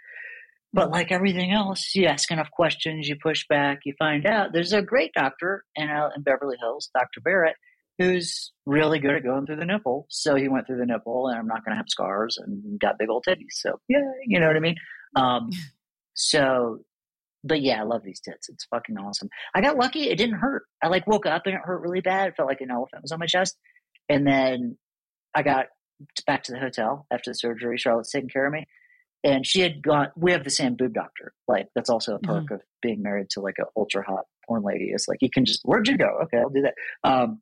But 0.72 0.92
like 0.92 1.12
everything 1.12 1.52
else, 1.52 1.96
you 1.96 2.06
ask 2.06 2.30
enough 2.30 2.52
questions, 2.52 3.10
you 3.10 3.16
push 3.24 3.44
back, 3.50 3.80
you 3.86 3.96
find 3.98 4.24
out. 4.28 4.54
There's 4.54 4.72
a 4.72 4.84
great 4.84 5.12
doctor 5.18 5.64
in, 5.76 5.90
uh, 5.90 6.10
in 6.16 6.22
Beverly 6.22 6.58
Hills, 6.62 6.92
Dr. 6.94 7.22
Barrett, 7.22 7.56
who's 8.00 8.54
really 8.66 8.98
good 8.98 9.12
at 9.14 9.24
going 9.24 9.46
through 9.46 9.58
the 9.58 9.66
nipple. 9.66 10.08
So 10.10 10.34
he 10.34 10.48
went 10.48 10.66
through 10.66 10.78
the 10.80 10.86
nipple, 10.86 11.28
and 11.28 11.38
I'm 11.38 11.46
not 11.48 11.66
going 11.66 11.72
to 11.74 11.78
have 11.78 11.90
scars 11.90 12.38
and 12.38 12.80
got 12.80 12.98
big 12.98 13.10
old 13.10 13.26
titties. 13.28 13.52
So, 13.52 13.80
yeah, 13.90 14.00
you 14.26 14.40
know 14.40 14.48
what 14.48 14.56
I 14.56 14.60
mean? 14.62 14.78
Um, 15.18 15.50
so, 16.14 16.80
but 17.44 17.62
yeah, 17.62 17.82
I 17.82 17.84
love 17.84 18.02
these 18.04 18.22
tits. 18.22 18.48
It's 18.48 18.66
fucking 18.66 18.98
awesome. 18.98 19.28
I 19.54 19.62
got 19.62 19.76
lucky. 19.78 20.10
It 20.10 20.18
didn't 20.18 20.40
hurt. 20.40 20.64
I 20.82 20.88
like 20.88 21.08
woke 21.08 21.26
up 21.26 21.42
and 21.46 21.56
it 21.56 21.62
hurt 21.64 21.82
really 21.82 22.02
bad. 22.02 22.30
It 22.30 22.36
felt 22.38 22.48
like 22.48 22.62
an 22.62 22.72
elephant 22.72 23.02
was 23.02 23.12
on 23.12 23.20
my 23.20 23.26
chest. 23.26 23.58
And 24.08 24.26
then 24.26 24.78
I 25.36 25.44
got 25.44 25.66
back 26.26 26.44
to 26.44 26.54
the 26.54 26.60
hotel 26.60 27.06
after 27.12 27.32
the 27.32 27.36
surgery. 27.36 27.78
Charlotte's 27.78 28.12
taking 28.12 28.30
care 28.30 28.46
of 28.46 28.54
me. 28.54 28.66
And 29.24 29.46
she 29.46 29.60
had 29.60 29.82
gone, 29.82 30.10
we 30.16 30.32
have 30.32 30.44
the 30.46 30.50
same 30.50 30.76
boob 30.78 30.94
doctor. 30.94 31.34
Like, 31.48 31.68
that's 31.76 31.90
also 31.90 32.16
a 32.16 32.20
perk 32.20 32.46
mm-hmm. 32.46 32.54
of 32.56 32.62
being 32.82 33.02
married 33.02 33.30
to 33.32 33.42
like 33.42 33.56
an 33.58 33.66
ultra 33.76 34.06
hot 34.06 34.24
porn 34.48 34.64
lady. 34.64 34.92
It's 34.94 35.08
like, 35.10 35.22
you 35.22 35.30
can 35.30 35.44
just, 35.44 35.62
where'd 35.66 35.88
you 35.90 35.98
go? 35.98 36.20
Okay, 36.24 36.38
I'll 36.38 36.50
do 36.50 36.62
that. 36.62 36.76
Um, 37.04 37.42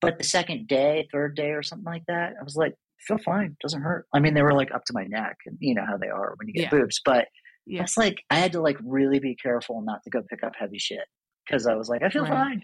but 0.00 0.18
the 0.18 0.24
second 0.24 0.68
day, 0.68 1.08
third 1.10 1.36
day, 1.36 1.50
or 1.50 1.62
something 1.62 1.84
like 1.90 2.04
that, 2.06 2.34
I 2.38 2.42
was 2.44 2.56
like, 2.56 2.74
feel 3.00 3.18
fine, 3.18 3.56
doesn't 3.62 3.82
hurt. 3.82 4.06
I 4.12 4.20
mean, 4.20 4.34
they 4.34 4.42
were 4.42 4.52
like 4.52 4.72
up 4.72 4.84
to 4.86 4.92
my 4.92 5.04
neck, 5.04 5.36
and 5.46 5.56
you 5.60 5.74
know 5.74 5.86
how 5.86 5.96
they 5.96 6.08
are 6.08 6.34
when 6.36 6.48
you 6.48 6.54
get 6.54 6.64
yeah. 6.64 6.70
boobs. 6.70 7.00
But 7.04 7.28
yeah. 7.66 7.82
it's 7.82 7.96
like 7.96 8.22
I 8.30 8.36
had 8.38 8.52
to 8.52 8.60
like 8.60 8.76
really 8.84 9.20
be 9.20 9.34
careful 9.36 9.82
not 9.82 10.02
to 10.04 10.10
go 10.10 10.22
pick 10.28 10.42
up 10.42 10.52
heavy 10.58 10.78
shit 10.78 11.04
because 11.46 11.66
I 11.66 11.74
was 11.76 11.88
like, 11.88 12.02
I 12.02 12.10
feel 12.10 12.24
right. 12.24 12.28
fine. 12.30 12.62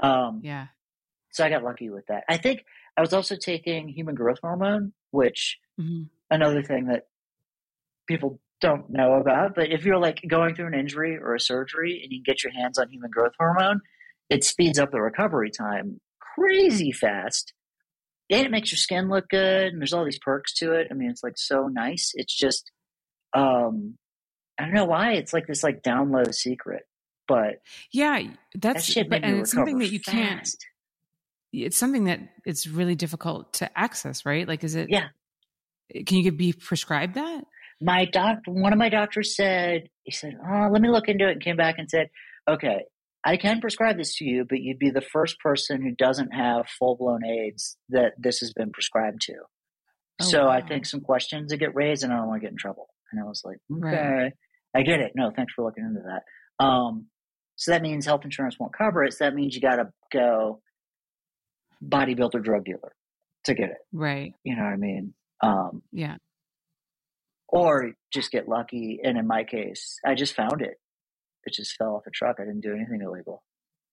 Um, 0.00 0.40
yeah. 0.44 0.66
So 1.32 1.44
I 1.44 1.48
got 1.50 1.64
lucky 1.64 1.90
with 1.90 2.04
that. 2.08 2.22
I 2.28 2.36
think 2.36 2.62
I 2.96 3.00
was 3.00 3.12
also 3.12 3.34
taking 3.36 3.88
human 3.88 4.14
growth 4.14 4.38
hormone, 4.40 4.92
which 5.10 5.58
mm-hmm. 5.80 6.04
another 6.30 6.62
thing 6.62 6.86
that 6.86 7.04
people 8.06 8.40
don't 8.60 8.88
know 8.88 9.14
about. 9.14 9.54
But 9.56 9.70
if 9.72 9.84
you're 9.84 9.98
like 9.98 10.20
going 10.28 10.54
through 10.54 10.68
an 10.68 10.74
injury 10.74 11.16
or 11.16 11.34
a 11.34 11.40
surgery 11.40 12.00
and 12.02 12.12
you 12.12 12.22
get 12.22 12.44
your 12.44 12.52
hands 12.52 12.78
on 12.78 12.88
human 12.88 13.10
growth 13.10 13.32
hormone, 13.38 13.80
it 14.30 14.44
speeds 14.44 14.78
up 14.78 14.90
the 14.92 15.00
recovery 15.00 15.50
time 15.50 16.00
crazy 16.38 16.92
fast 16.92 17.52
and 18.30 18.44
it 18.44 18.50
makes 18.50 18.70
your 18.70 18.76
skin 18.76 19.08
look 19.08 19.28
good 19.28 19.66
and 19.68 19.80
there's 19.80 19.92
all 19.92 20.04
these 20.04 20.18
perks 20.18 20.54
to 20.54 20.72
it 20.72 20.88
i 20.90 20.94
mean 20.94 21.10
it's 21.10 21.22
like 21.22 21.36
so 21.36 21.68
nice 21.68 22.12
it's 22.14 22.34
just 22.34 22.70
um 23.34 23.96
i 24.58 24.64
don't 24.64 24.74
know 24.74 24.84
why 24.84 25.12
it's 25.12 25.32
like 25.32 25.46
this 25.46 25.62
like 25.62 25.82
down 25.82 26.10
low 26.10 26.24
secret 26.30 26.82
but 27.26 27.56
yeah 27.92 28.22
that's 28.54 28.94
that 28.94 29.08
but, 29.10 29.22
and 29.24 29.40
it's 29.40 29.52
something 29.52 29.78
that 29.78 29.88
you 29.90 29.98
fast. 29.98 30.14
can't 30.16 30.50
it's 31.52 31.76
something 31.76 32.04
that 32.04 32.20
it's 32.44 32.66
really 32.66 32.94
difficult 32.94 33.52
to 33.54 33.78
access 33.78 34.24
right 34.24 34.46
like 34.46 34.62
is 34.64 34.74
it 34.74 34.88
yeah 34.90 35.08
eh, 35.94 36.02
can 36.06 36.18
you 36.18 36.32
be 36.32 36.52
prescribed 36.52 37.14
that 37.14 37.44
my 37.80 38.06
doctor, 38.06 38.50
one 38.50 38.72
of 38.72 38.78
my 38.78 38.88
doctors 38.88 39.34
said 39.36 39.84
he 40.04 40.12
said 40.12 40.34
oh 40.46 40.68
let 40.70 40.80
me 40.80 40.88
look 40.88 41.08
into 41.08 41.26
it 41.28 41.32
and 41.32 41.42
came 41.42 41.56
back 41.56 41.76
and 41.78 41.88
said 41.88 42.08
okay 42.48 42.80
I 43.24 43.36
can 43.36 43.60
prescribe 43.60 43.96
this 43.96 44.14
to 44.16 44.24
you, 44.24 44.44
but 44.48 44.60
you'd 44.60 44.78
be 44.78 44.90
the 44.90 45.00
first 45.00 45.40
person 45.40 45.82
who 45.82 45.90
doesn't 45.92 46.32
have 46.32 46.66
full 46.78 46.96
blown 46.96 47.24
AIDS 47.24 47.76
that 47.88 48.12
this 48.18 48.38
has 48.40 48.52
been 48.52 48.70
prescribed 48.70 49.22
to. 49.22 49.34
Oh, 50.22 50.24
so 50.24 50.40
wow. 50.44 50.50
I 50.52 50.60
think 50.62 50.86
some 50.86 51.00
questions 51.00 51.50
that 51.50 51.56
get 51.58 51.74
raised 51.74 52.04
and 52.04 52.12
I 52.12 52.16
don't 52.16 52.28
want 52.28 52.40
to 52.40 52.46
get 52.46 52.52
in 52.52 52.56
trouble. 52.58 52.88
And 53.10 53.20
I 53.20 53.24
was 53.24 53.42
like, 53.44 53.58
okay, 53.72 54.08
right. 54.10 54.32
I 54.74 54.82
get 54.82 55.00
it. 55.00 55.12
No, 55.14 55.30
thanks 55.34 55.52
for 55.54 55.64
looking 55.64 55.84
into 55.84 56.00
that. 56.00 56.64
Um, 56.64 57.06
so 57.56 57.72
that 57.72 57.82
means 57.82 58.06
health 58.06 58.24
insurance 58.24 58.56
won't 58.58 58.76
cover 58.76 59.02
it. 59.04 59.12
So 59.14 59.24
that 59.24 59.34
means 59.34 59.54
you 59.54 59.60
got 59.60 59.76
to 59.76 59.90
go 60.12 60.60
bodybuilder 61.84 62.42
drug 62.44 62.64
dealer 62.64 62.92
to 63.44 63.54
get 63.54 63.70
it. 63.70 63.78
Right. 63.92 64.34
You 64.44 64.56
know 64.56 64.62
what 64.62 64.72
I 64.74 64.76
mean? 64.76 65.14
Um, 65.42 65.82
yeah. 65.92 66.16
Or 67.48 67.92
just 68.12 68.30
get 68.30 68.48
lucky. 68.48 69.00
And 69.02 69.16
in 69.18 69.26
my 69.26 69.44
case, 69.44 69.98
I 70.06 70.14
just 70.14 70.34
found 70.34 70.60
it 70.60 70.74
it 71.48 71.54
just 71.54 71.74
fell 71.76 71.96
off 71.96 72.06
a 72.06 72.10
truck. 72.10 72.36
I 72.38 72.44
didn't 72.44 72.60
do 72.60 72.74
anything 72.74 73.00
illegal. 73.02 73.42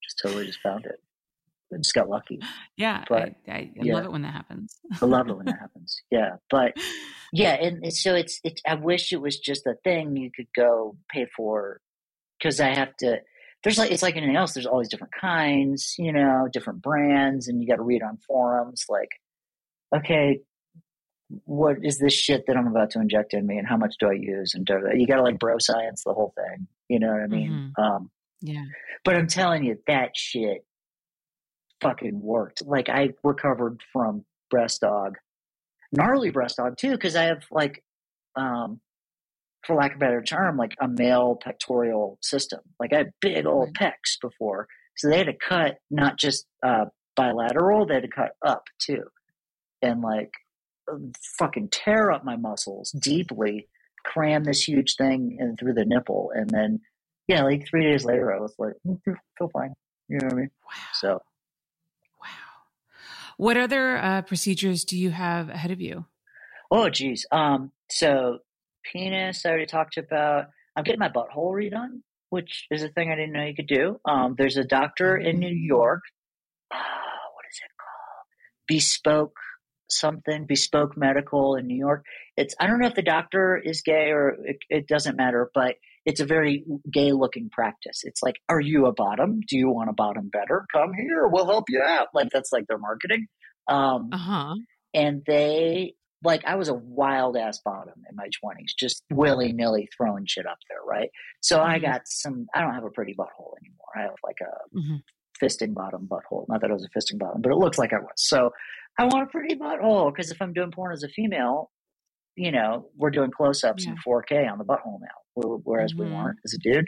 Just 0.04 0.20
totally 0.24 0.46
just 0.46 0.60
found 0.62 0.86
it. 0.86 0.96
I 1.74 1.78
just 1.78 1.96
got 1.96 2.08
lucky. 2.08 2.40
Yeah. 2.78 3.04
But 3.10 3.34
I, 3.48 3.52
I 3.52 3.72
yeah. 3.76 3.96
love 3.96 4.06
it 4.06 4.12
when 4.12 4.22
that 4.22 4.34
happens. 4.34 4.78
I 5.02 5.06
love 5.06 5.28
it 5.30 5.36
when 5.36 5.48
that 5.48 5.60
happens. 5.60 6.00
Yeah. 6.12 6.36
But 6.52 6.74
yeah. 7.34 7.54
And 7.54 7.92
so 7.92 8.14
it's, 8.14 8.40
it's, 8.44 8.62
I 8.68 8.76
wish 8.76 9.12
it 9.12 9.20
was 9.22 9.38
just 9.40 9.66
a 9.66 9.74
thing 9.84 10.16
you 10.16 10.30
could 10.36 10.48
go 10.56 10.96
pay 11.10 11.26
for 11.36 11.80
because 12.38 12.60
I 12.60 12.76
have 12.78 12.96
to, 12.98 13.18
there's 13.64 13.80
like, 13.80 13.92
it's 13.92 14.04
like 14.04 14.16
anything 14.16 14.36
else. 14.36 14.54
There's 14.54 14.68
all 14.68 14.78
these 14.78 14.90
different 14.90 15.14
kinds, 15.20 15.96
you 15.98 16.14
know, 16.14 16.48
different 16.54 16.84
brands 16.84 17.48
and 17.48 17.62
you 17.62 17.68
got 17.68 17.78
to 17.78 17.82
read 17.82 18.04
on 18.04 18.20
forums 18.28 18.86
like, 18.88 19.10
okay, 19.96 20.42
what 21.46 21.78
is 21.84 21.98
this 21.98 22.14
shit 22.14 22.44
that 22.46 22.56
I'm 22.56 22.68
about 22.68 22.92
to 22.92 23.00
inject 23.02 23.34
in 23.34 23.48
me 23.48 23.58
and 23.58 23.68
how 23.68 23.78
much 23.78 23.96
do 24.00 24.08
I 24.08 24.14
use? 24.14 24.54
And 24.54 24.70
you 24.94 25.08
got 25.08 25.16
to 25.16 25.24
like 25.24 25.40
bro 25.40 25.56
science 25.60 26.04
the 26.06 26.14
whole 26.14 26.32
thing. 26.36 26.68
You 26.90 27.00
know 27.00 27.12
what 27.12 27.22
I 27.24 27.28
mean? 27.28 27.52
Mm-hmm. 27.78 27.82
Um, 27.82 28.10
yeah. 28.42 28.64
But 29.04 29.16
I'm 29.16 29.28
telling 29.28 29.64
you, 29.66 29.78
that 29.88 30.16
shit 30.16 30.66
fucking 31.82 32.20
worked. 32.22 32.64
Like 32.66 32.90
I 32.90 33.10
recovered 33.24 33.82
from 33.92 34.26
breast 34.50 34.82
aug, 34.84 35.14
gnarly 35.92 36.30
breast 36.32 36.58
aug 36.60 36.78
too, 36.78 36.92
because 36.92 37.16
I 37.16 37.24
have 37.24 37.44
like, 37.52 37.84
um, 38.36 38.80
for 39.66 39.76
lack 39.76 39.92
of 39.92 39.98
a 39.98 40.00
better 40.00 40.22
term, 40.22 40.58
like 40.58 40.76
a 40.80 40.88
male 40.88 41.40
pectoral 41.42 42.20
system. 42.22 42.60
Like 42.80 42.94
I 42.94 42.98
had 42.98 43.12
big 43.20 43.46
old 43.46 43.74
pecs 43.76 44.20
before. 44.22 44.68
So 44.98 45.10
they 45.10 45.18
had 45.18 45.28
to 45.28 45.34
cut 45.34 45.78
not 45.90 46.18
just 46.18 46.46
uh, 46.64 46.86
bilateral, 47.16 47.86
they 47.86 47.96
had 47.96 48.04
to 48.04 48.10
cut 48.10 48.32
up 48.46 48.66
too. 48.80 49.04
And 49.82 50.02
like 50.02 50.32
uh, 50.92 50.98
fucking 51.40 51.70
tear 51.72 52.12
up 52.12 52.24
my 52.24 52.36
muscles 52.36 52.92
deeply 52.92 53.68
cram 54.06 54.44
this 54.44 54.66
huge 54.66 54.96
thing 54.96 55.38
in 55.40 55.58
through 55.58 55.74
the 55.74 55.86
nipple. 55.86 56.32
And 56.34 56.50
then, 56.50 56.80
yeah, 57.28 57.44
like 57.44 57.68
three 57.68 57.84
days 57.84 58.06
later, 58.06 58.34
I 58.34 58.40
was 58.40 58.54
like, 58.58 58.74
mm, 58.88 59.00
feel 59.38 59.50
fine. 59.52 59.74
You 60.08 60.20
know 60.20 60.26
what 60.28 60.34
I 60.34 60.38
mean? 60.38 60.50
Wow. 60.66 60.76
So, 60.94 61.10
wow. 62.22 62.54
What 63.38 63.58
other 63.58 63.98
uh, 63.98 64.22
procedures 64.22 64.86
do 64.86 64.98
you 64.98 65.10
have 65.12 65.50
ahead 65.50 65.72
of 65.72 65.82
you? 65.82 66.06
Oh, 66.72 66.90
geez. 66.90 67.26
Um, 67.32 67.72
so 67.90 68.40
penis, 68.92 69.46
I 69.46 69.50
already 69.50 69.66
talked 69.66 69.98
about. 69.98 70.46
I'm 70.78 70.84
getting 70.84 71.00
my 71.00 71.10
butthole 71.10 71.52
redone, 71.54 72.02
which 72.32 72.66
is 72.70 72.84
a 72.84 72.90
thing 72.90 73.10
I 73.10 73.16
didn't 73.16 73.32
know 73.34 73.46
you 73.46 73.56
could 73.56 73.68
do. 73.68 73.98
Um, 74.06 74.36
there's 74.38 74.58
a 74.58 74.64
doctor 74.64 75.16
in 75.18 75.32
mm-hmm. 75.36 75.40
New 75.40 75.54
York. 75.56 76.02
uh, 76.72 76.76
what 76.78 77.46
is 77.50 77.60
it 77.64 77.72
called? 77.80 78.26
Bespoke 78.68 79.38
something 79.90 80.46
bespoke 80.46 80.98
medical 80.98 81.56
in 81.56 81.68
New 81.68 81.78
York. 81.78 82.06
It's 82.38 82.56
I 82.60 82.68
don't 82.68 82.80
know 82.80 82.88
if 82.88 82.96
the 82.96 83.02
doctor 83.02 83.58
is 83.58 83.82
gay 83.84 84.12
or 84.12 84.38
it, 84.44 84.58
it 84.70 84.88
doesn't 84.88 85.18
matter, 85.18 85.50
but 85.54 85.76
it's 86.06 86.20
a 86.20 86.26
very 86.26 86.64
gay 86.92 87.12
looking 87.12 87.50
practice. 87.52 88.02
It's 88.04 88.22
like, 88.22 88.36
are 88.50 88.60
you 88.60 88.86
a 88.86 88.94
bottom? 88.94 89.40
Do 89.48 89.58
you 89.58 89.70
want 89.70 89.90
a 89.90 89.94
bottom 89.94 90.30
better? 90.32 90.66
Come 90.72 90.94
here, 90.94 91.28
we'll 91.28 91.48
help 91.48 91.66
you 91.70 91.82
out. 91.82 92.08
Like 92.14 92.30
that's 92.32 92.52
like 92.52 92.68
their 92.68 92.78
marketing. 92.78 93.28
Um, 93.68 94.10
uh-huh. 94.14 94.56
And 94.94 95.24
they 95.26 95.94
like 96.24 96.44
I 96.46 96.56
was 96.56 96.70
a 96.70 96.74
wild 96.74 97.38
ass 97.38 97.60
bottom 97.64 98.04
in 98.10 98.16
my 98.16 98.30
twenties, 98.42 98.74
just 98.78 99.04
willy 99.12 99.54
nilly 99.54 99.88
throwing 99.96 100.26
shit 100.28 100.48
up 100.48 100.58
there, 100.70 100.80
right? 100.88 101.10
So 101.42 101.58
mm-hmm. 101.60 101.70
I 101.70 101.80
got 101.80 102.02
some. 102.06 102.48
I 102.54 102.62
don't 102.62 102.74
have 102.74 102.86
a 102.86 102.90
pretty 102.90 103.14
butthole 103.14 103.54
anymore. 103.62 103.90
I 103.96 104.02
have 104.04 104.16
like 104.24 104.38
a 104.42 104.76
mm-hmm 104.78 104.96
fisting 105.42 105.74
bottom 105.74 106.08
butthole. 106.10 106.46
Not 106.50 106.62
that 106.62 106.70
it 106.70 106.74
was 106.74 106.86
a 106.86 106.98
fisting 106.98 107.20
bottom, 107.20 107.42
but 107.42 107.52
it 107.52 107.58
looks 107.58 107.78
like 107.78 107.94
I 107.94 107.98
was. 108.00 108.14
So 108.18 108.52
I 109.00 109.06
want 109.06 109.28
a 109.28 109.32
pretty 109.32 109.56
butthole 109.56 110.12
because 110.12 110.32
if 110.32 110.42
I'm 110.42 110.54
doing 110.54 110.72
porn 110.72 110.94
as 110.94 111.04
a 111.04 111.10
female, 111.10 111.72
you 112.36 112.52
know, 112.52 112.90
we're 112.96 113.12
doing 113.12 113.32
close 113.36 113.64
ups 113.64 113.86
yeah. 113.86 113.92
in 113.92 113.98
4K 114.06 114.50
on 114.52 114.58
the 114.58 114.66
butthole 114.66 115.00
now, 115.02 115.58
whereas 115.64 115.94
mm-hmm. 115.94 116.04
we 116.10 116.12
weren't 116.12 116.40
as 116.46 116.54
a 116.54 116.58
dude. 116.58 116.88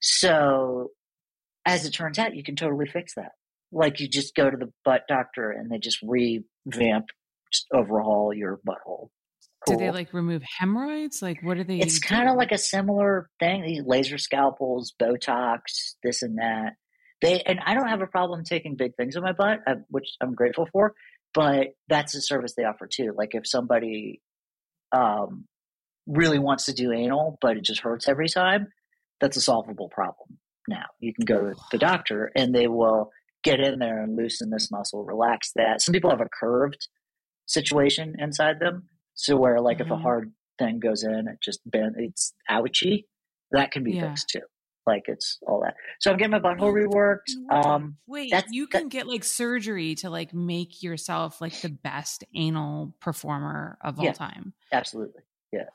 So 0.00 0.88
as 1.64 1.86
it 1.86 1.92
turns 1.92 2.18
out, 2.18 2.34
you 2.34 2.42
can 2.42 2.56
totally 2.56 2.86
fix 2.86 3.14
that. 3.14 3.32
Like 3.70 4.00
you 4.00 4.08
just 4.08 4.34
go 4.34 4.50
to 4.50 4.56
the 4.56 4.70
butt 4.84 5.02
doctor 5.08 5.50
and 5.50 5.70
they 5.70 5.78
just 5.78 5.98
revamp, 6.02 7.06
just 7.52 7.66
overhaul 7.72 8.32
your 8.34 8.58
butthole. 8.68 9.08
Cool. 9.68 9.78
Do 9.78 9.84
they 9.84 9.92
like 9.92 10.12
remove 10.12 10.42
hemorrhoids? 10.58 11.22
Like 11.22 11.40
what 11.42 11.56
are 11.56 11.62
they? 11.64 11.78
It's 11.78 12.00
kind 12.00 12.28
of 12.28 12.34
like 12.36 12.50
a 12.50 12.58
similar 12.58 13.30
thing. 13.38 13.62
These 13.64 13.84
laser 13.86 14.18
scalpels, 14.18 14.92
Botox, 15.00 15.94
this 16.02 16.22
and 16.22 16.36
that. 16.38 16.72
They 17.22 17.40
and 17.42 17.60
I 17.64 17.74
don't 17.74 17.88
have 17.88 18.02
a 18.02 18.06
problem 18.06 18.44
taking 18.44 18.76
big 18.76 18.96
things 18.96 19.16
in 19.16 19.22
my 19.22 19.32
butt, 19.32 19.60
uh, 19.66 19.76
which 19.88 20.08
I'm 20.20 20.34
grateful 20.34 20.68
for. 20.72 20.92
But 21.32 21.68
that's 21.88 22.14
a 22.14 22.20
service 22.20 22.54
they 22.56 22.64
offer 22.64 22.86
too. 22.92 23.14
Like 23.16 23.30
if 23.34 23.46
somebody 23.46 24.20
um, 24.94 25.46
really 26.06 26.38
wants 26.38 26.66
to 26.66 26.74
do 26.74 26.92
anal, 26.92 27.38
but 27.40 27.56
it 27.56 27.64
just 27.64 27.80
hurts 27.80 28.06
every 28.06 28.28
time, 28.28 28.66
that's 29.20 29.38
a 29.38 29.40
solvable 29.40 29.88
problem. 29.88 30.38
Now 30.68 30.84
you 31.00 31.14
can 31.14 31.24
go 31.24 31.40
to 31.52 31.56
the 31.70 31.78
doctor, 31.78 32.30
and 32.36 32.54
they 32.54 32.66
will 32.66 33.10
get 33.44 33.60
in 33.60 33.78
there 33.78 34.02
and 34.02 34.16
loosen 34.16 34.50
this 34.50 34.70
muscle, 34.70 35.04
relax 35.04 35.52
that. 35.56 35.80
Some 35.80 35.92
people 35.92 36.10
have 36.10 36.20
a 36.20 36.28
curved 36.40 36.86
situation 37.46 38.14
inside 38.18 38.58
them, 38.60 38.88
so 39.14 39.36
where 39.36 39.60
like 39.60 39.78
mm-hmm. 39.78 39.86
if 39.86 39.90
a 39.90 39.94
mm-hmm. 39.94 40.02
hard 40.02 40.32
thing 40.58 40.80
goes 40.80 41.04
in, 41.04 41.28
it 41.28 41.38
just 41.42 41.58
bends. 41.70 41.96
it's 41.98 42.34
ouchy. 42.50 43.06
That 43.52 43.70
can 43.70 43.84
be 43.84 43.92
yeah. 43.92 44.08
fixed 44.10 44.30
too 44.30 44.40
like 44.86 45.04
it's 45.06 45.38
all 45.46 45.60
that. 45.64 45.74
So 46.00 46.10
I'm 46.10 46.16
getting 46.16 46.32
my 46.32 46.38
butthole 46.40 46.72
reworked. 46.72 47.32
Um, 47.50 47.96
Wait, 48.06 48.32
you 48.50 48.66
can 48.66 48.84
that, 48.84 48.88
get 48.90 49.06
like 49.06 49.24
surgery 49.24 49.94
to 49.96 50.10
like 50.10 50.34
make 50.34 50.82
yourself 50.82 51.40
like 51.40 51.60
the 51.60 51.68
best 51.70 52.24
anal 52.34 52.94
performer 53.00 53.78
of 53.82 53.98
all 53.98 54.04
yeah, 54.04 54.12
time. 54.12 54.52
Absolutely, 54.72 55.22
yeah. 55.52 55.60
Wow. 55.62 55.72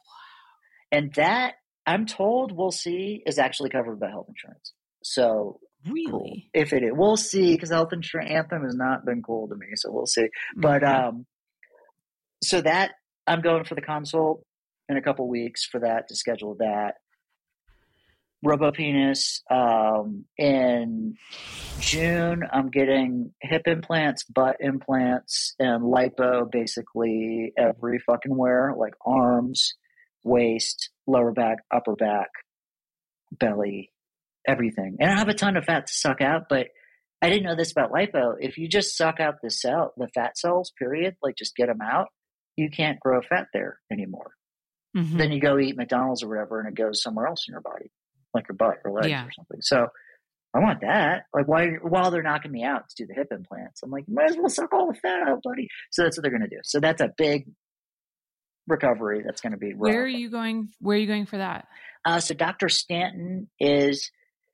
And 0.94 1.14
that 1.16 1.56
I'm 1.86 2.06
told 2.06 2.52
we'll 2.52 2.72
see 2.72 3.22
is 3.26 3.40
actually 3.40 3.70
covered 3.70 4.00
by 4.00 4.10
health 4.10 4.28
insurance. 4.30 4.74
So 5.04 5.60
really, 5.86 6.10
cool. 6.12 6.34
if 6.54 6.74
it 6.74 6.84
is, 6.84 6.92
we'll 6.94 7.18
see 7.18 7.54
because 7.54 7.70
health 7.72 7.94
insurance 7.94 8.32
anthem 8.32 8.64
has 8.64 8.76
not 8.76 9.06
been 9.06 9.22
cool 9.22 9.48
to 9.48 9.56
me. 9.56 9.68
So 9.76 9.92
we'll 9.92 10.06
see. 10.08 10.28
But 10.56 10.82
mm-hmm. 10.82 11.08
um, 11.18 11.26
so 12.44 12.62
that 12.62 12.92
I'm 13.26 13.42
going 13.42 13.64
for 13.64 13.76
the 13.76 13.82
consult 13.82 14.44
in 14.90 14.96
a 14.98 15.02
couple 15.02 15.28
weeks 15.28 15.66
for 15.66 15.80
that 15.80 16.10
to 16.10 16.16
schedule 16.16 16.56
that. 16.60 16.96
Robo 18.44 18.72
Penis. 18.72 19.42
Um, 19.50 20.26
in 20.38 21.16
June, 21.80 22.44
I'm 22.52 22.70
getting 22.70 23.34
hip 23.42 23.64
implants, 23.68 24.24
butt 24.26 24.58
implants, 24.60 25.56
and 25.60 25.84
lipo 25.84 26.50
basically 26.50 27.54
every 27.58 27.98
fucking 28.00 28.36
where, 28.36 28.74
like 28.78 28.94
arms, 29.06 29.74
waist, 30.24 30.92
lower 31.08 31.32
back, 31.32 31.58
upper 31.72 31.96
back, 31.96 32.28
belly, 33.32 33.92
everything. 34.48 34.98
And 35.00 35.10
I 35.10 35.18
have 35.18 35.30
a 35.30 35.34
ton 35.34 35.58
of 35.58 35.66
fat 35.66 35.88
to 35.88 35.94
suck 35.94 36.22
out, 36.22 36.44
but 36.50 36.68
I 37.24 37.30
didn't 37.30 37.46
know 37.46 37.56
this 37.56 37.72
about 37.72 37.92
lipo. 37.92 38.36
If 38.40 38.60
you 38.60 38.68
just 38.68 38.96
suck 38.96 39.20
out 39.20 39.36
the 39.42 39.50
cell, 39.50 39.94
the 39.98 40.10
fat 40.10 40.38
cells, 40.38 40.72
period, 40.78 41.16
like 41.24 41.36
just 41.36 41.56
get 41.56 41.68
them 41.68 41.82
out, 41.82 42.10
you 42.56 42.70
can't 42.70 43.00
grow 43.00 43.20
fat 43.28 43.48
there 43.54 43.80
anymore. 43.92 44.32
Mm-hmm. 44.96 45.18
Then 45.18 45.32
you 45.32 45.40
go 45.42 45.58
eat 45.60 45.76
McDonald's 45.78 46.22
or 46.24 46.30
whatever, 46.30 46.60
and 46.60 46.70
it 46.70 46.76
goes 46.76 47.02
somewhere 47.02 47.26
else 47.28 47.46
in 47.48 47.52
your 47.54 47.62
body 47.62 47.92
like 48.38 48.48
her 48.48 48.54
butt 48.54 48.78
or 48.86 48.92
legs 48.92 49.10
yeah. 49.10 49.26
or 49.26 49.32
something. 49.34 49.58
So 49.62 49.88
I 50.54 50.60
want 50.60 50.82
that. 50.82 51.24
Like, 51.34 51.48
why? 51.48 51.72
While 51.82 52.12
they're 52.12 52.24
knocking 52.24 52.52
me 52.52 52.64
out 52.64 52.88
to 52.90 53.04
do 53.04 53.08
the 53.08 53.14
hip 53.14 53.28
implants, 53.32 53.84
I'm 53.84 53.92
like, 53.92 54.06
might 54.08 54.30
as 54.30 54.38
well 54.38 54.50
suck 54.50 54.72
all 54.74 54.88
the 54.88 54.98
fat 55.00 55.28
out, 55.28 55.42
buddy. 55.44 55.68
So 55.92 56.04
that's 56.04 56.18
what 56.18 56.22
they're 56.22 56.32
going 56.38 56.48
to 56.48 56.48
do. 56.56 56.62
So 56.64 56.80
that's 56.80 57.02
a 57.02 57.10
big 57.18 57.50
recovery. 58.68 59.24
That's 59.26 59.42
going 59.42 59.52
to 59.52 59.58
be. 59.58 59.72
Rough. 59.74 59.80
Where 59.82 60.04
are 60.04 60.08
you 60.08 60.30
going? 60.30 60.70
Where 60.80 60.96
are 60.96 61.00
you 61.00 61.08
going 61.08 61.26
for 61.26 61.38
that? 61.38 61.68
Uh, 62.06 62.20
so 62.22 62.34
Dr. 62.34 62.70
Stanton 62.70 63.50
is, 63.60 64.12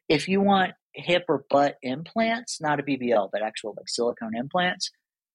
if 0.10 0.28
you 0.28 0.42
want 0.42 0.72
hip 0.96 1.26
or 1.30 1.46
butt 1.52 1.76
implants, 1.84 2.60
not 2.60 2.80
a 2.80 2.84
BBL, 2.84 3.30
but 3.32 3.44
actual 3.44 3.74
like 3.78 3.88
silicone 3.88 4.36
implants. 4.36 4.90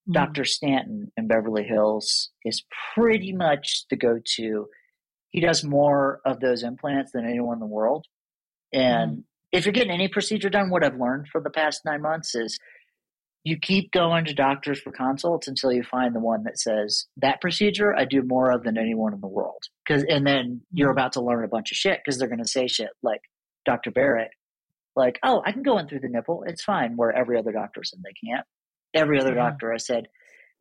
Mm-hmm. 0.09 0.13
Dr. 0.13 0.45
Stanton 0.45 1.13
in 1.17 1.29
Beverly 1.29 1.65
Hills 1.65 2.31
is 2.45 2.65
pretty 2.95 3.33
much 3.33 3.85
the 3.91 3.97
go-to. 3.97 4.67
He 5.31 5.41
does 5.41 5.63
more 5.63 6.21
of 6.25 6.41
those 6.41 6.63
implants 6.63 7.13
than 7.13 7.25
anyone 7.27 7.55
in 7.57 7.61
the 7.61 7.67
world. 7.67 8.07
And 8.73 9.19
mm 9.19 9.23
if 9.51 9.65
you're 9.65 9.73
getting 9.73 9.91
any 9.91 10.09
procedure 10.09 10.51
done, 10.51 10.69
what 10.69 10.85
I've 10.85 11.01
learned 11.01 11.29
for 11.33 11.41
the 11.41 11.49
past 11.49 11.81
nine 11.87 12.03
months 12.03 12.35
is 12.35 12.59
you 13.45 13.57
keep 13.57 13.91
going 13.93 14.27
to 14.27 14.35
doctors 14.35 14.79
for 14.79 14.93
consults 14.93 15.49
until 15.49 15.73
you 15.73 15.83
find 15.83 16.15
the 16.15 16.21
one 16.21 16.43
that 16.43 16.59
says 16.59 17.07
that 17.17 17.41
procedure 17.41 17.97
I 17.97 18.05
do 18.05 18.21
more 18.23 18.51
of 18.53 18.63
than 18.63 18.77
anyone 18.77 19.15
in 19.15 19.23
the 19.23 19.27
world. 19.27 19.63
Cause, 19.91 20.05
and 20.07 20.27
then 20.27 20.61
you're 20.71 20.91
mm-hmm. 20.91 20.99
about 20.99 21.13
to 21.15 21.23
learn 21.23 21.45
a 21.45 21.49
bunch 21.49 21.71
of 21.71 21.79
shit 21.79 21.99
because 22.05 22.19
they're 22.19 22.29
going 22.29 22.45
to 22.45 22.47
say 22.47 22.69
shit 22.69 22.91
like 23.03 23.23
Dr. 23.65 23.91
Barrett, 23.91 24.33
like, 24.95 25.19
oh, 25.25 25.41
I 25.47 25.53
can 25.53 25.63
go 25.63 25.79
in 25.79 25.89
through 25.89 26.01
the 26.01 26.09
nipple. 26.11 26.45
It's 26.47 26.63
fine. 26.63 26.99
Where 26.99 27.11
every 27.11 27.39
other 27.39 27.53
doctor 27.53 27.83
said 27.83 28.01
they 28.05 28.29
can't. 28.29 28.45
Every 28.93 29.19
other 29.19 29.31
yeah. 29.35 29.49
doctor 29.49 29.73
I 29.73 29.79
said, 29.79 30.09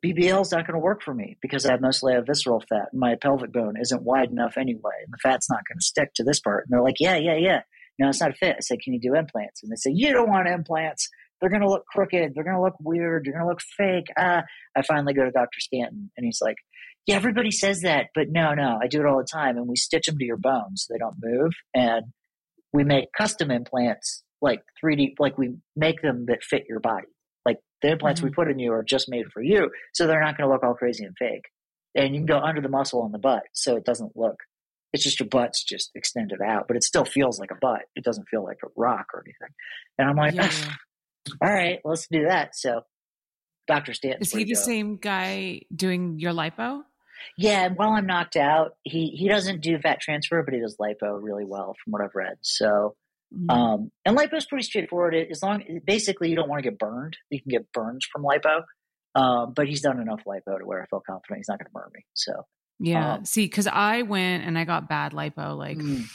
BBL 0.02 0.44
is 0.44 0.54
not 0.54 0.66
going 0.66 0.80
to 0.80 0.80
work 0.80 1.04
for 1.04 1.14
me 1.14 1.36
because 1.42 1.66
I 1.66 1.72
have 1.72 1.82
mostly 1.82 2.14
a 2.16 2.22
visceral 2.22 2.64
fat. 2.70 2.88
And 2.94 3.02
my 3.02 3.16
pelvic 3.22 3.52
bone 3.52 3.74
isn't 3.82 4.04
wide 4.04 4.32
enough 4.32 4.58
anyway. 4.58 4.92
And 5.04 5.12
the 5.12 5.18
fat's 5.22 5.50
not 5.50 5.64
going 5.68 5.78
to 5.80 5.86
stick 5.86 6.14
to 6.14 6.24
this 6.24 6.40
part. 6.40 6.64
And 6.66 6.72
they're 6.72 6.82
like, 6.86 7.02
yeah, 7.02 7.18
yeah, 7.18 7.36
yeah 7.36 7.64
no, 8.00 8.10
it's 8.10 8.22
not 8.22 8.32
a 8.32 8.34
fit. 8.34 8.56
I 8.58 8.62
said, 8.62 8.80
can 8.84 8.94
you 8.94 9.00
do 9.00 9.16
implants? 9.16 9.64
And 9.64 9.72
they 9.72 9.76
said, 9.76 9.94
you 9.96 10.12
don't 10.14 10.30
want 10.30 10.48
implants. 10.48 11.10
They're 11.40 11.50
going 11.50 11.62
to 11.62 11.70
look 11.70 11.86
crooked. 11.88 12.34
They're 12.34 12.44
going 12.44 12.56
to 12.56 12.62
look 12.62 12.76
weird. 12.80 13.26
They're 13.26 13.34
going 13.34 13.46
to 13.46 13.50
look 13.50 13.62
fake. 13.62 14.08
Ah, 14.18 14.44
I 14.76 14.82
finally 14.84 15.14
go 15.14 15.24
to 15.24 15.32
Dr. 15.32 15.60
Stanton 15.60 16.12
and 16.18 16.26
he's 16.26 16.40
like, 16.42 16.58
yeah, 17.06 17.16
everybody 17.16 17.52
says 17.52 17.82
that, 17.82 18.08
but 18.14 18.28
no, 18.30 18.54
no, 18.54 18.80
I 18.82 18.88
do 18.88 19.00
it 19.00 19.06
all 19.06 19.18
the 19.18 19.24
time. 19.32 19.58
And 19.58 19.68
we 19.68 19.76
stitch 19.76 20.08
them 20.08 20.18
to 20.18 20.26
your 20.26 20.38
bones 20.38 20.86
so 20.88 20.94
they 20.94 20.98
don't 20.98 21.16
move. 21.22 21.54
And 21.74 22.06
we 22.74 22.84
make 22.84 23.06
custom 23.18 23.50
implants 23.50 24.24
like 24.42 24.62
3D, 24.84 25.14
like 25.20 25.38
we 25.38 25.56
make 25.76 26.02
them 26.02 26.26
that 26.28 26.44
fit 26.44 26.66
your 26.68 26.80
body. 26.82 27.08
Like 27.46 27.58
the 27.82 27.92
implants 27.92 28.20
mm-hmm. 28.20 28.28
we 28.30 28.34
put 28.34 28.50
in 28.52 28.60
you 28.60 28.74
are 28.74 28.84
just 28.84 29.10
made 29.10 29.26
for 29.34 29.42
you. 29.42 29.70
So 29.94 30.06
they're 30.06 30.20
not 30.22 30.38
going 30.38 30.48
to 30.48 30.54
look 30.54 30.64
all 30.64 30.74
crazy 30.76 31.06
and 31.06 31.16
fake. 31.18 31.44
And 31.96 32.14
you 32.14 32.20
can 32.20 32.26
go 32.26 32.40
under 32.40 32.62
the 32.62 32.70
muscle 32.70 33.02
on 33.02 33.12
the 33.12 33.20
butt 33.20 33.44
so 33.54 33.76
it 33.78 33.86
doesn't 33.86 34.12
look 34.16 34.36
it's 34.94 35.04
just 35.04 35.20
your 35.20 35.28
butt's 35.30 35.64
just 35.64 35.92
extended 35.96 36.42
out, 36.42 36.68
but 36.68 36.78
it 36.78 36.84
still 36.84 37.04
feels 37.06 37.40
like 37.40 37.52
a 37.52 37.56
butt. 37.60 37.84
It 37.96 38.04
doesn't 38.04 38.28
feel 38.30 38.44
like 38.44 38.60
a 38.64 38.68
rock 38.78 39.08
or 39.14 39.24
anything. 39.26 39.54
And 39.98 40.10
I'm 40.10 40.16
like, 40.16 40.36
yeah. 40.36 40.74
all 41.42 41.52
right, 41.54 41.80
let's 41.84 42.08
do 42.10 42.26
that. 42.26 42.56
So, 42.56 42.82
Dr. 43.68 43.94
Stanton. 43.94 44.22
Is 44.22 44.32
he 44.32 44.46
the 44.46 44.56
same 44.56 44.96
guy 44.96 45.62
doing 45.76 46.20
your 46.20 46.32
lipo? 46.32 46.82
Yeah, 47.38 47.66
and 47.66 47.76
while 47.78 47.92
I'm 47.92 48.06
knocked 48.06 48.38
out, 48.38 48.74
he, 48.84 49.08
he 49.10 49.28
doesn't 49.28 49.62
do 49.62 49.78
fat 49.80 50.00
transfer, 50.00 50.42
but 50.44 50.54
he 50.54 50.60
does 50.62 50.78
lipo 50.80 51.22
really 51.22 51.44
well 51.46 51.76
from 51.84 51.92
what 51.92 52.02
I've 52.02 52.16
read. 52.16 52.36
So, 52.42 52.96
Mm-hmm. 53.36 53.50
Um, 53.50 53.92
and 54.06 54.18
lipo 54.18 54.38
is 54.38 54.46
pretty 54.46 54.64
straightforward. 54.64 55.14
As 55.14 55.44
long, 55.44 55.62
basically, 55.86 56.30
you 56.30 56.38
don't 56.38 56.48
want 56.48 56.64
to 56.64 56.70
get 56.70 56.80
burned. 56.80 57.18
You 57.30 57.42
can 57.42 57.50
get 57.50 57.70
burns 57.74 58.08
from 58.10 58.24
lipo, 58.24 58.62
um, 59.22 59.52
but 59.54 59.68
he's 59.68 59.82
done 59.82 60.00
enough 60.00 60.22
lipo 60.26 60.58
to 60.58 60.64
where 60.66 60.82
I 60.82 60.86
feel 60.86 61.02
confident 61.06 61.40
he's 61.40 61.50
not 61.50 61.60
going 61.60 61.66
to 61.66 61.72
burn 61.74 61.90
me. 61.94 62.06
So 62.14 62.32
yeah. 62.80 63.14
Um, 63.16 63.26
See, 63.26 63.46
because 63.46 63.68
I 63.68 64.04
went 64.04 64.44
and 64.46 64.58
I 64.58 64.64
got 64.66 64.88
bad 64.90 65.12
lipo 65.12 65.58
like 65.58 65.78
mm. 65.78 66.06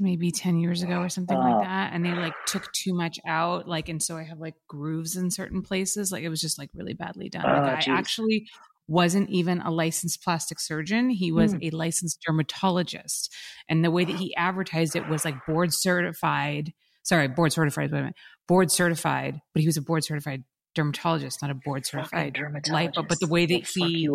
maybe 0.00 0.30
10 0.30 0.58
years 0.58 0.82
ago 0.82 0.98
or 1.00 1.08
something 1.08 1.36
uh, 1.36 1.40
like 1.40 1.54
oh. 1.56 1.62
that. 1.62 1.92
And 1.92 2.04
they 2.04 2.12
like 2.12 2.34
took 2.46 2.72
too 2.72 2.94
much 2.94 3.18
out. 3.26 3.68
Like, 3.68 3.88
and 3.88 4.02
so 4.02 4.16
I 4.16 4.24
have 4.24 4.38
like 4.40 4.54
grooves 4.68 5.16
in 5.16 5.30
certain 5.30 5.62
places. 5.62 6.10
Like, 6.12 6.22
it 6.24 6.28
was 6.28 6.40
just 6.40 6.58
like 6.58 6.70
really 6.74 6.94
badly 6.94 7.28
done. 7.28 7.44
Uh, 7.46 7.62
like, 7.62 7.88
oh, 7.88 7.92
I 7.92 7.94
actually 7.96 8.46
wasn't 8.88 9.28
even 9.30 9.60
a 9.60 9.70
licensed 9.70 10.22
plastic 10.22 10.60
surgeon. 10.60 11.10
He 11.10 11.30
was 11.32 11.54
mm. 11.54 11.72
a 11.72 11.76
licensed 11.76 12.22
dermatologist. 12.26 13.32
And 13.68 13.84
the 13.84 13.90
way 13.90 14.04
that 14.04 14.16
he 14.16 14.34
advertised 14.36 14.96
it 14.96 15.08
was 15.08 15.24
like 15.24 15.44
board 15.46 15.72
certified. 15.72 16.72
Sorry, 17.04 17.28
board 17.28 17.52
certified, 17.52 17.92
wait 17.92 17.98
a 17.98 18.02
minute. 18.02 18.16
Board 18.48 18.70
certified, 18.72 19.40
but 19.54 19.60
he 19.60 19.66
was 19.68 19.76
a 19.76 19.82
board 19.82 20.02
certified 20.04 20.42
dermatologist, 20.74 21.40
not 21.40 21.50
a 21.52 21.54
board 21.54 21.86
certified 21.86 22.34
lipo. 22.68 23.06
But 23.06 23.18
the 23.20 23.28
way 23.28 23.46
that 23.46 23.66
he 23.72 24.08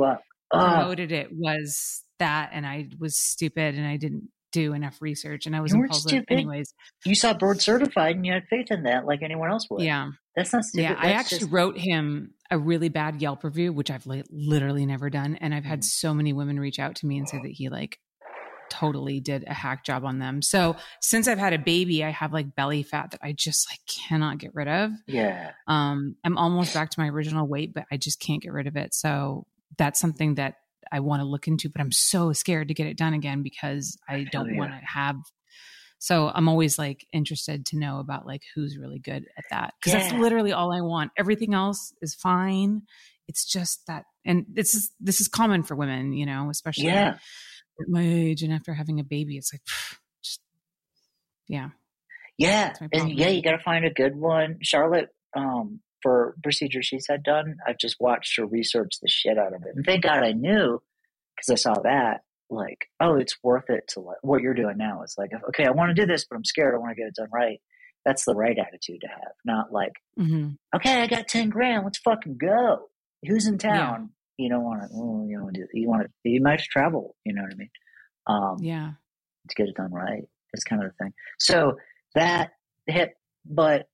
promoted 0.52 1.12
uh, 1.12 1.16
it 1.16 1.28
was 1.32 2.04
that, 2.20 2.50
and 2.54 2.66
I 2.66 2.90
was 3.00 3.18
stupid 3.18 3.76
and 3.76 3.88
I 3.88 3.98
didn't 3.98 4.30
do 4.52 4.74
enough 4.74 4.98
research 5.02 5.46
and 5.46 5.56
I 5.56 5.62
was 5.62 5.74
impulsive 5.74 6.26
anyways. 6.30 6.74
You 7.06 7.16
saw 7.16 7.34
board 7.34 7.62
certified 7.62 8.16
and 8.18 8.26
you 8.26 8.34
had 8.34 8.44
faith 8.50 8.68
in 8.70 8.84
that 8.84 9.06
like 9.06 9.22
anyone 9.24 9.50
else 9.50 9.66
would. 9.72 9.82
Yeah. 9.82 10.10
That's 10.36 10.52
not 10.54 10.64
stupid. 10.66 10.84
Yeah, 10.84 10.94
That's 10.96 11.06
I 11.08 11.12
actually 11.12 11.40
just... 11.40 11.52
wrote 11.52 11.78
him 11.78 12.34
a 12.50 12.60
really 12.60 12.90
bad 12.90 13.22
Yelp 13.22 13.44
review, 13.46 13.72
which 13.72 13.90
I've 13.90 14.06
li- 14.06 14.24
literally 14.30 14.86
never 14.86 15.10
done. 15.10 15.38
And 15.40 15.54
I've 15.56 15.64
had 15.66 15.80
mm. 15.80 15.84
so 15.86 16.14
many 16.14 16.34
women 16.34 16.60
reach 16.60 16.80
out 16.80 16.96
to 16.98 17.06
me 17.06 17.18
and 17.18 17.28
say 17.30 17.40
that 17.42 17.52
he 17.52 17.70
like 17.70 17.98
totally 18.70 19.22
did 19.22 19.46
a 19.48 19.54
hack 19.54 19.86
job 19.86 20.04
on 20.04 20.20
them. 20.20 20.42
So 20.42 20.76
since 21.00 21.30
I've 21.30 21.38
had 21.40 21.54
a 21.54 21.58
baby, 21.60 22.04
I 22.04 22.10
have 22.12 22.34
like 22.34 22.54
belly 22.54 22.84
fat 22.84 23.12
that 23.12 23.22
I 23.24 23.32
just 23.32 23.70
like 23.72 23.80
cannot 23.88 24.38
get 24.38 24.52
rid 24.54 24.68
of. 24.68 24.92
Yeah. 25.08 25.52
Um, 25.70 26.18
I'm 26.26 26.38
almost 26.38 26.74
back 26.74 26.90
to 26.90 27.00
my 27.00 27.08
original 27.08 27.48
weight, 27.48 27.74
but 27.74 27.86
I 27.90 27.96
just 27.96 28.20
can't 28.20 28.42
get 28.42 28.52
rid 28.52 28.68
of 28.68 28.76
it. 28.76 28.94
So 28.94 29.46
that's 29.78 30.00
something 30.00 30.36
that 30.36 30.56
I 30.92 31.00
want 31.00 31.22
to 31.22 31.26
look 31.26 31.48
into, 31.48 31.70
but 31.70 31.82
I'm 31.82 31.92
so 31.92 32.34
scared 32.34 32.68
to 32.68 32.74
get 32.74 32.88
it 32.88 32.98
done 32.98 33.14
again 33.14 33.44
because 33.44 33.98
I 34.10 34.26
don't 34.32 34.54
yeah. 34.54 34.58
want 34.60 34.72
to 34.72 34.82
have. 34.86 35.16
So 36.00 36.32
I'm 36.34 36.50
always 36.50 36.80
like 36.80 37.06
interested 37.14 37.66
to 37.68 37.78
know 37.80 38.00
about 38.00 38.26
like 38.26 38.42
who's 38.56 38.78
really 38.78 39.00
good 39.00 39.24
at 39.38 39.44
that 39.52 39.74
because 39.80 39.94
yeah. 39.94 40.00
that's 40.10 40.14
literally 40.20 40.52
all 40.52 40.74
I 40.74 40.82
want. 40.82 41.12
Everything 41.18 41.54
else 41.54 41.94
is 42.02 42.16
fine. 42.16 42.84
It's 43.28 43.46
just 43.46 43.86
that, 43.88 44.06
and 44.26 44.46
this 44.52 44.74
is 44.76 44.92
this 45.00 45.22
is 45.22 45.28
common 45.28 45.64
for 45.64 45.76
women, 45.76 46.12
you 46.14 46.26
know, 46.26 46.50
especially 46.50 46.86
yeah. 46.86 47.10
at 47.80 47.88
my 47.88 48.02
age 48.04 48.42
and 48.44 48.52
after 48.52 48.74
having 48.74 49.00
a 49.00 49.04
baby, 49.04 49.38
it's 49.38 49.54
like, 49.54 49.62
just 50.22 50.40
yeah, 51.48 51.70
yeah, 52.38 52.74
and 52.94 53.12
yeah, 53.12 53.30
you 53.30 53.42
got 53.42 53.52
to 53.52 53.60
find 53.64 53.86
a 53.86 53.90
good 53.90 54.16
one. 54.16 54.58
Charlotte 54.62 55.10
um, 55.36 55.80
for 56.02 56.36
procedures 56.44 56.86
she's 56.86 57.08
had 57.10 57.24
done. 57.24 57.58
I've 57.66 57.78
just 57.78 57.98
watched 58.00 58.38
her 58.38 58.46
research 58.46 58.94
the 59.02 59.08
shit 59.08 59.38
out 59.38 59.54
of 59.54 59.62
it. 59.64 59.76
And 59.76 59.86
thank 59.86 60.04
God 60.04 60.24
I 60.24 60.32
knew 60.34 60.82
because 61.36 61.50
I 61.52 61.56
saw 61.56 61.80
that. 61.84 62.22
Like, 62.50 62.88
oh, 63.00 63.16
it's 63.16 63.38
worth 63.42 63.70
it 63.70 63.88
to 63.90 64.02
what 64.22 64.42
you're 64.42 64.54
doing 64.54 64.76
now 64.78 65.04
is 65.04 65.16
like, 65.18 65.32
okay, 65.50 65.66
I 65.66 65.72
want 65.72 65.96
to 65.96 66.02
do 66.02 66.06
this, 66.06 66.26
but 66.30 66.36
I'm 66.36 66.44
scared. 66.44 66.76
I 66.76 66.80
want 66.80 66.92
to 66.92 66.96
get 67.02 67.08
it 67.08 67.16
done 67.16 67.30
right. 67.32 67.62
That's 68.06 68.26
the 68.26 68.36
right 68.36 68.58
attitude 68.58 69.02
to 69.02 69.08
have, 69.08 69.32
not 69.46 69.72
like, 69.72 69.94
mm-hmm. 70.20 70.50
okay, 70.76 71.02
I 71.02 71.08
got 71.08 71.30
10 71.30 71.48
grand. 71.48 71.86
Let's 71.86 72.00
fucking 72.00 72.38
go. 72.38 72.90
Who's 73.26 73.48
in 73.48 73.58
town? 73.58 74.10
Yeah. 74.38 74.44
You 74.44 74.50
don't 74.50 74.64
want 74.66 74.82
to, 74.82 74.90
oh, 74.94 75.26
you 75.30 75.38
don't 75.38 75.44
want 75.46 75.56
to, 75.56 75.66
you 75.74 75.88
want 75.88 76.04
to, 76.04 76.30
you 76.30 76.42
might 76.42 76.60
travel. 76.60 77.16
You 77.24 77.34
know 77.36 77.42
what 77.44 77.54
I 77.54 77.56
mean? 77.56 77.70
Um, 78.28 78.58
yeah. 78.60 78.92
To 79.48 79.56
get 79.56 79.70
it 79.70 79.76
done 79.76 79.94
right 79.94 80.24
is 80.54 80.66
kind 80.66 80.84
of 80.84 80.90
the 80.92 81.06
thing. 81.06 81.14
So 81.40 81.78
that 82.16 82.50
hip, 82.86 83.14
but 83.46 83.88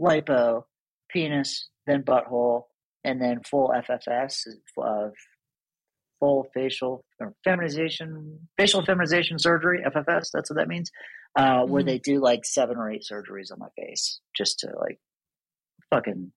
lipo 0.00 0.64
penis, 1.10 1.68
then 1.86 2.02
butthole, 2.02 2.62
and 3.04 3.20
then 3.20 3.40
full 3.42 3.70
FFS 3.74 4.46
of 4.78 4.84
uh, 4.84 5.08
full 6.20 6.46
facial 6.54 7.04
feminization, 7.44 8.48
facial 8.56 8.84
feminization 8.84 9.38
surgery, 9.38 9.82
FFS. 9.86 10.28
That's 10.32 10.50
what 10.50 10.56
that 10.56 10.68
means. 10.68 10.90
Uh, 11.38 11.60
mm-hmm. 11.62 11.72
Where 11.72 11.82
they 11.82 11.98
do 11.98 12.20
like 12.20 12.44
seven 12.44 12.76
or 12.76 12.90
eight 12.90 13.04
surgeries 13.10 13.52
on 13.52 13.58
my 13.58 13.68
face 13.76 14.20
just 14.36 14.60
to 14.60 14.70
like 14.78 14.98
fucking 15.90 16.32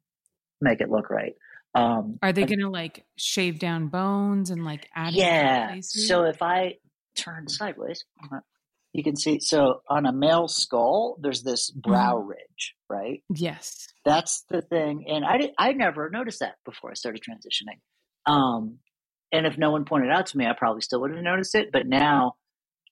make 0.61 0.81
it 0.81 0.89
look 0.89 1.09
right. 1.09 1.33
Um, 1.75 2.17
Are 2.21 2.33
they 2.33 2.45
going 2.45 2.59
to 2.59 2.69
like 2.69 3.05
shave 3.17 3.59
down 3.59 3.87
bones 3.87 4.49
and 4.49 4.65
like 4.65 4.89
add? 4.95 5.13
Yeah. 5.13 5.75
So 5.81 6.23
if 6.25 6.41
I 6.41 6.75
turn 7.15 7.47
sideways, 7.47 8.03
you 8.93 9.03
can 9.03 9.15
see 9.15 9.39
so 9.39 9.81
on 9.87 10.05
a 10.05 10.11
male 10.13 10.47
skull 10.47 11.17
there's 11.21 11.43
this 11.43 11.71
brow 11.71 12.15
mm-hmm. 12.15 12.29
ridge 12.29 12.75
right 12.89 13.23
yes 13.33 13.87
that's 14.05 14.43
the 14.49 14.61
thing 14.61 15.05
and 15.07 15.23
i 15.25 15.37
did, 15.37 15.51
i 15.57 15.71
never 15.73 16.09
noticed 16.09 16.39
that 16.39 16.55
before 16.65 16.91
i 16.91 16.93
started 16.93 17.21
transitioning 17.21 17.79
um, 18.31 18.77
and 19.31 19.47
if 19.47 19.57
no 19.57 19.71
one 19.71 19.85
pointed 19.85 20.09
out 20.11 20.25
to 20.27 20.37
me 20.37 20.45
i 20.45 20.53
probably 20.53 20.81
still 20.81 21.01
would 21.01 21.11
have 21.11 21.23
noticed 21.23 21.55
it 21.55 21.71
but 21.71 21.87
now 21.87 22.33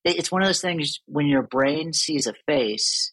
it's 0.06 0.32
one 0.32 0.42
of 0.42 0.48
those 0.48 0.62
things 0.62 1.00
when 1.06 1.26
your 1.26 1.42
brain 1.42 1.92
sees 1.92 2.28
a 2.28 2.34
face 2.46 3.12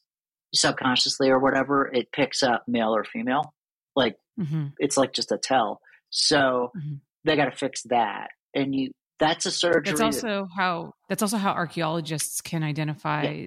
subconsciously 0.54 1.28
or 1.28 1.38
whatever 1.38 1.88
it 1.92 2.12
picks 2.12 2.42
up 2.42 2.62
male 2.68 2.94
or 2.94 3.04
female 3.04 3.52
like 3.96 4.16
mm-hmm. 4.38 4.66
it's 4.78 4.96
like 4.96 5.12
just 5.12 5.32
a 5.32 5.38
tell 5.38 5.80
so 6.10 6.70
mm-hmm. 6.76 6.94
they 7.24 7.34
got 7.34 7.46
to 7.46 7.56
fix 7.56 7.82
that 7.90 8.28
and 8.54 8.74
you 8.74 8.90
that's 9.18 9.46
a 9.46 9.50
surgery. 9.50 9.92
That's 9.96 10.00
also 10.00 10.48
how 10.56 10.94
that's 11.08 11.22
also 11.22 11.36
how 11.36 11.52
archaeologists 11.52 12.40
can 12.40 12.62
identify 12.62 13.22
yeah. 13.22 13.46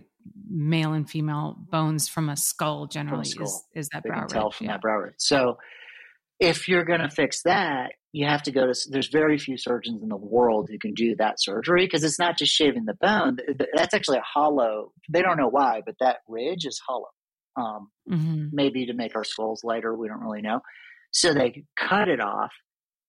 male 0.50 0.94
and 0.94 1.10
female 1.10 1.56
bones 1.72 2.08
from 2.08 2.30
a 2.30 2.38
skull. 2.38 2.88
Generally, 2.88 3.22
a 3.22 3.26
skull. 3.26 3.46
Is, 3.48 3.64
is, 3.76 3.90
that 3.94 4.04
they 4.04 4.10
brow 4.10 4.26
tell 4.26 4.52
from 4.52 4.68
yeah. 4.68 4.74
that 4.74 4.82
brow 4.82 4.98
ridge. 5.00 5.16
So, 5.18 5.58
if 6.40 6.68
you're 6.68 6.86
going 6.86 7.02
to 7.02 7.10
fix 7.10 7.42
that, 7.44 7.92
you 8.14 8.26
have 8.28 8.44
to 8.44 8.52
go 8.52 8.68
to. 8.72 8.76
There's 8.90 9.10
very 9.10 9.38
few 9.38 9.58
surgeons 9.58 10.02
in 10.02 10.10
the 10.10 10.16
world 10.18 10.70
who 10.72 10.80
can 10.80 10.94
do 10.94 11.16
that 11.18 11.42
surgery 11.42 11.86
because 11.86 12.04
it's 12.04 12.20
not 12.20 12.38
just 12.38 12.54
shaving 12.54 12.86
the 12.86 12.96
bone. 12.96 13.38
That's 13.76 13.94
actually 13.94 14.18
a 14.20 14.24
hollow. 14.26 14.94
They 15.10 15.22
don't 15.22 15.38
know 15.38 15.50
why, 15.50 15.82
but 15.86 15.96
that 16.00 16.18
ridge 16.28 16.66
is 16.66 16.82
hollow. 16.88 17.08
Um, 17.58 17.88
mm-hmm. 18.10 18.46
Maybe 18.52 18.86
to 18.86 18.94
make 18.94 19.16
our 19.16 19.24
skulls 19.24 19.64
lighter. 19.64 19.94
We 19.96 20.08
don't 20.08 20.20
really 20.22 20.42
know. 20.42 20.62
So 21.10 21.34
they 21.34 21.64
cut 21.80 22.08
it 22.10 22.20
off, 22.20 22.52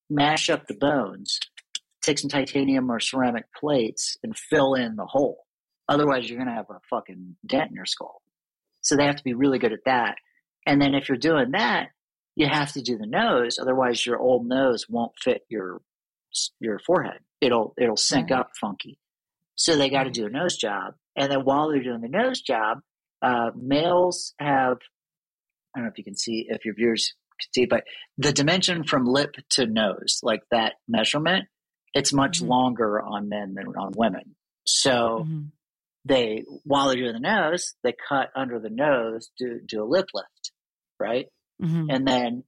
mash 0.09 0.49
up 0.49 0.65
the 0.67 0.73
bones, 0.73 1.39
take 2.01 2.19
some 2.19 2.29
titanium 2.29 2.89
or 2.91 2.99
ceramic 2.99 3.45
plates 3.53 4.17
and 4.23 4.37
fill 4.37 4.75
in 4.75 4.95
the 4.95 5.05
hole. 5.05 5.45
Otherwise, 5.87 6.29
you're 6.29 6.37
going 6.37 6.47
to 6.47 6.55
have 6.55 6.69
a 6.69 6.79
fucking 6.89 7.35
dent 7.45 7.69
in 7.69 7.75
your 7.75 7.85
skull. 7.85 8.21
So 8.81 8.95
they 8.95 9.05
have 9.05 9.17
to 9.17 9.23
be 9.23 9.33
really 9.33 9.59
good 9.59 9.73
at 9.73 9.79
that. 9.85 10.15
And 10.65 10.81
then 10.81 10.93
if 10.93 11.09
you're 11.09 11.17
doing 11.17 11.51
that, 11.51 11.89
you 12.35 12.47
have 12.47 12.71
to 12.73 12.81
do 12.81 12.97
the 12.97 13.07
nose. 13.07 13.57
Otherwise, 13.59 14.05
your 14.05 14.19
old 14.19 14.45
nose 14.47 14.85
won't 14.87 15.13
fit 15.19 15.41
your 15.49 15.81
your 16.59 16.79
forehead. 16.79 17.19
It'll 17.41 17.73
it'll 17.77 17.97
sink 17.97 18.31
up 18.31 18.51
funky. 18.59 18.99
So 19.55 19.75
they 19.75 19.89
got 19.89 20.03
to 20.03 20.11
do 20.11 20.27
a 20.27 20.29
nose 20.29 20.55
job. 20.55 20.93
And 21.17 21.31
then 21.31 21.41
while 21.43 21.69
they're 21.69 21.83
doing 21.83 22.01
the 22.01 22.07
nose 22.07 22.39
job, 22.39 22.79
uh, 23.21 23.49
males 23.55 24.33
have 24.39 24.77
I 25.75 25.79
don't 25.79 25.85
know 25.85 25.91
if 25.91 25.97
you 25.97 26.03
can 26.03 26.15
see 26.15 26.45
if 26.47 26.63
your 26.65 26.75
viewers 26.75 27.13
can 27.41 27.51
see, 27.53 27.65
but 27.65 27.83
the 28.17 28.31
dimension 28.31 28.83
from 28.83 29.05
lip 29.07 29.35
to 29.51 29.65
nose, 29.65 30.19
like 30.23 30.41
that 30.51 30.73
measurement, 30.87 31.45
it's 31.93 32.13
much 32.13 32.39
mm-hmm. 32.39 32.49
longer 32.49 33.01
on 33.01 33.29
men 33.29 33.53
than 33.55 33.67
on 33.67 33.91
women. 33.95 34.35
So 34.65 35.23
mm-hmm. 35.23 35.41
they, 36.05 36.43
while 36.63 36.87
they're 36.87 36.97
doing 36.97 37.13
the 37.13 37.19
nose, 37.19 37.73
they 37.83 37.93
cut 38.07 38.29
under 38.35 38.59
the 38.59 38.69
nose, 38.69 39.29
do, 39.37 39.59
do 39.65 39.83
a 39.83 39.85
lip 39.85 40.07
lift, 40.13 40.51
right? 40.99 41.27
Mm-hmm. 41.61 41.87
And 41.89 42.07
then, 42.07 42.43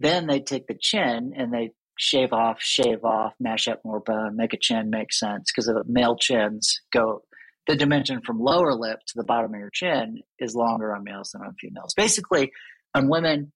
then 0.00 0.26
they 0.26 0.40
take 0.40 0.66
the 0.66 0.76
chin 0.80 1.32
and 1.36 1.52
they 1.52 1.70
shave 1.98 2.32
off, 2.32 2.58
shave 2.60 3.04
off, 3.04 3.32
mash 3.40 3.68
up 3.68 3.80
more 3.84 4.00
bone, 4.00 4.36
make 4.36 4.52
a 4.54 4.58
chin 4.58 4.90
make 4.90 5.12
sense 5.12 5.50
because 5.50 5.66
the 5.66 5.82
male 5.86 6.16
chins 6.16 6.80
go, 6.92 7.22
the 7.66 7.76
dimension 7.76 8.20
from 8.20 8.38
lower 8.40 8.74
lip 8.74 9.00
to 9.06 9.12
the 9.16 9.24
bottom 9.24 9.52
of 9.54 9.58
your 9.60 9.70
chin 9.70 10.20
is 10.38 10.54
longer 10.54 10.94
on 10.94 11.02
males 11.04 11.30
than 11.32 11.42
on 11.42 11.54
females. 11.58 11.94
Basically, 11.96 12.52
on 12.94 13.08
women, 13.08 13.52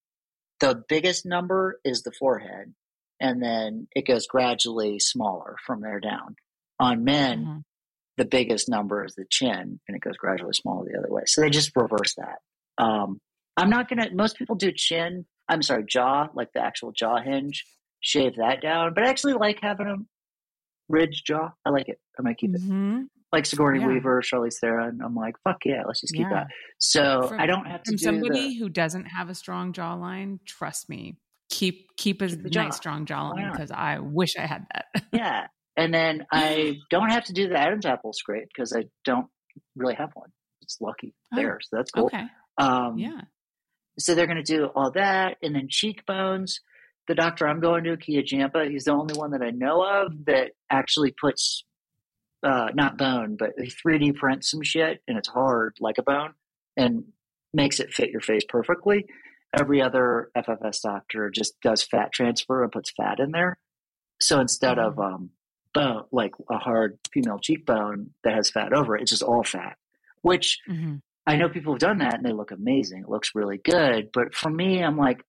the 0.61 0.83
biggest 0.89 1.25
number 1.27 1.79
is 1.85 2.03
the 2.03 2.13
forehead 2.19 2.75
and 3.21 3.43
then 3.43 3.87
it 3.95 4.07
goes 4.07 4.27
gradually 4.27 4.99
smaller 4.99 5.57
from 5.67 5.83
there 5.83 6.01
down. 6.01 6.37
On 6.81 7.05
men, 7.05 7.39
mm-hmm. 7.45 7.59
the 8.17 8.25
biggest 8.25 8.69
number 8.69 9.05
is 9.05 9.15
the 9.15 9.27
chin, 9.29 9.79
and 9.87 9.97
it 9.97 10.01
goes 10.01 10.17
gradually 10.17 10.55
smaller 10.55 10.87
the 10.91 10.99
other 10.99 11.11
way. 11.11 11.23
So 11.27 11.43
they 11.43 11.51
just 11.51 11.73
reverse 11.77 12.15
that. 12.17 12.39
Um, 12.83 13.21
I'm 13.59 13.69
not 13.69 13.91
gonna. 13.91 14.09
Most 14.15 14.37
people 14.39 14.57
do 14.57 14.73
chin. 14.73 15.27
I'm 15.49 15.63
sorry, 15.63 15.85
jaw, 15.87 16.29
like 16.33 16.53
the 16.55 16.61
actual 16.61 16.93
jaw 16.93 17.19
hinge. 17.21 17.67
Shave 18.01 18.37
that 18.37 18.63
down, 18.63 18.95
but 18.95 19.05
I 19.05 19.11
actually 19.11 19.35
like 19.35 19.59
having 19.61 19.87
a 19.87 19.97
ridge 20.89 21.23
jaw. 21.27 21.51
I 21.67 21.71
like 21.71 21.91
it. 21.91 21.99
I 22.19 22.23
might 22.23 22.39
keep 22.39 22.55
it. 22.55 22.63
Mm-hmm. 22.63 23.03
Like 23.31 23.45
Sigourney 23.45 23.81
yeah. 23.81 23.87
Weaver, 23.89 24.23
Charlize 24.23 24.59
Theron. 24.59 25.01
I'm 25.05 25.15
like, 25.15 25.37
fuck 25.45 25.59
yeah, 25.67 25.83
let's 25.87 26.01
just 26.01 26.15
keep 26.15 26.23
yeah. 26.23 26.31
that. 26.35 26.47
So 26.79 27.27
from, 27.29 27.39
I 27.39 27.45
don't 27.45 27.67
have 27.67 27.83
to. 27.83 27.91
From 27.91 27.97
do 27.99 28.03
somebody 28.05 28.41
the, 28.49 28.55
who 28.55 28.71
doesn't 28.71 29.05
have 29.05 29.29
a 29.29 29.35
strong 29.35 29.75
jawline, 29.75 30.39
trust 30.47 30.89
me, 30.89 31.17
keep 31.51 31.95
keep 31.97 32.23
a 32.23 32.29
nice 32.29 32.77
strong 32.77 33.05
jawline 33.05 33.53
because 33.53 33.71
I 33.71 33.99
wish 33.99 34.37
I 34.37 34.43
had 34.47 34.65
that. 34.73 35.05
yeah, 35.13 35.49
and 35.77 35.93
then 35.93 36.25
I 36.33 36.77
don't 36.91 37.11
have 37.11 37.25
to 37.25 37.33
do 37.33 37.49
the 37.49 37.59
Adam's 37.59 37.85
apple 37.85 38.13
scrape 38.13 38.49
because 38.55 38.73
I 38.75 38.85
don't 39.05 39.27
really 39.77 39.95
have 39.97 40.11
one. 40.15 40.31
It's 40.63 40.79
lucky 40.81 41.15
oh, 41.35 41.37
there, 41.37 41.59
so 41.61 41.77
that's 41.77 41.91
cool. 41.91 42.05
Okay. 42.07 42.23
Um, 42.57 42.97
yeah. 42.97 43.21
So 43.99 44.15
they're 44.15 44.27
going 44.29 44.43
to 44.43 44.43
do 44.57 44.67
all 44.75 44.93
that, 44.93 45.37
and 45.43 45.55
then 45.55 45.67
cheekbones. 45.69 46.61
The 47.09 47.15
doctor 47.17 47.49
I'm 47.49 47.59
going 47.61 47.83
to, 47.85 47.97
Kia 47.97 48.23
Jampa, 48.23 48.71
he's 48.71 48.85
the 48.85 48.93
only 48.93 49.15
one 49.19 49.33
that 49.33 49.43
I 49.43 49.51
know 49.51 49.83
of 49.83 50.13
that 50.27 50.53
actually 50.71 51.11
puts 51.21 51.65
uh, 52.45 52.69
not 52.73 52.99
bone, 52.99 53.35
but 53.37 53.51
he 53.59 53.69
3D 53.85 54.15
prints 54.15 54.49
some 54.51 54.63
shit, 54.63 55.03
and 55.09 55.19
it's 55.19 55.29
hard 55.29 55.75
like 55.81 55.99
a 55.99 56.03
bone, 56.05 56.35
and 56.77 57.03
makes 57.53 57.81
it 57.81 57.93
fit 57.93 58.11
your 58.11 58.21
face 58.21 58.43
perfectly 58.49 59.07
every 59.57 59.83
other 59.83 60.31
FFS 60.37 60.81
doctor 60.83 61.31
just 61.31 61.55
does 61.61 61.83
fat 61.83 62.13
transfer 62.13 62.63
and 62.63 62.73
puts 62.73 62.91
fat 62.93 63.19
in 63.21 63.31
there. 63.33 63.59
So 64.21 64.41
instead 64.41 64.77
mm-hmm. 64.79 64.99
of 65.01 65.01
um, 65.01 65.31
bone, 65.75 66.05
like 66.13 66.33
a 66.51 66.59
hard 66.59 66.99
female 67.13 67.39
cheekbone 67.39 68.11
that 68.25 68.35
has 68.35 68.51
fat 68.51 68.73
over 68.73 68.97
it, 68.97 69.03
it's 69.03 69.11
just 69.11 69.23
all 69.23 69.43
fat, 69.43 69.77
which 70.23 70.59
mm-hmm. 70.69 70.97
I 71.27 71.37
know 71.37 71.49
people 71.49 71.73
have 71.73 71.81
done 71.81 71.99
that 71.99 72.15
and 72.15 72.25
they 72.25 72.33
look 72.33 72.51
amazing. 72.51 73.03
It 73.03 73.09
looks 73.09 73.33
really 73.35 73.59
good. 73.59 74.11
But 74.13 74.35
for 74.35 74.51
me, 74.51 74.83
I'm 74.83 74.97
like, 74.97 75.23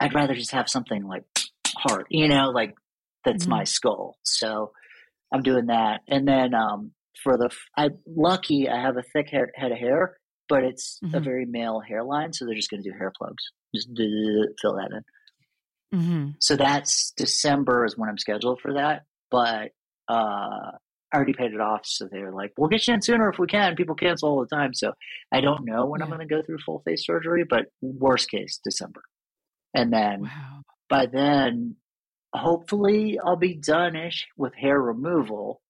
I'd 0.00 0.14
rather 0.14 0.34
just 0.34 0.52
have 0.52 0.68
something 0.68 1.06
like 1.06 1.24
hard, 1.76 2.06
you 2.08 2.28
know, 2.28 2.50
like 2.50 2.74
that's 3.24 3.42
mm-hmm. 3.44 3.50
my 3.50 3.64
skull. 3.64 4.16
So 4.24 4.72
I'm 5.32 5.42
doing 5.42 5.66
that. 5.66 6.00
And 6.08 6.26
then 6.26 6.54
um, 6.54 6.92
for 7.22 7.36
the, 7.36 7.50
I'm 7.76 7.98
lucky 8.06 8.68
I 8.68 8.80
have 8.80 8.96
a 8.96 9.02
thick 9.02 9.28
head 9.30 9.50
of 9.70 9.78
hair 9.78 10.16
but 10.50 10.64
it's 10.64 10.98
mm-hmm. 11.02 11.14
a 11.16 11.20
very 11.20 11.46
male 11.46 11.80
hairline, 11.80 12.32
so 12.32 12.44
they're 12.44 12.56
just 12.56 12.68
going 12.68 12.82
to 12.82 12.90
do 12.90 12.96
hair 12.98 13.12
plugs, 13.16 13.42
just 13.74 13.88
fill 14.60 14.74
that 14.74 14.90
in. 14.92 15.98
Mm-hmm. 15.98 16.28
So 16.40 16.56
that's 16.56 17.12
December 17.16 17.86
is 17.86 17.96
when 17.96 18.08
I'm 18.10 18.18
scheduled 18.18 18.60
for 18.60 18.74
that, 18.74 19.02
but 19.30 19.68
uh, 20.10 20.72
I 21.12 21.16
already 21.16 21.32
paid 21.34 21.52
it 21.52 21.60
off. 21.60 21.82
So 21.84 22.08
they're 22.10 22.32
like, 22.32 22.50
we'll 22.58 22.68
get 22.68 22.86
you 22.86 22.94
in 22.94 23.00
sooner 23.00 23.30
if 23.30 23.38
we 23.38 23.46
can. 23.46 23.76
People 23.76 23.94
cancel 23.94 24.28
all 24.28 24.44
the 24.46 24.54
time. 24.54 24.74
So 24.74 24.92
I 25.32 25.40
don't 25.40 25.64
know 25.64 25.86
when 25.86 26.00
yeah. 26.00 26.04
I'm 26.04 26.10
going 26.10 26.26
to 26.28 26.32
go 26.32 26.42
through 26.42 26.58
full 26.66 26.82
face 26.84 27.06
surgery, 27.06 27.44
but 27.48 27.66
worst 27.80 28.28
case, 28.30 28.60
December. 28.64 29.02
And 29.74 29.92
then 29.92 30.22
wow. 30.22 30.62
by 30.88 31.06
then, 31.06 31.76
hopefully, 32.34 33.20
I'll 33.24 33.36
be 33.36 33.54
done 33.56 33.94
ish 33.94 34.26
with 34.36 34.52
hair 34.56 34.80
removal 34.80 35.60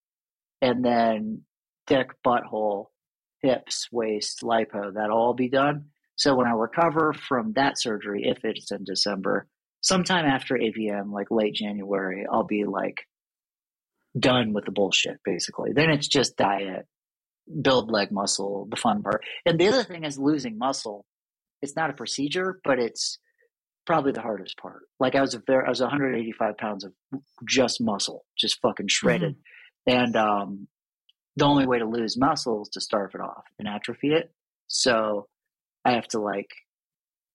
and 0.63 0.83
then 0.83 1.43
dick 1.87 2.09
butthole 2.27 2.87
hips, 3.43 3.89
waist, 3.91 4.43
lipo, 4.43 4.93
that'll 4.95 5.17
all 5.17 5.35
be 5.35 5.49
done. 5.49 5.87
So 6.17 6.35
when 6.37 6.47
I 6.47 6.53
recover 6.53 7.13
from 7.13 7.53
that 7.55 7.79
surgery, 7.79 8.25
if 8.27 8.45
it's 8.45 8.71
in 8.71 8.85
December, 8.85 9.47
sometime 9.81 10.27
after 10.27 10.55
AVN, 10.55 11.13
like 11.13 11.31
late 11.31 11.55
January, 11.55 12.27
I'll 12.31 12.45
be 12.45 12.65
like 12.65 13.07
done 14.19 14.53
with 14.53 14.67
the 14.67 14.73
bullshit, 14.73 15.19
basically. 15.25 15.73
Then 15.73 15.91
it's 15.91 16.09
just 16.09 16.37
diet, 16.37 16.87
build 17.63 17.91
leg 17.91 18.13
muscle, 18.13 18.67
the 18.71 18.77
fun 18.77 19.03
part. 19.03 19.25
And 19.47 19.59
the 19.59 19.69
other 19.69 19.83
thing 19.85 20.05
is 20.05 20.19
losing 20.19 20.59
muscle. 20.59 21.07
It's 21.63 21.77
not 21.77 21.91
a 21.91 21.95
procedure, 21.95 22.61
but 22.65 22.79
it's 22.79 23.19
probably 23.87 24.13
the 24.13 24.21
hardest 24.23 24.59
part. 24.61 24.83
Like 24.99 25.15
I 25.15 25.23
was 25.23 25.35
very, 25.47 25.65
I 25.65 25.71
was 25.71 25.81
185 25.81 26.59
pounds 26.59 26.85
of 26.85 26.93
just 27.49 27.81
muscle, 27.81 28.25
just 28.39 28.61
fucking 28.61 28.89
shredded. 28.89 29.37
Mm-hmm. 29.89 29.95
And 30.05 30.17
um, 30.17 30.69
the 31.41 31.47
only 31.47 31.67
way 31.67 31.79
to 31.79 31.87
lose 31.87 32.19
muscle 32.19 32.63
is 32.63 32.69
to 32.69 32.81
starve 32.81 33.15
it 33.15 33.21
off 33.21 33.45
and 33.59 33.67
atrophy 33.67 34.13
it. 34.13 34.31
So 34.69 35.27
I 35.85 35.93
have 35.93 36.07
to 36.09 36.21
like 36.21 36.51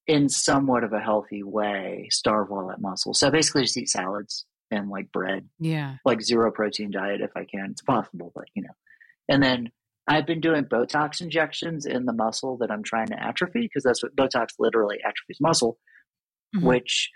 in 0.08 0.30
somewhat 0.30 0.84
of 0.84 0.94
a 0.94 1.00
healthy 1.00 1.42
way 1.44 2.08
starve 2.12 2.52
all 2.52 2.68
that 2.68 2.80
muscle. 2.80 3.14
So 3.14 3.28
I 3.28 3.30
basically 3.32 3.64
just 3.64 3.78
eat 3.78 3.90
salads 3.90 4.46
and 4.70 4.90
like 4.90 5.12
bread. 5.12 5.50
Yeah. 5.60 5.96
Like 6.06 6.22
zero 6.22 6.52
protein 6.52 6.92
diet 6.92 7.22
if 7.22 7.32
I 7.36 7.46
can. 7.46 7.70
It's 7.72 7.82
possible, 7.82 8.32
but 8.36 8.46
you 8.54 8.62
know. 8.62 8.76
And 9.28 9.42
then 9.42 9.72
I've 10.08 10.28
been 10.28 10.40
doing 10.42 10.66
Botox 10.66 11.20
injections 11.22 11.88
in 11.88 12.06
the 12.06 12.14
muscle 12.14 12.58
that 12.58 12.70
I'm 12.70 12.84
trying 12.84 13.08
to 13.08 13.22
atrophy 13.22 13.62
because 13.62 13.84
that's 13.84 14.04
what 14.04 14.16
Botox 14.16 14.50
literally 14.60 14.98
atrophies 15.04 15.40
muscle, 15.42 15.80
mm-hmm. 16.56 16.64
which 16.66 17.10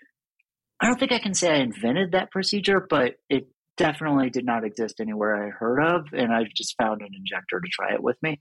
I 0.82 0.88
don't 0.88 1.00
think 1.00 1.12
I 1.12 1.20
can 1.20 1.36
say 1.36 1.52
I 1.54 1.58
invented 1.58 2.14
that 2.14 2.32
procedure, 2.32 2.80
but 2.80 3.14
it 3.30 3.48
definitely 3.80 4.30
did 4.30 4.46
not 4.46 4.64
exist 4.64 5.00
anywhere 5.00 5.48
I 5.48 5.50
heard 5.50 5.80
of. 5.82 6.08
And 6.14 6.32
I 6.34 6.44
just 6.56 6.76
found 6.80 7.02
an 7.02 7.10
injector 7.18 7.60
to 7.60 7.70
try 7.72 7.94
it 7.94 8.04
with 8.04 8.18
me. 8.22 8.40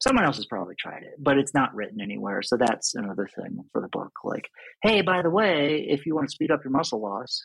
Someone 0.00 0.24
else 0.24 0.36
has 0.36 0.46
probably 0.46 0.76
tried 0.78 1.02
it, 1.02 1.16
but 1.18 1.36
it's 1.36 1.52
not 1.52 1.74
written 1.74 2.00
anywhere. 2.00 2.40
So 2.40 2.56
that's 2.56 2.94
another 2.94 3.26
thing 3.40 3.58
for 3.72 3.82
the 3.82 3.88
book. 3.88 4.12
Like, 4.22 4.48
hey, 4.84 5.02
by 5.02 5.20
the 5.22 5.30
way, 5.30 5.84
if 5.90 6.06
you 6.06 6.14
want 6.14 6.28
to 6.28 6.30
speed 6.32 6.52
up 6.52 6.60
your 6.64 6.70
muscle 6.70 7.02
loss, 7.02 7.42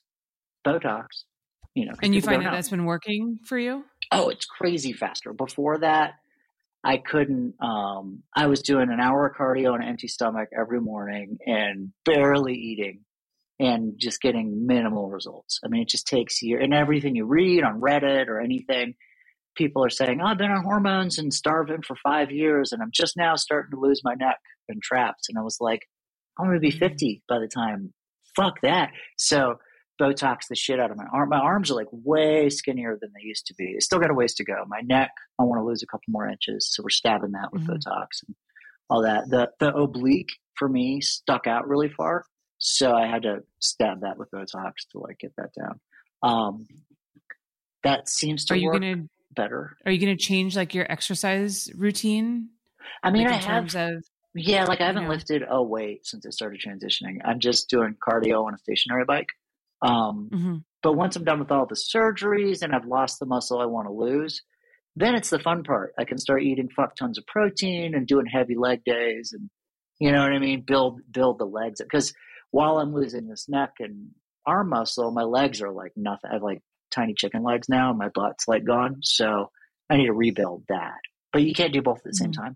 Botox, 0.65 1.05
you 1.73 1.87
know. 1.87 1.93
And 2.03 2.13
you 2.13 2.21
find 2.21 2.43
that 2.43 2.45
know. 2.45 2.51
that's 2.51 2.69
been 2.69 2.85
working 2.85 3.39
for 3.43 3.57
you? 3.57 3.83
Oh, 4.11 4.29
it's 4.29 4.45
crazy 4.45 4.93
faster. 4.93 5.33
Before 5.33 5.79
that, 5.79 6.13
I 6.83 6.97
couldn't. 6.97 7.55
Um, 7.59 8.21
I 8.35 8.45
was 8.45 8.61
doing 8.61 8.91
an 8.91 8.99
hour 8.99 9.25
of 9.25 9.35
cardio 9.35 9.73
on 9.73 9.81
an 9.81 9.89
empty 9.89 10.07
stomach 10.07 10.49
every 10.57 10.79
morning 10.79 11.39
and 11.47 11.89
barely 12.05 12.53
eating 12.53 12.99
and 13.59 13.93
just 13.97 14.21
getting 14.21 14.65
minimal 14.65 15.09
results. 15.09 15.59
I 15.63 15.67
mean, 15.67 15.81
it 15.83 15.89
just 15.89 16.07
takes 16.07 16.41
year 16.41 16.59
and 16.59 16.73
everything 16.73 17.15
you 17.15 17.25
read 17.25 17.63
on 17.63 17.79
Reddit 17.79 18.27
or 18.27 18.41
anything, 18.41 18.95
people 19.55 19.83
are 19.85 19.89
saying, 19.91 20.19
oh, 20.21 20.25
I've 20.27 20.37
been 20.37 20.51
on 20.51 20.63
hormones 20.63 21.19
and 21.19 21.33
starving 21.33 21.83
for 21.85 21.95
five 22.01 22.31
years 22.31 22.71
and 22.71 22.81
I'm 22.81 22.89
just 22.91 23.15
now 23.15 23.35
starting 23.35 23.71
to 23.71 23.79
lose 23.79 24.01
my 24.03 24.15
neck 24.15 24.37
and 24.69 24.81
traps. 24.81 25.27
And 25.29 25.37
I 25.37 25.41
was 25.41 25.57
like, 25.59 25.81
I'm 26.39 26.45
going 26.47 26.55
to 26.59 26.59
be 26.59 26.71
mm. 26.71 26.79
50 26.79 27.23
by 27.29 27.39
the 27.39 27.47
time. 27.47 27.93
Fuck 28.35 28.61
that. 28.63 28.91
So 29.17 29.59
Botox 30.01 30.47
the 30.49 30.55
shit 30.55 30.79
out 30.79 30.89
of 30.89 30.97
my 30.97 31.05
arm. 31.13 31.29
My 31.29 31.37
arms 31.39 31.69
are 31.69 31.75
like 31.75 31.85
way 31.91 32.49
skinnier 32.49 32.97
than 32.99 33.11
they 33.15 33.23
used 33.27 33.45
to 33.45 33.53
be. 33.55 33.73
It's 33.75 33.85
still 33.85 33.99
got 33.99 34.09
a 34.09 34.15
ways 34.15 34.33
to 34.35 34.43
go. 34.43 34.55
My 34.67 34.81
neck, 34.83 35.11
I 35.39 35.43
want 35.43 35.59
to 35.59 35.63
lose 35.65 35.83
a 35.83 35.85
couple 35.85 36.05
more 36.09 36.27
inches. 36.27 36.67
So 36.73 36.81
we're 36.81 36.89
stabbing 36.89 37.33
that 37.33 37.49
with 37.53 37.61
mm-hmm. 37.61 37.73
Botox 37.73 38.07
and 38.25 38.35
all 38.89 39.03
that. 39.03 39.29
The, 39.29 39.49
the 39.59 39.71
oblique 39.75 40.29
for 40.55 40.67
me 40.67 40.99
stuck 41.01 41.45
out 41.45 41.67
really 41.67 41.89
far. 41.89 42.23
So 42.65 42.95
I 42.95 43.07
had 43.07 43.23
to 43.23 43.41
stab 43.59 44.01
that 44.01 44.17
with 44.17 44.31
Botox 44.31 44.71
to 44.93 44.99
like 44.99 45.19
get 45.19 45.33
that 45.37 45.49
down. 45.53 45.79
Um, 46.23 46.65
that 47.83 48.07
seems 48.07 48.45
to 48.45 48.53
are 48.53 48.57
you 48.57 48.67
work 48.67 48.75
gonna, 48.81 49.03
better. 49.35 49.75
Are 49.85 49.91
you 49.91 49.99
going 49.99 50.15
to 50.15 50.21
change 50.23 50.55
like 50.55 50.73
your 50.73 50.89
exercise 50.89 51.69
routine? 51.75 52.49
I 53.03 53.11
mean, 53.11 53.25
like, 53.27 53.33
I 53.33 53.51
have. 53.51 53.75
Of, 53.75 54.03
yeah, 54.33 54.63
like 54.63 54.79
I 54.79 54.85
haven't 54.87 55.03
know. 55.03 55.09
lifted 55.09 55.43
a 55.47 55.61
weight 55.61 56.05
since 56.05 56.25
I 56.25 56.29
started 56.29 56.61
transitioning. 56.65 57.17
I'm 57.25 57.41
just 57.41 57.69
doing 57.69 57.97
cardio 58.01 58.45
on 58.47 58.53
a 58.53 58.57
stationary 58.59 59.03
bike. 59.03 59.27
Um, 59.81 60.29
mm-hmm. 60.31 60.55
But 60.81 60.93
once 60.93 61.17
I'm 61.17 61.25
done 61.25 61.39
with 61.39 61.51
all 61.51 61.65
the 61.65 61.75
surgeries 61.75 62.61
and 62.61 62.73
I've 62.73 62.85
lost 62.85 63.19
the 63.19 63.25
muscle 63.25 63.59
I 63.59 63.65
want 63.65 63.89
to 63.89 63.93
lose, 63.93 64.41
then 64.95 65.15
it's 65.15 65.29
the 65.31 65.39
fun 65.39 65.65
part. 65.65 65.91
I 65.99 66.05
can 66.05 66.17
start 66.17 66.43
eating 66.43 66.69
fuck 66.73 66.95
tons 66.95 67.17
of 67.17 67.27
protein 67.27 67.93
and 67.93 68.07
doing 68.07 68.25
heavy 68.25 68.55
leg 68.55 68.85
days 68.85 69.33
and 69.35 69.49
you 69.99 70.13
know 70.13 70.23
what 70.23 70.31
I 70.31 70.39
mean. 70.39 70.63
Build 70.65 71.01
build 71.11 71.39
the 71.39 71.45
legs 71.45 71.81
because 71.81 72.13
while 72.53 72.77
I'm 72.77 72.93
losing 72.93 73.27
this 73.27 73.49
neck 73.49 73.73
and 73.79 74.09
arm 74.45 74.69
muscle, 74.69 75.09
my 75.09 75.23
legs 75.23 75.59
are 75.63 75.71
like 75.71 75.91
nothing. 75.95 76.29
I 76.29 76.35
have 76.35 76.43
like 76.43 76.61
tiny 76.91 77.15
chicken 77.15 77.41
legs 77.41 77.67
now, 77.67 77.89
and 77.89 77.97
my 77.97 78.09
butt's 78.13 78.47
like 78.47 78.63
gone. 78.63 78.97
So 79.01 79.49
I 79.89 79.97
need 79.97 80.05
to 80.05 80.13
rebuild 80.13 80.63
that. 80.69 80.99
But 81.33 81.41
you 81.41 81.55
can't 81.55 81.73
do 81.73 81.81
both 81.81 81.97
at 81.97 82.03
the 82.03 82.11
same 82.13 82.31
mm-hmm. 82.31 82.43
time. 82.43 82.55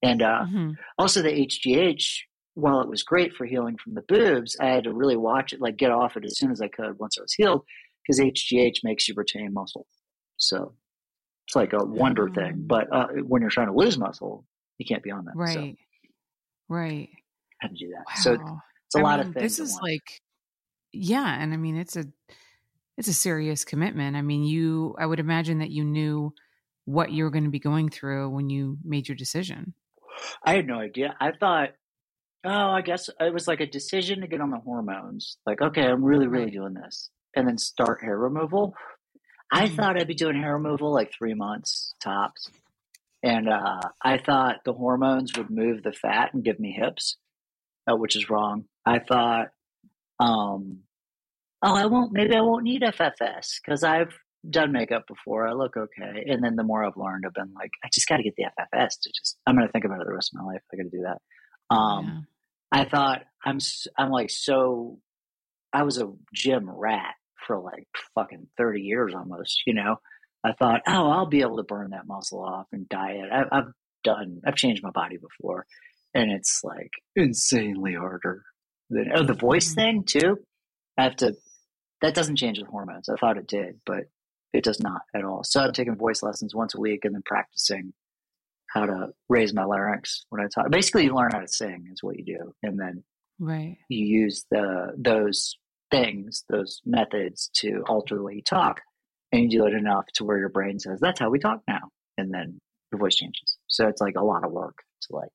And 0.00 0.22
uh, 0.22 0.44
mm-hmm. 0.46 0.70
also 0.96 1.22
the 1.22 1.30
HGH, 1.30 2.04
while 2.54 2.80
it 2.82 2.88
was 2.88 3.02
great 3.02 3.34
for 3.34 3.46
healing 3.46 3.76
from 3.82 3.94
the 3.94 4.02
boobs, 4.06 4.56
I 4.60 4.66
had 4.68 4.84
to 4.84 4.92
really 4.94 5.16
watch 5.16 5.52
it, 5.52 5.60
like 5.60 5.76
get 5.76 5.90
off 5.90 6.16
it 6.16 6.24
as 6.24 6.38
soon 6.38 6.52
as 6.52 6.60
I 6.60 6.68
could 6.68 6.96
once 7.00 7.18
I 7.18 7.22
was 7.22 7.32
healed, 7.36 7.62
because 8.06 8.20
HGH 8.20 8.76
makes 8.84 9.08
you 9.08 9.14
retain 9.16 9.52
muscle. 9.52 9.88
So 10.36 10.74
it's 11.48 11.56
like 11.56 11.72
a 11.72 11.84
wonder 11.84 12.26
mm-hmm. 12.26 12.34
thing. 12.36 12.52
Mm. 12.62 12.68
But 12.68 12.92
uh, 12.94 13.08
when 13.26 13.42
you're 13.42 13.50
trying 13.50 13.68
to 13.74 13.76
lose 13.76 13.98
muscle, 13.98 14.44
you 14.78 14.86
can't 14.86 15.02
be 15.02 15.10
on 15.10 15.24
that. 15.24 15.34
Right. 15.34 15.54
So. 15.76 16.14
Right. 16.68 17.08
How 17.60 17.66
to 17.66 17.74
do 17.74 17.88
that. 17.88 18.04
Wow. 18.06 18.22
So 18.22 18.58
it's 18.86 18.94
a 18.96 18.98
I 19.00 19.02
lot 19.02 19.18
mean, 19.18 19.28
of 19.28 19.34
things. 19.34 19.56
This 19.58 19.58
is 19.58 19.78
like, 19.82 20.20
yeah, 20.92 21.42
and 21.42 21.52
I 21.52 21.56
mean 21.56 21.76
it's 21.76 21.96
a 21.96 22.06
it's 22.96 23.08
a 23.08 23.12
serious 23.14 23.64
commitment. 23.64 24.16
I 24.16 24.22
mean, 24.22 24.44
you 24.44 24.94
I 24.98 25.06
would 25.06 25.20
imagine 25.20 25.58
that 25.58 25.70
you 25.70 25.84
knew 25.84 26.32
what 26.84 27.10
you 27.10 27.24
were 27.24 27.30
going 27.30 27.44
to 27.44 27.50
be 27.50 27.58
going 27.58 27.88
through 27.88 28.30
when 28.30 28.48
you 28.48 28.78
made 28.84 29.08
your 29.08 29.16
decision. 29.16 29.74
I 30.44 30.54
had 30.54 30.66
no 30.68 30.78
idea. 30.78 31.14
I 31.20 31.32
thought, 31.32 31.70
oh, 32.44 32.50
I 32.70 32.80
guess 32.80 33.10
it 33.20 33.34
was 33.34 33.48
like 33.48 33.60
a 33.60 33.66
decision 33.66 34.20
to 34.20 34.28
get 34.28 34.40
on 34.40 34.50
the 34.50 34.58
hormones. 34.60 35.36
Like, 35.44 35.60
okay, 35.60 35.84
I'm 35.84 36.04
really, 36.04 36.28
really 36.28 36.52
doing 36.52 36.74
this, 36.74 37.10
and 37.34 37.46
then 37.46 37.58
start 37.58 38.02
hair 38.02 38.16
removal. 38.16 38.74
I 39.52 39.66
mm-hmm. 39.66 39.76
thought 39.76 39.96
I'd 39.98 40.08
be 40.08 40.14
doing 40.14 40.36
hair 40.40 40.52
removal 40.54 40.92
like 40.92 41.12
three 41.12 41.34
months 41.34 41.92
tops. 42.00 42.48
And 43.22 43.48
uh, 43.48 43.80
I 44.02 44.18
thought 44.18 44.58
the 44.64 44.72
hormones 44.72 45.36
would 45.36 45.50
move 45.50 45.82
the 45.82 45.92
fat 45.92 46.32
and 46.32 46.44
give 46.44 46.60
me 46.60 46.70
hips 46.70 47.16
uh, 47.90 47.96
which 47.96 48.16
is 48.16 48.28
wrong. 48.30 48.64
I 48.84 48.98
thought, 48.98 49.48
um, 50.20 50.80
oh, 51.62 51.76
I 51.76 51.86
won't, 51.86 52.12
maybe 52.12 52.34
I 52.34 52.40
won't 52.40 52.64
need 52.64 52.82
FFS 52.82 53.56
because 53.62 53.84
I've 53.84 54.14
done 54.48 54.72
makeup 54.72 55.04
before. 55.08 55.46
I 55.46 55.52
look 55.52 55.76
okay. 55.76 56.24
And 56.28 56.42
then 56.42 56.56
the 56.56 56.62
more 56.62 56.84
I've 56.84 56.96
learned, 56.96 57.24
I've 57.26 57.34
been 57.34 57.52
like, 57.54 57.70
I 57.84 57.88
just 57.92 58.08
got 58.08 58.18
to 58.18 58.22
get 58.22 58.34
the 58.36 58.44
FFS 58.44 59.00
to 59.02 59.10
just, 59.10 59.36
I'm 59.46 59.54
going 59.56 59.66
to 59.66 59.72
think 59.72 59.84
about 59.84 60.00
it 60.00 60.06
the 60.06 60.14
rest 60.14 60.32
of 60.34 60.42
my 60.44 60.52
life. 60.52 60.62
I 60.72 60.76
got 60.76 60.82
to 60.84 60.90
do 60.90 61.04
that. 61.04 61.74
Um, 61.74 62.26
yeah. 62.74 62.80
I 62.80 62.84
thought 62.84 63.22
I'm, 63.44 63.58
I'm 63.98 64.10
like, 64.10 64.30
so 64.30 64.98
I 65.72 65.82
was 65.84 65.98
a 66.00 66.12
gym 66.34 66.68
rat 66.68 67.14
for 67.46 67.58
like 67.58 67.86
fucking 68.14 68.48
30 68.56 68.80
years 68.82 69.14
almost, 69.14 69.62
you 69.66 69.74
know, 69.74 69.96
I 70.42 70.52
thought, 70.52 70.82
oh, 70.86 71.10
I'll 71.10 71.26
be 71.26 71.40
able 71.40 71.56
to 71.56 71.64
burn 71.64 71.90
that 71.90 72.06
muscle 72.06 72.44
off 72.44 72.66
and 72.72 72.88
diet. 72.88 73.30
I, 73.32 73.44
I've 73.58 73.72
done, 74.04 74.40
I've 74.44 74.54
changed 74.54 74.82
my 74.82 74.90
body 74.90 75.16
before 75.16 75.66
and 76.16 76.32
it's 76.32 76.60
like 76.64 76.90
insanely 77.14 77.94
harder 77.94 78.42
than 78.90 79.10
oh 79.14 79.22
the 79.22 79.34
voice 79.34 79.68
mm-hmm. 79.70 79.98
thing 80.02 80.04
too. 80.04 80.38
I 80.98 81.04
have 81.04 81.16
to. 81.16 81.34
That 82.02 82.14
doesn't 82.14 82.36
change 82.36 82.58
with 82.58 82.68
hormones. 82.68 83.08
I 83.08 83.16
thought 83.16 83.38
it 83.38 83.46
did, 83.46 83.80
but 83.86 84.04
it 84.52 84.64
does 84.64 84.80
not 84.80 85.02
at 85.14 85.24
all. 85.24 85.44
So 85.44 85.60
I'm 85.60 85.72
taking 85.72 85.96
voice 85.96 86.22
lessons 86.22 86.54
once 86.54 86.74
a 86.74 86.80
week 86.80 87.04
and 87.04 87.14
then 87.14 87.22
practicing 87.24 87.92
how 88.68 88.86
to 88.86 89.08
raise 89.28 89.54
my 89.54 89.64
larynx 89.64 90.24
when 90.28 90.40
I 90.40 90.48
talk. 90.54 90.70
Basically, 90.70 91.04
you 91.04 91.14
learn 91.14 91.30
how 91.32 91.40
to 91.40 91.48
sing 91.48 91.86
is 91.92 92.02
what 92.02 92.18
you 92.18 92.24
do, 92.24 92.52
and 92.62 92.78
then 92.80 93.04
right 93.38 93.76
you 93.90 94.04
use 94.06 94.44
the 94.50 94.94
those 94.96 95.56
things, 95.90 96.44
those 96.48 96.80
methods 96.86 97.50
to 97.56 97.82
alter 97.88 98.16
the 98.16 98.22
way 98.22 98.34
you 98.36 98.42
talk, 98.42 98.80
and 99.32 99.42
you 99.52 99.58
do 99.60 99.66
it 99.66 99.74
enough 99.74 100.06
to 100.14 100.24
where 100.24 100.38
your 100.38 100.48
brain 100.48 100.78
says 100.78 100.98
that's 101.00 101.20
how 101.20 101.28
we 101.30 101.38
talk 101.38 101.60
now, 101.68 101.90
and 102.16 102.32
then 102.32 102.58
your 102.92 102.98
voice 103.00 103.16
changes. 103.16 103.58
So 103.68 103.86
it's 103.88 104.00
like 104.00 104.14
a 104.16 104.24
lot 104.24 104.44
of 104.44 104.52
work 104.52 104.76
to 105.02 105.16
like 105.16 105.32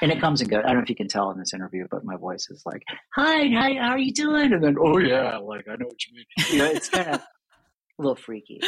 and 0.00 0.12
it 0.12 0.20
comes 0.20 0.40
and 0.40 0.50
goes. 0.50 0.62
I 0.64 0.68
don't 0.68 0.76
know 0.78 0.82
if 0.82 0.90
you 0.90 0.96
can 0.96 1.08
tell 1.08 1.30
in 1.30 1.38
this 1.38 1.54
interview, 1.54 1.86
but 1.90 2.04
my 2.04 2.16
voice 2.16 2.48
is 2.50 2.62
like, 2.66 2.82
"Hi, 3.14 3.48
hi, 3.48 3.74
how 3.80 3.90
are 3.90 3.98
you 3.98 4.12
doing?" 4.12 4.52
And 4.52 4.62
then, 4.62 4.76
"Oh 4.78 4.98
yeah, 4.98 5.36
like 5.38 5.66
I 5.68 5.76
know 5.76 5.86
what 5.86 6.04
you 6.06 6.14
mean." 6.14 6.26
You 6.50 6.58
know, 6.58 6.66
it's 6.70 6.88
kind 6.88 7.08
of 7.08 7.14
a 7.16 7.22
little 7.98 8.16
freaky. 8.16 8.60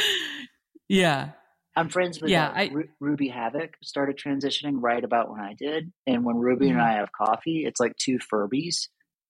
Yeah, 0.87 1.29
I'm 1.75 1.89
friends 1.89 2.21
with 2.21 2.31
yeah, 2.31 2.47
uh, 2.49 2.53
I, 2.55 2.69
Ru- 2.73 2.89
Ruby 2.99 3.27
Havoc. 3.29 3.75
Started 3.83 4.17
transitioning 4.17 4.77
right 4.79 5.03
about 5.03 5.29
when 5.31 5.41
I 5.41 5.53
did, 5.53 5.91
and 6.05 6.23
when 6.23 6.37
Ruby 6.37 6.67
mm-hmm. 6.67 6.77
and 6.79 6.81
I 6.81 6.93
have 6.93 7.11
coffee, 7.11 7.63
it's 7.65 7.79
like 7.79 7.95
two 7.97 8.19
Furbies. 8.19 8.87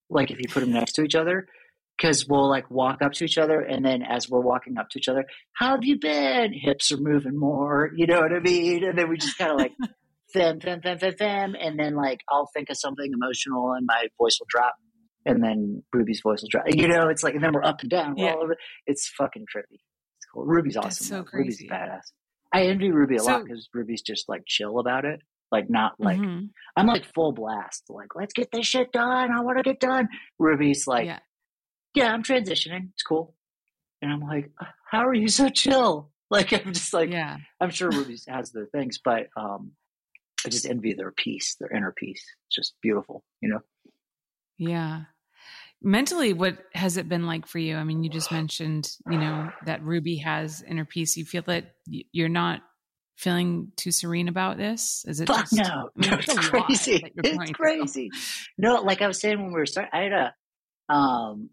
Like 0.10 0.32
if 0.32 0.38
you 0.40 0.46
put 0.50 0.62
them 0.62 0.72
next 0.72 0.94
to 0.94 1.04
each 1.04 1.16
other, 1.16 1.48
because 1.98 2.28
we'll 2.28 2.50
like 2.50 2.70
walk 2.72 3.02
up 3.02 3.12
to 3.14 3.26
each 3.26 3.38
other 3.38 3.60
and 3.60 3.84
then 3.84 4.04
as 4.04 4.30
we're 4.30 4.40
walking 4.40 4.78
up 4.78 4.88
to 4.88 5.00
each 5.00 5.10
other 5.10 5.26
how 5.52 5.72
have 5.72 5.84
you 5.84 6.00
been 6.00 6.54
hips 6.54 6.94
are 6.94 6.98
moving 6.98 7.36
more 7.38 7.90
you 7.96 8.06
know 8.06 8.22
what 8.22 8.32
i 8.32 8.40
mean 8.40 8.84
and 8.86 8.98
then 8.98 9.10
we 9.10 9.18
just 9.18 9.38
kind 9.38 9.52
of 9.52 9.58
like 9.58 9.74
and 10.42 11.80
then 11.80 11.96
like 11.96 12.22
I'll 12.30 12.50
think 12.54 12.70
of 12.70 12.78
something 12.78 13.12
emotional 13.14 13.74
and 13.74 13.86
my 13.86 14.08
voice 14.18 14.40
will 14.40 14.48
drop, 14.50 14.76
and 15.26 15.44
then 15.44 15.84
Ruby's 15.94 16.22
voice 16.22 16.42
will 16.42 16.50
drop. 16.50 16.66
You 16.68 16.88
know, 16.88 17.10
it's 17.10 17.24
like 17.24 17.36
and 17.36 17.44
then 17.44 17.54
we're 17.54 17.64
up 17.64 17.82
and 17.82 17.90
down. 17.90 18.18
Yeah. 18.18 18.34
All 18.34 18.44
over. 18.44 18.56
It's 18.86 19.08
fucking 19.18 19.44
trippy. 19.54 19.76
It's 20.20 20.26
cool. 20.34 20.46
Ruby's 20.46 20.78
awesome. 20.78 20.88
That's 20.90 21.08
so 21.08 21.24
crazy. 21.24 21.68
Ruby's 21.70 21.72
badass. 21.72 22.12
I 22.54 22.64
envy 22.68 22.92
Ruby 22.92 23.18
a 23.18 23.20
so, 23.20 23.26
lot 23.32 23.44
because 23.46 23.68
Ruby's 23.74 24.02
just 24.02 24.30
like 24.30 24.44
chill 24.48 24.80
about 24.80 25.06
it. 25.06 25.22
Like 25.52 25.70
not 25.70 25.94
like 26.00 26.20
mm-hmm. 26.20 26.46
I'm 26.76 26.88
like 26.88 27.06
full 27.14 27.32
blast. 27.32 27.86
Like 27.90 28.16
let's 28.16 28.34
get 28.34 28.50
this 28.52 28.66
shit 28.66 28.92
done. 28.92 29.32
I 29.32 29.42
want 29.42 29.58
to 29.58 29.64
get 29.64 29.80
done. 29.80 30.10
Ruby's 30.40 30.88
like, 30.88 31.06
yeah. 31.06 31.20
yeah, 31.96 32.12
I'm 32.14 32.24
transitioning. 32.24 32.90
It's 32.94 33.04
cool. 33.08 33.34
And 34.02 34.12
I'm 34.12 34.20
like, 34.22 34.52
how 34.90 35.08
are 35.08 35.14
you 35.14 35.28
so 35.30 35.50
chill? 35.50 36.10
Like 36.30 36.52
I'm 36.52 36.74
just 36.74 36.94
like, 36.94 37.10
yeah. 37.10 37.38
I'm 37.62 37.70
sure 37.70 37.90
Ruby 37.90 38.18
has 38.28 38.52
their 38.52 38.66
things, 38.66 39.00
but 39.02 39.28
um, 39.38 39.72
I 40.46 40.50
just 40.50 40.66
envy 40.66 40.94
their 40.94 41.12
peace, 41.12 41.56
their 41.60 41.70
inner 41.72 41.92
peace. 41.96 42.24
It's 42.48 42.56
just 42.56 42.74
beautiful, 42.82 43.24
you 43.42 43.50
know? 43.50 43.60
Yeah. 44.58 45.04
Mentally, 45.82 46.34
what 46.34 46.60
has 46.74 46.98
it 46.98 47.08
been 47.10 47.26
like 47.26 47.48
for 47.48 47.60
you? 47.60 47.76
I 47.76 47.84
mean, 47.84 48.04
you 48.04 48.10
just 48.10 48.32
mentioned, 48.32 48.90
you 49.10 49.18
know, 49.18 49.52
that 49.66 49.84
Ruby 49.84 50.18
has 50.18 50.62
inner 50.64 50.86
peace. 50.86 51.18
You 51.18 51.26
feel 51.26 51.44
that 51.44 51.66
you're 51.86 52.30
not 52.30 52.62
feeling 53.16 53.72
too 53.78 53.92
serene 53.92 54.28
about 54.28 54.58
this? 54.58 55.04
Is 55.08 55.20
it? 55.20 55.28
Just, 55.28 55.54
no, 55.54 55.64
I 55.64 55.82
mean, 56.00 56.10
no, 56.12 56.18
it's, 56.18 56.34
it's 56.36 56.50
crazy. 56.50 57.04
It's 57.18 57.52
crazy. 57.52 58.10
No, 58.58 58.82
like 58.82 59.02
I 59.04 59.08
was 59.08 59.20
saying 59.20 59.38
when 59.40 59.54
we 59.54 59.60
were 59.60 59.66
starting, 59.68 59.92
I 59.94 60.02
had 60.04 60.14
a, 60.14 60.94
um, 60.94 61.50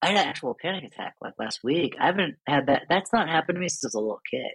I 0.00 0.08
had 0.08 0.16
an 0.16 0.28
actual 0.28 0.56
panic 0.60 0.84
attack 0.84 1.14
like 1.20 1.34
last 1.38 1.60
week. 1.64 1.94
I 2.00 2.06
haven't 2.06 2.36
had 2.46 2.66
that. 2.68 2.84
That's 2.88 3.12
not 3.12 3.28
happened 3.28 3.56
to 3.56 3.60
me 3.60 3.68
since 3.68 3.84
I 3.84 3.88
was 3.88 3.94
a 3.94 4.00
little 4.00 4.20
kid. 4.30 4.46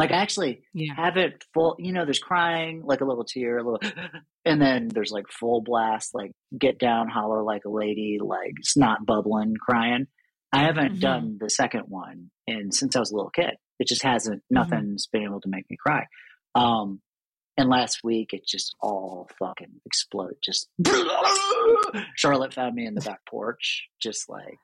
Like 0.00 0.12
actually 0.12 0.62
yeah. 0.72 0.94
have 0.96 1.18
it 1.18 1.44
full, 1.52 1.76
you 1.78 1.92
know, 1.92 2.06
there's 2.06 2.18
crying, 2.20 2.80
like 2.86 3.02
a 3.02 3.04
little 3.04 3.22
tear, 3.24 3.58
a 3.58 3.62
little, 3.62 3.80
and 4.46 4.58
then 4.58 4.88
there's 4.88 5.10
like 5.10 5.26
full 5.28 5.60
blast, 5.60 6.14
like 6.14 6.32
get 6.58 6.78
down, 6.78 7.10
holler 7.10 7.42
like 7.42 7.66
a 7.66 7.68
lady, 7.68 8.16
like 8.18 8.54
snot 8.62 9.04
bubbling, 9.04 9.52
crying. 9.60 10.06
I 10.54 10.60
haven't 10.62 10.92
mm-hmm. 10.92 11.00
done 11.00 11.36
the 11.38 11.50
second 11.50 11.80
one. 11.88 12.30
And 12.48 12.72
since 12.74 12.96
I 12.96 13.00
was 13.00 13.10
a 13.10 13.14
little 13.14 13.28
kid, 13.28 13.50
it 13.78 13.88
just 13.88 14.02
hasn't, 14.02 14.38
mm-hmm. 14.38 14.54
nothing's 14.54 15.06
mm-hmm. 15.06 15.18
been 15.18 15.28
able 15.28 15.42
to 15.42 15.50
make 15.50 15.68
me 15.68 15.76
cry. 15.76 16.06
Um, 16.54 17.02
and 17.58 17.68
last 17.68 18.00
week, 18.02 18.30
it 18.32 18.46
just 18.46 18.74
all 18.80 19.28
fucking 19.38 19.82
exploded. 19.84 20.36
Just 20.42 20.66
Charlotte 22.16 22.54
found 22.54 22.74
me 22.74 22.86
in 22.86 22.94
the 22.94 23.02
back 23.02 23.20
porch, 23.28 23.86
just 24.00 24.30
like 24.30 24.56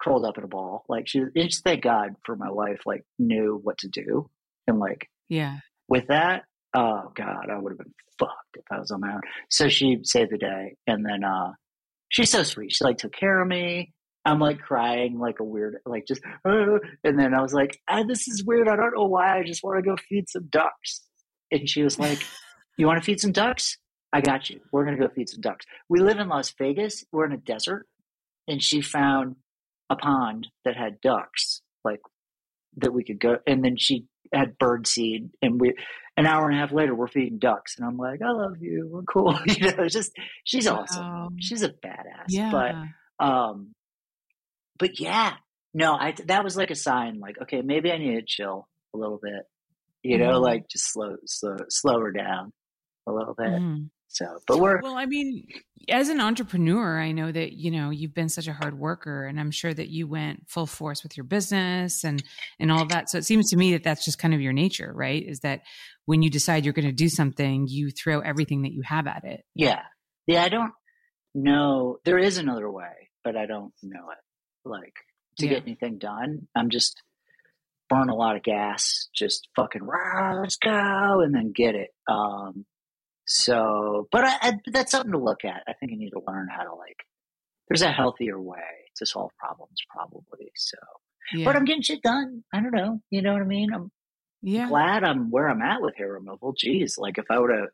curled 0.00 0.24
up 0.24 0.38
in 0.38 0.44
a 0.44 0.48
ball. 0.48 0.86
Like 0.88 1.08
she, 1.08 1.20
just, 1.36 1.62
thank 1.62 1.82
God 1.82 2.14
for 2.24 2.36
my 2.36 2.50
wife, 2.50 2.80
like 2.86 3.04
knew 3.18 3.60
what 3.62 3.76
to 3.76 3.88
do 3.88 4.30
and 4.66 4.78
like, 4.78 5.08
yeah, 5.28 5.58
with 5.88 6.06
that, 6.08 6.42
oh 6.74 7.12
God, 7.14 7.48
I 7.50 7.58
would 7.58 7.72
have 7.72 7.78
been 7.78 7.94
fucked 8.18 8.32
if 8.56 8.64
I 8.70 8.78
was 8.78 8.90
on 8.90 9.00
my 9.00 9.14
own. 9.14 9.20
So 9.50 9.68
she 9.68 9.98
saved 10.04 10.30
the 10.32 10.38
day. 10.38 10.76
And 10.86 11.04
then, 11.04 11.24
uh, 11.24 11.52
she's 12.08 12.30
so 12.30 12.42
sweet. 12.42 12.72
She 12.72 12.84
like 12.84 12.98
took 12.98 13.12
care 13.12 13.40
of 13.40 13.48
me. 13.48 13.92
I'm 14.24 14.38
like 14.38 14.60
crying 14.60 15.18
like 15.18 15.40
a 15.40 15.44
weird, 15.44 15.78
like 15.84 16.06
just, 16.06 16.22
uh, 16.46 16.78
and 17.02 17.18
then 17.18 17.34
I 17.34 17.42
was 17.42 17.52
like, 17.52 17.80
ah, 17.88 18.04
this 18.04 18.28
is 18.28 18.44
weird. 18.44 18.68
I 18.68 18.76
don't 18.76 18.94
know 18.94 19.06
why. 19.06 19.38
I 19.38 19.42
just 19.42 19.64
want 19.64 19.82
to 19.82 19.90
go 19.90 19.96
feed 20.08 20.28
some 20.28 20.46
ducks. 20.50 21.00
And 21.50 21.68
she 21.68 21.82
was 21.82 21.98
like, 21.98 22.20
you 22.78 22.86
want 22.86 23.00
to 23.02 23.04
feed 23.04 23.18
some 23.20 23.32
ducks? 23.32 23.76
I 24.12 24.20
got 24.20 24.48
you. 24.48 24.60
We're 24.72 24.84
going 24.84 24.96
to 24.96 25.08
go 25.08 25.12
feed 25.12 25.28
some 25.28 25.40
ducks. 25.40 25.66
We 25.88 25.98
live 26.00 26.18
in 26.20 26.28
Las 26.28 26.54
Vegas. 26.56 27.04
We're 27.12 27.24
in 27.24 27.32
a 27.32 27.36
desert. 27.38 27.86
And 28.46 28.62
she 28.62 28.80
found 28.80 29.36
a 29.90 29.96
pond 29.96 30.46
that 30.64 30.76
had 30.76 31.00
ducks, 31.00 31.60
like 31.84 32.00
that 32.76 32.92
we 32.92 33.02
could 33.04 33.18
go. 33.18 33.38
And 33.46 33.64
then 33.64 33.76
she 33.76 34.06
had 34.34 34.56
bird 34.58 34.86
seed 34.86 35.30
and 35.42 35.60
we 35.60 35.74
an 36.16 36.26
hour 36.26 36.48
and 36.48 36.56
a 36.56 36.60
half 36.60 36.72
later 36.72 36.94
we're 36.94 37.06
feeding 37.08 37.38
ducks 37.38 37.76
and 37.76 37.86
i'm 37.86 37.96
like 37.96 38.20
i 38.22 38.30
love 38.30 38.56
you 38.60 38.88
we're 38.90 39.02
cool 39.02 39.38
you 39.46 39.72
know 39.72 39.88
just 39.88 40.12
she's 40.44 40.68
wow. 40.68 40.80
awesome 40.80 41.36
she's 41.38 41.62
a 41.62 41.68
badass 41.68 42.26
yeah. 42.28 42.50
but 42.50 43.24
um 43.24 43.74
but 44.78 44.98
yeah 45.00 45.32
no 45.74 45.94
i 45.94 46.14
that 46.26 46.44
was 46.44 46.56
like 46.56 46.70
a 46.70 46.74
sign 46.74 47.20
like 47.20 47.36
okay 47.40 47.62
maybe 47.62 47.90
i 47.92 47.98
need 47.98 48.14
to 48.14 48.22
chill 48.26 48.66
a 48.94 48.98
little 48.98 49.20
bit 49.22 49.42
you 50.02 50.18
know 50.18 50.32
mm-hmm. 50.34 50.42
like 50.44 50.68
just 50.68 50.90
slow 50.92 51.16
slow 51.26 51.56
slow 51.68 52.00
her 52.00 52.12
down 52.12 52.52
a 53.06 53.12
little 53.12 53.34
bit 53.34 53.46
mm. 53.48 53.88
So, 54.12 54.26
but 54.46 54.58
we're 54.60 54.80
well. 54.82 54.96
I 54.96 55.06
mean, 55.06 55.46
as 55.88 56.10
an 56.10 56.20
entrepreneur, 56.20 57.00
I 57.00 57.12
know 57.12 57.32
that 57.32 57.52
you 57.54 57.70
know 57.70 57.88
you've 57.88 58.12
been 58.12 58.28
such 58.28 58.46
a 58.46 58.52
hard 58.52 58.78
worker, 58.78 59.24
and 59.26 59.40
I'm 59.40 59.50
sure 59.50 59.72
that 59.72 59.88
you 59.88 60.06
went 60.06 60.44
full 60.50 60.66
force 60.66 61.02
with 61.02 61.16
your 61.16 61.24
business 61.24 62.04
and 62.04 62.22
and 62.60 62.70
all 62.70 62.84
that. 62.88 63.08
So 63.08 63.16
it 63.16 63.24
seems 63.24 63.48
to 63.50 63.56
me 63.56 63.72
that 63.72 63.84
that's 63.84 64.04
just 64.04 64.18
kind 64.18 64.34
of 64.34 64.40
your 64.42 64.52
nature, 64.52 64.92
right? 64.94 65.22
Is 65.26 65.40
that 65.40 65.62
when 66.04 66.20
you 66.22 66.28
decide 66.28 66.64
you're 66.66 66.74
going 66.74 66.86
to 66.86 66.92
do 66.92 67.08
something, 67.08 67.66
you 67.68 67.90
throw 67.90 68.20
everything 68.20 68.62
that 68.62 68.72
you 68.74 68.82
have 68.84 69.06
at 69.06 69.24
it. 69.24 69.44
Yeah, 69.54 69.80
yeah. 70.26 70.42
I 70.44 70.50
don't 70.50 70.72
know. 71.34 71.96
There 72.04 72.18
is 72.18 72.36
another 72.36 72.70
way, 72.70 73.10
but 73.24 73.34
I 73.38 73.46
don't 73.46 73.72
know 73.82 74.10
it. 74.10 74.68
Like 74.68 74.94
to 75.38 75.46
yeah. 75.46 75.52
get 75.54 75.62
anything 75.62 75.96
done, 75.96 76.48
I'm 76.54 76.68
just 76.68 77.00
burn 77.88 78.10
a 78.10 78.14
lot 78.14 78.36
of 78.36 78.42
gas, 78.42 79.08
just 79.14 79.48
fucking 79.56 79.82
rah, 79.82 80.34
let's 80.34 80.56
go, 80.56 81.22
and 81.22 81.34
then 81.34 81.52
get 81.54 81.74
it. 81.74 81.88
Um, 82.08 82.66
so, 83.34 84.08
but 84.12 84.24
I, 84.24 84.36
I, 84.42 84.52
that's 84.72 84.90
something 84.92 85.12
to 85.12 85.18
look 85.18 85.42
at. 85.46 85.62
I 85.66 85.72
think 85.72 85.90
you 85.90 85.98
need 85.98 86.10
to 86.10 86.20
learn 86.28 86.48
how 86.54 86.64
to 86.64 86.74
like. 86.74 86.98
There's 87.68 87.80
a 87.80 87.90
healthier 87.90 88.38
way 88.38 88.60
to 88.96 89.06
solve 89.06 89.30
problems, 89.38 89.78
probably. 89.88 90.50
So, 90.54 90.76
yeah. 91.34 91.46
but 91.46 91.56
I'm 91.56 91.64
getting 91.64 91.80
shit 91.80 92.02
done. 92.02 92.44
I 92.52 92.60
don't 92.60 92.74
know. 92.74 93.00
You 93.08 93.22
know 93.22 93.32
what 93.32 93.40
I 93.40 93.46
mean? 93.46 93.72
I'm 93.72 93.90
yeah. 94.42 94.68
glad 94.68 95.02
I'm 95.02 95.30
where 95.30 95.48
I'm 95.48 95.62
at 95.62 95.80
with 95.80 95.96
hair 95.96 96.12
removal. 96.12 96.52
Geez, 96.58 96.98
like 96.98 97.16
if 97.16 97.24
I 97.30 97.38
would 97.38 97.50
have 97.50 97.68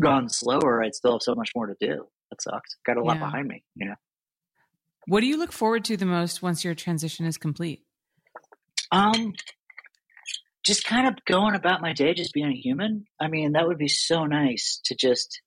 gone 0.00 0.28
slower, 0.28 0.82
I'd 0.82 0.96
still 0.96 1.12
have 1.12 1.22
so 1.22 1.36
much 1.36 1.52
more 1.54 1.66
to 1.68 1.76
do. 1.80 2.06
That 2.30 2.42
sucks. 2.42 2.76
Got 2.84 2.96
a 2.96 3.04
lot 3.04 3.20
behind 3.20 3.46
me. 3.46 3.62
You 3.76 3.90
know. 3.90 3.94
What 5.06 5.20
do 5.20 5.26
you 5.26 5.38
look 5.38 5.52
forward 5.52 5.84
to 5.84 5.96
the 5.96 6.04
most 6.06 6.42
once 6.42 6.64
your 6.64 6.74
transition 6.74 7.26
is 7.26 7.38
complete? 7.38 7.84
Um, 8.90 9.34
just 10.66 10.84
kind 10.84 11.06
of 11.06 11.14
going 11.26 11.54
about 11.54 11.80
my 11.80 11.92
day, 11.92 12.12
just 12.12 12.32
being 12.34 12.50
a 12.50 12.54
human. 12.56 13.04
I 13.20 13.28
mean, 13.28 13.52
that 13.52 13.68
would 13.68 13.78
be 13.78 13.86
so 13.88 14.26
nice 14.26 14.80
to 14.86 14.96
just 14.96 15.40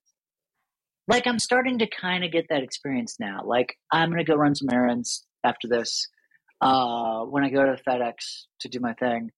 like 1.09 1.27
I'm 1.27 1.39
starting 1.39 1.79
to 1.79 1.87
kind 1.87 2.23
of 2.23 2.31
get 2.31 2.45
that 2.49 2.63
experience 2.63 3.17
now. 3.19 3.41
Like 3.45 3.75
I'm 3.91 4.09
gonna 4.11 4.23
go 4.23 4.35
run 4.35 4.55
some 4.55 4.69
errands 4.71 5.25
after 5.43 5.67
this. 5.67 6.07
Uh, 6.61 7.23
when 7.23 7.43
I 7.43 7.49
go 7.49 7.65
to 7.65 7.81
FedEx 7.87 8.13
to 8.61 8.69
do 8.69 8.79
my 8.79 8.93
thing, 8.93 9.31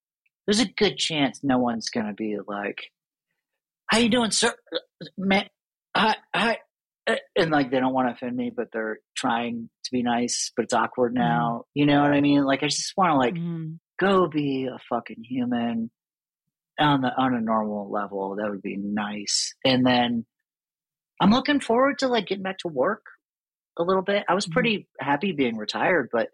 there's 0.45 0.59
a 0.59 0.65
good 0.65 0.97
chance 0.97 1.39
no 1.41 1.57
one's 1.57 1.89
gonna 1.89 2.13
be 2.13 2.37
like, 2.45 2.77
"How 3.87 3.97
you 3.97 4.09
doing, 4.09 4.31
sir? 4.31 4.53
Man, 5.17 5.47
hi, 5.97 6.15
hi." 6.35 6.59
Eh, 7.07 7.17
and 7.35 7.49
like 7.49 7.71
they 7.71 7.79
don't 7.79 7.93
want 7.93 8.07
to 8.09 8.13
offend 8.13 8.35
me, 8.37 8.51
but 8.55 8.67
they're 8.71 8.99
trying 9.17 9.69
to 9.85 9.91
be 9.91 10.03
nice, 10.03 10.51
but 10.55 10.63
it's 10.65 10.73
awkward 10.73 11.13
mm-hmm. 11.13 11.21
now. 11.23 11.61
Mm. 11.61 11.65
You 11.73 11.85
know 11.87 12.01
what 12.03 12.11
I 12.11 12.21
mean? 12.21 12.43
Like 12.43 12.61
I 12.61 12.67
just 12.67 12.93
want 12.97 13.11
to 13.11 13.15
like 13.15 13.33
mm 13.33 13.77
go 14.01 14.25
be 14.27 14.65
a 14.65 14.79
fucking 14.89 15.23
human 15.23 15.91
on 16.79 17.01
the 17.01 17.09
on 17.15 17.35
a 17.35 17.39
normal 17.39 17.89
level. 17.89 18.35
That 18.37 18.49
would 18.49 18.61
be 18.63 18.75
nice. 18.77 19.53
And 19.63 19.85
then 19.85 20.25
I'm 21.21 21.29
looking 21.29 21.59
forward 21.59 21.99
to 21.99 22.07
like 22.07 22.25
getting 22.27 22.43
back 22.43 22.57
to 22.59 22.67
work 22.67 23.03
a 23.77 23.83
little 23.83 24.01
bit. 24.01 24.25
I 24.27 24.33
was 24.33 24.45
mm-hmm. 24.45 24.53
pretty 24.53 24.77
mm-hmm. 24.79 25.05
happy 25.07 25.31
being 25.33 25.55
retired, 25.55 26.09
but 26.11 26.29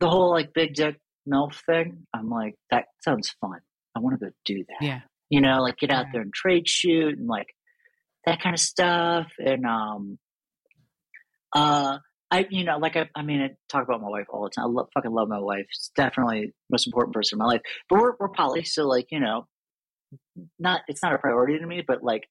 the 0.00 0.08
whole 0.08 0.30
like 0.30 0.52
big 0.52 0.74
dick 0.74 0.96
MILF 1.32 1.54
thing, 1.64 2.06
I'm 2.12 2.28
like, 2.28 2.56
that 2.70 2.86
sounds 3.02 3.30
fun. 3.40 3.60
I 3.96 4.00
want 4.00 4.18
to 4.18 4.26
go 4.26 4.32
do 4.44 4.64
that. 4.68 4.84
Yeah. 4.84 5.00
You 5.30 5.40
know, 5.40 5.60
like 5.62 5.76
get 5.78 5.90
out 5.92 6.06
yeah. 6.06 6.12
there 6.14 6.22
and 6.22 6.32
trade 6.34 6.68
shoot 6.68 7.16
and 7.18 7.28
like 7.28 7.48
that 8.26 8.40
kind 8.40 8.54
of 8.54 8.60
stuff. 8.60 9.28
And 9.38 9.64
um 9.64 10.18
uh 11.54 11.98
I, 12.30 12.46
you 12.50 12.64
know, 12.64 12.78
like 12.78 12.96
I, 12.96 13.08
I 13.14 13.22
mean, 13.22 13.40
I 13.40 13.50
talk 13.68 13.84
about 13.84 14.02
my 14.02 14.08
wife 14.08 14.26
all 14.28 14.44
the 14.44 14.50
time. 14.50 14.66
I 14.66 14.68
love, 14.68 14.88
fucking 14.92 15.10
love 15.10 15.28
my 15.28 15.38
wife. 15.38 15.66
It's 15.70 15.90
definitely 15.96 16.52
most 16.70 16.86
important 16.86 17.14
person 17.14 17.36
in 17.36 17.38
my 17.38 17.46
life. 17.46 17.62
But 17.88 18.00
we're 18.00 18.12
we're 18.18 18.28
poly, 18.28 18.64
so 18.64 18.86
like 18.86 19.06
you 19.10 19.20
know, 19.20 19.46
not 20.58 20.82
it's 20.88 21.02
not 21.02 21.14
a 21.14 21.18
priority 21.18 21.58
to 21.58 21.66
me. 21.66 21.82
But 21.86 22.02
like, 22.02 22.26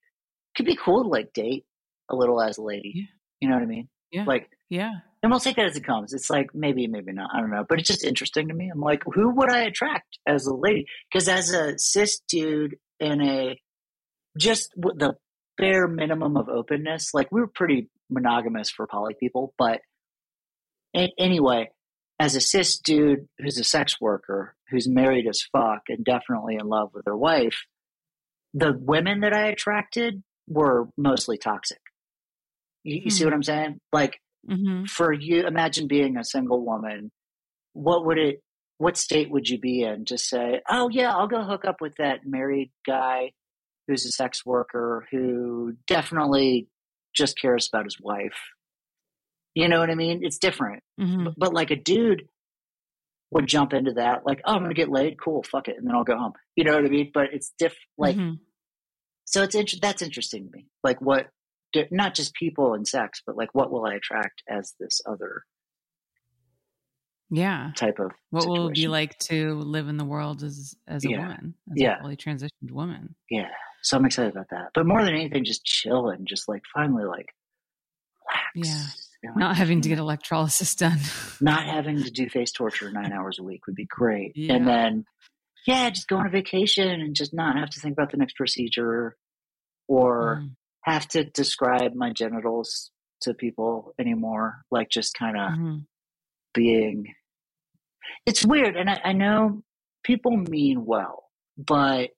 could 0.56 0.68
be 0.68 0.76
cool 0.76 1.04
to 1.04 1.10
like 1.10 1.34
date 1.34 1.66
a 2.12 2.16
little 2.16 2.42
as 2.42 2.58
a 2.58 2.62
lady. 2.62 2.94
Yeah. 2.96 3.04
You 3.42 3.50
know 3.50 3.56
what 3.56 3.64
I 3.64 3.68
mean? 3.68 3.90
Yeah. 4.12 4.26
Like 4.26 4.50
yeah. 4.70 4.92
And 5.24 5.32
we'll 5.32 5.40
take 5.40 5.56
that 5.56 5.66
as 5.66 5.76
it 5.76 5.84
comes. 5.84 6.14
It's 6.14 6.30
like 6.30 6.54
maybe, 6.54 6.86
maybe 6.86 7.12
not. 7.12 7.32
I 7.34 7.40
don't 7.42 7.50
know. 7.50 7.66
But 7.68 7.80
it's 7.80 7.88
just 7.90 8.06
interesting 8.06 8.50
to 8.50 8.54
me. 8.54 8.70
I'm 8.72 8.80
like, 8.80 9.02
who 9.06 9.32
would 9.32 9.50
I 9.52 9.62
attract 9.64 10.20
as 10.28 10.46
a 10.46 10.54
lady? 10.54 10.86
Because 11.12 11.28
as 11.28 11.50
a 11.52 11.78
cis 11.80 12.20
dude 12.30 12.76
in 13.00 13.20
a 13.22 13.60
just 14.38 14.70
the 14.78 15.16
bare 15.58 15.88
minimum 15.88 16.38
of 16.38 16.48
openness. 16.50 17.14
Like 17.14 17.32
we 17.32 17.42
were 17.42 17.48
pretty 17.54 17.90
monogamous 18.10 18.70
for 18.70 18.88
poly 18.88 19.16
people, 19.20 19.54
but 19.58 19.82
anyway, 21.20 21.70
as 22.20 22.36
a 22.36 22.42
cis 22.42 22.80
dude 22.80 23.28
who's 23.40 23.58
a 23.60 23.64
sex 23.64 24.00
worker 24.00 24.56
who's 24.70 24.88
married 24.88 25.28
as 25.28 25.42
fuck 25.52 25.82
and 25.90 26.04
definitely 26.04 26.56
in 26.56 26.68
love 26.68 26.92
with 26.94 27.04
her 27.06 27.18
wife, 27.18 27.64
the 28.54 28.74
women 28.80 29.22
that 29.22 29.34
I 29.34 29.48
attracted 29.48 30.24
were 30.48 30.88
mostly 30.98 31.38
toxic. 31.38 31.82
You, 32.84 32.96
you 32.96 33.02
mm 33.08 33.12
see 33.12 33.20
hmm. 33.20 33.26
what 33.26 33.34
I'm 33.34 33.44
saying? 33.44 33.80
Like 33.92 34.20
mm-hmm. 34.50 34.86
for 34.86 35.12
you, 35.12 35.46
imagine 35.46 35.88
being 35.88 36.18
a 36.18 36.24
single 36.24 36.64
woman. 36.66 37.12
What 37.74 38.06
would 38.06 38.18
it? 38.18 38.42
What 38.80 38.96
state 38.98 39.32
would 39.32 39.50
you 39.50 39.60
be 39.60 39.82
in 39.84 40.06
to 40.06 40.18
say, 40.18 40.62
"Oh 40.70 40.90
yeah, 40.90 41.12
I'll 41.16 41.28
go 41.28 41.44
hook 41.44 41.66
up 41.66 41.82
with 41.82 41.96
that 41.98 42.22
married 42.26 42.72
guy"? 42.86 43.32
who's 43.88 44.06
a 44.06 44.12
sex 44.12 44.46
worker 44.46 45.08
who 45.12 45.74
definitely 45.88 46.68
just 47.16 47.40
cares 47.42 47.70
about 47.72 47.86
his 47.86 48.00
wife. 48.00 48.38
You 49.56 49.68
know 49.70 49.80
what 49.80 49.90
I 49.90 49.96
mean? 49.96 50.20
It's 50.24 50.38
different. 50.38 50.84
Mm-hmm. 51.00 51.24
But, 51.26 51.34
but, 51.38 51.54
like 51.54 51.72
a 51.72 51.76
dude 51.76 52.28
would 53.32 53.48
jump 53.48 53.74
into 53.74 53.94
that, 53.94 54.26
like, 54.26 54.42
oh, 54.46 54.54
I'm 54.54 54.60
going 54.60 54.70
to 54.70 54.76
get 54.76 54.90
laid. 54.90 55.20
Cool. 55.20 55.42
Fuck 55.44 55.68
it. 55.68 55.78
And 55.78 55.88
then 55.88 55.96
I'll 55.96 56.04
go 56.04 56.18
home. 56.18 56.34
You 56.56 56.64
know 56.64 56.76
what 56.76 56.86
I 56.86 56.90
mean? 56.90 57.12
But 57.14 57.34
it's 57.34 57.54
diff, 57.58 57.76
like, 57.98 58.16
mm-hmm. 58.16 58.36
so 59.26 59.42
it's, 59.42 59.56
int- 59.56 59.82
that's 59.82 60.02
interesting 60.04 60.46
to 60.46 60.52
me. 60.56 60.68
Like, 60.84 61.02
what, 61.02 61.28
not 61.92 62.14
just 62.14 62.34
people 62.36 62.74
and 62.74 62.88
sex, 62.88 63.22
but 63.26 63.36
like, 63.36 63.50
what 63.56 63.72
will 63.72 63.86
I 63.86 63.96
attract 63.96 64.44
as 64.50 64.74
this 64.80 65.02
other 65.08 65.44
yeah 67.30 67.72
type 67.76 68.00
of 68.00 68.14
what 68.30 68.44
situation. 68.44 68.64
will 68.64 68.70
it 68.70 68.76
be 68.76 68.88
like 68.88 69.20
to 69.20 69.56
live 69.56 69.90
in 69.90 69.98
the 69.98 70.06
world 70.06 70.44
as 70.44 70.76
as 70.88 71.04
a 71.04 71.10
yeah. 71.10 71.18
woman 71.20 71.54
as 71.70 71.74
yeah. 71.76 71.98
a 72.00 72.02
fully 72.02 72.16
transitioned 72.16 72.72
woman 72.72 73.16
yeah 73.30 73.50
so 73.84 73.98
I'm 73.98 74.06
excited 74.06 74.32
about 74.32 74.50
that. 74.52 74.70
But 74.74 74.86
more 74.86 75.04
than 75.04 75.14
anything, 75.14 75.46
just 75.46 75.64
chill 75.66 76.10
and 76.10 76.28
just 76.28 76.48
like 76.48 76.64
finally 76.74 77.06
like 77.06 77.28
relax. 78.56 78.56
Yeah. 78.68 78.84
You 79.24 79.30
know, 79.32 79.36
not 79.40 79.50
like, 79.50 79.58
having 79.58 79.82
to 79.82 79.90
get 79.90 79.98
electrolysis 80.00 80.76
done. 80.76 81.00
not 81.42 81.66
having 81.66 82.04
to 82.04 82.12
do 82.12 82.30
face 82.30 82.52
torture 82.52 82.92
nine 82.92 83.12
hours 83.12 83.38
a 83.40 83.44
week 83.44 83.66
would 83.68 83.76
be 83.76 83.86
great. 83.90 84.34
Yeah. 84.36 84.54
And 84.54 84.68
then, 84.68 85.06
yeah, 85.66 85.90
just 85.90 86.08
go 86.08 86.18
on 86.18 86.28
a 86.28 86.30
vacation 86.30 86.88
and 86.88 87.16
just 87.16 87.34
not 87.34 87.56
have 87.58 87.70
to 87.72 87.80
think 87.80 87.94
about 87.94 88.12
the 88.12 88.18
next 88.18 88.36
procedure 88.36 89.16
or 89.88 90.44
mm. 90.44 90.52
have 90.84 91.08
to 91.10 91.24
describe 91.24 91.94
my 91.96 92.12
genitals 92.12 92.92
to 93.22 93.34
people 93.34 93.94
anymore. 94.00 94.62
Like 94.70 94.90
just 94.90 95.16
kind 95.18 95.38
of 95.38 95.52
mm-hmm. 95.52 95.78
being. 96.54 97.14
It's 98.28 98.46
weird. 98.46 98.76
And 98.76 98.90
I, 98.90 99.02
I 99.06 99.14
know 99.14 99.64
people 100.04 100.38
mean 100.38 100.86
well, 100.86 101.24
but 101.58 102.12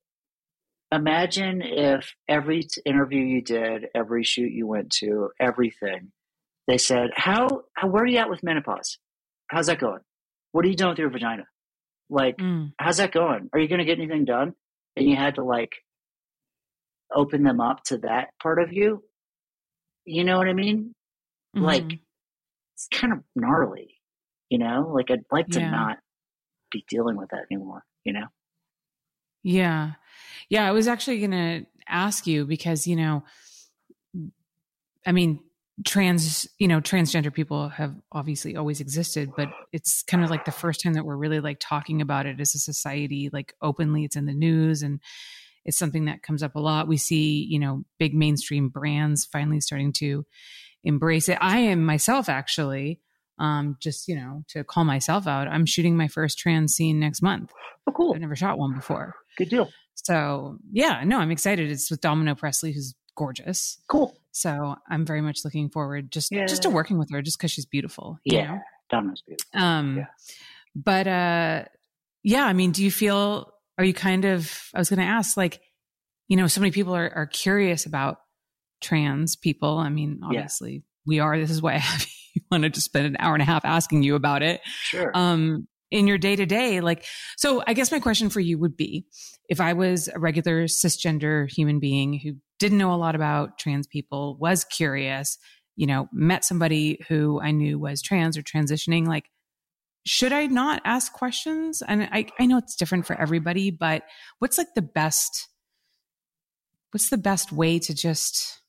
imagine 0.91 1.61
if 1.61 2.16
every 2.28 2.68
interview 2.86 3.22
you 3.22 3.41
did, 3.41 3.88
every 3.95 4.24
shoot 4.24 4.52
you 4.52 4.68
went 4.68 4.91
to, 4.94 5.30
everything, 5.40 6.11
they 6.68 6.78
said, 6.78 7.11
"How? 7.16 7.48
Where 7.84 8.03
are 8.03 8.07
you 8.07 8.18
at 8.18 8.30
with 8.30 8.44
menopause? 8.44 8.98
How's 9.49 9.68
that 9.68 9.80
going? 9.80 10.02
What 10.52 10.66
are 10.66 10.68
you 10.68 10.76
doing 10.76 10.90
with 10.91 10.99
your 10.99 11.10
vagina? 11.10 11.45
Like, 12.10 12.38
mm. 12.38 12.72
how's 12.80 12.98
that 12.98 13.11
going? 13.11 13.49
Are 13.53 13.60
you 13.60 13.68
going 13.68 13.80
to 13.80 13.86
get 13.86 13.99
anything 13.99 14.26
done?" 14.26 14.53
And 14.95 15.07
you 15.07 15.16
had 15.16 15.36
to 15.36 15.44
like 15.44 15.74
open 17.16 17.44
them 17.44 17.60
up 17.61 17.84
to 17.86 17.99
that 17.99 18.30
part 18.41 18.61
of 18.61 18.74
you. 18.74 19.03
You 20.06 20.24
know 20.24 20.38
what 20.38 20.48
I 20.48 20.53
mean? 20.53 20.94
Mm-hmm. 21.56 21.66
Like, 21.66 21.94
it's 22.76 22.88
kind 22.91 23.14
of 23.14 23.20
gnarly. 23.36 23.95
You 24.49 24.57
know, 24.57 24.91
like 24.94 25.11
I'd 25.11 25.24
like 25.32 25.45
yeah. 25.49 25.60
to 25.60 25.72
not 25.72 25.98
be 26.72 26.84
dealing 26.90 27.18
with 27.18 27.30
that 27.30 27.44
anymore. 27.52 27.84
You 28.03 28.14
know? 28.14 28.26
Yeah. 29.44 29.91
Yeah, 30.50 30.68
I 30.68 30.72
was 30.72 30.88
actually 30.88 31.20
going 31.20 31.32
to 31.32 31.66
ask 31.88 32.26
you 32.26 32.46
because, 32.46 32.88
you 32.88 32.96
know, 32.96 33.24
I 35.06 35.12
mean, 35.12 35.40
trans, 35.86 36.48
you 36.58 36.68
know, 36.68 36.82
transgender 36.82 37.32
people 37.32 37.70
have 37.70 37.96
obviously 38.12 38.56
always 38.56 38.82
existed, 38.82 39.30
but 39.38 39.50
it's 39.72 40.02
kind 40.04 40.24
of 40.24 40.32
like 40.32 40.46
the 40.46 40.52
first 40.52 40.82
time 40.82 40.94
that 40.94 41.06
we're 41.06 41.16
really 41.16 41.40
like 41.40 41.58
talking 41.60 42.02
about 42.02 42.26
it 42.26 42.40
as 42.40 42.56
a 42.56 42.60
society, 42.60 43.30
like 43.32 43.54
openly, 43.62 44.04
it's 44.04 44.16
in 44.16 44.26
the 44.26 44.34
news 44.34 44.82
and 44.82 45.00
it's 45.66 45.78
something 45.78 46.06
that 46.06 46.24
comes 46.24 46.42
up 46.42 46.56
a 46.56 46.60
lot. 46.60 46.88
We 46.88 46.98
see, 46.98 47.46
you 47.48 47.60
know, 47.60 47.84
big 48.00 48.16
mainstream 48.16 48.70
brands 48.70 49.26
finally 49.26 49.62
starting 49.62 49.94
to 49.94 50.26
embrace 50.84 51.30
it. 51.30 51.38
I 51.42 51.60
am 51.60 51.86
myself 51.86 52.28
actually, 52.28 53.02
um, 53.38 53.78
just 53.82 54.08
you 54.10 54.16
know, 54.18 54.44
to 54.50 54.64
call 54.66 54.84
myself 54.84 55.26
out, 55.28 55.48
I'm 55.48 55.66
shooting 55.66 55.96
my 55.96 56.08
first 56.10 56.38
trans 56.40 56.74
scene 56.74 57.00
next 57.00 57.22
month. 57.22 57.52
Oh, 57.88 57.92
cool! 57.94 58.14
I've 58.14 58.20
never 58.22 58.36
shot 58.36 58.58
one 58.58 58.74
before. 58.76 59.16
Good 59.38 59.48
deal. 59.50 59.70
So 60.06 60.58
yeah, 60.72 61.04
no, 61.06 61.20
I'm 61.20 61.32
excited. 61.32 61.70
It's 61.72 61.92
with 61.92 62.02
Domino 62.02 62.36
Presley, 62.36 62.72
who's 62.72 62.96
gorgeous. 63.16 63.78
Cool. 63.88 64.16
So 64.32 64.76
I'm 64.90 65.06
very 65.06 65.22
much 65.22 65.40
looking 65.44 65.70
forward 65.70 66.12
just 66.12 66.32
yeah. 66.32 66.46
just 66.46 66.62
to 66.64 66.70
working 66.70 66.98
with 66.98 67.10
her, 67.12 67.22
just 67.22 67.38
because 67.38 67.52
she's 67.52 67.66
beautiful. 67.66 68.20
yeah, 68.26 68.52
know? 68.56 68.60
Domino's 68.90 69.24
beautiful. 69.28 69.60
Um, 69.62 69.98
yeah. 69.98 70.06
but 70.76 71.08
uh, 71.08 71.66
yeah, 72.24 72.46
I 72.46 72.54
mean, 72.54 72.72
do 72.72 72.84
you 72.84 72.92
feel? 72.92 73.52
Are 73.78 73.84
you 73.84 73.94
kind 73.94 74.26
of? 74.26 74.70
I 74.74 74.80
was 74.80 74.90
going 74.90 75.00
to 75.00 75.06
ask, 75.06 75.36
like, 75.36 75.62
you 76.28 76.38
know, 76.38 76.48
so 76.48 76.62
many 76.62 76.72
people 76.72 76.96
are, 76.96 77.10
are 77.14 77.26
curious 77.26 77.86
about 77.86 78.18
trans 78.82 79.36
people. 79.36 79.78
I 79.78 79.90
mean, 79.90 80.22
obviously 80.24 80.72
yeah. 80.74 80.80
we 81.06 81.20
are. 81.20 81.38
This 81.38 81.52
is 81.52 81.62
why 81.62 81.76
I 81.76 81.80
have 81.80 82.06
you 82.52 82.70
to 82.70 82.82
spend 82.82 83.08
an 83.08 83.18
hour 83.20 83.34
and 83.34 83.42
a 83.42 83.46
half 83.46 83.66
asking 83.66 84.04
you 84.04 84.16
about 84.16 84.44
it. 84.44 84.62
Sure. 84.66 85.12
Um, 85.14 85.68
in 85.91 86.07
your 86.07 86.18
day 86.18 86.36
to 86.36 86.45
day. 86.45 86.82
Like, 86.82 87.06
so 87.38 87.64
I 87.68 87.74
guess 87.74 87.91
my 87.91 87.99
question 87.99 88.30
for 88.30 88.40
you 88.40 88.57
would 88.57 88.78
be 88.78 89.06
if 89.49 89.60
I 89.60 89.74
was 89.74 90.07
a 90.07 90.20
regular 90.20 90.66
cisgender 90.66 91.52
human 91.52 91.80
being 91.80 92.20
who 92.20 92.36
didn't 92.60 92.78
know 92.78 92.94
a 92.94 92.95
lot 92.98 93.16
about 93.16 93.57
trans 93.57 93.88
people, 93.88 94.38
was 94.40 94.64
curious, 94.66 95.38
you 95.76 95.88
know, 95.88 96.07
met 96.11 96.45
somebody 96.45 96.99
who 97.07 97.40
I 97.41 97.52
knew 97.52 97.80
was 97.80 98.02
trans 98.02 98.38
or 98.38 98.44
transitioning, 98.44 99.07
like, 99.07 99.26
should 100.06 100.34
I 100.34 100.48
not 100.48 100.82
ask 100.86 101.11
questions? 101.14 101.82
And 101.88 102.03
I, 102.11 102.28
I 102.40 102.45
know 102.45 102.57
it's 102.57 102.76
different 102.76 103.06
for 103.06 103.20
everybody, 103.20 103.70
but 103.70 104.03
what's 104.40 104.57
like 104.57 104.74
the 104.76 104.82
best, 104.82 105.48
what's 106.91 107.10
the 107.10 107.18
best 107.18 107.52
way 107.52 107.80
to 107.80 107.94
just 107.94 108.60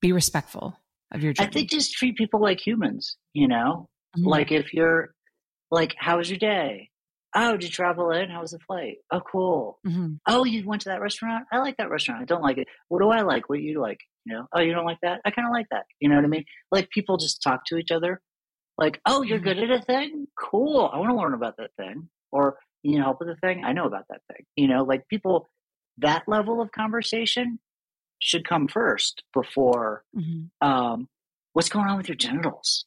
be 0.00 0.12
respectful 0.12 0.76
of 1.12 1.22
your 1.22 1.32
journey? 1.32 1.48
I 1.48 1.52
think 1.52 1.70
just 1.70 1.92
treat 1.92 2.16
people 2.16 2.40
like 2.40 2.60
humans, 2.64 3.16
you 3.34 3.46
know, 3.48 3.88
mm-hmm. 4.16 4.26
like 4.28 4.52
if 4.52 4.72
you're, 4.74 5.10
like, 5.70 5.94
how 5.98 6.18
was 6.18 6.30
your 6.30 6.38
day? 6.38 6.90
Oh, 7.36 7.52
did 7.52 7.64
you 7.64 7.68
travel 7.70 8.10
in? 8.12 8.30
How 8.30 8.40
was 8.40 8.52
the 8.52 8.60
flight? 8.60 8.98
Oh, 9.10 9.20
cool. 9.20 9.78
Mm-hmm. 9.86 10.14
Oh, 10.28 10.44
you 10.44 10.64
went 10.66 10.82
to 10.82 10.90
that 10.90 11.00
restaurant? 11.00 11.44
I 11.52 11.58
like 11.58 11.76
that 11.78 11.90
restaurant. 11.90 12.22
I 12.22 12.26
don't 12.26 12.42
like 12.42 12.58
it. 12.58 12.68
What 12.88 13.00
do 13.00 13.08
I 13.08 13.22
like? 13.22 13.48
What 13.48 13.56
do 13.56 13.62
you 13.62 13.80
like? 13.80 13.98
You 14.24 14.34
know, 14.34 14.46
oh, 14.52 14.60
you 14.60 14.72
don't 14.72 14.84
like 14.84 15.00
that? 15.02 15.20
I 15.24 15.30
kind 15.32 15.46
of 15.46 15.52
like 15.52 15.66
that. 15.70 15.84
You 15.98 16.08
know 16.08 16.14
what 16.16 16.24
I 16.24 16.28
mean? 16.28 16.44
Like, 16.70 16.90
people 16.90 17.16
just 17.16 17.42
talk 17.42 17.64
to 17.66 17.76
each 17.76 17.90
other. 17.90 18.20
Like, 18.78 19.00
oh, 19.06 19.22
you're 19.22 19.38
mm-hmm. 19.38 19.44
good 19.46 19.70
at 19.70 19.82
a 19.82 19.82
thing? 19.84 20.26
Cool. 20.38 20.88
I 20.92 20.98
want 20.98 21.10
to 21.10 21.16
learn 21.16 21.34
about 21.34 21.56
that 21.58 21.70
thing. 21.76 22.08
Or, 22.30 22.56
you 22.84 22.98
know, 22.98 23.04
help 23.04 23.18
with 23.20 23.28
a 23.30 23.36
thing? 23.36 23.64
I 23.64 23.72
know 23.72 23.86
about 23.86 24.04
that 24.10 24.20
thing. 24.32 24.46
You 24.56 24.68
know, 24.68 24.84
like 24.84 25.08
people, 25.08 25.48
that 25.98 26.22
level 26.28 26.60
of 26.60 26.70
conversation 26.70 27.58
should 28.20 28.48
come 28.48 28.68
first 28.68 29.24
before 29.34 30.04
mm-hmm. 30.16 30.66
um, 30.66 31.08
what's 31.52 31.68
going 31.68 31.88
on 31.88 31.96
with 31.96 32.08
your 32.08 32.16
genitals. 32.16 32.84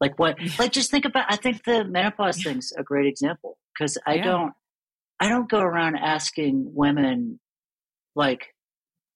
Like 0.00 0.18
what? 0.18 0.36
Like 0.58 0.72
just 0.72 0.90
think 0.90 1.04
about. 1.04 1.24
I 1.28 1.36
think 1.36 1.64
the 1.64 1.84
menopause 1.84 2.42
thing's 2.42 2.72
a 2.76 2.82
great 2.82 3.06
example 3.06 3.56
because 3.74 3.96
I 4.06 4.14
yeah. 4.16 4.24
don't, 4.24 4.52
I 5.20 5.28
don't 5.28 5.48
go 5.48 5.60
around 5.60 5.96
asking 5.96 6.70
women, 6.74 7.40
like, 8.14 8.48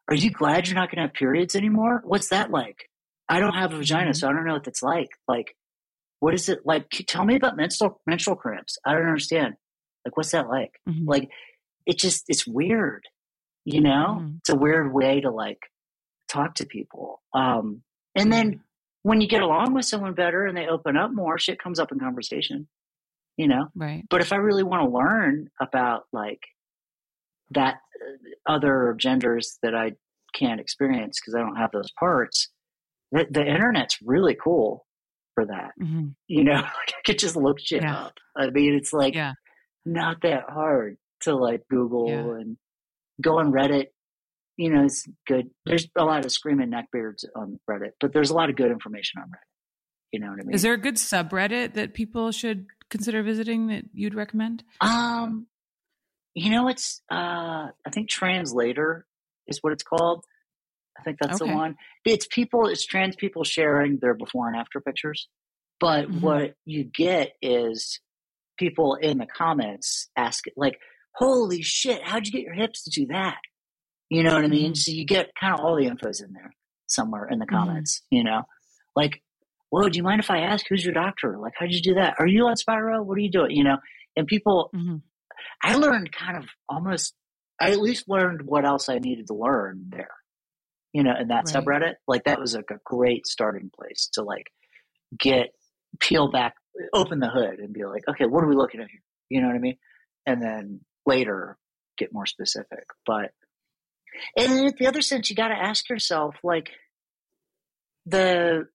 "Are 0.08 0.14
you 0.14 0.30
glad 0.30 0.68
you're 0.68 0.74
not 0.76 0.88
going 0.88 0.96
to 0.96 1.02
have 1.02 1.12
periods 1.14 1.54
anymore? 1.54 2.00
What's 2.04 2.28
that 2.28 2.50
like?" 2.50 2.88
I 3.28 3.40
don't 3.40 3.54
have 3.54 3.72
a 3.72 3.76
vagina, 3.76 4.10
mm-hmm. 4.10 4.14
so 4.14 4.28
I 4.28 4.32
don't 4.32 4.46
know 4.46 4.54
what 4.54 4.64
that's 4.64 4.82
like. 4.82 5.10
Like, 5.28 5.54
what 6.20 6.32
is 6.32 6.48
it 6.48 6.60
like? 6.64 6.88
Tell 7.06 7.26
me 7.26 7.36
about 7.36 7.58
menstrual 7.58 8.00
menstrual 8.06 8.36
cramps. 8.36 8.78
I 8.84 8.94
don't 8.94 9.06
understand. 9.06 9.54
Like, 10.06 10.16
what's 10.16 10.30
that 10.30 10.48
like? 10.48 10.80
Mm-hmm. 10.88 11.06
Like, 11.06 11.28
it 11.84 11.98
just 11.98 12.24
it's 12.28 12.46
weird. 12.46 13.04
You 13.66 13.82
know, 13.82 14.16
mm-hmm. 14.20 14.36
it's 14.38 14.48
a 14.48 14.56
weird 14.56 14.94
way 14.94 15.20
to 15.20 15.30
like 15.30 15.58
talk 16.30 16.54
to 16.54 16.64
people. 16.64 17.20
Um, 17.34 17.82
and 18.16 18.32
then 18.32 18.60
when 19.02 19.20
you 19.20 19.28
get 19.28 19.42
along 19.42 19.74
with 19.74 19.84
someone 19.84 20.14
better 20.14 20.46
and 20.46 20.56
they 20.56 20.66
open 20.68 20.96
up 20.96 21.10
more, 21.12 21.38
shit 21.38 21.58
comes 21.62 21.78
up 21.80 21.90
in 21.92 21.98
conversation, 21.98 22.68
you 23.36 23.48
know? 23.48 23.68
Right. 23.74 24.04
But 24.10 24.20
if 24.20 24.32
I 24.32 24.36
really 24.36 24.62
want 24.62 24.82
to 24.84 24.94
learn 24.96 25.48
about 25.60 26.04
like 26.12 26.42
that 27.50 27.74
uh, 28.46 28.52
other 28.52 28.94
genders 28.98 29.58
that 29.62 29.74
I 29.74 29.92
can't 30.34 30.60
experience 30.60 31.18
because 31.18 31.34
I 31.34 31.38
don't 31.40 31.56
have 31.56 31.72
those 31.72 31.90
parts, 31.98 32.48
the, 33.10 33.26
the 33.30 33.40
internet's 33.44 33.96
really 34.04 34.34
cool 34.36 34.86
for 35.34 35.46
that. 35.46 35.70
Mm-hmm. 35.80 36.08
You 36.28 36.44
know, 36.44 36.52
I 36.56 36.82
could 37.06 37.18
just 37.18 37.36
look 37.36 37.58
shit 37.58 37.82
yeah. 37.82 38.00
up. 38.02 38.14
I 38.36 38.50
mean, 38.50 38.74
it's 38.74 38.92
like 38.92 39.14
yeah. 39.14 39.32
not 39.86 40.20
that 40.22 40.44
hard 40.50 40.98
to 41.22 41.34
like 41.36 41.62
Google 41.70 42.08
yeah. 42.08 42.18
and 42.20 42.58
go 43.20 43.38
on 43.38 43.50
Reddit 43.50 43.86
you 44.60 44.68
know, 44.68 44.84
it's 44.84 45.06
good. 45.26 45.48
There's 45.64 45.88
a 45.96 46.04
lot 46.04 46.22
of 46.24 46.30
screaming 46.30 46.70
neckbeards 46.70 47.24
on 47.34 47.58
Reddit, 47.68 47.92
but 47.98 48.12
there's 48.12 48.28
a 48.28 48.34
lot 48.34 48.50
of 48.50 48.56
good 48.56 48.70
information 48.70 49.22
on 49.22 49.28
Reddit. 49.28 50.12
You 50.12 50.20
know 50.20 50.28
what 50.32 50.40
I 50.40 50.42
mean? 50.42 50.54
Is 50.54 50.60
there 50.60 50.74
a 50.74 50.78
good 50.78 50.96
subreddit 50.96 51.72
that 51.74 51.94
people 51.94 52.30
should 52.30 52.66
consider 52.90 53.22
visiting 53.22 53.68
that 53.68 53.84
you'd 53.94 54.14
recommend? 54.14 54.62
Um, 54.82 55.46
you 56.34 56.50
know, 56.50 56.68
it's 56.68 57.00
uh, 57.10 57.68
I 57.86 57.90
think 57.90 58.10
translator 58.10 59.06
is 59.48 59.58
what 59.62 59.72
it's 59.72 59.82
called. 59.82 60.26
I 60.98 61.02
think 61.04 61.16
that's 61.22 61.40
okay. 61.40 61.50
the 61.50 61.56
one. 61.56 61.76
It's 62.04 62.26
people, 62.30 62.66
it's 62.68 62.84
trans 62.84 63.16
people 63.16 63.44
sharing 63.44 63.96
their 63.98 64.12
before 64.12 64.48
and 64.48 64.56
after 64.58 64.78
pictures. 64.82 65.28
But 65.78 66.06
mm-hmm. 66.08 66.20
what 66.20 66.54
you 66.66 66.84
get 66.84 67.30
is 67.40 67.98
people 68.58 68.96
in 68.96 69.16
the 69.16 69.26
comments 69.26 70.10
ask 70.16 70.44
like, 70.54 70.78
"Holy 71.14 71.62
shit! 71.62 72.02
How'd 72.02 72.26
you 72.26 72.32
get 72.32 72.42
your 72.42 72.52
hips 72.52 72.84
to 72.84 72.90
do 72.90 73.06
that?" 73.06 73.38
You 74.10 74.24
know 74.24 74.34
what 74.34 74.44
I 74.44 74.48
mean? 74.48 74.72
Mm-hmm. 74.72 74.74
So 74.74 74.90
you 74.90 75.04
get 75.04 75.30
kind 75.40 75.54
of 75.54 75.60
all 75.64 75.76
the 75.76 75.86
infos 75.86 76.22
in 76.22 76.32
there 76.32 76.52
somewhere 76.88 77.28
in 77.28 77.38
the 77.38 77.46
mm-hmm. 77.46 77.54
comments, 77.56 78.00
mm-hmm. 78.00 78.16
you 78.16 78.24
know? 78.24 78.42
Like, 78.96 79.22
whoa, 79.70 79.88
do 79.88 79.96
you 79.96 80.02
mind 80.02 80.20
if 80.20 80.30
I 80.30 80.40
ask 80.40 80.66
who's 80.68 80.84
your 80.84 80.92
doctor? 80.94 81.38
Like, 81.38 81.52
how 81.56 81.66
did 81.66 81.74
you 81.76 81.80
do 81.80 81.94
that? 81.94 82.16
Are 82.18 82.26
you 82.26 82.44
on 82.48 82.56
spiro? 82.56 83.00
What 83.02 83.16
are 83.16 83.20
you 83.20 83.30
doing? 83.30 83.52
You 83.52 83.62
know? 83.64 83.78
And 84.16 84.26
people, 84.26 84.70
mm-hmm. 84.74 84.96
I 85.62 85.76
learned 85.76 86.10
kind 86.10 86.36
of 86.36 86.44
almost, 86.68 87.14
I 87.60 87.70
at 87.70 87.80
least 87.80 88.08
learned 88.08 88.42
what 88.42 88.64
else 88.64 88.88
I 88.88 88.98
needed 88.98 89.28
to 89.28 89.34
learn 89.34 89.86
there, 89.90 90.10
you 90.92 91.04
know, 91.04 91.14
in 91.18 91.28
that 91.28 91.44
right. 91.46 91.46
subreddit. 91.64 91.94
Like, 92.08 92.24
that 92.24 92.40
was 92.40 92.56
like 92.56 92.70
a 92.72 92.80
great 92.84 93.28
starting 93.28 93.70
place 93.74 94.10
to 94.14 94.22
like 94.22 94.48
get, 95.16 95.50
peel 96.00 96.28
back, 96.30 96.54
open 96.92 97.20
the 97.20 97.28
hood 97.30 97.60
and 97.60 97.72
be 97.72 97.84
like, 97.84 98.02
okay, 98.08 98.26
what 98.26 98.42
are 98.42 98.48
we 98.48 98.56
looking 98.56 98.80
at 98.80 98.88
here? 98.88 99.02
You 99.28 99.40
know 99.40 99.46
what 99.48 99.56
I 99.56 99.60
mean? 99.60 99.76
And 100.26 100.42
then 100.42 100.80
later 101.06 101.56
get 101.96 102.12
more 102.12 102.26
specific. 102.26 102.86
But, 103.06 103.30
and 104.36 104.52
in 104.52 104.74
the 104.78 104.86
other 104.86 105.02
sense, 105.02 105.30
you 105.30 105.36
got 105.36 105.48
to 105.48 105.54
ask 105.54 105.88
yourself, 105.88 106.36
like, 106.42 106.70
the 108.06 108.68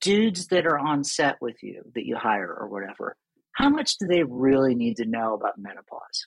dudes 0.00 0.48
that 0.48 0.66
are 0.66 0.78
on 0.78 1.04
set 1.04 1.36
with 1.40 1.62
you 1.62 1.82
that 1.94 2.06
you 2.06 2.16
hire 2.16 2.52
or 2.52 2.68
whatever, 2.68 3.16
how 3.52 3.68
much 3.68 3.96
do 3.98 4.06
they 4.06 4.22
really 4.22 4.74
need 4.74 4.96
to 4.96 5.04
know 5.06 5.34
about 5.34 5.58
menopause? 5.58 6.26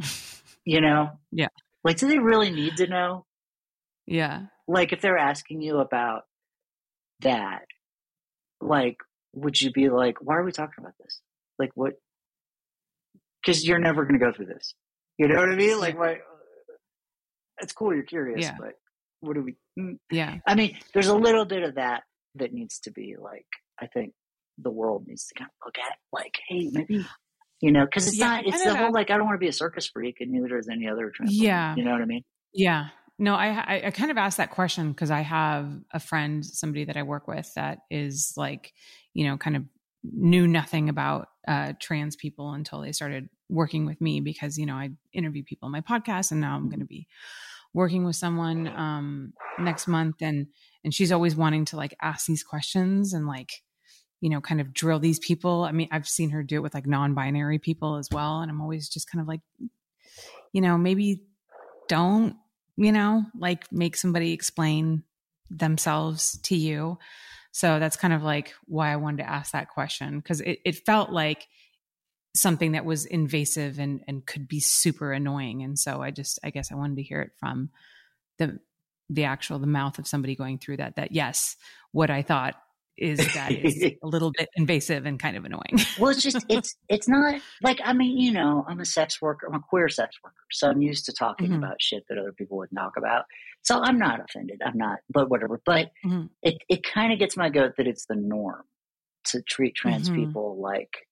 you 0.64 0.80
know? 0.80 1.10
Yeah. 1.30 1.48
Like, 1.84 1.98
do 1.98 2.08
they 2.08 2.18
really 2.18 2.50
need 2.50 2.76
to 2.78 2.86
know? 2.86 3.26
Yeah. 4.06 4.44
Like, 4.68 4.92
if 4.92 5.00
they're 5.00 5.18
asking 5.18 5.62
you 5.62 5.78
about 5.78 6.22
that, 7.20 7.62
like, 8.60 8.98
would 9.34 9.60
you 9.60 9.70
be 9.72 9.88
like, 9.88 10.18
why 10.20 10.36
are 10.36 10.44
we 10.44 10.52
talking 10.52 10.74
about 10.84 10.94
this? 11.02 11.20
Like, 11.58 11.70
what? 11.74 11.94
Because 13.42 13.66
you're 13.66 13.78
never 13.80 14.04
going 14.04 14.18
to 14.18 14.24
go 14.24 14.32
through 14.32 14.46
this. 14.46 14.74
You 15.18 15.28
know 15.28 15.36
what 15.40 15.50
I 15.50 15.56
mean? 15.56 15.78
Like, 15.80 15.98
why, 15.98 16.18
it's 17.62 17.72
cool 17.72 17.94
you're 17.94 18.02
curious, 18.02 18.42
yeah. 18.42 18.56
but 18.58 18.74
what 19.20 19.34
do 19.34 19.42
we? 19.42 19.54
Mm. 19.78 19.98
Yeah. 20.10 20.38
I 20.46 20.54
mean, 20.54 20.76
there's 20.92 21.06
a 21.06 21.16
little 21.16 21.44
bit 21.44 21.62
of 21.62 21.76
that 21.76 22.02
that 22.34 22.52
needs 22.52 22.80
to 22.80 22.90
be 22.90 23.14
like, 23.18 23.46
I 23.80 23.86
think 23.86 24.12
the 24.58 24.70
world 24.70 25.04
needs 25.06 25.26
to 25.28 25.34
kind 25.34 25.48
of 25.50 25.66
look 25.66 25.78
at 25.78 25.96
like, 26.12 26.34
hey, 26.48 26.68
maybe 26.72 27.06
you 27.60 27.70
know, 27.70 27.84
because 27.84 28.08
it's 28.08 28.16
yeah, 28.18 28.26
not, 28.28 28.46
it's 28.48 28.64
the 28.64 28.74
know. 28.74 28.76
whole 28.76 28.92
like, 28.92 29.10
I 29.10 29.16
don't 29.16 29.26
want 29.26 29.36
to 29.36 29.44
be 29.44 29.48
a 29.48 29.52
circus 29.52 29.86
freak, 29.88 30.16
and 30.20 30.32
neither 30.32 30.58
is 30.58 30.68
any 30.68 30.88
other. 30.88 31.12
Yeah, 31.26 31.76
you 31.76 31.84
know 31.84 31.92
what 31.92 32.02
I 32.02 32.06
mean? 32.06 32.24
Yeah. 32.52 32.88
No, 33.18 33.36
I 33.36 33.46
I, 33.50 33.82
I 33.86 33.90
kind 33.92 34.10
of 34.10 34.18
asked 34.18 34.38
that 34.38 34.50
question 34.50 34.90
because 34.90 35.10
I 35.12 35.20
have 35.20 35.70
a 35.92 36.00
friend, 36.00 36.44
somebody 36.44 36.84
that 36.86 36.96
I 36.96 37.04
work 37.04 37.28
with 37.28 37.50
that 37.54 37.78
is 37.90 38.32
like, 38.36 38.72
you 39.14 39.24
know, 39.26 39.36
kind 39.38 39.54
of 39.56 39.62
knew 40.02 40.48
nothing 40.48 40.88
about 40.88 41.28
uh, 41.46 41.74
trans 41.78 42.16
people 42.16 42.52
until 42.54 42.80
they 42.80 42.90
started 42.90 43.28
working 43.48 43.84
with 43.86 44.00
me 44.00 44.18
because 44.18 44.56
you 44.58 44.66
know 44.66 44.74
I 44.74 44.88
interview 45.12 45.44
people 45.44 45.66
on 45.66 45.72
my 45.72 45.82
podcast, 45.82 46.32
and 46.32 46.40
now 46.40 46.56
I'm 46.56 46.68
going 46.68 46.80
to 46.80 46.86
be 46.86 47.06
working 47.74 48.04
with 48.04 48.16
someone 48.16 48.68
um, 48.68 49.32
next 49.58 49.86
month, 49.88 50.16
and 50.20 50.46
and 50.84 50.92
she's 50.94 51.12
always 51.12 51.36
wanting 51.36 51.64
to 51.66 51.76
like 51.76 51.94
ask 52.02 52.26
these 52.26 52.42
questions 52.42 53.12
and 53.12 53.26
like 53.26 53.52
you 54.20 54.30
know 54.30 54.40
kind 54.40 54.60
of 54.60 54.72
drill 54.74 54.98
these 54.98 55.18
people. 55.18 55.62
I 55.64 55.72
mean, 55.72 55.88
I've 55.90 56.08
seen 56.08 56.30
her 56.30 56.42
do 56.42 56.56
it 56.56 56.62
with 56.62 56.74
like 56.74 56.86
non-binary 56.86 57.60
people 57.60 57.96
as 57.96 58.08
well, 58.10 58.40
and 58.40 58.50
I'm 58.50 58.60
always 58.60 58.88
just 58.88 59.10
kind 59.10 59.22
of 59.22 59.28
like, 59.28 59.40
you 60.52 60.60
know, 60.60 60.76
maybe 60.76 61.22
don't 61.88 62.36
you 62.76 62.92
know 62.92 63.24
like 63.38 63.70
make 63.70 63.96
somebody 63.96 64.32
explain 64.32 65.02
themselves 65.50 66.38
to 66.44 66.56
you. 66.56 66.98
So 67.54 67.78
that's 67.78 67.96
kind 67.96 68.14
of 68.14 68.22
like 68.22 68.54
why 68.64 68.92
I 68.92 68.96
wanted 68.96 69.18
to 69.22 69.28
ask 69.28 69.52
that 69.52 69.68
question 69.68 70.18
because 70.18 70.40
it, 70.40 70.58
it 70.64 70.86
felt 70.86 71.10
like 71.10 71.46
something 72.34 72.72
that 72.72 72.84
was 72.84 73.04
invasive 73.04 73.78
and 73.78 74.02
and 74.08 74.24
could 74.24 74.48
be 74.48 74.60
super 74.60 75.12
annoying 75.12 75.62
and 75.62 75.78
so 75.78 76.02
i 76.02 76.10
just 76.10 76.38
i 76.42 76.50
guess 76.50 76.72
i 76.72 76.74
wanted 76.74 76.96
to 76.96 77.02
hear 77.02 77.20
it 77.20 77.30
from 77.38 77.68
the 78.38 78.58
the 79.10 79.24
actual 79.24 79.58
the 79.58 79.66
mouth 79.66 79.98
of 79.98 80.06
somebody 80.06 80.34
going 80.34 80.58
through 80.58 80.76
that 80.76 80.96
that 80.96 81.12
yes 81.12 81.56
what 81.92 82.10
i 82.10 82.22
thought 82.22 82.54
is 82.96 83.18
that 83.34 83.52
is 83.52 83.82
a 84.02 84.06
little 84.06 84.32
bit 84.36 84.48
invasive 84.56 85.04
and 85.06 85.18
kind 85.18 85.36
of 85.36 85.44
annoying 85.44 85.78
well 86.00 86.10
it's 86.10 86.22
just 86.22 86.44
it's 86.48 86.74
it's 86.88 87.08
not 87.08 87.38
like 87.62 87.80
i 87.84 87.92
mean 87.92 88.16
you 88.16 88.32
know 88.32 88.64
i'm 88.66 88.80
a 88.80 88.84
sex 88.84 89.20
worker 89.20 89.46
i'm 89.46 89.54
a 89.58 89.62
queer 89.68 89.88
sex 89.88 90.16
worker 90.24 90.34
so 90.50 90.68
i'm 90.68 90.80
used 90.80 91.04
to 91.04 91.12
talking 91.12 91.48
mm-hmm. 91.48 91.62
about 91.62 91.80
shit 91.80 92.02
that 92.08 92.16
other 92.16 92.32
people 92.32 92.56
wouldn't 92.56 92.78
talk 92.78 92.94
about 92.96 93.24
so 93.62 93.78
i'm 93.82 93.98
not 93.98 94.20
offended 94.20 94.60
i'm 94.64 94.76
not 94.76 95.00
but 95.10 95.28
whatever 95.28 95.60
but 95.66 95.90
mm-hmm. 96.04 96.26
it, 96.42 96.54
it 96.70 96.82
kind 96.82 97.12
of 97.12 97.18
gets 97.18 97.36
my 97.36 97.50
goat 97.50 97.72
that 97.76 97.86
it's 97.86 98.06
the 98.06 98.16
norm 98.16 98.62
to 99.24 99.42
treat 99.42 99.74
trans 99.74 100.08
mm-hmm. 100.08 100.24
people 100.26 100.58
like 100.60 101.06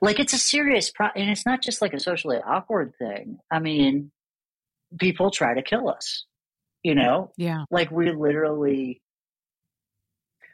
like 0.00 0.18
it's 0.20 0.32
a 0.32 0.38
serious 0.38 0.90
pro 0.90 1.08
and 1.14 1.30
it's 1.30 1.46
not 1.46 1.62
just 1.62 1.82
like 1.82 1.92
a 1.94 2.00
socially 2.00 2.38
awkward 2.46 2.92
thing 2.98 3.38
i 3.50 3.58
mean 3.58 4.10
people 4.98 5.30
try 5.30 5.54
to 5.54 5.62
kill 5.62 5.88
us 5.88 6.24
you 6.82 6.94
know 6.94 7.32
yeah 7.36 7.64
like 7.70 7.90
we 7.90 8.10
literally 8.12 9.02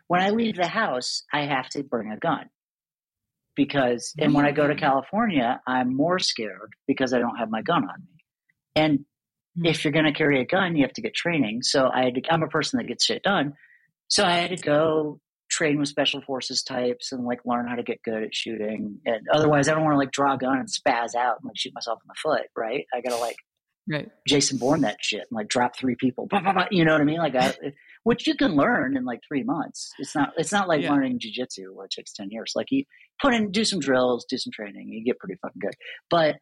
when 0.08 0.20
i 0.20 0.30
leave 0.30 0.56
the 0.56 0.66
house 0.66 1.22
i 1.32 1.42
have 1.44 1.68
to 1.68 1.82
bring 1.82 2.10
a 2.10 2.16
gun 2.16 2.48
because 3.54 4.12
and 4.18 4.34
when 4.34 4.44
i 4.44 4.50
go 4.50 4.66
to 4.66 4.74
mm. 4.74 4.80
california 4.80 5.60
i'm 5.66 5.94
more 5.94 6.18
scared 6.18 6.72
because 6.86 7.12
i 7.12 7.18
don't 7.18 7.36
have 7.36 7.50
my 7.50 7.62
gun 7.62 7.82
on 7.88 8.00
me 8.00 8.18
and 8.76 9.04
hmm. 9.56 9.66
if 9.66 9.84
you're 9.84 9.92
going 9.92 10.04
to 10.06 10.12
carry 10.12 10.40
a 10.40 10.46
gun 10.46 10.76
you 10.76 10.82
have 10.82 10.92
to 10.92 11.02
get 11.02 11.14
training 11.14 11.62
so 11.62 11.88
i 11.92 12.04
had 12.04 12.14
to, 12.14 12.20
i'm 12.30 12.42
a 12.42 12.48
person 12.48 12.78
that 12.78 12.84
gets 12.84 13.04
shit 13.04 13.22
done 13.22 13.52
so 14.08 14.24
i 14.24 14.32
had 14.32 14.50
to 14.56 14.56
go 14.62 15.20
train 15.54 15.78
with 15.78 15.88
special 15.88 16.20
forces 16.20 16.62
types 16.62 17.12
and 17.12 17.24
like 17.24 17.38
learn 17.46 17.68
how 17.68 17.76
to 17.76 17.82
get 17.82 18.02
good 18.02 18.22
at 18.22 18.34
shooting. 18.34 18.98
And 19.06 19.20
otherwise, 19.32 19.68
I 19.68 19.72
don't 19.74 19.84
want 19.84 19.94
to 19.94 19.98
like 19.98 20.10
draw 20.10 20.34
a 20.34 20.38
gun 20.38 20.58
and 20.58 20.68
spaz 20.68 21.14
out 21.14 21.36
and 21.40 21.44
like 21.44 21.56
shoot 21.56 21.72
myself 21.74 22.00
in 22.04 22.08
the 22.08 22.14
foot, 22.22 22.48
right? 22.56 22.84
I 22.92 23.00
gotta 23.00 23.18
like 23.20 23.36
right. 23.88 24.08
Jason 24.26 24.58
Bourne 24.58 24.80
that 24.80 24.96
shit 25.00 25.20
and 25.20 25.28
like 25.36 25.48
drop 25.48 25.76
three 25.76 25.94
people, 25.94 26.28
you 26.70 26.84
know 26.84 26.92
what 26.92 27.00
I 27.00 27.04
mean? 27.04 27.18
Like, 27.18 27.36
I, 27.36 27.54
which 28.02 28.26
you 28.26 28.34
can 28.34 28.56
learn 28.56 28.96
in 28.96 29.04
like 29.04 29.20
three 29.28 29.44
months. 29.44 29.92
It's 29.98 30.14
not 30.14 30.30
it's 30.36 30.52
not 30.52 30.68
like 30.68 30.82
yeah. 30.82 30.90
learning 30.92 31.20
jujitsu 31.20 31.72
where 31.72 31.86
it 31.86 31.92
takes 31.92 32.12
ten 32.12 32.30
years. 32.30 32.52
Like 32.56 32.66
you 32.70 32.84
put 33.22 33.32
in, 33.32 33.52
do 33.52 33.64
some 33.64 33.78
drills, 33.78 34.26
do 34.28 34.36
some 34.38 34.50
training, 34.52 34.88
you 34.88 35.04
get 35.04 35.20
pretty 35.20 35.38
fucking 35.40 35.60
good. 35.60 35.74
But 36.10 36.36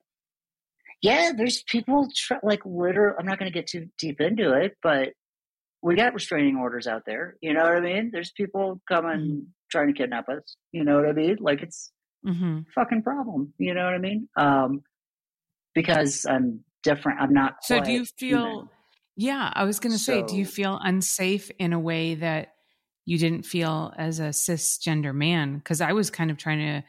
yeah, 1.02 1.32
there's 1.36 1.62
people 1.64 2.09
like 2.43 2.60
Literally, 2.64 3.16
I'm 3.18 3.26
not 3.26 3.39
going 3.40 3.51
to 3.51 3.55
get 3.55 3.66
too 3.66 3.89
deep 3.98 4.20
into 4.20 4.52
it, 4.55 4.76
but 4.84 5.09
we 5.82 5.96
got 5.96 6.14
restraining 6.14 6.56
orders 6.56 6.86
out 6.86 7.02
there. 7.04 7.36
You 7.42 7.52
know 7.54 7.64
what 7.64 7.72
I 7.76 7.80
mean? 7.80 8.10
There's 8.12 8.30
people 8.30 8.80
coming 8.88 9.10
mm-hmm. 9.16 9.38
trying 9.70 9.88
to 9.88 9.92
kidnap 9.92 10.28
us. 10.28 10.56
You 10.70 10.84
know 10.84 10.96
what 10.96 11.06
I 11.09 11.12
mean? 11.12 11.36
Like 11.40 11.60
it's 11.62 11.90
mm-hmm. 12.26 12.60
fucking 12.74 13.02
problem. 13.02 13.52
You 13.59 13.74
know 13.74 13.84
what 13.84 13.94
I 13.94 13.98
mean? 13.98 14.28
Um, 14.36 14.82
because 15.74 16.24
I'm 16.26 16.60
different. 16.84 17.20
I'm 17.20 17.32
not. 17.32 17.56
So 17.62 17.80
do 17.80 17.90
you 17.92 18.04
feel? 18.04 18.40
Human. 18.46 18.68
Yeah, 19.16 19.50
I 19.52 19.64
was 19.64 19.78
going 19.80 19.92
to 19.92 19.98
so, 19.98 20.12
say, 20.14 20.22
do 20.22 20.36
you 20.38 20.46
feel 20.46 20.78
unsafe 20.82 21.50
in 21.59 21.72
a 21.74 21.78
way 21.80 22.14
that 22.14 22.54
you 23.04 23.18
didn't 23.18 23.42
feel 23.42 23.92
as 23.98 24.20
a 24.20 24.28
cisgender 24.28 25.12
man? 25.14 25.59
Because 25.59 25.80
I 25.82 25.92
was 25.92 26.10
kind 26.10 26.30
of 26.30 26.38
trying 26.38 26.60
to 26.80 26.84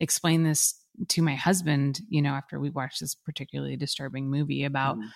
explain 0.00 0.42
this 0.42 0.74
to 1.08 1.20
my 1.22 1.36
husband. 1.36 2.00
You 2.08 2.22
know, 2.22 2.30
after 2.32 2.58
we 2.58 2.70
watched 2.70 3.00
this 3.00 3.14
particularly 3.14 3.76
disturbing 3.76 4.30
movie 4.30 4.64
about. 4.64 4.96
Mm-hmm 4.96 5.06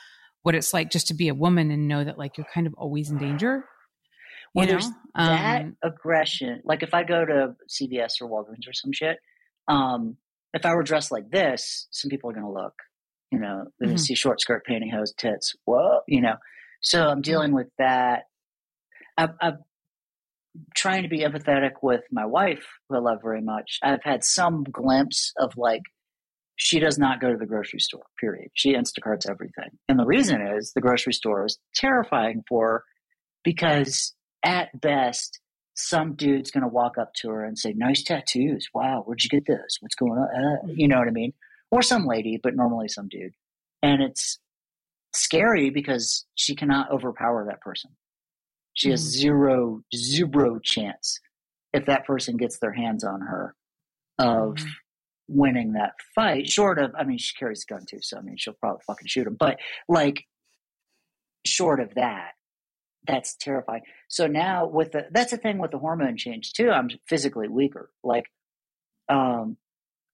what 0.44 0.54
it's 0.54 0.72
like 0.74 0.90
just 0.90 1.08
to 1.08 1.14
be 1.14 1.28
a 1.28 1.34
woman 1.34 1.70
and 1.70 1.88
know 1.88 2.04
that 2.04 2.18
like 2.18 2.36
you're 2.36 2.46
kind 2.54 2.66
of 2.66 2.74
always 2.76 3.10
in 3.10 3.16
danger. 3.16 3.64
Well, 4.54 4.66
you 4.66 4.72
know? 4.72 4.78
there's 4.78 4.90
that 5.16 5.62
um, 5.62 5.76
aggression. 5.82 6.60
Like 6.66 6.82
if 6.82 6.92
I 6.94 7.02
go 7.02 7.24
to 7.24 7.56
CVS 7.68 8.20
or 8.20 8.28
Walgreens 8.28 8.68
or 8.68 8.74
some 8.74 8.92
shit, 8.92 9.16
um, 9.68 10.18
if 10.52 10.66
I 10.66 10.74
were 10.74 10.82
dressed 10.82 11.10
like 11.10 11.30
this, 11.30 11.88
some 11.92 12.10
people 12.10 12.30
are 12.30 12.34
going 12.34 12.44
to 12.46 12.52
look. 12.52 12.74
You 13.32 13.38
know, 13.40 13.64
they're 13.80 13.86
going 13.88 13.96
mm-hmm. 13.96 13.96
to 13.96 14.02
see 14.02 14.14
short 14.14 14.38
skirt, 14.40 14.64
pantyhose, 14.68 15.16
tits. 15.16 15.54
Whoa, 15.64 16.00
you 16.06 16.20
know. 16.20 16.34
So 16.82 17.02
I'm 17.08 17.22
dealing 17.22 17.52
with 17.52 17.68
that. 17.78 18.24
I, 19.16 19.28
I'm 19.40 19.58
trying 20.76 21.04
to 21.04 21.08
be 21.08 21.20
empathetic 21.24 21.72
with 21.82 22.02
my 22.12 22.26
wife, 22.26 22.66
who 22.88 22.96
I 22.96 23.00
love 23.00 23.20
very 23.22 23.40
much. 23.40 23.78
I've 23.82 24.04
had 24.04 24.22
some 24.24 24.62
glimpse 24.62 25.32
of 25.38 25.56
like 25.56 25.82
she 26.56 26.78
does 26.78 26.98
not 26.98 27.20
go 27.20 27.31
to 27.32 27.36
the 27.39 27.47
grocery 27.47 27.81
store, 27.81 28.05
period. 28.20 28.48
She 28.55 28.74
Instacarts 28.74 29.28
everything. 29.28 29.70
And 29.89 29.98
the 29.98 30.05
reason 30.05 30.40
is 30.40 30.72
the 30.72 30.81
grocery 30.81 31.12
store 31.12 31.44
is 31.44 31.59
terrifying 31.74 32.43
for 32.48 32.68
her 32.68 32.85
because 33.43 34.14
at 34.44 34.78
best, 34.81 35.40
some 35.74 36.14
dude's 36.14 36.51
going 36.51 36.62
to 36.62 36.68
walk 36.68 36.97
up 36.97 37.12
to 37.14 37.31
her 37.31 37.44
and 37.44 37.59
say, 37.59 37.74
nice 37.76 38.02
tattoos. 38.02 38.68
Wow, 38.72 39.02
where'd 39.05 39.22
you 39.22 39.28
get 39.28 39.47
this? 39.47 39.78
What's 39.81 39.97
going 39.97 40.12
on? 40.12 40.28
Uh, 40.35 40.66
mm-hmm. 40.68 40.72
you 40.76 40.89
know 40.89 40.98
what 40.98 41.09
I 41.09 41.12
mean? 41.12 41.32
Or 41.70 41.82
some 41.82 42.06
lady, 42.06 42.39
but 42.43 42.55
normally 42.55 42.89
some 42.89 43.09
dude. 43.09 43.32
And 43.82 44.02
it's 44.02 44.39
scary 45.14 45.70
because 45.70 46.24
she 46.36 46.55
cannot 46.55 46.90
overpower 46.93 47.44
that 47.51 47.60
person. 47.60 47.90
She 48.74 48.90
has 48.90 49.02
mm-hmm. 49.02 49.20
zero, 49.20 49.82
zero 49.94 50.60
chance 50.62 51.18
if 51.72 51.86
that 51.86 52.06
person 52.06 52.36
gets 52.36 52.59
their 52.60 52.72
hands 52.72 53.02
on 53.02 53.20
her 53.22 53.56
of 54.18 54.55
mm-hmm 54.55 54.66
winning 55.28 55.72
that 55.72 55.92
fight. 56.14 56.48
Short 56.48 56.78
of, 56.78 56.92
I 56.98 57.05
mean, 57.05 57.18
she 57.18 57.34
carries 57.38 57.64
a 57.68 57.72
gun 57.72 57.84
too, 57.88 57.98
so 58.01 58.18
I 58.18 58.20
mean, 58.20 58.36
she'll 58.36 58.55
probably 58.55 58.82
fucking 58.86 59.06
shoot 59.09 59.26
him. 59.26 59.36
But 59.38 59.59
like, 59.88 60.24
short 61.46 61.80
of 61.80 61.94
that, 61.94 62.32
that's 63.06 63.36
terrifying. 63.36 63.82
So 64.09 64.26
now 64.26 64.66
with 64.66 64.92
the 64.92 65.06
that's 65.12 65.30
the 65.30 65.36
thing 65.36 65.59
with 65.59 65.70
the 65.70 65.78
hormone 65.78 66.16
change 66.16 66.52
too. 66.55 66.70
I'm 66.70 66.90
physically 67.09 67.48
weaker. 67.48 67.90
Like, 68.02 68.26
um, 69.09 69.56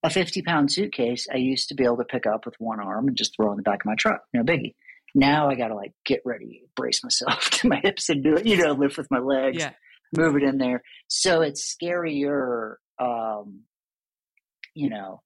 a 0.02 0.08
50 0.10 0.42
pound 0.42 0.72
suitcase 0.72 1.26
I 1.32 1.36
used 1.36 1.68
to 1.68 1.74
be 1.74 1.84
able 1.84 1.98
to 1.98 2.04
pick 2.04 2.26
up 2.26 2.46
with 2.46 2.54
one 2.58 2.80
arm 2.80 3.06
and 3.08 3.16
just 3.16 3.36
throw 3.36 3.50
in 3.52 3.56
the 3.58 3.62
back 3.62 3.82
of 3.82 3.86
my 3.86 3.94
truck. 3.96 4.22
No 4.32 4.42
biggie. 4.42 4.74
Now 5.14 5.48
I 5.50 5.54
got 5.56 5.68
to 5.68 5.74
like 5.74 5.92
get 6.06 6.20
ready, 6.24 6.62
brace 6.74 7.02
myself 7.04 7.50
to 7.50 7.68
my 7.68 7.80
hips 7.82 8.08
and 8.08 8.24
do 8.24 8.34
it, 8.36 8.46
you 8.46 8.56
know, 8.56 8.72
lift 8.72 8.96
with 8.96 9.08
my 9.10 9.18
legs, 9.18 9.58
yeah. 9.58 9.72
move 10.16 10.36
it 10.36 10.42
in 10.42 10.56
there. 10.58 10.82
So 11.08 11.42
it's 11.42 11.76
scarier 11.80 12.76
um, 12.98 13.60
you 14.74 14.88
know, 14.90 15.20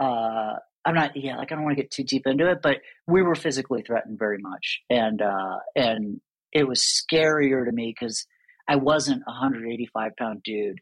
uh, 0.00 0.54
I'm 0.84 0.94
not, 0.94 1.10
yeah, 1.14 1.36
like 1.36 1.52
I 1.52 1.54
don't 1.54 1.64
want 1.64 1.76
to 1.76 1.82
get 1.82 1.90
too 1.90 2.04
deep 2.04 2.26
into 2.26 2.50
it, 2.50 2.58
but 2.62 2.78
we 3.06 3.22
were 3.22 3.34
physically 3.34 3.82
threatened 3.82 4.18
very 4.18 4.38
much. 4.40 4.80
And, 4.88 5.20
uh, 5.22 5.58
and 5.76 6.20
it 6.52 6.66
was 6.66 6.80
scarier 6.80 7.64
to 7.64 7.72
me 7.72 7.94
because 7.98 8.26
I 8.68 8.76
wasn't 8.76 9.22
a 9.28 9.32
185 9.32 10.12
pound 10.18 10.42
dude 10.44 10.80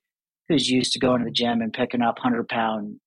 who's 0.49 0.69
used 0.69 0.93
to 0.93 0.99
going 0.99 1.21
to 1.21 1.25
the 1.25 1.31
gym 1.33 1.61
and 1.61 1.73
picking 1.73 2.03
up 2.03 2.19
100 2.19 2.49
pound 2.49 3.01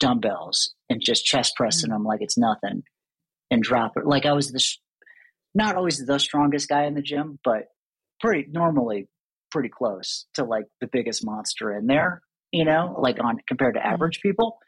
dumbbells 0.00 0.74
and 0.90 1.00
just 1.04 1.24
chest 1.24 1.52
pressing 1.56 1.90
mm. 1.90 1.94
them 1.94 2.04
like 2.04 2.22
it's 2.22 2.38
nothing 2.38 2.82
and 3.50 3.62
drop 3.62 3.92
it. 3.96 4.06
Like 4.06 4.26
I 4.26 4.32
was 4.32 4.50
the, 4.50 4.58
sh- 4.58 4.78
not 5.54 5.76
always 5.76 5.98
the 6.04 6.18
strongest 6.18 6.68
guy 6.68 6.84
in 6.86 6.94
the 6.94 7.02
gym, 7.02 7.38
but 7.44 7.64
pretty 8.20 8.48
normally 8.50 9.08
pretty 9.50 9.68
close 9.68 10.24
to 10.34 10.44
like 10.44 10.64
the 10.80 10.86
biggest 10.88 11.24
monster 11.24 11.76
in 11.76 11.86
there 11.86 12.22
you 12.52 12.64
know, 12.66 12.94
like 12.98 13.16
on 13.18 13.38
compared 13.48 13.74
to 13.74 13.80
mm-hmm. 13.80 13.94
average 13.94 14.20
people. 14.20 14.58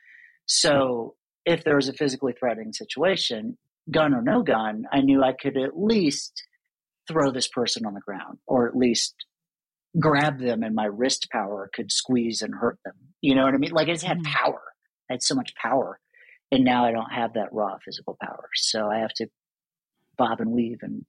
So 0.46 1.14
if 1.44 1.62
there 1.62 1.76
was 1.76 1.88
a 1.88 1.92
physically 1.92 2.32
threatening 2.36 2.72
situation, 2.72 3.56
gun 3.90 4.14
or 4.14 4.22
no 4.22 4.42
gun, 4.42 4.84
I 4.90 5.02
knew 5.02 5.22
I 5.22 5.34
could 5.34 5.56
at 5.56 5.78
least 5.78 6.42
throw 7.06 7.30
this 7.30 7.48
person 7.48 7.84
on 7.84 7.92
the 7.92 8.00
ground 8.00 8.38
or 8.46 8.66
at 8.66 8.74
least 8.74 9.14
grab 10.00 10.40
them 10.40 10.62
and 10.62 10.74
my 10.74 10.86
wrist 10.86 11.28
power 11.30 11.70
could 11.72 11.92
squeeze 11.92 12.40
and 12.42 12.54
hurt 12.54 12.78
them. 12.84 12.94
You 13.20 13.34
know 13.34 13.44
what 13.44 13.54
I 13.54 13.58
mean? 13.58 13.70
Like 13.70 13.88
I 13.88 13.92
just 13.92 14.04
had 14.04 14.18
mm-hmm. 14.18 14.32
power. 14.32 14.60
I 15.10 15.14
had 15.14 15.22
so 15.22 15.34
much 15.34 15.54
power. 15.54 16.00
And 16.50 16.64
now 16.64 16.84
I 16.86 16.92
don't 16.92 17.10
have 17.12 17.34
that 17.34 17.52
raw 17.52 17.76
physical 17.84 18.16
power. 18.22 18.48
So 18.54 18.88
I 18.88 18.98
have 18.98 19.12
to 19.14 19.26
bob 20.16 20.40
and 20.40 20.52
weave 20.52 20.78
and 20.82 21.04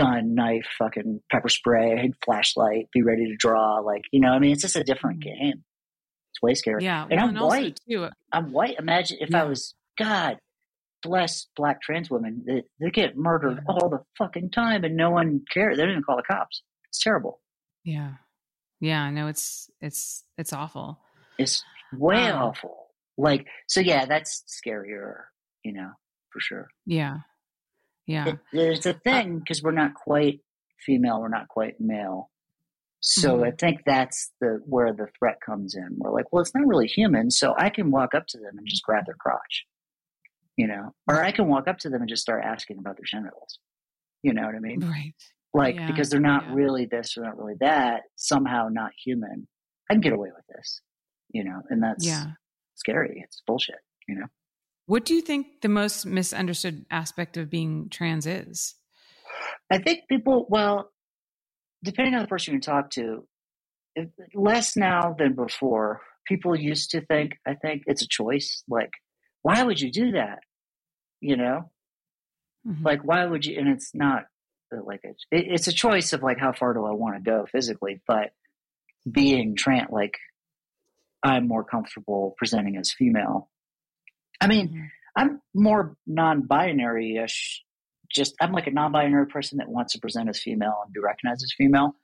gun, 0.00 0.34
knife, 0.34 0.66
fucking 0.78 1.20
pepper 1.30 1.48
spray, 1.48 2.10
flashlight, 2.24 2.88
be 2.92 3.02
ready 3.02 3.26
to 3.26 3.36
draw. 3.36 3.76
Like, 3.78 4.02
you 4.12 4.20
know, 4.20 4.28
I 4.28 4.38
mean, 4.38 4.52
it's 4.52 4.62
just 4.62 4.76
a 4.76 4.84
different 4.84 5.20
mm-hmm. 5.20 5.44
game. 5.44 5.64
It's 6.32 6.42
way 6.42 6.54
scary. 6.54 6.84
Yeah. 6.84 7.02
And 7.02 7.12
well, 7.12 7.20
I'm 7.28 7.36
and 7.36 7.46
white. 7.46 7.80
Too, 7.88 8.08
I'm 8.32 8.52
white. 8.52 8.76
Imagine 8.78 9.18
if 9.20 9.30
yeah. 9.30 9.42
I 9.42 9.44
was, 9.44 9.74
God 9.98 10.38
bless 11.02 11.46
black 11.56 11.82
trans 11.82 12.10
women. 12.10 12.44
They, 12.46 12.62
they 12.80 12.90
get 12.90 13.16
murdered 13.16 13.58
yeah. 13.66 13.74
all 13.74 13.88
the 13.88 14.02
fucking 14.18 14.50
time 14.50 14.84
and 14.84 14.96
no 14.96 15.10
one 15.10 15.42
cares. 15.50 15.76
They 15.76 15.82
don't 15.82 15.92
even 15.92 16.02
call 16.02 16.16
the 16.16 16.22
cops. 16.22 16.62
It's 16.90 17.00
terrible. 17.00 17.40
Yeah. 17.84 18.12
Yeah. 18.80 19.02
I 19.02 19.10
know 19.10 19.26
it's, 19.28 19.70
it's, 19.80 20.24
it's 20.38 20.52
awful. 20.52 20.98
It's 21.38 21.64
way 21.96 22.26
um, 22.28 22.42
awful. 22.50 22.88
Like, 23.18 23.46
so 23.68 23.80
yeah, 23.80 24.06
that's 24.06 24.44
scarier, 24.48 25.24
you 25.64 25.72
know, 25.72 25.90
for 26.32 26.40
sure. 26.40 26.68
Yeah. 26.86 27.18
Yeah. 28.10 28.32
there's 28.52 28.86
a 28.86 28.92
thing 28.92 29.38
because 29.38 29.62
we're 29.62 29.70
not 29.70 29.94
quite 29.94 30.40
female, 30.84 31.20
we're 31.20 31.28
not 31.28 31.46
quite 31.46 31.80
male. 31.80 32.28
So 32.98 33.36
mm-hmm. 33.36 33.44
I 33.44 33.50
think 33.52 33.80
that's 33.86 34.32
the 34.40 34.58
where 34.66 34.92
the 34.92 35.06
threat 35.18 35.36
comes 35.44 35.74
in. 35.76 35.90
We're 35.96 36.12
like, 36.12 36.32
well, 36.32 36.42
it's 36.42 36.54
not 36.54 36.66
really 36.66 36.88
human, 36.88 37.30
so 37.30 37.54
I 37.56 37.70
can 37.70 37.92
walk 37.92 38.14
up 38.14 38.26
to 38.28 38.38
them 38.38 38.58
and 38.58 38.66
just 38.66 38.82
grab 38.82 39.06
their 39.06 39.14
crotch, 39.14 39.64
you 40.56 40.66
know, 40.66 40.92
or 41.06 41.22
I 41.22 41.30
can 41.30 41.46
walk 41.46 41.68
up 41.68 41.78
to 41.78 41.88
them 41.88 42.02
and 42.02 42.08
just 42.08 42.20
start 42.20 42.42
asking 42.44 42.78
about 42.78 42.96
their 42.96 43.04
genitals. 43.06 43.60
You 44.22 44.34
know 44.34 44.42
what 44.44 44.56
I 44.56 44.58
mean? 44.58 44.80
Right. 44.80 45.14
Like 45.54 45.76
yeah. 45.76 45.86
because 45.86 46.10
they're 46.10 46.20
not 46.20 46.44
yeah. 46.48 46.54
really 46.54 46.86
this, 46.86 47.14
they're 47.14 47.24
not 47.24 47.38
really 47.38 47.54
that. 47.60 48.02
Somehow 48.16 48.68
not 48.70 48.90
human. 49.02 49.46
I 49.88 49.94
can 49.94 50.00
get 50.00 50.12
away 50.12 50.28
with 50.34 50.44
this, 50.56 50.80
you 51.32 51.44
know, 51.44 51.62
and 51.70 51.82
that's 51.82 52.04
yeah. 52.06 52.32
scary. 52.74 53.22
It's 53.24 53.40
bullshit, 53.46 53.78
you 54.08 54.16
know. 54.16 54.26
What 54.90 55.04
do 55.04 55.14
you 55.14 55.20
think 55.20 55.60
the 55.62 55.68
most 55.68 56.04
misunderstood 56.04 56.84
aspect 56.90 57.36
of 57.36 57.48
being 57.48 57.90
trans 57.90 58.26
is? 58.26 58.74
I 59.70 59.78
think 59.78 60.08
people, 60.08 60.46
well, 60.48 60.90
depending 61.84 62.16
on 62.16 62.22
the 62.22 62.26
person 62.26 62.54
you 62.54 62.60
talk 62.60 62.90
to, 62.94 63.24
less 64.34 64.76
now 64.76 65.14
than 65.16 65.34
before, 65.34 66.00
people 66.26 66.56
used 66.56 66.90
to 66.90 67.02
think, 67.06 67.38
I 67.46 67.54
think 67.54 67.84
it's 67.86 68.02
a 68.02 68.08
choice. 68.08 68.64
Like, 68.68 68.90
why 69.42 69.62
would 69.62 69.80
you 69.80 69.92
do 69.92 70.10
that? 70.10 70.40
You 71.20 71.36
know? 71.36 71.70
Mm-hmm. 72.66 72.84
Like, 72.84 73.04
why 73.04 73.24
would 73.24 73.46
you? 73.46 73.60
And 73.60 73.68
it's 73.68 73.94
not 73.94 74.24
like 74.72 75.02
it's 75.30 75.68
a 75.68 75.72
choice 75.72 76.12
of 76.12 76.24
like, 76.24 76.40
how 76.40 76.50
far 76.50 76.74
do 76.74 76.84
I 76.84 76.90
want 76.94 77.14
to 77.14 77.20
go 77.22 77.46
physically? 77.52 78.02
But 78.08 78.30
being 79.08 79.54
trans, 79.54 79.92
like, 79.92 80.16
I'm 81.22 81.46
more 81.46 81.62
comfortable 81.62 82.34
presenting 82.36 82.76
as 82.76 82.90
female 82.90 83.50
I 84.40 84.46
mean, 84.46 84.68
mm-hmm. 84.68 84.84
I'm 85.16 85.42
more 85.54 85.96
non-binary 86.06 87.16
ish. 87.22 87.62
Just 88.10 88.34
I'm 88.40 88.52
like 88.52 88.66
a 88.66 88.72
non-binary 88.72 89.28
person 89.28 89.58
that 89.58 89.68
wants 89.68 89.92
to 89.92 90.00
present 90.00 90.28
as 90.28 90.40
female 90.40 90.80
and 90.84 90.92
be 90.92 91.00
recognized 91.00 91.44
as 91.44 91.52
female. 91.56 91.94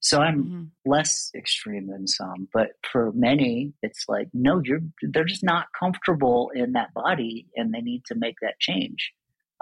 So 0.00 0.20
I'm 0.20 0.44
mm-hmm. 0.44 0.64
less 0.84 1.30
extreme 1.34 1.86
than 1.86 2.06
some, 2.06 2.48
but 2.52 2.72
for 2.92 3.12
many, 3.14 3.72
it's 3.82 4.04
like 4.08 4.28
no, 4.34 4.60
you're 4.62 4.80
they're 5.00 5.24
just 5.24 5.42
not 5.44 5.68
comfortable 5.78 6.50
in 6.54 6.72
that 6.72 6.92
body, 6.92 7.46
and 7.56 7.72
they 7.72 7.80
need 7.80 8.04
to 8.06 8.14
make 8.14 8.36
that 8.42 8.58
change. 8.60 9.12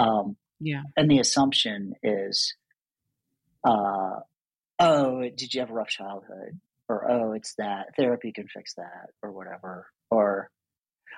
Um, 0.01 0.37
yeah, 0.59 0.83
and 0.97 1.09
the 1.09 1.21
assumption 1.21 1.93
is, 2.03 2.55
uh, 3.63 4.17
oh, 4.81 5.21
did 5.37 5.55
you 5.55 5.61
have 5.61 5.71
a 5.71 5.75
rough 5.75 5.91
childhood, 5.91 6.59
or 6.89 7.09
oh, 7.09 7.33
it's 7.35 7.55
that 7.59 7.95
therapy 7.97 8.33
can 8.33 8.49
fix 8.49 8.75
that, 8.75 9.11
or 9.23 9.31
whatever, 9.31 9.87
or 10.11 10.51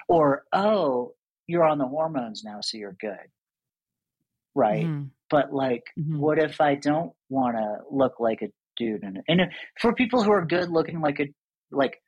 or, 0.09 0.44
oh, 0.52 1.14
you're 1.47 1.64
on 1.64 1.78
the 1.78 1.86
hormones 1.86 2.43
now, 2.44 2.60
so 2.60 2.76
you're 2.78 2.97
good. 2.98 3.18
Right. 4.55 4.86
mm 4.86 5.10
But 5.31 5.52
like, 5.52 5.85
mm-hmm. 5.98 6.18
what 6.18 6.39
if 6.39 6.60
I 6.60 6.74
don't 6.74 7.12
want 7.28 7.56
to 7.56 7.78
look 7.90 8.20
like 8.20 8.43
a 8.43 8.48
dude? 8.76 9.02
And, 9.02 9.20
and 9.28 9.51
for 9.81 9.93
people 9.94 10.22
who 10.22 10.31
are 10.31 10.44
good 10.44 10.68
looking 10.68 11.01
like 11.01 11.20
a, 11.20 11.26
like 11.70 12.01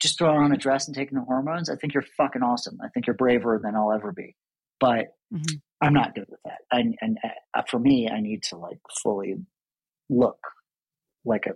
just 0.00 0.18
throwing 0.18 0.38
on 0.42 0.52
a 0.52 0.56
dress 0.56 0.86
and 0.88 0.96
taking 0.96 1.18
the 1.18 1.24
hormones, 1.24 1.70
I 1.70 1.76
think 1.76 1.94
you're 1.94 2.04
fucking 2.16 2.42
awesome. 2.42 2.78
I 2.82 2.88
think 2.88 3.06
you're 3.06 3.16
braver 3.16 3.60
than 3.62 3.74
I'll 3.74 3.92
ever 3.92 4.12
be. 4.12 4.36
But 4.78 5.06
mm-hmm. 5.32 5.56
I'm 5.80 5.92
not 5.94 6.14
good 6.14 6.26
with 6.28 6.40
that. 6.44 6.58
And, 6.70 6.96
and 7.00 7.18
uh, 7.54 7.62
for 7.68 7.78
me, 7.78 8.08
I 8.08 8.20
need 8.20 8.42
to 8.44 8.56
like 8.56 8.78
fully 9.02 9.36
look 10.10 10.38
like 11.24 11.46
a 11.46 11.52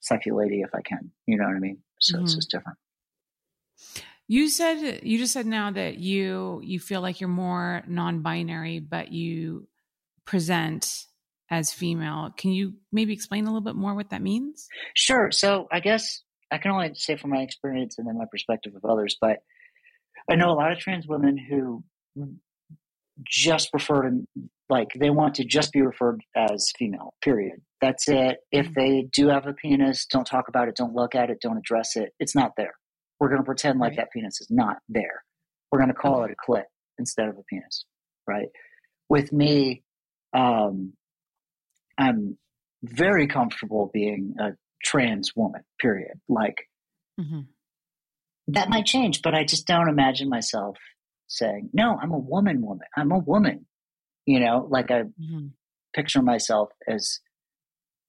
sexy 0.00 0.30
lady 0.30 0.60
if 0.60 0.70
I 0.74 0.82
can. 0.82 1.10
You 1.26 1.38
know 1.38 1.44
what 1.46 1.56
I 1.56 1.58
mean? 1.58 1.78
So 2.00 2.20
it's 2.20 2.30
mm-hmm. 2.32 2.38
just 2.38 2.50
different. 2.50 2.78
You 4.30 4.50
said 4.50 5.00
you 5.02 5.16
just 5.16 5.32
said 5.32 5.46
now 5.46 5.70
that 5.70 5.96
you 5.98 6.60
you 6.62 6.78
feel 6.80 7.00
like 7.00 7.18
you're 7.18 7.30
more 7.30 7.82
non-binary, 7.88 8.80
but 8.80 9.10
you 9.10 9.66
present 10.26 11.06
as 11.50 11.72
female. 11.72 12.32
Can 12.36 12.52
you 12.52 12.74
maybe 12.92 13.14
explain 13.14 13.44
a 13.44 13.46
little 13.46 13.62
bit 13.62 13.74
more 13.74 13.94
what 13.94 14.10
that 14.10 14.20
means? 14.20 14.68
Sure. 14.94 15.30
So 15.30 15.66
I 15.72 15.80
guess 15.80 16.20
I 16.50 16.58
can 16.58 16.72
only 16.72 16.92
say 16.94 17.16
from 17.16 17.30
my 17.30 17.38
experience 17.40 17.96
and 17.96 18.06
then 18.06 18.18
my 18.18 18.26
perspective 18.30 18.74
of 18.76 18.84
others, 18.84 19.16
but 19.18 19.38
I 20.30 20.34
know 20.34 20.50
a 20.50 20.52
lot 20.60 20.72
of 20.72 20.78
trans 20.78 21.06
women 21.08 21.38
who 21.38 21.82
just 23.26 23.70
prefer 23.70 24.02
to 24.10 24.20
like 24.68 24.88
they 24.94 25.08
want 25.08 25.36
to 25.36 25.44
just 25.44 25.72
be 25.72 25.80
referred 25.80 26.20
as 26.36 26.70
female. 26.78 27.14
Period. 27.24 27.62
That's 27.80 28.06
it. 28.10 28.40
If 28.52 28.66
mm-hmm. 28.66 28.72
they 28.78 29.08
do 29.10 29.28
have 29.28 29.46
a 29.46 29.54
penis, 29.54 30.04
don't 30.04 30.26
talk 30.26 30.48
about 30.48 30.68
it. 30.68 30.76
Don't 30.76 30.92
look 30.92 31.14
at 31.14 31.30
it. 31.30 31.38
Don't 31.40 31.56
address 31.56 31.96
it. 31.96 32.12
It's 32.20 32.34
not 32.34 32.52
there. 32.58 32.74
We're 33.20 33.28
going 33.28 33.40
to 33.40 33.44
pretend 33.44 33.78
like 33.78 33.90
right. 33.90 33.96
that 33.98 34.12
penis 34.12 34.40
is 34.40 34.48
not 34.50 34.76
there. 34.88 35.22
We're 35.70 35.78
going 35.78 35.88
to 35.92 35.94
call 35.94 36.24
it 36.24 36.30
a 36.30 36.50
clit 36.50 36.64
instead 36.98 37.28
of 37.28 37.36
a 37.36 37.42
penis, 37.42 37.84
right? 38.26 38.48
With 39.08 39.32
me, 39.32 39.82
um, 40.32 40.92
I'm 41.98 42.38
very 42.82 43.26
comfortable 43.26 43.90
being 43.92 44.34
a 44.38 44.50
trans 44.84 45.32
woman, 45.34 45.62
period. 45.80 46.20
Like, 46.28 46.68
mm-hmm. 47.20 47.40
that 48.48 48.68
might 48.68 48.86
change, 48.86 49.20
but 49.22 49.34
I 49.34 49.44
just 49.44 49.66
don't 49.66 49.88
imagine 49.88 50.28
myself 50.28 50.76
saying, 51.26 51.70
no, 51.72 51.98
I'm 52.00 52.12
a 52.12 52.18
woman, 52.18 52.62
woman. 52.62 52.86
I'm 52.96 53.10
a 53.10 53.18
woman. 53.18 53.66
You 54.26 54.40
know, 54.40 54.66
like 54.70 54.90
I 54.90 55.02
mm-hmm. 55.02 55.46
picture 55.94 56.22
myself 56.22 56.68
as 56.88 57.18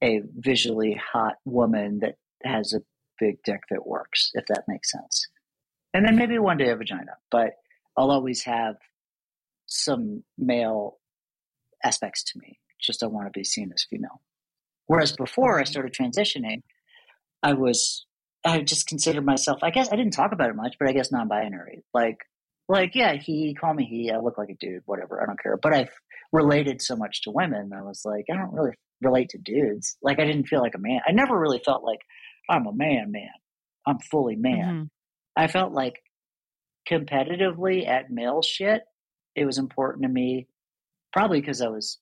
a 0.04 0.22
visually 0.38 0.98
hot 1.12 1.34
woman 1.44 2.00
that 2.00 2.14
has 2.44 2.74
a 2.74 2.80
big 3.20 3.36
dick 3.44 3.60
that 3.70 3.86
works, 3.86 4.30
if 4.34 4.46
that 4.46 4.64
makes 4.66 4.90
sense. 4.90 5.26
And 5.94 6.04
then 6.04 6.16
maybe 6.16 6.38
one 6.38 6.56
day 6.56 6.70
a 6.70 6.76
vagina, 6.76 7.12
but 7.30 7.50
I'll 7.96 8.10
always 8.10 8.42
have 8.44 8.76
some 9.66 10.24
male 10.38 10.98
aspects 11.84 12.24
to 12.32 12.38
me. 12.38 12.58
Just 12.80 13.00
don't 13.00 13.12
want 13.12 13.26
to 13.32 13.38
be 13.38 13.44
seen 13.44 13.70
as 13.74 13.84
female. 13.88 14.22
Whereas 14.86 15.12
before 15.12 15.60
I 15.60 15.64
started 15.64 15.92
transitioning, 15.92 16.62
I 17.42 17.52
was 17.52 18.06
I 18.44 18.60
just 18.60 18.86
considered 18.86 19.24
myself 19.24 19.60
I 19.62 19.70
guess 19.70 19.88
I 19.92 19.96
didn't 19.96 20.12
talk 20.12 20.32
about 20.32 20.50
it 20.50 20.56
much, 20.56 20.76
but 20.80 20.88
I 20.88 20.92
guess 20.92 21.12
non 21.12 21.28
binary. 21.28 21.84
Like 21.92 22.16
like 22.68 22.92
yeah, 22.94 23.14
he 23.14 23.54
called 23.54 23.76
me 23.76 23.84
he, 23.84 24.10
I 24.10 24.18
look 24.18 24.38
like 24.38 24.50
a 24.50 24.56
dude, 24.58 24.82
whatever, 24.86 25.22
I 25.22 25.26
don't 25.26 25.38
care. 25.40 25.56
But 25.58 25.74
I 25.74 25.78
have 25.78 25.90
related 26.32 26.80
so 26.80 26.96
much 26.96 27.22
to 27.22 27.30
women 27.30 27.70
I 27.76 27.82
was 27.82 28.02
like, 28.04 28.24
I 28.32 28.36
don't 28.36 28.54
really 28.54 28.72
relate 29.02 29.28
to 29.30 29.38
dudes. 29.38 29.96
Like 30.02 30.18
I 30.18 30.24
didn't 30.24 30.46
feel 30.48 30.60
like 30.60 30.74
a 30.74 30.78
man. 30.78 31.00
I 31.06 31.12
never 31.12 31.38
really 31.38 31.60
felt 31.64 31.84
like 31.84 32.00
I'm 32.50 32.66
a 32.66 32.72
man, 32.74 33.12
man. 33.12 33.30
I'm 33.86 34.00
fully 34.00 34.36
man. 34.36 34.66
Mm-hmm. 34.74 34.82
I 35.36 35.46
felt 35.46 35.72
like 35.72 36.02
competitively 36.90 37.86
at 37.86 38.10
male 38.10 38.42
shit, 38.42 38.82
it 39.36 39.44
was 39.46 39.56
important 39.56 40.02
to 40.02 40.08
me, 40.08 40.48
probably 41.12 41.40
because 41.40 41.62
I 41.62 41.68
was 41.68 41.98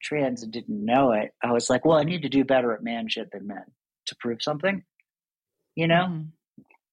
trans 0.00 0.44
and 0.44 0.52
didn't 0.52 0.84
know 0.84 1.10
it. 1.12 1.32
I 1.42 1.50
was 1.52 1.68
like, 1.68 1.84
well, 1.84 1.98
I 1.98 2.04
need 2.04 2.22
to 2.22 2.28
do 2.28 2.44
better 2.44 2.72
at 2.72 2.84
man 2.84 3.08
shit 3.08 3.30
than 3.32 3.48
men 3.48 3.64
to 4.06 4.16
prove 4.20 4.40
something, 4.40 4.84
you 5.74 5.88
know? 5.88 6.02
Mm-hmm. 6.06 6.22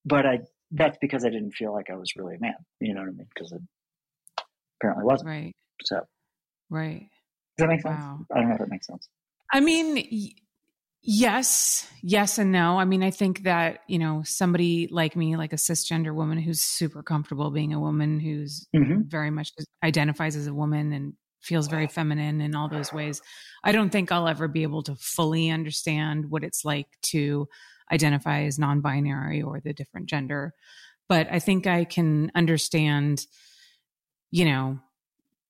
But 0.03 0.25
I, 0.25 0.39
that's 0.71 0.97
because 0.99 1.23
I 1.23 1.29
didn't 1.29 1.51
feel 1.53 1.71
like 1.73 1.89
I 1.91 1.95
was 1.95 2.13
really 2.17 2.35
a 2.35 2.39
man, 2.39 2.55
you 2.79 2.93
know 2.95 3.01
what 3.01 3.09
I 3.09 3.11
mean? 3.11 3.27
Because 3.33 3.51
it 3.51 3.61
apparently 4.81 5.05
wasn't. 5.05 5.29
Right. 5.29 5.53
So, 5.83 6.01
right. 6.71 7.07
Does 7.57 7.63
that 7.63 7.67
make 7.67 7.81
sense? 7.81 7.97
Wow. 7.99 8.19
I 8.33 8.39
don't 8.39 8.49
know 8.49 8.55
if 8.55 8.61
it 8.61 8.69
makes 8.69 8.87
sense. 8.87 9.07
I 9.53 9.59
mean, 9.59 10.33
Yes, 11.07 11.87
yes, 12.01 12.39
and 12.39 12.51
no. 12.51 12.79
I 12.79 12.85
mean, 12.85 13.03
I 13.03 13.11
think 13.11 13.43
that, 13.43 13.81
you 13.87 13.99
know, 13.99 14.23
somebody 14.25 14.87
like 14.89 15.15
me, 15.15 15.37
like 15.37 15.53
a 15.53 15.57
cisgender 15.57 16.15
woman 16.15 16.39
who's 16.39 16.63
super 16.63 17.03
comfortable 17.03 17.51
being 17.51 17.73
a 17.75 17.79
woman, 17.79 18.19
who's 18.19 18.67
mm-hmm. 18.75 19.01
very 19.03 19.29
much 19.29 19.51
identifies 19.83 20.35
as 20.35 20.47
a 20.47 20.53
woman 20.53 20.93
and 20.93 21.13
feels 21.41 21.67
very 21.67 21.85
feminine 21.85 22.41
in 22.41 22.55
all 22.55 22.69
those 22.69 22.91
ways. 22.91 23.21
I 23.63 23.71
don't 23.71 23.91
think 23.91 24.11
I'll 24.11 24.27
ever 24.27 24.47
be 24.47 24.63
able 24.63 24.81
to 24.83 24.95
fully 24.95 25.51
understand 25.51 26.31
what 26.31 26.43
it's 26.43 26.65
like 26.65 26.87
to 27.11 27.47
identify 27.91 28.41
as 28.41 28.57
non 28.57 28.81
binary 28.81 29.43
or 29.43 29.59
the 29.59 29.73
different 29.73 30.09
gender. 30.09 30.55
But 31.07 31.27
I 31.29 31.37
think 31.37 31.67
I 31.67 31.83
can 31.85 32.31
understand, 32.33 33.27
you 34.31 34.45
know, 34.45 34.79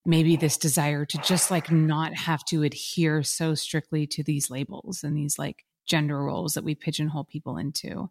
maybe 0.06 0.36
this 0.36 0.58
desire 0.58 1.04
to 1.04 1.18
just 1.20 1.50
like 1.50 1.72
not 1.72 2.14
have 2.16 2.46
to 2.46 2.64
adhere 2.64 3.24
so 3.24 3.56
strictly 3.56 4.06
to 4.06 4.24
these 4.24 4.50
labels 4.52 5.04
and 5.04 5.18
these 5.18 5.40
like 5.40 5.66
gender 5.88 6.24
roles 6.24 6.54
that 6.54 6.64
we 6.64 6.76
pigeonhole 6.76 7.24
people 7.26 7.58
into 7.58 8.10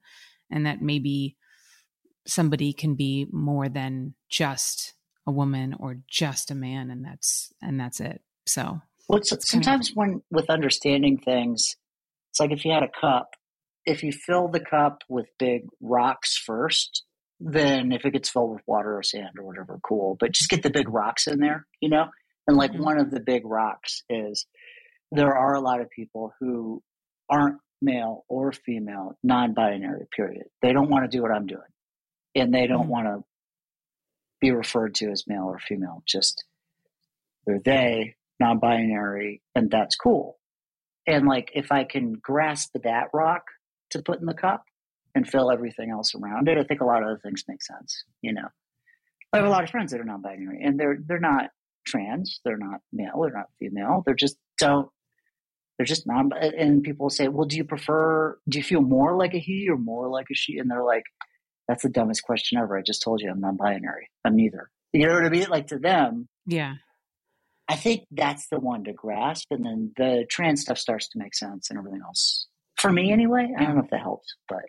and 0.50 0.66
that 0.66 0.82
maybe 0.82 1.36
somebody 2.26 2.72
can 2.72 2.94
be 2.94 3.26
more 3.32 3.68
than 3.68 4.14
just 4.28 4.94
a 5.26 5.30
woman 5.30 5.74
or 5.78 5.96
just 6.10 6.50
a 6.50 6.54
man 6.54 6.90
and 6.90 7.04
that's 7.04 7.52
and 7.62 7.78
that's 7.78 8.00
it 8.00 8.20
so 8.46 8.80
well 9.08 9.20
sometimes 9.22 9.90
of- 9.90 9.96
when 9.96 10.20
with 10.30 10.50
understanding 10.50 11.16
things 11.18 11.76
it's 12.30 12.40
like 12.40 12.50
if 12.52 12.64
you 12.64 12.72
had 12.72 12.82
a 12.82 12.90
cup 13.00 13.30
if 13.86 14.02
you 14.02 14.12
fill 14.12 14.48
the 14.48 14.60
cup 14.60 15.02
with 15.08 15.26
big 15.38 15.62
rocks 15.80 16.36
first 16.36 17.04
then 17.40 17.92
if 17.92 18.04
it 18.04 18.12
gets 18.12 18.28
filled 18.28 18.52
with 18.52 18.62
water 18.66 18.96
or 18.96 19.02
sand 19.02 19.30
or 19.38 19.44
whatever, 19.44 19.78
cool. 19.82 20.16
But 20.18 20.32
just 20.32 20.50
get 20.50 20.62
the 20.62 20.70
big 20.70 20.88
rocks 20.88 21.26
in 21.26 21.40
there, 21.40 21.66
you 21.80 21.88
know? 21.88 22.06
And 22.46 22.56
like 22.56 22.72
mm-hmm. 22.72 22.84
one 22.84 22.98
of 22.98 23.10
the 23.10 23.20
big 23.20 23.42
rocks 23.44 24.02
is 24.08 24.46
there 25.12 25.34
are 25.36 25.54
a 25.54 25.60
lot 25.60 25.80
of 25.80 25.90
people 25.90 26.32
who 26.40 26.82
aren't 27.28 27.58
male 27.80 28.24
or 28.28 28.52
female, 28.52 29.18
non 29.22 29.54
binary, 29.54 30.06
period. 30.14 30.44
They 30.62 30.72
don't 30.72 30.90
want 30.90 31.10
to 31.10 31.16
do 31.16 31.22
what 31.22 31.32
I'm 31.32 31.46
doing. 31.46 31.60
And 32.34 32.52
they 32.52 32.66
don't 32.66 32.82
mm-hmm. 32.82 32.90
want 32.90 33.06
to 33.06 33.24
be 34.40 34.50
referred 34.50 34.94
to 34.96 35.10
as 35.10 35.24
male 35.26 35.44
or 35.44 35.58
female. 35.58 36.02
Just 36.06 36.44
they're 37.46 37.60
they, 37.60 38.16
non 38.38 38.58
binary, 38.58 39.42
and 39.54 39.70
that's 39.70 39.96
cool. 39.96 40.36
And 41.06 41.26
like 41.26 41.50
if 41.54 41.72
I 41.72 41.84
can 41.84 42.12
grasp 42.12 42.76
that 42.84 43.08
rock 43.12 43.44
to 43.90 44.02
put 44.02 44.20
in 44.20 44.26
the 44.26 44.34
cup, 44.34 44.64
and 45.14 45.26
fill 45.28 45.50
everything 45.50 45.90
else 45.90 46.14
around 46.14 46.48
it, 46.48 46.58
I 46.58 46.64
think 46.64 46.80
a 46.80 46.84
lot 46.84 47.02
of 47.02 47.08
other 47.08 47.20
things 47.22 47.44
make 47.46 47.62
sense. 47.62 48.04
You 48.20 48.32
know, 48.32 48.48
I 49.32 49.38
have 49.38 49.46
a 49.46 49.50
lot 49.50 49.64
of 49.64 49.70
friends 49.70 49.92
that 49.92 50.00
are 50.00 50.04
non-binary, 50.04 50.60
and 50.62 50.78
they're 50.78 50.98
they're 51.06 51.18
not 51.20 51.50
trans, 51.86 52.40
they're 52.44 52.56
not 52.56 52.80
male, 52.92 53.20
they're 53.22 53.32
not 53.32 53.46
female, 53.58 54.02
they're 54.04 54.14
just 54.14 54.36
don't. 54.58 54.88
They're 55.76 55.86
just 55.86 56.06
non. 56.06 56.30
And 56.40 56.84
people 56.84 57.10
say, 57.10 57.26
"Well, 57.28 57.46
do 57.46 57.56
you 57.56 57.64
prefer? 57.64 58.38
Do 58.48 58.58
you 58.58 58.62
feel 58.64 58.80
more 58.80 59.16
like 59.16 59.34
a 59.34 59.40
he 59.40 59.68
or 59.68 59.76
more 59.76 60.08
like 60.08 60.26
a 60.30 60.34
she?" 60.34 60.58
And 60.58 60.70
they're 60.70 60.84
like, 60.84 61.02
"That's 61.66 61.82
the 61.82 61.88
dumbest 61.88 62.22
question 62.22 62.58
ever." 62.60 62.78
I 62.78 62.82
just 62.82 63.02
told 63.02 63.20
you 63.20 63.28
I'm 63.30 63.40
non-binary. 63.40 64.08
I'm 64.24 64.36
neither. 64.36 64.70
You 64.92 65.08
know 65.08 65.14
what 65.14 65.24
I 65.24 65.30
mean? 65.30 65.48
Like 65.50 65.66
to 65.68 65.78
them, 65.78 66.28
yeah. 66.46 66.74
I 67.68 67.74
think 67.74 68.04
that's 68.12 68.46
the 68.50 68.60
one 68.60 68.84
to 68.84 68.92
grasp, 68.92 69.48
and 69.50 69.64
then 69.66 69.92
the 69.96 70.26
trans 70.30 70.60
stuff 70.60 70.78
starts 70.78 71.08
to 71.08 71.18
make 71.18 71.34
sense, 71.34 71.70
and 71.70 71.78
everything 71.78 72.02
else 72.04 72.46
for 72.76 72.92
me 72.92 73.10
anyway. 73.10 73.52
I 73.58 73.64
don't 73.64 73.76
know 73.76 73.82
if 73.82 73.90
that 73.90 74.00
helps, 74.00 74.32
but 74.48 74.60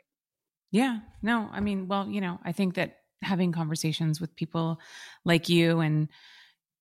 yeah. 0.76 1.00
No, 1.22 1.48
I 1.54 1.62
mean, 1.62 1.88
well, 1.88 2.06
you 2.10 2.20
know, 2.20 2.38
I 2.44 2.52
think 2.52 2.74
that 2.76 2.98
having 3.22 3.54
conversations 3.54 4.20
with 4.20 4.36
people 4.36 4.78
like 5.24 5.48
you 5.48 5.80
and 5.80 6.10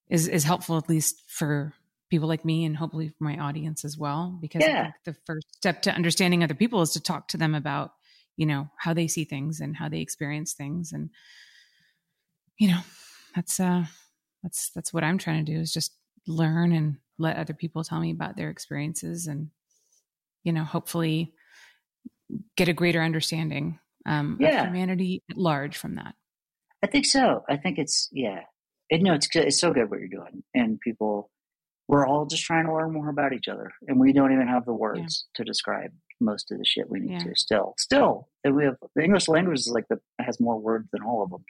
is 0.09 0.27
is 0.27 0.43
helpful 0.43 0.77
at 0.77 0.89
least 0.89 1.23
for 1.29 1.73
people 2.11 2.27
like 2.27 2.45
me 2.45 2.65
and 2.65 2.77
hopefully 2.77 3.07
for 3.11 3.23
my 3.23 3.39
audience 3.39 3.85
as 3.85 3.97
well 3.97 4.37
because 4.43 4.63
yeah. 4.65 4.91
the 5.05 5.15
first 5.27 5.47
step 5.55 5.83
to 5.83 5.95
understanding 5.95 6.43
other 6.43 6.55
people 6.57 6.83
is 6.83 6.91
to 6.95 7.01
talk 7.01 7.29
to 7.29 7.37
them 7.37 7.55
about 7.55 7.93
you 8.37 8.45
know 8.47 8.69
how 8.77 8.93
they 8.93 9.07
see 9.07 9.25
things 9.25 9.61
and 9.61 9.77
how 9.77 9.89
they 9.89 10.01
experience 10.01 10.53
things 10.53 10.93
and 10.93 11.09
you 12.59 12.69
know 12.69 12.81
that's 13.35 13.59
uh 13.61 13.85
that's 14.43 14.71
that's 14.75 14.93
what 14.93 15.05
i'm 15.05 15.17
trying 15.17 15.43
to 15.43 15.55
do 15.55 15.59
is 15.61 15.73
just 15.73 15.93
learn 16.27 16.73
and 16.73 16.99
let 17.17 17.37
other 17.37 17.55
people 17.55 17.83
tell 17.85 18.01
me 18.01 18.11
about 18.11 18.37
their 18.37 18.51
experiences 18.51 19.27
and 19.29 19.49
you 20.43 20.53
know 20.53 20.65
hopefully 20.65 21.33
get 22.57 22.69
a 22.69 22.73
greater 22.75 23.01
understanding 23.01 23.79
um, 24.07 24.37
yeah. 24.41 24.65
humanity 24.67 25.23
at 25.31 25.37
large 25.37 25.77
from 25.77 25.97
that. 25.97 26.15
I 26.83 26.87
think 26.87 27.07
so. 27.07 27.45
I 27.49 27.57
think 27.57 27.79
it's 27.79 28.09
yeah. 28.13 28.41
It, 28.91 29.03
no, 29.03 29.15
it's 29.15 29.29
it's 29.35 29.59
so 29.59 29.73
good 29.73 29.91
what 29.91 30.01
you're 30.01 30.09
doing, 30.09 30.43
and 30.55 30.79
people 30.81 31.31
we're 31.89 32.07
all 32.07 32.27
just 32.27 32.45
trying 32.45 32.67
to 32.67 32.75
learn 32.75 32.93
more 32.93 33.09
about 33.09 33.33
each 33.33 33.49
other, 33.49 33.71
and 33.89 33.99
we 33.99 34.13
don't 34.13 34.33
even 34.33 34.49
have 34.49 34.67
the 34.67 34.75
words 34.75 35.01
yeah. 35.27 35.37
to 35.39 35.45
describe 35.45 35.91
most 36.21 36.53
of 36.53 36.59
the 36.59 36.65
shit 36.65 36.91
we 36.91 37.01
need 37.01 37.13
yeah. 37.13 37.19
to. 37.25 37.35
Still, 37.37 37.75
still, 37.79 38.29
we 38.49 38.65
have 38.65 38.77
the 38.95 39.03
English 39.03 39.29
language 39.29 39.61
is 39.61 39.71
like 39.71 39.89
the 39.89 39.99
has 40.21 40.39
more 40.39 40.59
words 40.59 40.89
than 40.93 41.03
all 41.03 41.23
of 41.23 41.31
them. 41.31 41.45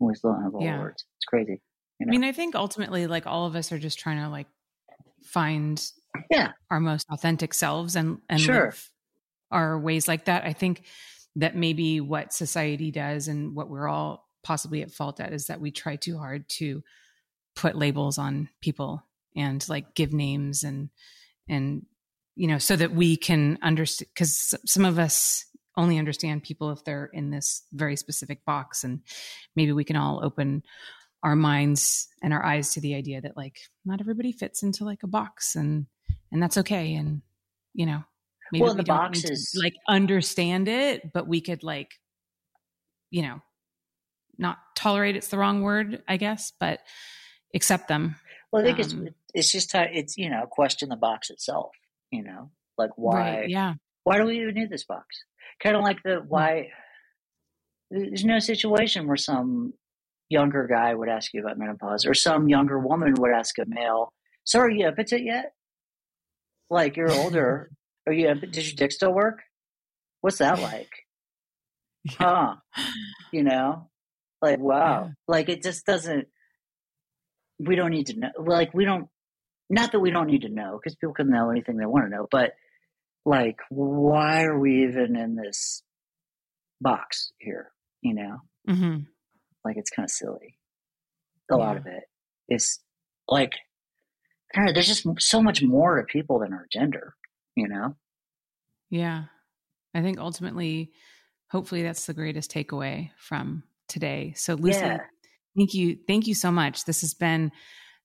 And 0.00 0.08
we 0.08 0.14
still 0.16 0.32
don't 0.32 0.42
have 0.42 0.54
all 0.54 0.62
yeah. 0.62 0.76
the 0.76 0.82
words. 0.82 1.04
It's 1.18 1.26
crazy. 1.26 1.62
You 2.00 2.06
know? 2.06 2.10
I 2.10 2.10
mean, 2.10 2.24
I 2.24 2.32
think 2.32 2.56
ultimately, 2.56 3.06
like 3.06 3.26
all 3.28 3.46
of 3.46 3.54
us 3.54 3.70
are 3.70 3.78
just 3.78 4.00
trying 4.00 4.20
to 4.20 4.28
like 4.28 4.48
find 5.22 5.82
yeah 6.30 6.52
our 6.70 6.80
most 6.80 7.06
authentic 7.10 7.54
selves 7.54 7.94
and 7.94 8.18
and 8.28 8.40
sure. 8.40 8.74
our 9.52 9.78
ways 9.78 10.08
like 10.08 10.24
that. 10.24 10.44
I 10.44 10.52
think 10.52 10.82
that 11.36 11.56
maybe 11.56 12.00
what 12.00 12.32
society 12.32 12.90
does 12.90 13.28
and 13.28 13.54
what 13.54 13.68
we're 13.68 13.88
all 13.88 14.28
possibly 14.42 14.82
at 14.82 14.90
fault 14.90 15.20
at 15.20 15.32
is 15.32 15.46
that 15.46 15.60
we 15.60 15.70
try 15.70 15.96
too 15.96 16.18
hard 16.18 16.48
to 16.50 16.82
put 17.56 17.76
labels 17.76 18.18
on 18.18 18.48
people 18.60 19.02
and 19.36 19.66
like 19.68 19.94
give 19.94 20.12
names 20.12 20.64
and 20.64 20.90
and 21.48 21.86
you 22.36 22.46
know 22.46 22.58
so 22.58 22.76
that 22.76 22.94
we 22.94 23.16
can 23.16 23.58
understand 23.62 24.08
because 24.14 24.54
some 24.66 24.84
of 24.84 24.98
us 24.98 25.46
only 25.76 25.98
understand 25.98 26.42
people 26.42 26.70
if 26.70 26.84
they're 26.84 27.10
in 27.12 27.30
this 27.30 27.62
very 27.72 27.96
specific 27.96 28.44
box 28.44 28.84
and 28.84 29.00
maybe 29.56 29.72
we 29.72 29.84
can 29.84 29.96
all 29.96 30.24
open 30.24 30.62
our 31.22 31.34
minds 31.36 32.06
and 32.22 32.32
our 32.34 32.44
eyes 32.44 32.74
to 32.74 32.80
the 32.80 32.94
idea 32.94 33.20
that 33.20 33.36
like 33.36 33.58
not 33.84 34.00
everybody 34.00 34.30
fits 34.30 34.62
into 34.62 34.84
like 34.84 35.02
a 35.02 35.06
box 35.08 35.56
and 35.56 35.86
and 36.30 36.42
that's 36.42 36.58
okay 36.58 36.94
and 36.94 37.22
you 37.72 37.86
know 37.86 38.04
Maybe 38.52 38.62
well, 38.62 38.74
we 38.74 38.78
the 38.78 38.84
boxes 38.84 39.52
to, 39.52 39.60
like 39.60 39.74
understand 39.88 40.68
it, 40.68 41.12
but 41.12 41.26
we 41.26 41.40
could 41.40 41.62
like, 41.62 41.90
you 43.10 43.22
know, 43.22 43.40
not 44.38 44.58
tolerate. 44.76 45.16
It's 45.16 45.28
the 45.28 45.38
wrong 45.38 45.62
word, 45.62 46.02
I 46.06 46.16
guess, 46.16 46.52
but 46.58 46.80
accept 47.54 47.88
them. 47.88 48.16
Well, 48.52 48.62
I 48.62 48.72
think 48.72 48.78
um, 48.78 49.06
it's 49.06 49.14
it's 49.34 49.52
just 49.52 49.72
how 49.72 49.86
it's 49.90 50.16
you 50.18 50.28
know 50.28 50.46
question 50.50 50.88
the 50.88 50.96
box 50.96 51.30
itself. 51.30 51.70
You 52.10 52.22
know, 52.22 52.50
like 52.76 52.90
why? 52.96 53.16
Right, 53.18 53.48
yeah. 53.48 53.74
Why 54.04 54.18
do 54.18 54.24
we 54.26 54.40
even 54.42 54.54
need 54.54 54.70
this 54.70 54.84
box? 54.84 55.06
Kind 55.62 55.76
of 55.76 55.82
like 55.82 56.02
the 56.02 56.16
hmm. 56.20 56.26
why. 56.28 56.68
There's 57.90 58.24
no 58.24 58.40
situation 58.40 59.06
where 59.06 59.16
some 59.16 59.74
younger 60.28 60.66
guy 60.66 60.94
would 60.94 61.08
ask 61.08 61.32
you 61.32 61.40
about 61.40 61.58
menopause, 61.58 62.06
or 62.06 62.14
some 62.14 62.48
younger 62.48 62.78
woman 62.78 63.14
would 63.14 63.30
ask 63.30 63.58
a 63.58 63.64
male, 63.66 64.12
"Sorry, 64.44 64.80
you 64.80 64.86
up 64.88 64.98
at 64.98 65.12
it 65.12 65.22
yet?" 65.22 65.52
Like 66.70 66.96
you're 66.96 67.10
older, 67.12 67.70
Are 68.06 68.12
you? 68.12 68.34
Does 68.34 68.68
your 68.68 68.76
dick 68.76 68.92
still 68.92 69.12
work? 69.12 69.40
What's 70.20 70.38
that 70.38 70.60
like? 70.60 70.90
yeah. 72.20 72.54
Huh? 72.74 72.86
You 73.32 73.44
know, 73.44 73.90
like 74.42 74.58
wow, 74.58 75.04
yeah. 75.08 75.12
like 75.26 75.48
it 75.48 75.62
just 75.62 75.86
doesn't. 75.86 76.28
We 77.58 77.76
don't 77.76 77.90
need 77.90 78.08
to 78.08 78.18
know. 78.18 78.30
Like 78.38 78.74
we 78.74 78.84
don't. 78.84 79.08
Not 79.70 79.92
that 79.92 80.00
we 80.00 80.10
don't 80.10 80.26
need 80.26 80.42
to 80.42 80.50
know, 80.50 80.72
because 80.80 80.94
people 80.96 81.14
can 81.14 81.30
know 81.30 81.48
anything 81.50 81.76
they 81.78 81.86
want 81.86 82.04
to 82.04 82.10
know. 82.10 82.26
But 82.30 82.52
like, 83.24 83.60
why 83.70 84.44
are 84.44 84.58
we 84.58 84.84
even 84.84 85.16
in 85.16 85.36
this 85.36 85.82
box 86.82 87.32
here? 87.38 87.70
You 88.02 88.14
know, 88.14 88.36
mm-hmm. 88.68 88.96
like 89.64 89.76
it's 89.78 89.90
kind 89.90 90.04
of 90.04 90.10
silly. 90.10 90.58
A 91.50 91.54
yeah. 91.56 91.56
lot 91.56 91.76
of 91.78 91.86
it 91.86 92.04
is 92.50 92.78
like, 93.28 93.54
there's 94.54 94.86
just 94.86 95.06
so 95.18 95.42
much 95.42 95.62
more 95.62 95.96
to 95.96 96.04
people 96.04 96.38
than 96.40 96.52
our 96.52 96.66
gender 96.70 97.14
you 97.56 97.68
know? 97.68 97.94
Yeah. 98.90 99.24
I 99.94 100.02
think 100.02 100.18
ultimately, 100.18 100.90
hopefully 101.50 101.82
that's 101.82 102.06
the 102.06 102.14
greatest 102.14 102.50
takeaway 102.50 103.10
from 103.18 103.62
today. 103.88 104.34
So 104.36 104.54
Lucy, 104.54 104.78
yeah. 104.80 104.98
thank 105.56 105.74
you. 105.74 105.98
Thank 106.06 106.26
you 106.26 106.34
so 106.34 106.50
much. 106.50 106.84
This 106.84 107.00
has 107.02 107.14
been 107.14 107.52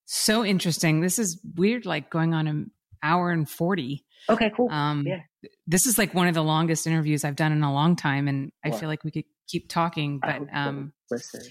so 0.05 0.45
interesting. 0.45 1.01
This 1.01 1.19
is 1.19 1.39
weird, 1.55 1.85
like 1.85 2.09
going 2.09 2.33
on 2.33 2.47
an 2.47 2.71
hour 3.03 3.31
and 3.31 3.49
40. 3.49 4.03
Okay, 4.29 4.51
cool. 4.55 4.69
Um, 4.69 5.05
yeah. 5.07 5.21
This 5.65 5.85
is 5.85 5.97
like 5.97 6.13
one 6.13 6.27
of 6.27 6.33
the 6.35 6.43
longest 6.43 6.85
interviews 6.85 7.23
I've 7.23 7.35
done 7.35 7.51
in 7.51 7.63
a 7.63 7.73
long 7.73 7.95
time. 7.95 8.27
And 8.27 8.51
I 8.63 8.71
feel 8.71 8.89
like 8.89 9.03
we 9.03 9.11
could 9.11 9.23
keep 9.47 9.69
talking, 9.69 10.19
but, 10.21 10.41
um, 10.53 10.91
listen. 11.09 11.41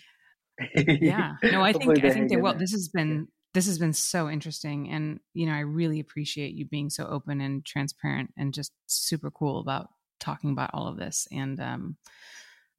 yeah, 0.75 1.33
no, 1.43 1.63
I 1.63 1.73
think, 1.73 2.05
I 2.05 2.11
think 2.11 2.29
they 2.31 2.37
will. 2.37 2.55
This 2.55 2.73
has 2.73 2.89
been 2.93 3.29
this 3.59 3.67
has 3.67 3.79
been 3.81 3.93
so 3.93 4.31
interesting 4.31 4.89
and 4.89 5.19
you 5.35 5.45
know 5.45 5.53
i 5.53 5.59
really 5.59 5.99
appreciate 5.99 6.55
you 6.55 6.65
being 6.65 6.89
so 6.89 7.05
open 7.09 7.41
and 7.41 7.65
transparent 7.65 8.33
and 8.39 8.55
just 8.55 8.71
super 8.87 9.33
cool 9.33 9.59
about 9.59 9.89
talking 10.21 10.51
about 10.51 10.71
all 10.73 10.87
of 10.87 10.97
this 10.97 11.27
and 11.33 11.59
um, 11.59 11.97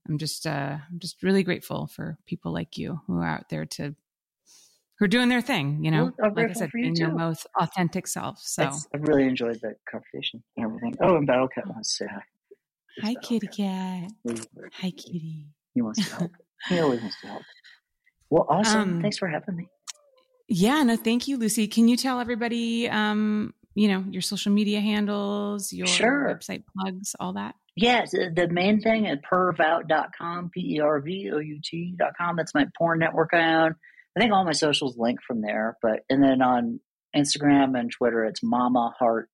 i'm 0.07 0.18
just 0.18 0.47
uh, 0.47 0.77
i'm 0.89 0.97
just 0.99 1.22
really 1.22 1.43
grateful 1.43 1.85
for 1.85 2.18
people 2.26 2.53
like 2.53 2.77
you 2.77 2.97
who 3.07 3.18
are 3.18 3.27
out 3.27 3.49
there 3.49 3.65
to 3.65 3.93
who 4.97 5.03
are 5.06 5.10
doing 5.10 5.27
their 5.27 5.41
thing 5.41 5.84
you 5.84 5.91
know 5.91 6.14
I'm 6.23 6.34
like 6.34 6.49
i 6.49 6.53
said 6.53 6.72
being 6.73 6.95
you 6.95 7.07
your 7.07 7.11
most 7.14 7.45
authentic 7.60 8.07
self 8.07 8.39
so 8.39 8.64
That's, 8.64 8.88
i 8.95 8.97
really 8.99 9.27
enjoyed 9.27 9.60
that 9.61 9.76
conversation 9.91 10.41
and 10.56 10.65
everything 10.65 10.95
oh 11.01 11.18
and 11.18 11.27
battle 11.27 11.49
cat 11.49 11.68
wants 11.68 11.97
to 11.97 12.06
say 12.06 12.10
hi 12.10 12.22
hi 13.01 13.15
kitty 13.22 13.47
cat 13.47 14.11
hi 14.72 14.91
kitty 14.91 15.47
he 15.73 15.81
wants 15.81 16.07
to 16.07 16.15
help 16.15 16.31
he 16.69 16.80
always 16.80 17.01
wants 17.01 17.19
to 17.19 17.27
help 17.27 17.41
well 18.30 18.45
awesome 18.49 18.81
um, 18.97 19.01
thanks 19.01 19.18
for 19.18 19.27
having 19.27 19.57
me 19.57 19.68
yeah, 20.49 20.81
no, 20.84 20.97
thank 20.97 21.27
you, 21.27 21.38
Lucy. 21.38 21.67
Can 21.67 21.88
you 21.88 21.95
tell 21.95 22.19
everybody, 22.19 22.89
um, 22.89 23.53
you 23.76 23.88
know, 23.88 24.03
your 24.09 24.23
social 24.23 24.51
media 24.51 24.81
handles, 24.81 25.71
your 25.71 25.85
sure. 25.85 26.27
website 26.35 26.63
plugs, 26.76 27.15
all 27.19 27.34
that? 27.34 27.53
Yes, 27.76 28.13
uh, 28.15 28.30
the 28.35 28.47
main 28.49 28.81
thing 28.81 29.07
at 29.07 29.19
pervout.com, 29.23 30.49
P 30.49 30.76
E 30.76 30.80
R 30.81 30.99
V 30.99 31.30
O 31.34 31.38
U 31.38 31.61
T.com. 31.63 32.35
That's 32.35 32.55
my 32.55 32.65
porn 32.77 32.99
network 32.99 33.30
I 33.34 33.65
own. 33.65 33.76
I 34.17 34.19
think 34.19 34.34
all 34.34 34.43
my 34.43 34.51
socials 34.53 34.97
link 34.97 35.19
from 35.26 35.41
there, 35.41 35.77
but 35.81 36.01
and 36.09 36.21
then 36.21 36.41
on 36.41 36.80
Instagram 37.15 37.80
and 37.80 37.91
Twitter, 37.91 38.26
it's 38.26 38.41
Mama 38.43 38.93
Hart 38.97 39.30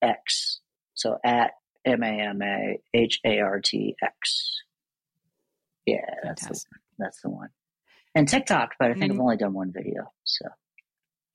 X. 0.00 0.60
So 0.94 1.18
at 1.24 1.50
M 1.84 2.04
A 2.04 2.20
M 2.20 2.40
A 2.40 2.78
H 2.94 3.18
A 3.26 3.40
R 3.40 3.60
T 3.62 3.96
X. 4.02 4.60
Yeah, 5.86 5.98
that's 6.22 6.46
the, 6.46 6.60
that's 6.98 7.20
the 7.20 7.30
one 7.30 7.48
and 8.16 8.26
TikTok, 8.28 8.74
but 8.78 8.90
I 8.90 8.94
think 8.94 9.04
mm-hmm. 9.04 9.12
I've 9.12 9.20
only 9.20 9.36
done 9.36 9.52
one 9.52 9.72
video. 9.72 10.10
So. 10.24 10.46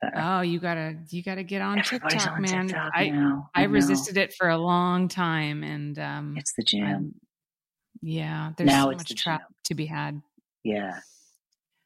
Uh, 0.03 0.09
oh, 0.15 0.41
you 0.41 0.59
gotta 0.59 0.97
you 1.09 1.21
gotta 1.21 1.43
get 1.43 1.61
on 1.61 1.83
TikTok, 1.83 2.31
on 2.31 2.41
man. 2.41 2.67
TikTok 2.67 2.91
I 2.95 3.09
now. 3.09 3.51
I, 3.53 3.61
I 3.61 3.65
resisted 3.65 4.17
it 4.17 4.33
for 4.33 4.49
a 4.49 4.57
long 4.57 5.07
time, 5.07 5.61
and 5.61 5.97
um, 5.99 6.35
it's 6.37 6.53
the 6.57 6.63
jam. 6.63 7.13
I, 7.13 7.19
yeah, 8.01 8.51
there's 8.57 8.65
now 8.67 8.85
so 8.85 8.91
much 8.97 9.09
the 9.09 9.13
trap 9.13 9.41
to 9.65 9.75
be 9.75 9.85
had. 9.85 10.19
Yeah. 10.63 10.99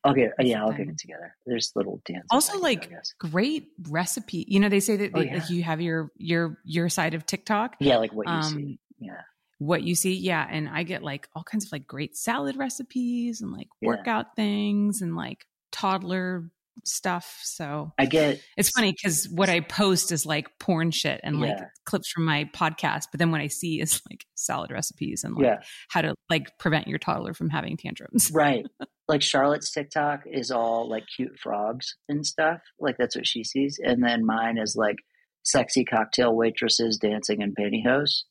Okay. 0.07 0.27
Uh, 0.27 0.43
yeah, 0.43 0.63
I'll 0.63 0.71
get 0.71 0.87
it 0.87 0.97
together. 0.97 1.35
There's 1.45 1.73
little 1.75 2.01
dance. 2.05 2.23
Also, 2.31 2.57
like 2.59 2.89
great 3.19 3.67
recipe. 3.89 4.45
You 4.47 4.61
know, 4.61 4.69
they 4.69 4.79
say 4.79 4.95
that 4.95 5.11
oh, 5.13 5.19
they, 5.19 5.25
yeah. 5.25 5.33
like 5.33 5.49
you 5.49 5.63
have 5.63 5.81
your 5.81 6.09
your 6.15 6.57
your 6.63 6.87
side 6.87 7.15
of 7.15 7.25
TikTok. 7.25 7.75
Yeah, 7.81 7.97
like 7.97 8.13
what 8.13 8.27
you 8.27 8.33
um, 8.33 8.43
see. 8.43 8.79
Yeah 8.97 9.19
what 9.57 9.83
you 9.83 9.95
see. 9.95 10.13
Yeah. 10.15 10.45
And 10.49 10.67
I 10.67 10.83
get 10.83 11.03
like 11.03 11.27
all 11.35 11.43
kinds 11.43 11.65
of 11.65 11.71
like 11.71 11.87
great 11.87 12.15
salad 12.15 12.55
recipes 12.57 13.41
and 13.41 13.51
like 13.51 13.67
yeah. 13.81 13.87
workout 13.87 14.35
things 14.35 15.01
and 15.01 15.15
like 15.15 15.45
toddler 15.71 16.49
stuff. 16.83 17.39
So 17.43 17.93
I 17.97 18.05
get 18.05 18.41
it's 18.57 18.69
funny 18.71 18.91
because 18.91 19.29
what 19.31 19.47
I 19.49 19.61
post 19.61 20.11
is 20.11 20.25
like 20.25 20.49
porn 20.59 20.91
shit 20.91 21.21
and 21.23 21.39
yeah. 21.39 21.45
like 21.45 21.57
clips 21.85 22.11
from 22.11 22.25
my 22.25 22.49
podcast, 22.55 23.05
but 23.11 23.19
then 23.19 23.31
what 23.31 23.39
I 23.39 23.47
see 23.47 23.79
is 23.79 24.01
like 24.11 24.25
salad 24.35 24.71
recipes 24.71 25.23
and 25.23 25.35
like 25.35 25.45
yeah. 25.45 25.61
how 25.89 26.01
to 26.01 26.15
like 26.29 26.49
prevent 26.59 26.89
your 26.89 26.99
toddler 26.99 27.33
from 27.33 27.49
having 27.49 27.77
tantrums. 27.77 28.31
right. 28.33 28.65
Like 29.07 29.21
Charlotte's 29.21 29.69
TikTok 29.71 30.21
is 30.25 30.49
all 30.49 30.89
like 30.89 31.03
cute 31.15 31.37
frogs 31.37 31.95
and 32.09 32.25
stuff. 32.25 32.57
Like 32.79 32.97
that's 32.97 33.15
what 33.15 33.27
she 33.27 33.43
sees. 33.43 33.79
And 33.79 34.03
then 34.03 34.25
mine 34.25 34.57
is 34.57 34.75
like 34.75 34.95
sexy 35.43 35.85
cocktail 35.85 36.35
waitresses 36.35 36.97
dancing 36.97 37.41
in 37.41 37.53
pantyhose 37.53 38.23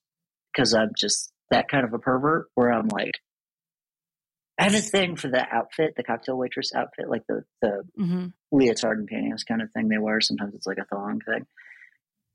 because 0.55 0.75
I'm 0.75 0.91
just 0.97 1.33
that 1.51 1.69
kind 1.69 1.85
of 1.85 1.93
a 1.93 1.99
pervert 1.99 2.47
where 2.55 2.73
I'm 2.73 2.89
like, 2.89 3.13
I 4.59 4.65
have 4.65 4.75
a 4.75 4.81
thing 4.81 5.17
for 5.17 5.29
the 5.29 5.45
outfit, 5.53 5.95
the 5.97 6.05
cocktail 6.05 6.37
waitress 6.39 6.73
outfit, 6.75 7.09
like 7.11 7.23
the 7.29 7.43
the 7.61 7.83
mm-hmm. 8.01 8.27
leotard 8.53 8.99
and 8.99 9.11
pantyhose 9.11 9.47
kind 9.47 9.63
of 9.63 9.69
thing 9.73 9.89
they 9.89 9.99
wear. 9.99 10.21
Sometimes 10.21 10.55
it's 10.55 10.67
like 10.67 10.79
a 10.79 10.85
thong 10.85 11.21
thing, 11.29 11.45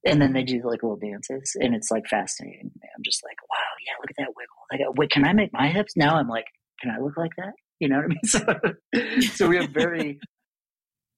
and 0.05 0.21
then 0.21 0.33
they 0.33 0.43
do 0.43 0.61
like 0.65 0.83
little 0.83 0.97
dances, 0.97 1.55
and 1.55 1.73
it's 1.73 1.89
like 1.91 2.07
fascinating. 2.09 2.71
I'm 2.75 3.03
just 3.05 3.21
like, 3.23 3.37
wow, 3.49 3.71
yeah, 3.85 3.93
look 4.01 4.09
at 4.11 4.17
that 4.17 4.35
wiggle. 4.35 4.59
Like, 4.71 4.81
uh, 4.81 4.91
wait, 4.97 5.11
can 5.11 5.23
I 5.25 5.31
make 5.33 5.53
my 5.53 5.69
hips 5.69 5.93
now? 5.95 6.15
I'm 6.15 6.27
like, 6.27 6.45
can 6.81 6.91
I 6.91 7.01
look 7.01 7.15
like 7.17 7.31
that? 7.37 7.53
You 7.79 7.87
know 7.87 7.97
what 8.01 8.05
I 8.05 8.09
mean? 8.09 9.21
So, 9.21 9.33
so 9.35 9.47
we 9.47 9.55
have 9.55 9.69
very. 9.69 10.19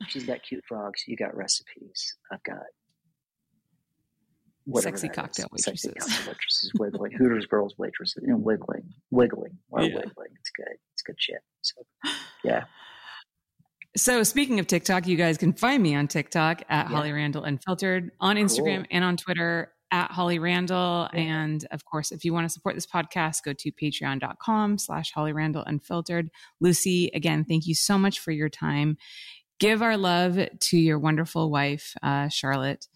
she's 0.07 0.25
got 0.25 0.43
cute 0.47 0.63
frogs. 0.69 1.01
You 1.07 1.17
got 1.17 1.35
recipes. 1.35 2.15
I've 2.31 2.43
got 2.43 2.57
whatever 4.65 4.95
sexy 4.97 5.09
cocktail 5.09 5.47
is. 5.57 5.65
waitresses, 5.65 5.91
sexy 5.93 5.99
cocktail 5.99 6.27
waitresses, 6.27 6.71
wiggling 6.79 7.11
Hooters 7.17 7.45
girls 7.45 7.73
waitresses, 7.77 8.21
you 8.23 8.29
know, 8.31 8.37
wiggling, 8.37 8.83
wiggling, 9.09 9.57
yeah. 9.77 9.85
wiggling. 9.85 10.29
It's 10.39 10.51
good. 10.55 10.75
It's 10.93 11.01
good 11.03 11.15
shit. 11.17 11.39
So, 11.61 11.81
yeah. 12.43 12.65
So 13.97 14.23
speaking 14.23 14.59
of 14.59 14.67
TikTok, 14.67 15.07
you 15.07 15.17
guys 15.17 15.37
can 15.37 15.53
find 15.53 15.81
me 15.83 15.95
on 15.95 16.07
TikTok 16.07 16.61
at 16.69 16.89
yeah. 16.89 16.95
Holly 16.95 17.11
Randall 17.11 17.43
Unfiltered, 17.43 18.11
on 18.19 18.37
Instagram 18.37 18.77
cool. 18.77 18.85
and 18.91 19.03
on 19.03 19.17
Twitter 19.17 19.73
at 19.91 20.11
Holly 20.11 20.39
Randall. 20.39 21.09
Yeah. 21.13 21.19
And 21.19 21.67
of 21.71 21.83
course, 21.83 22.11
if 22.11 22.23
you 22.23 22.31
want 22.33 22.45
to 22.45 22.49
support 22.49 22.75
this 22.75 22.87
podcast, 22.87 23.43
go 23.43 23.51
to 23.51 23.71
patreon.com 23.71 24.77
slash 24.77 25.11
Holly 25.11 25.33
Randall 25.33 25.63
Unfiltered. 25.63 26.29
Lucy, 26.61 27.11
again, 27.13 27.43
thank 27.43 27.67
you 27.67 27.75
so 27.75 27.97
much 27.97 28.19
for 28.19 28.31
your 28.31 28.47
time. 28.49 28.97
Give 29.59 29.81
our 29.81 29.97
love 29.97 30.39
to 30.59 30.77
your 30.77 30.97
wonderful 30.97 31.51
wife, 31.51 31.93
uh, 32.01 32.29
Charlotte 32.29 32.87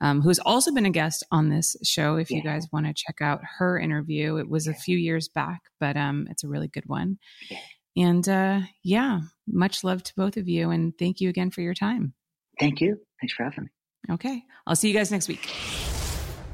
um, 0.00 0.20
who's 0.22 0.38
also 0.40 0.72
been 0.72 0.86
a 0.86 0.90
guest 0.90 1.22
on 1.30 1.48
this 1.48 1.76
show. 1.84 2.16
If 2.16 2.30
yeah. 2.30 2.38
you 2.38 2.42
guys 2.42 2.66
want 2.72 2.86
to 2.86 2.94
check 2.94 3.20
out 3.20 3.40
her 3.58 3.78
interview, 3.78 4.36
it 4.38 4.48
was 4.48 4.66
a 4.66 4.74
few 4.74 4.96
years 4.96 5.28
back, 5.28 5.60
but 5.78 5.96
um, 5.96 6.26
it's 6.30 6.44
a 6.44 6.48
really 6.48 6.68
good 6.68 6.84
one. 6.86 7.18
And 7.96 8.26
uh, 8.28 8.60
yeah, 8.82 9.20
much 9.46 9.84
love 9.84 10.02
to 10.04 10.12
both 10.16 10.36
of 10.36 10.48
you. 10.48 10.70
And 10.70 10.96
thank 10.98 11.20
you 11.20 11.28
again 11.28 11.50
for 11.50 11.60
your 11.60 11.74
time. 11.74 12.14
Thank 12.58 12.80
you. 12.80 12.96
Thanks 13.20 13.34
for 13.34 13.44
having 13.44 13.64
me. 13.64 14.14
Okay. 14.14 14.42
I'll 14.66 14.76
see 14.76 14.88
you 14.88 14.94
guys 14.94 15.10
next 15.10 15.28
week. 15.28 15.50